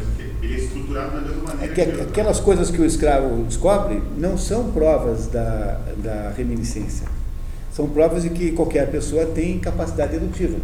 [0.99, 1.71] é da mesma maneira.
[1.71, 7.07] É que, que aquelas coisas que o escravo descobre não são provas da, da reminiscência.
[7.71, 10.57] São provas de que qualquer pessoa tem capacidade dedutiva.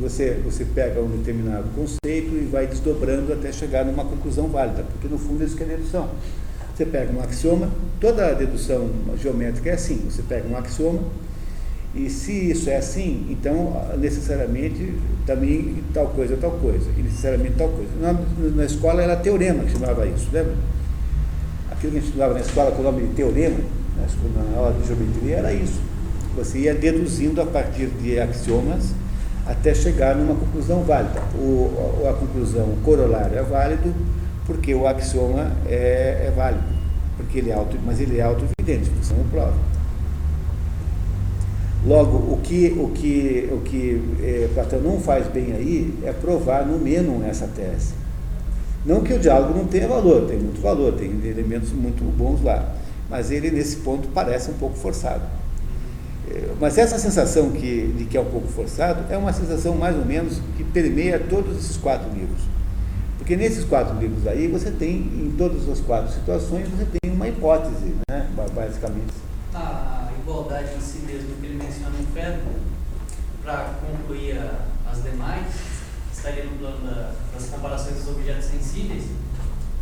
[0.00, 5.08] Você, você pega um determinado conceito e vai desdobrando até chegar numa conclusão válida, porque
[5.08, 6.10] no fundo isso que é dedução.
[6.74, 11.00] Você pega um axioma, toda a dedução geométrica é assim: você pega um axioma,
[11.96, 14.94] e se isso é assim, então necessariamente
[15.26, 17.90] também tal coisa tal coisa, e necessariamente tal coisa.
[18.00, 18.12] Na,
[18.54, 20.54] na escola era teorema que chamava isso, lembra?
[21.70, 23.58] Aquilo que a gente estudava na escola com o nome de teorema,
[23.96, 25.80] na, na aula de geometria, era isso.
[26.36, 28.92] Você ia deduzindo a partir de axiomas
[29.46, 31.22] até chegar numa conclusão válida.
[31.34, 33.94] O, a, a conclusão corolário é válido
[34.46, 36.64] porque o axioma é, é válido,
[37.16, 39.54] porque ele é auto, mas ele é auto-evidente, você não prova.
[41.86, 46.66] Logo, o que, o que, o que é, Platão não faz bem aí é provar
[46.66, 47.94] no menos essa tese.
[48.84, 52.74] Não que o diálogo não tenha valor, tem muito valor, tem elementos muito bons lá,
[53.08, 55.22] mas ele nesse ponto parece um pouco forçado.
[56.28, 59.96] É, mas essa sensação que, de que é um pouco forçado é uma sensação mais
[59.96, 62.42] ou menos que permeia todos esses quatro livros.
[63.16, 67.28] Porque nesses quatro livros aí você tem, em todas as quatro situações, você tem uma
[67.28, 69.14] hipótese, né, basicamente.
[69.54, 69.95] Ah,
[70.26, 72.40] igualdade em si mesmo que ele menciona no Fedro,
[73.44, 75.46] para concluir a, as demais,
[76.12, 79.04] estaria no plano da, das comparações dos objetos sensíveis,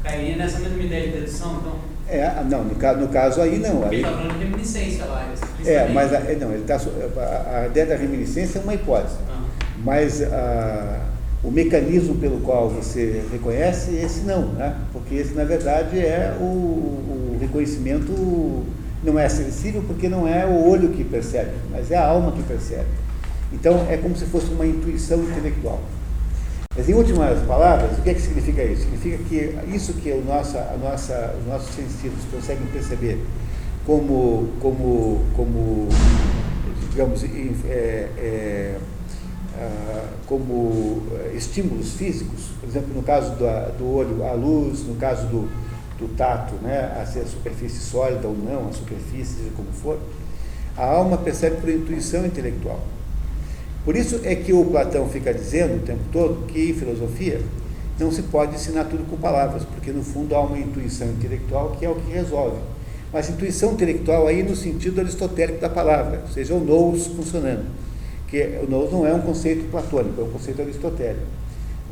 [0.03, 1.79] cairia nessa mesma ideia de dedução, então?
[2.07, 3.81] É, não, no, caso, no caso aí não.
[3.81, 5.33] Porque ele está falando de reminiscência lá.
[5.65, 9.17] é, mas a, é, não, ele tá, a, a ideia da reminiscência é uma hipótese.
[9.27, 9.43] Ah,
[9.83, 11.01] Mas ah,
[11.43, 14.77] o mecanismo pelo qual você reconhece, esse não, né?
[14.93, 18.13] porque esse na verdade é o, o reconhecimento,
[19.05, 22.43] não é sensível porque não é o olho que percebe, mas é a alma que
[22.43, 22.89] percebe.
[23.53, 25.81] Então é como se fosse uma intuição intelectual.
[26.77, 28.83] Mas em últimas palavras, o que, é que significa isso?
[28.83, 33.25] Significa que isso que o nossa, a nossa, os nossos sentidos conseguem perceber
[33.87, 35.89] como, como, como
[36.91, 38.79] digamos, é, é,
[39.57, 41.03] ah, como
[41.35, 45.49] estímulos físicos, por exemplo, no caso da- do olho, a luz, no caso do,
[45.99, 49.99] do tato, né, a, se a superfície sólida ou não, a superfície, seja como for,
[50.77, 52.81] a alma percebe por intuição intelectual.
[53.85, 57.41] Por isso é que o Platão fica dizendo o tempo todo que em filosofia
[57.99, 61.85] não se pode ensinar tudo com palavras, porque no fundo há uma intuição intelectual que
[61.85, 62.57] é o que resolve.
[63.13, 67.67] Mas intuição intelectual aí no sentido aristotélico da palavra, ou seja, o nous funcionando.
[68.27, 71.27] Que o nous não é um conceito platônico, é um conceito aristotélico.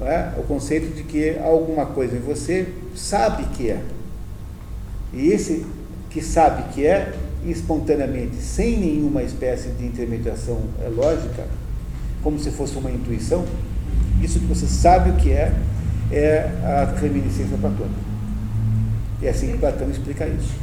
[0.05, 0.33] É?
[0.39, 3.81] O conceito de que alguma coisa em você sabe que é.
[5.13, 5.65] E esse
[6.11, 7.13] que sabe que é,
[7.47, 11.47] espontaneamente, sem nenhuma espécie de intermediação eh, lógica,
[12.23, 13.45] como se fosse uma intuição,
[14.23, 15.53] isso que você sabe o que é,
[16.11, 18.13] é a reminiscência platônica.
[19.23, 20.55] É assim que Platão explica isso,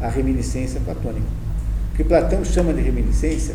[0.00, 1.26] É a reminiscência platônica.
[1.92, 3.54] O que Platão chama de reminiscência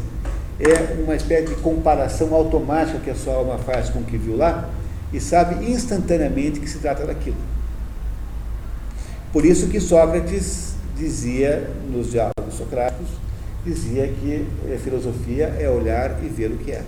[0.59, 4.37] é uma espécie de comparação automática que a sua alma faz com o que viu
[4.37, 4.69] lá
[5.15, 7.37] e sabe instantaneamente que se trata daquilo.
[9.31, 13.07] Por isso que Sócrates dizia nos diálogos socráticos,
[13.63, 16.83] dizia que a filosofia é olhar e ver o que é.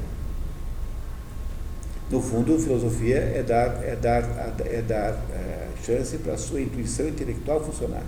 [2.11, 4.23] No fundo, filosofia é dar, é dar,
[4.65, 8.03] é dar é, chance para a sua intuição intelectual funcionar.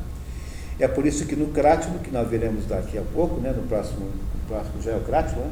[0.78, 4.02] É por isso que no Crátido, que nós veremos daqui a pouco, né, no próximo,
[4.02, 5.52] no próximo já é o Crátido, né,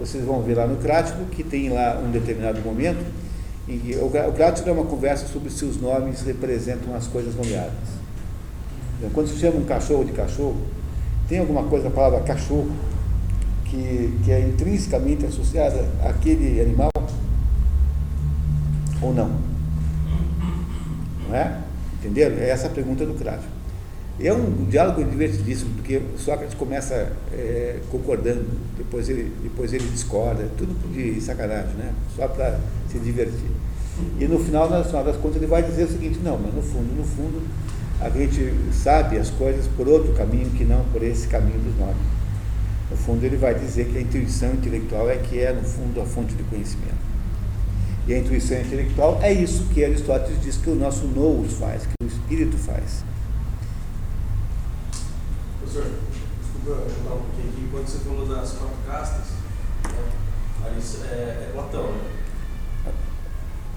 [0.00, 3.04] vocês vão ver lá no Crátido que tem lá um determinado momento
[3.96, 7.98] o, o é uma conversa sobre se os nomes representam as coisas nomeadas.
[8.98, 10.56] Então, quando se chama um cachorro de cachorro,
[11.28, 12.70] tem alguma coisa, a palavra cachorro,
[13.66, 16.90] que, que é intrinsecamente associada àquele animal?
[19.02, 19.30] Ou não?
[21.28, 21.58] Não é?
[22.00, 22.36] Entenderam?
[22.38, 23.57] É essa a pergunta do Crátido.
[24.20, 28.44] É um diálogo divertidíssimo, porque Sócrates começa é, concordando,
[28.76, 31.92] depois ele, depois ele discorda, tudo de sacanagem, né?
[32.16, 32.58] Só para
[32.90, 33.50] se divertir.
[34.18, 36.62] E no final, no final das contas, ele vai dizer o seguinte, não, mas no
[36.62, 37.42] fundo, no fundo,
[38.00, 41.96] a gente sabe as coisas por outro caminho que não por esse caminho dos nomes.
[42.90, 46.04] No fundo, ele vai dizer que a intuição intelectual é que é, no fundo, a
[46.04, 47.08] fonte de conhecimento.
[48.06, 51.92] E a intuição intelectual é isso que Aristóteles diz que o nosso nous faz, que
[52.02, 53.04] o espírito faz.
[55.78, 55.84] Professor,
[56.42, 57.68] desculpa voltar um pouquinho aqui.
[57.70, 59.24] Quando você falou das quatro castas,
[60.62, 62.00] né, é, é Platão, né?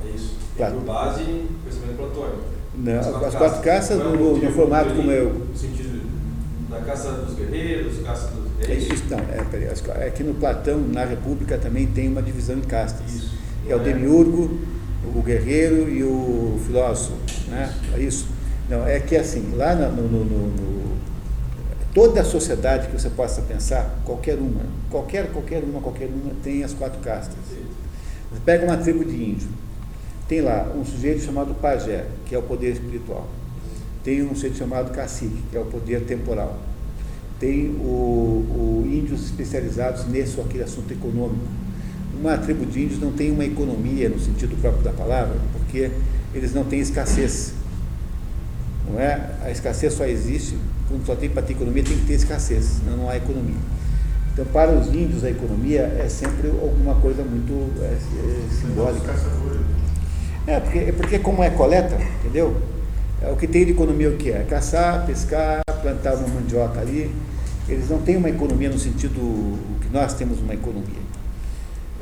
[0.06, 0.36] É isso.
[0.58, 0.76] Claro.
[0.78, 1.24] por base
[1.64, 2.42] pensamento platônico.
[2.76, 5.34] Não, as quatro caças, Não é no, no motivo formato como eu.
[5.34, 6.02] No sentido
[6.70, 8.90] da caça dos guerreiros, caça dos É reis.
[8.90, 12.58] isso, não, é, peraí, as- é que no Platão, na República, também tem uma divisão
[12.58, 13.10] em castas.
[13.14, 13.32] Isso.
[13.68, 14.60] É o demiurgo,
[15.16, 17.14] o guerreiro e o filósofo,
[17.48, 17.72] né?
[17.94, 18.28] É isso.
[18.70, 20.81] Não, é que assim, lá no, no- no- no- no-
[21.94, 26.64] toda a sociedade que você possa pensar, qualquer uma, qualquer, qualquer uma, qualquer uma, tem
[26.64, 27.38] as quatro castas.
[28.32, 29.50] Você pega uma tribo de índio,
[30.28, 33.28] tem lá um sujeito chamado pajé, que é o poder espiritual.
[34.04, 36.58] Tem um sujeito chamado cacique, que é o poder temporal.
[37.40, 41.46] Tem o, o índios especializados nesse ou aquele assunto econômico.
[42.20, 45.92] Uma tribo de índios não tem uma economia no sentido próprio da palavra, porque
[46.34, 47.54] eles não têm escassez.
[48.90, 49.32] Não é?
[49.44, 50.56] A escassez só existe
[50.92, 53.56] quando só tem para ter economia, tem que ter escassez, senão não há economia.
[54.34, 59.14] Então, para os índios, a economia é sempre alguma coisa muito é, é, simbólica.
[60.48, 62.56] É, porque, é porque como é coleta, entendeu?
[63.22, 64.44] É, o que tem de economia o que é?
[64.44, 67.14] Caçar, pescar, plantar uma mandioca ali.
[67.68, 71.02] Eles não têm uma economia no sentido que nós temos uma economia.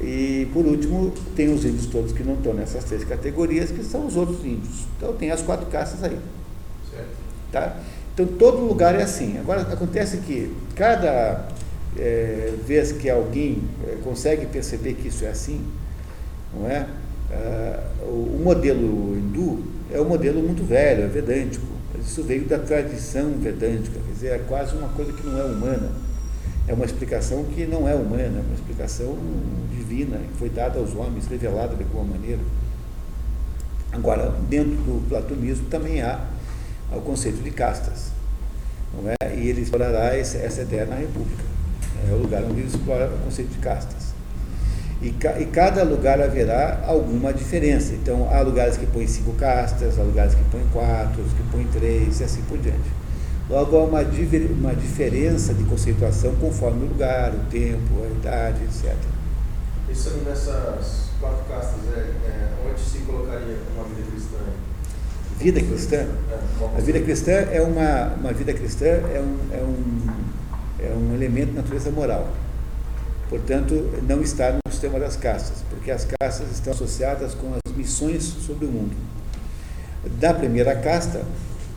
[0.02, 4.08] E, por último, tem os índios todos que não estão nessas três categorias, que são
[4.08, 4.86] os outros índios.
[4.98, 6.18] Então, tem as quatro castas aí.
[6.90, 7.10] Certo?
[7.52, 7.76] Tá?
[8.20, 9.38] Então, todo lugar é assim.
[9.40, 11.48] Agora, acontece que cada
[11.98, 15.66] eh, vez que alguém eh, consegue perceber que isso é assim,
[16.54, 16.86] não é?
[17.32, 21.66] Ah, o modelo hindu é um modelo muito velho, é vedântico.
[21.98, 25.90] Isso veio da tradição vedântica, quer dizer, é quase uma coisa que não é humana.
[26.68, 29.18] É uma explicação que não é humana, é uma explicação
[29.72, 32.42] divina, que foi dada aos homens, revelada de alguma maneira.
[33.94, 36.20] Agora, dentro do platonismo também há
[36.98, 38.12] o conceito de castas.
[38.94, 39.36] Não é?
[39.36, 41.44] E ele explorará essa ideia na República.
[42.10, 44.14] É o lugar onde ele explora o conceito de castas.
[45.02, 47.94] E, ca, e, cada lugar haverá alguma diferença.
[47.94, 52.20] Então, há lugares que põem cinco castas, há lugares que põem quatro, que põem três,
[52.20, 52.90] e assim por diante.
[53.50, 58.94] Logo, há uma, uma diferença de conceituação conforme o lugar, o tempo, a idade, etc.
[59.90, 64.38] Isso nessas quatro castas, é, é, onde se colocaria uma vida cristã?
[65.40, 66.06] Vida cristã?
[66.78, 70.08] A vida cristã é uma, uma vida cristã é um, é, um,
[70.80, 72.28] é um elemento de natureza moral.
[73.30, 78.24] Portanto, não está no sistema das castas, porque as castas estão associadas com as missões
[78.24, 78.94] sobre o mundo.
[80.20, 81.22] Da primeira casta,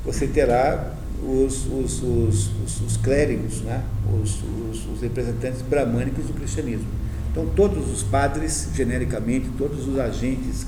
[0.04, 3.84] você terá os, os, os, os clérigos, né?
[4.20, 6.88] os representantes bramânicos do cristianismo.
[7.30, 10.66] Então, todos os padres, genericamente, todos os agentes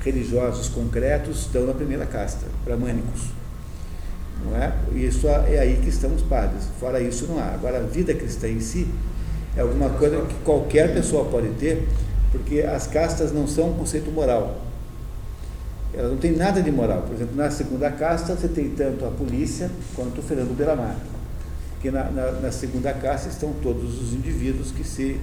[0.00, 3.30] religiosos concretos estão na primeira casta, bramânicos.
[4.44, 4.72] Não é?
[4.94, 6.64] Isso é aí que estão os padres.
[6.78, 7.48] Fora isso, não há.
[7.48, 8.88] Agora, a vida cristã em si
[9.56, 11.86] é alguma coisa que qualquer pessoa pode ter,
[12.32, 14.62] porque as castas não são um conceito moral.
[15.92, 17.02] Elas não têm nada de moral.
[17.02, 20.96] Por exemplo, na segunda casta você tem tanto a polícia quanto o Fernando Belamar.
[21.82, 25.20] Que na, na, na segunda casta estão todos os indivíduos que se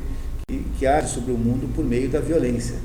[0.47, 2.75] que, que agem sobre o mundo por meio da violência.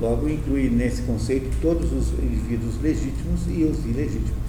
[0.00, 4.44] Logo, inclui nesse conceito todos os indivíduos legítimos e os ilegítimos.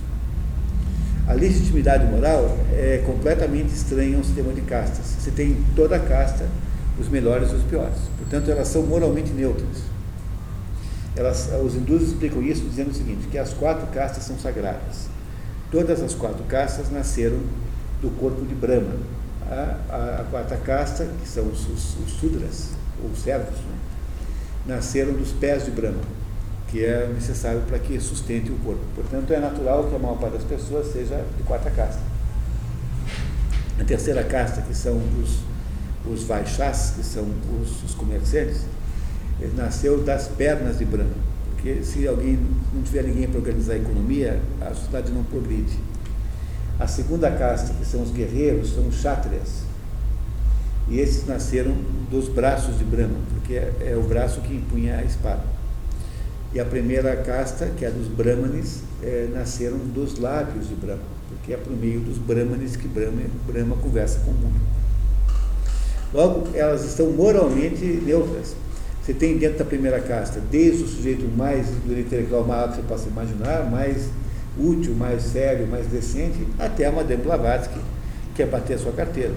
[1.28, 5.06] A legitimidade moral é completamente estranha ao sistema de castas.
[5.20, 6.48] Você tem toda a casta,
[7.00, 7.98] os melhores e os piores.
[8.18, 9.84] Portanto, elas são moralmente neutras.
[11.16, 15.08] Elas, os hindus explicam isso dizendo o seguinte, que as quatro castas são sagradas.
[15.72, 17.40] Todas as quatro castas nasceram
[18.02, 18.96] do corpo de Brahma.
[19.50, 22.70] A, a, a quarta casta, que são os, os, os sudras,
[23.04, 23.75] ou servos, né?
[24.66, 26.02] Nasceram dos pés de Brahma,
[26.68, 28.82] que é necessário para que sustente o corpo.
[28.96, 32.02] Portanto, é natural que a maior parte das pessoas seja de quarta casta.
[33.80, 35.40] A terceira casta, que são os,
[36.12, 37.28] os Vaixás, que são
[37.62, 38.62] os, os comerciantes,
[39.40, 41.12] ele nasceu das pernas de Brahma.
[41.52, 42.40] Porque se alguém
[42.74, 45.78] não tiver ninguém para organizar a economia, a sociedade não progride.
[46.80, 49.65] A segunda casta, que são os guerreiros, são os chátrias.
[50.88, 51.76] E esses nasceram
[52.12, 55.44] dos braços de Brahma, porque é, é, o braço que impunha a espada.
[56.54, 61.54] E a primeira casta, que é dos Brahmanes, é, nasceram dos lábios de Brahma, porque
[61.54, 64.62] é por meio dos Brahmanes que Brahma, Brahma conversa com o mundo.
[66.14, 68.56] Logo, elas estão moralmente neutras.
[69.04, 73.10] Você tem dentro da primeira casta, desde o sujeito mais intelectual mais que você possa
[73.10, 74.10] imaginar, mais
[74.58, 77.80] útil, mais sério, mais decente, até a Madame Blavatsky,
[78.34, 79.34] que é bater a sua carteira.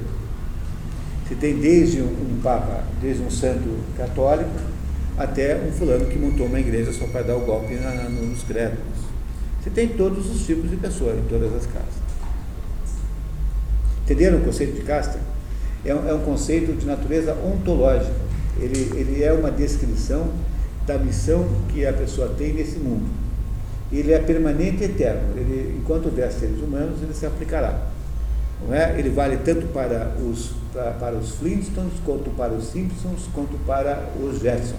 [1.28, 4.50] Você tem desde um papa, desde um santo católico,
[5.16, 8.78] até um fulano que montou uma igreja só para dar o golpe na, nos credos.
[9.62, 12.08] Você tem todos os tipos de pessoas em todas as castas.
[14.04, 15.20] Entenderam o conceito de casta?
[15.84, 18.28] É um, é um conceito de natureza ontológica
[18.60, 20.28] ele, ele é uma descrição
[20.86, 23.08] da missão que a pessoa tem nesse mundo.
[23.90, 25.36] Ele é permanente e eterno.
[25.36, 27.86] Ele, enquanto houver seres humanos, ele se aplicará.
[28.66, 28.98] Não é?
[28.98, 34.08] Ele vale tanto para os, para, para os Flintstones, quanto para os Simpsons, quanto para
[34.20, 34.78] os Jetsons.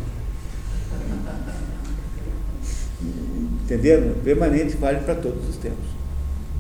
[3.64, 4.14] Entenderam?
[4.24, 5.90] Permanente vale para todos os tempos.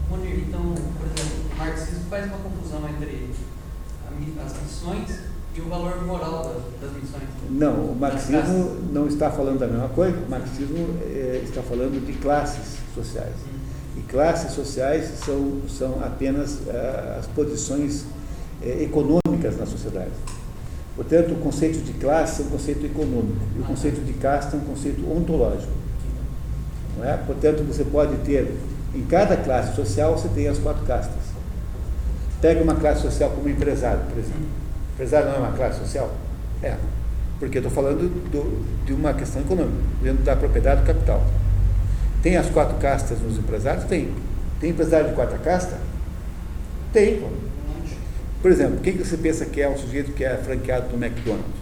[0.09, 3.29] Monir, então, por exemplo, o marxismo faz uma confusão entre
[4.45, 5.19] as missões
[5.55, 7.23] e o valor moral das, missões?
[7.49, 10.17] Não, o marxismo não está falando da mesma coisa.
[10.17, 13.35] O marxismo é, está falando de classes sociais.
[13.97, 18.05] E classes sociais são, são apenas é, as posições
[18.61, 20.11] é, econômicas na sociedade.
[20.95, 24.59] Portanto, o conceito de classe é um conceito econômico e o conceito de casta é
[24.59, 25.71] um conceito ontológico.
[26.97, 27.15] Não é?
[27.17, 28.53] Portanto, você pode ter,
[28.93, 31.15] em cada classe social, você tem as quatro castas.
[32.41, 34.45] Pega uma classe social como empresário, por exemplo.
[34.93, 36.11] Empresário não é uma classe social?
[36.61, 36.75] É.
[37.39, 41.23] Porque eu estou falando do, de uma questão econômica, dentro da propriedade do capital.
[42.21, 43.85] Tem as quatro castas nos empresários?
[43.85, 44.13] Tem.
[44.59, 45.77] Tem empresário de quarta casta?
[46.91, 47.23] Tem.
[48.41, 51.59] Por exemplo, quem que você pensa que é um sujeito que é franqueado do McDonald's?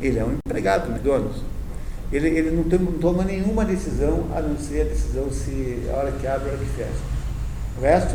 [0.00, 1.42] Ele é um empregado do McDonald's.
[2.12, 5.96] Ele, ele não, tem, não toma nenhuma decisão a não ser a decisão se a
[5.96, 6.90] hora que abre, a hora que fecha.
[7.78, 8.14] O resto,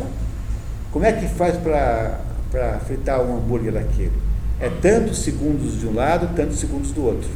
[0.90, 4.12] como é que faz para fritar um hambúrguer daquele.
[4.60, 7.28] É tantos segundos de um lado, tantos segundos do outro.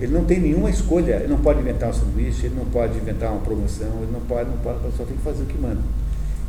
[0.00, 3.30] Ele não tem nenhuma escolha, ele não pode inventar um sanduíche, ele não pode inventar
[3.30, 5.82] uma promoção, ele não pode, não pode, só tem que fazer o que manda.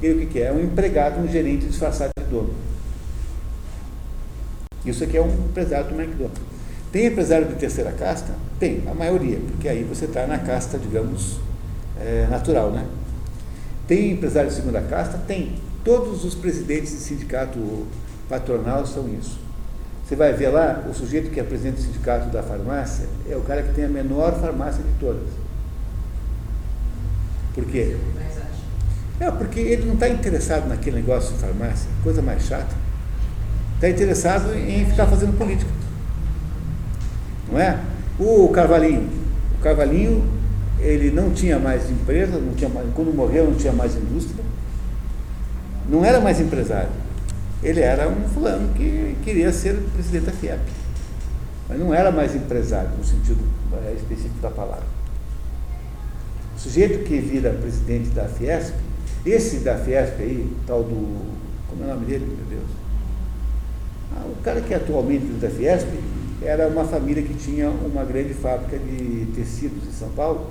[0.02, 0.48] Ele o que, é?
[0.48, 2.54] É um empregado, um gerente disfarçado de dono.
[4.86, 6.42] Isso aqui é um empresário do McDonald's.
[6.92, 8.34] Tem empresário de terceira casta?
[8.60, 11.40] Tem, a maioria, porque aí você está na casta, digamos,
[12.00, 12.86] é, natural, né?
[13.88, 15.18] Tem empresário de segunda casta?
[15.20, 15.56] Tem.
[15.84, 17.88] Todos os presidentes de sindicato
[18.28, 19.40] patronal são isso.
[20.06, 23.42] Você vai ver lá, o sujeito que é presidente do sindicato da farmácia é o
[23.42, 25.30] cara que tem a menor farmácia de todas.
[27.54, 27.96] Por quê?
[28.16, 28.41] Mas.
[29.22, 32.76] É, porque ele não está interessado naquele negócio de farmácia, coisa mais chata.
[33.76, 35.70] Está interessado em ficar fazendo política.
[37.52, 37.80] Não é?
[38.20, 39.08] O Carvalhinho.
[39.60, 40.28] O Carvalhinho,
[40.80, 44.44] ele não tinha mais empresa, não tinha mais, quando morreu não tinha mais indústria.
[45.88, 46.90] Não era mais empresário.
[47.62, 50.62] Ele era um fulano que queria ser presidente da FIEP.
[51.70, 53.40] Mas não era mais empresário, no sentido
[53.86, 54.88] é, específico da palavra.
[56.58, 58.74] O sujeito que vira presidente da Fiesp,
[59.26, 61.32] esse da Fiesp aí, tal do.
[61.70, 62.70] Como é o nome dele, meu Deus?
[64.16, 65.88] Ah, o cara que é atualmente da Fiesp
[66.42, 70.48] era uma família que tinha uma grande fábrica de tecidos em São Paulo.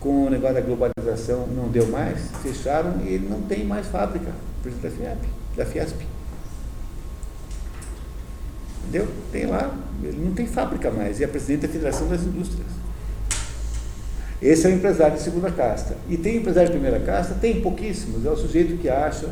[0.00, 4.32] Com o negócio da globalização não deu mais, fecharam e ele não tem mais fábrica,
[4.60, 5.28] presidente da Fiesp.
[5.56, 6.02] Da Fiesp.
[8.82, 9.08] Entendeu?
[9.30, 9.72] Tem lá,
[10.02, 12.81] ele não tem fábrica mais, e é presidente da Federação das Indústrias.
[14.42, 15.96] Esse é o empresário de segunda casta.
[16.08, 17.34] E tem empresário de primeira casta?
[17.34, 18.26] Tem pouquíssimos.
[18.26, 19.28] É o sujeito que acha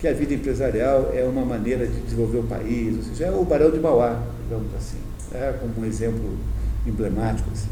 [0.00, 3.44] que a vida empresarial é uma maneira de desenvolver o país, ou seja, é o
[3.44, 4.98] Barão de Mauá, digamos assim,
[5.32, 6.36] é como um exemplo
[6.86, 7.48] emblemático.
[7.52, 7.68] Assim.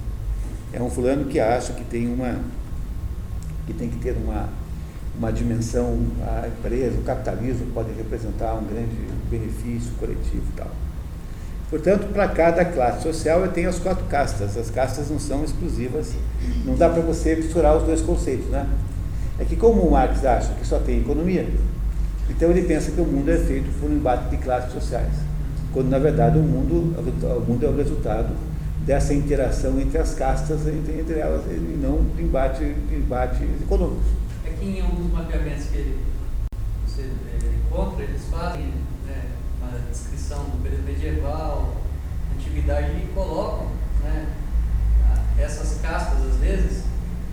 [0.73, 2.41] É um fulano que acha que tem uma
[3.67, 4.49] que tem que ter uma,
[5.17, 8.97] uma dimensão, a empresa, o capitalismo pode representar um grande
[9.31, 10.71] benefício coletivo e tal.
[11.73, 14.59] Portanto, para cada classe social eu tenho as quatro castas.
[14.59, 16.13] As castas não são exclusivas.
[16.67, 18.69] Não dá para você misturar os dois conceitos, né?
[19.39, 21.49] É que como o Marx acha que só tem economia,
[22.29, 25.15] então ele pensa que o mundo é feito por um embate de classes sociais.
[25.73, 28.35] Quando na verdade o mundo, o mundo é o resultado
[28.85, 34.03] dessa interação entre as castas, entre, entre elas, e não de embate, de embate econômico.
[34.45, 35.99] É que em alguns mapeamentos que ele,
[36.87, 38.82] você é, encontra, eles fazem
[40.23, 41.75] descrição do período medieval,
[42.37, 43.67] antiguidade, e colocam
[44.05, 44.27] né,
[45.39, 46.83] essas castas, às vezes,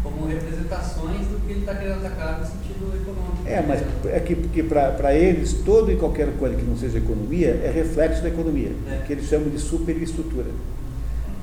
[0.02, 3.44] como representações do que ele está querendo atacar no sentido econômico.
[3.46, 7.62] É, mas é que, que para eles, todo e qualquer coisa que não seja economia
[7.64, 9.04] é reflexo da economia, É.
[9.06, 10.48] que eles chamam de superestrutura.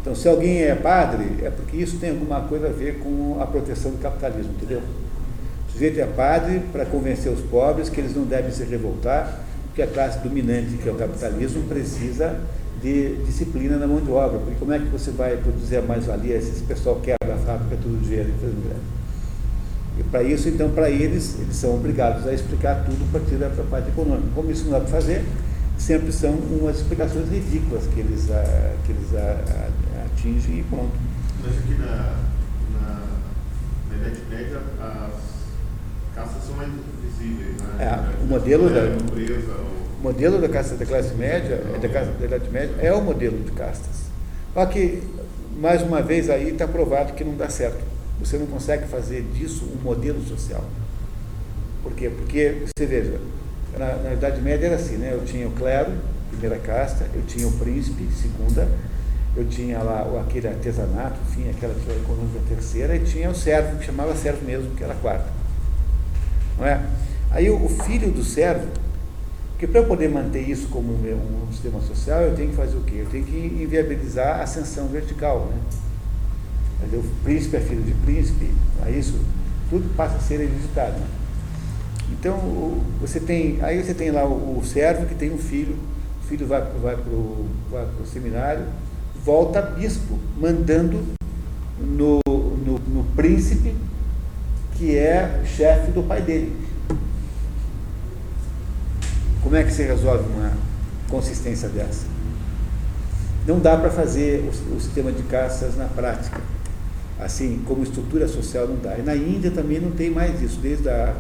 [0.01, 3.47] Então, se alguém é padre, é porque isso tem alguma coisa a ver com a
[3.47, 4.81] proteção do capitalismo, entendeu?
[5.69, 9.46] O sujeito é padre para convencer os pobres que eles não devem se revoltar,
[9.77, 12.41] porque a classe dominante, que é o capitalismo, precisa
[12.81, 14.39] de disciplina na mão de obra.
[14.39, 17.77] Porque como é que você vai produzir a mais-valia se esse pessoal quebra a fábrica
[17.83, 18.81] todo dia e faz greve?
[19.99, 23.51] E para isso, então, para eles, eles são obrigados a explicar tudo a partir da
[23.51, 24.29] parte econômica.
[24.35, 25.23] Como isso não dá para fazer,
[25.77, 30.93] sempre são umas explicações ridículas que eles, ah, que eles ah, ah, atingem e pronto.
[31.45, 32.17] Mas aqui na,
[32.73, 33.03] na,
[33.91, 35.36] na Idade Média as
[36.17, 36.69] castas são mais
[37.03, 37.85] visíveis, né?
[37.85, 39.67] É, o modelo da- É, a nobreza,
[39.99, 43.03] O modelo da casta da classe média, é da casta da Idade Média, é o
[43.03, 44.07] modelo de castas.
[44.55, 45.03] Só que,
[45.59, 47.83] mais uma vez, aí está provado que não dá certo.
[48.21, 50.65] Você não consegue fazer disso um modelo social.
[51.83, 52.11] Por quê?
[52.11, 53.19] Porque, você veja,
[53.79, 55.11] na, na Idade Média era assim, né?
[55.13, 55.93] Eu tinha o clero,
[56.31, 58.69] primeira casta, eu tinha o príncipe, segunda,
[59.37, 64.15] eu tinha lá aquele artesanato, enfim, aquela econômica terceira, e tinha o servo, que chamava
[64.15, 65.36] servo mesmo, que era a quarta.
[66.59, 66.81] Não é?
[67.31, 68.67] Aí o, filho do servo,
[69.53, 72.83] porque para eu poder manter isso como um, sistema social, eu tenho que fazer o
[72.83, 72.97] quê?
[72.99, 75.59] Eu tenho que inviabilizar a ascensão vertical, né?
[76.85, 78.51] Dizer, o príncipe é filho de príncipe,
[78.85, 79.19] é isso?
[79.71, 80.99] Tudo passa a ser hereditado.
[80.99, 81.07] né?
[82.13, 82.39] Então,
[83.01, 85.77] você tem, aí você tem lá o, o servo que tem um filho,
[86.23, 88.65] o filho vai, vai para o vai pro seminário,
[89.25, 91.03] volta bispo, mandando
[91.81, 93.75] no, no, no príncipe
[94.77, 96.55] que é chefe do pai dele.
[99.43, 100.53] Como é que se resolve uma
[101.09, 102.05] consistência dessa?
[103.47, 106.41] Não dá para fazer o, o sistema de castas na prática.
[107.19, 108.99] Assim, como estrutura social não dá.
[108.99, 111.15] E na Índia também não tem mais isso, desde a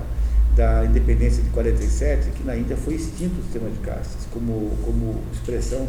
[0.56, 5.20] da independência de 47, que na Índia foi extinto o sistema de castas como, como
[5.30, 5.86] expressão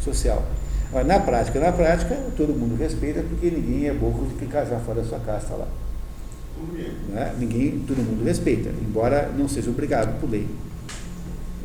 [0.00, 0.42] social.
[0.88, 4.80] Agora, na prática, na prática, todo mundo respeita porque ninguém é boco de que casar
[4.80, 5.68] fora da sua casta lá.
[6.56, 6.90] Por quê?
[7.08, 7.34] Não é?
[7.38, 10.46] Ninguém, todo mundo respeita, embora não seja obrigado por lei.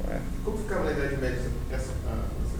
[0.09, 0.19] É?
[0.43, 1.39] Como ficava na Idade Média
[1.71, 1.93] essa, essa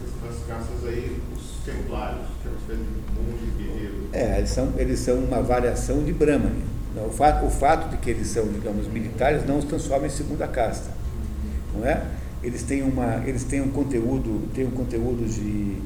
[0.03, 4.10] questão das castas aí, os templários, que é uma espécie de monge guerreiro?
[4.14, 6.64] É, eles são, eles são uma variação de Brahmani.
[7.06, 10.48] O fato, o fato de que eles são, digamos, militares não os transforma em segunda
[10.48, 10.90] casta.
[11.74, 12.06] Não é?
[12.43, 15.77] eles têm, uma, eles têm um conteúdo, têm um conteúdo de,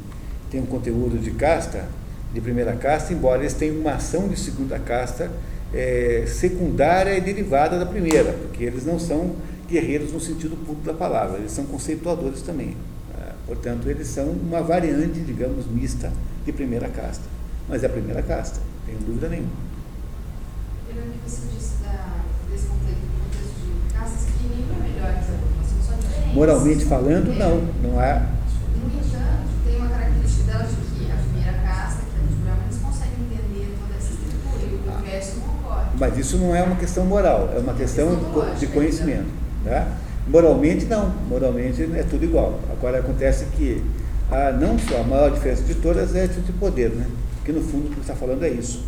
[0.49, 1.85] têm um conteúdo de casta,
[2.33, 5.29] de primeira casta, embora eles tenham uma ação de segunda casta
[5.75, 9.35] é, secundária e derivada da primeira, porque eles não são
[9.67, 12.77] guerreiros no sentido puro da palavra, eles são conceituadores também.
[13.13, 13.33] Né?
[13.45, 16.11] Portanto, eles são uma variante, digamos, mista
[16.45, 17.23] de primeira casta.
[17.67, 19.49] Mas é a primeira casta, não tenho dúvida nenhuma.
[20.87, 23.01] Pelo que você disse da, desse contexto
[23.65, 26.35] de casas que nenhuma é melhor que a outra, nós somos só diferentes.
[26.35, 28.31] Moralmente falando, não, não há.
[28.77, 32.37] No entanto, tem uma característica dela de que a primeira casta, que é a dos
[32.37, 35.84] brahmanes, consegue entender toda essa estrutura e o resto não ocorre.
[35.97, 38.09] Mas isso não é uma questão moral, é uma questão
[38.59, 39.27] de conhecimento.
[39.63, 39.87] Tá?
[40.27, 41.09] Moralmente, não.
[41.29, 42.59] Moralmente é tudo igual.
[42.71, 43.83] Agora acontece que
[44.29, 47.05] a, não só a maior diferença de todas é a de poder, né?
[47.45, 48.83] que no fundo o que está falando é isso.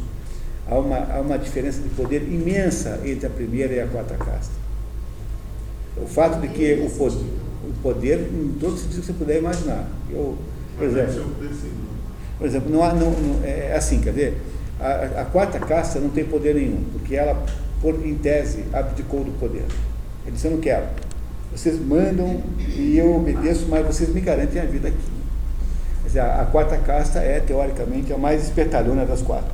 [0.69, 4.53] Há uma, há uma diferença de poder imensa entre a primeira e a quarta casta.
[5.95, 7.26] O fato de que o poder,
[7.64, 9.88] o poder em todos os sentidos que você puder imaginar.
[10.11, 10.38] Eu,
[10.76, 11.26] por exemplo,
[12.38, 14.42] por exemplo não há, não, não, é assim, quer ver?
[14.80, 17.44] A, a, quarta casta não tem poder nenhum, porque ela,
[17.82, 19.66] por, em tese, abdicou do poder.
[20.24, 20.86] Ele disse, eu não quero.
[21.52, 24.98] Vocês mandam e eu obedeço, mas vocês me garantem a vida aqui.
[26.06, 29.52] Dizer, a, a, quarta casta é, teoricamente, a mais espertalhona das quatro.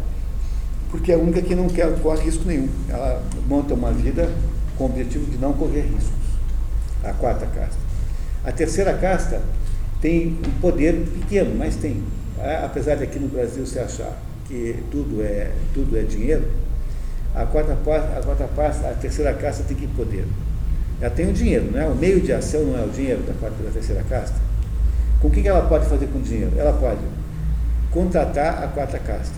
[0.92, 2.68] Porque é a única que não quer, corre risco nenhum.
[2.90, 4.30] Ela monta uma vida
[4.78, 6.12] com o objetivo de não correr riscos.
[7.04, 7.80] A quarta casta.
[8.44, 9.42] A terceira casta
[10.02, 12.04] tem um poder pequeno, mas tem.
[12.40, 14.18] É, apesar de aqui no Brasil se achar
[14.54, 16.48] que tudo é, tudo é dinheiro,
[17.34, 20.28] a quarta, a quarta casta, a terceira casta tem que poder.
[21.02, 21.88] Ela tem o dinheiro, não é?
[21.88, 24.36] O meio de ação não é o dinheiro da quarta da terceira casta.
[25.20, 26.52] Com o que ela pode fazer com o dinheiro?
[26.56, 27.02] Ela pode
[27.92, 29.36] contratar a quarta casta.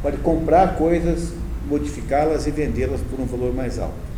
[0.00, 1.32] Pode comprar coisas,
[1.68, 4.08] modificá-las e vendê-las por um valor mais alto.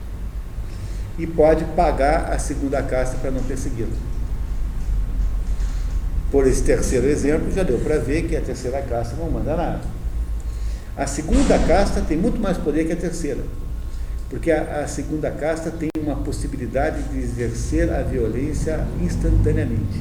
[1.18, 4.09] E pode pagar a segunda casta para não persegui-la.
[6.30, 9.80] Por esse terceiro exemplo, já deu para ver que a terceira casta não manda nada.
[10.96, 13.42] A segunda casta tem muito mais poder que a terceira,
[14.28, 20.00] porque a, a segunda casta tem uma possibilidade de exercer a violência instantaneamente.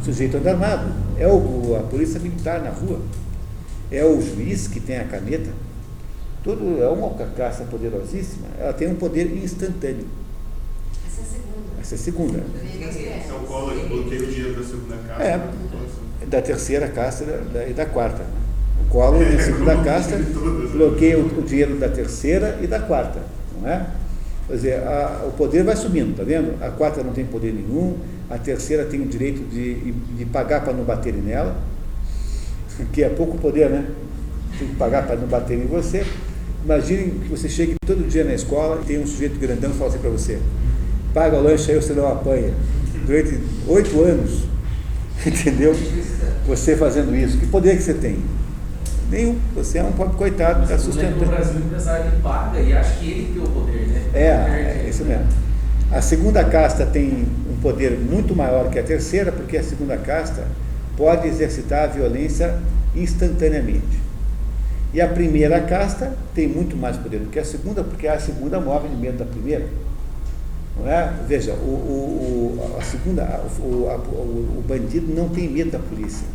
[0.00, 3.00] O sujeito anda armado, é o, a polícia militar na rua,
[3.90, 5.50] é o juiz que tem a caneta,
[6.42, 10.06] tudo é uma casta poderosíssima, ela tem um poder instantâneo.
[11.06, 11.71] Essa é a segunda.
[11.82, 12.38] Essa é a segunda.
[12.38, 15.24] O Collor bloqueia o dinheiro da segunda casta.
[15.24, 17.24] É, da terceira casta
[17.68, 18.24] e da, da, quarta.
[18.86, 20.16] O Collor, na segunda casta,
[20.72, 23.20] bloqueia o, o, dinheiro da terceira e da quarta,
[23.60, 23.84] não é?
[24.46, 26.62] Quer dizer, a, o poder vai subindo, tá vendo?
[26.62, 27.96] A quarta não tem poder nenhum,
[28.30, 31.56] a terceira tem o direito de, de pagar para não baterem nela,
[32.92, 33.88] que é pouco poder, né?
[34.56, 36.06] Tem que pagar para não baterem em você.
[36.64, 39.90] Imagine que você chegue todo dia na escola e tem um sujeito grandão que fala
[39.90, 40.38] assim para você,
[41.12, 42.52] paga o lanche aí, você não apanha.
[43.06, 44.44] Durante oito anos,
[45.26, 45.74] entendeu?
[46.46, 47.38] Você fazendo isso.
[47.38, 48.18] Que poder que você tem?
[49.10, 49.38] Nenhum.
[49.54, 51.24] Você é um pobre coitado, está sustentando.
[51.24, 54.02] No Brasil, o empresário ele paga e acha que ele tem o poder, né?
[54.14, 55.26] É, é isso mesmo.
[55.90, 60.46] A segunda casta tem um poder muito maior que a terceira, porque a segunda casta
[60.96, 62.58] pode exercitar a violência
[62.94, 64.00] instantaneamente.
[64.94, 68.60] E a primeira casta tem muito mais poder do que a segunda, porque a segunda
[68.60, 69.66] morre de medo da primeira.
[70.82, 71.12] Não é?
[71.28, 73.22] Veja, o, o, a segunda,
[73.60, 76.26] o, a, o, bandido não tem medo da polícia.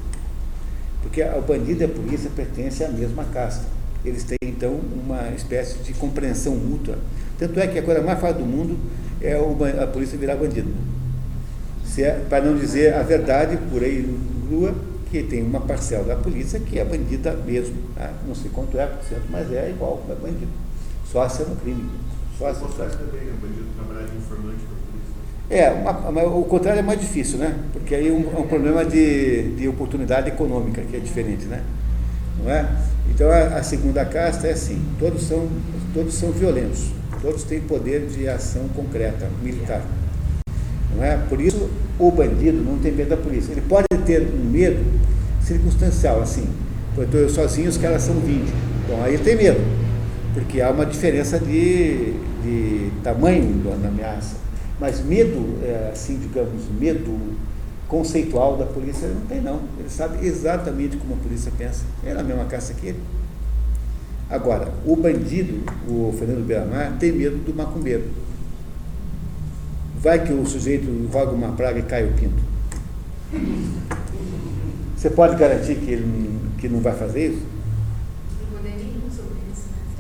[1.01, 3.66] Porque o bandido e a polícia pertencem à mesma casta.
[4.06, 6.98] Eles têm, então, uma espécie de compreensão mútua.
[7.38, 8.77] Tanto é que a coisa mais fácil do mundo
[9.22, 9.34] é
[9.84, 10.69] a polícia virar bandido.
[11.98, 14.08] É, para não dizer a verdade por aí
[14.50, 14.74] rua,
[15.09, 17.76] que tem uma parcela da polícia que é bandida mesmo.
[17.95, 18.14] Tá?
[18.27, 20.51] Não sei quanto é por cento, mas é igual, é bandido.
[21.11, 21.90] Só sendo crime.
[22.38, 25.17] Só se também, é bandido trabalhar de informante para a polícia.
[25.49, 27.57] É, uma, o contrário é mais difícil, né?
[27.74, 31.64] Porque aí é um, é um problema de, de oportunidade econômica, que é diferente, né?
[32.43, 32.69] Não é?
[33.09, 35.48] Então a, a, segunda casta é assim, todos são,
[35.93, 36.91] todos são violentos,
[37.22, 39.82] todos têm poder de ação concreta, militar.
[40.95, 41.17] Não é?
[41.30, 43.51] Por isso o bandido não tem medo da polícia.
[43.51, 44.85] Ele pode ter um medo
[45.41, 46.48] circunstancial, assim.
[46.95, 48.53] Eu estou sozinho, os caras são 20.
[48.88, 49.59] Bom, aí ele tem medo,
[50.38, 54.35] porque há uma diferença de, de tamanho da ameaça.
[54.80, 57.17] Mas medo, é, assim, digamos, medo
[57.88, 59.61] conceitual da polícia, não tem não.
[59.80, 61.85] Ele sabe exatamente como a polícia pensa.
[62.06, 62.99] É na mesma caça que ele.
[64.30, 68.03] Agora, o bandido, o Fernando Beiramar, tem medo do macumbeiro.
[69.99, 72.43] Vai que o sujeito roga uma praga e cai o pinto.
[74.95, 77.57] Você pode garantir que ele que não vai fazer isso?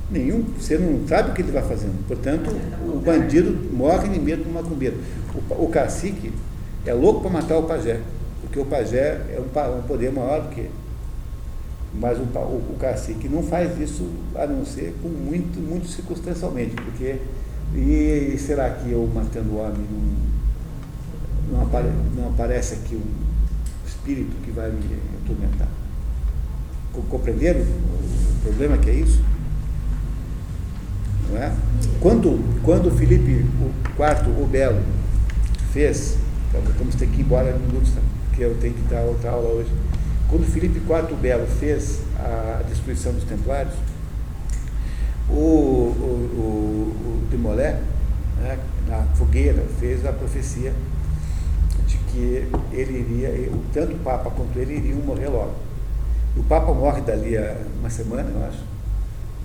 [0.09, 0.43] Nenhum.
[0.57, 2.05] Você não sabe o que ele vai fazendo.
[2.07, 2.49] Portanto,
[2.85, 4.97] o bandido morre de medo do macumbeiro.
[5.49, 6.31] O, o cacique
[6.85, 7.99] é louco para matar o pajé,
[8.41, 10.71] porque o pajé é um, um poder maior do que ele.
[11.99, 16.75] Mas o, o, o cacique não faz isso a não ser com muito, muito circunstancialmente,
[16.75, 17.17] porque
[17.75, 19.85] e será que eu matando o homem
[21.51, 24.79] não, não, apare, não aparece aqui um espírito que vai me
[25.23, 25.67] atormentar?
[26.93, 29.21] Co- Compreenderam o problema que é isso?
[31.29, 31.51] Não é?
[31.99, 34.81] Quando, quando Felipe IV, o Belo,
[35.71, 36.17] fez,
[36.49, 38.01] então vamos ter que ir embora em minutos, tá?
[38.27, 39.69] porque eu tenho que dar outra aula hoje.
[40.29, 43.73] Quando Felipe IV o Belo fez a destruição dos templários,
[45.29, 47.79] o, o, o, o Demolé,
[48.41, 48.57] né,
[48.87, 50.73] na fogueira, fez a profecia
[51.85, 55.55] de que ele iria, tanto o Papa quanto ele iriam morrer logo.
[56.35, 58.59] O Papa morre dali a uma semana, eu acho,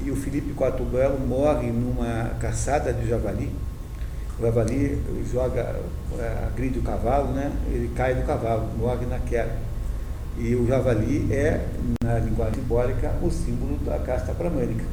[0.04, 3.50] e o Felipe IV Belo morre numa caçada de javali.
[4.38, 4.98] O javali
[5.30, 5.80] joga,
[6.18, 7.52] eh, agride o cavalo, né?
[7.66, 9.54] ele cai do cavalo, morre na queda.
[10.38, 11.66] E o javali é,
[12.02, 14.84] na linguagem simbólica, o símbolo da casta bramânica.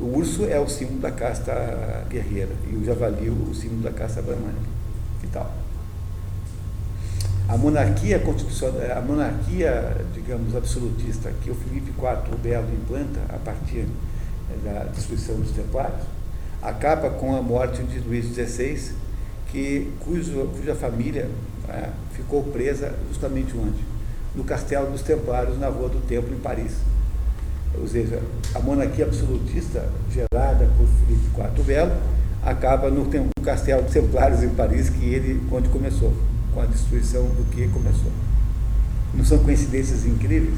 [0.00, 4.22] O urso é o símbolo da casta guerreira e o javali o símbolo da casta
[4.22, 4.77] bramânica.
[7.48, 13.38] A monarquia constitucional, a monarquia, digamos, absolutista que o Felipe IV o Belo implanta a
[13.38, 16.02] partir eh, da destruição dos templários,
[16.60, 18.92] acaba com a morte de Luís XVI,
[19.50, 21.30] que, cujo, cuja família
[21.70, 23.82] eh, ficou presa justamente onde?
[24.34, 26.74] No Castelo dos Templários, na Rua do Templo, em Paris.
[27.80, 28.20] Ou seja,
[28.54, 31.92] a monarquia absolutista gerada por Felipe IV Belo
[32.44, 36.12] acaba no, no Castelo dos Templários, em Paris, que ele, onde começou,
[36.58, 38.10] com a destruição do que começou.
[39.14, 40.56] Não são coincidências incríveis?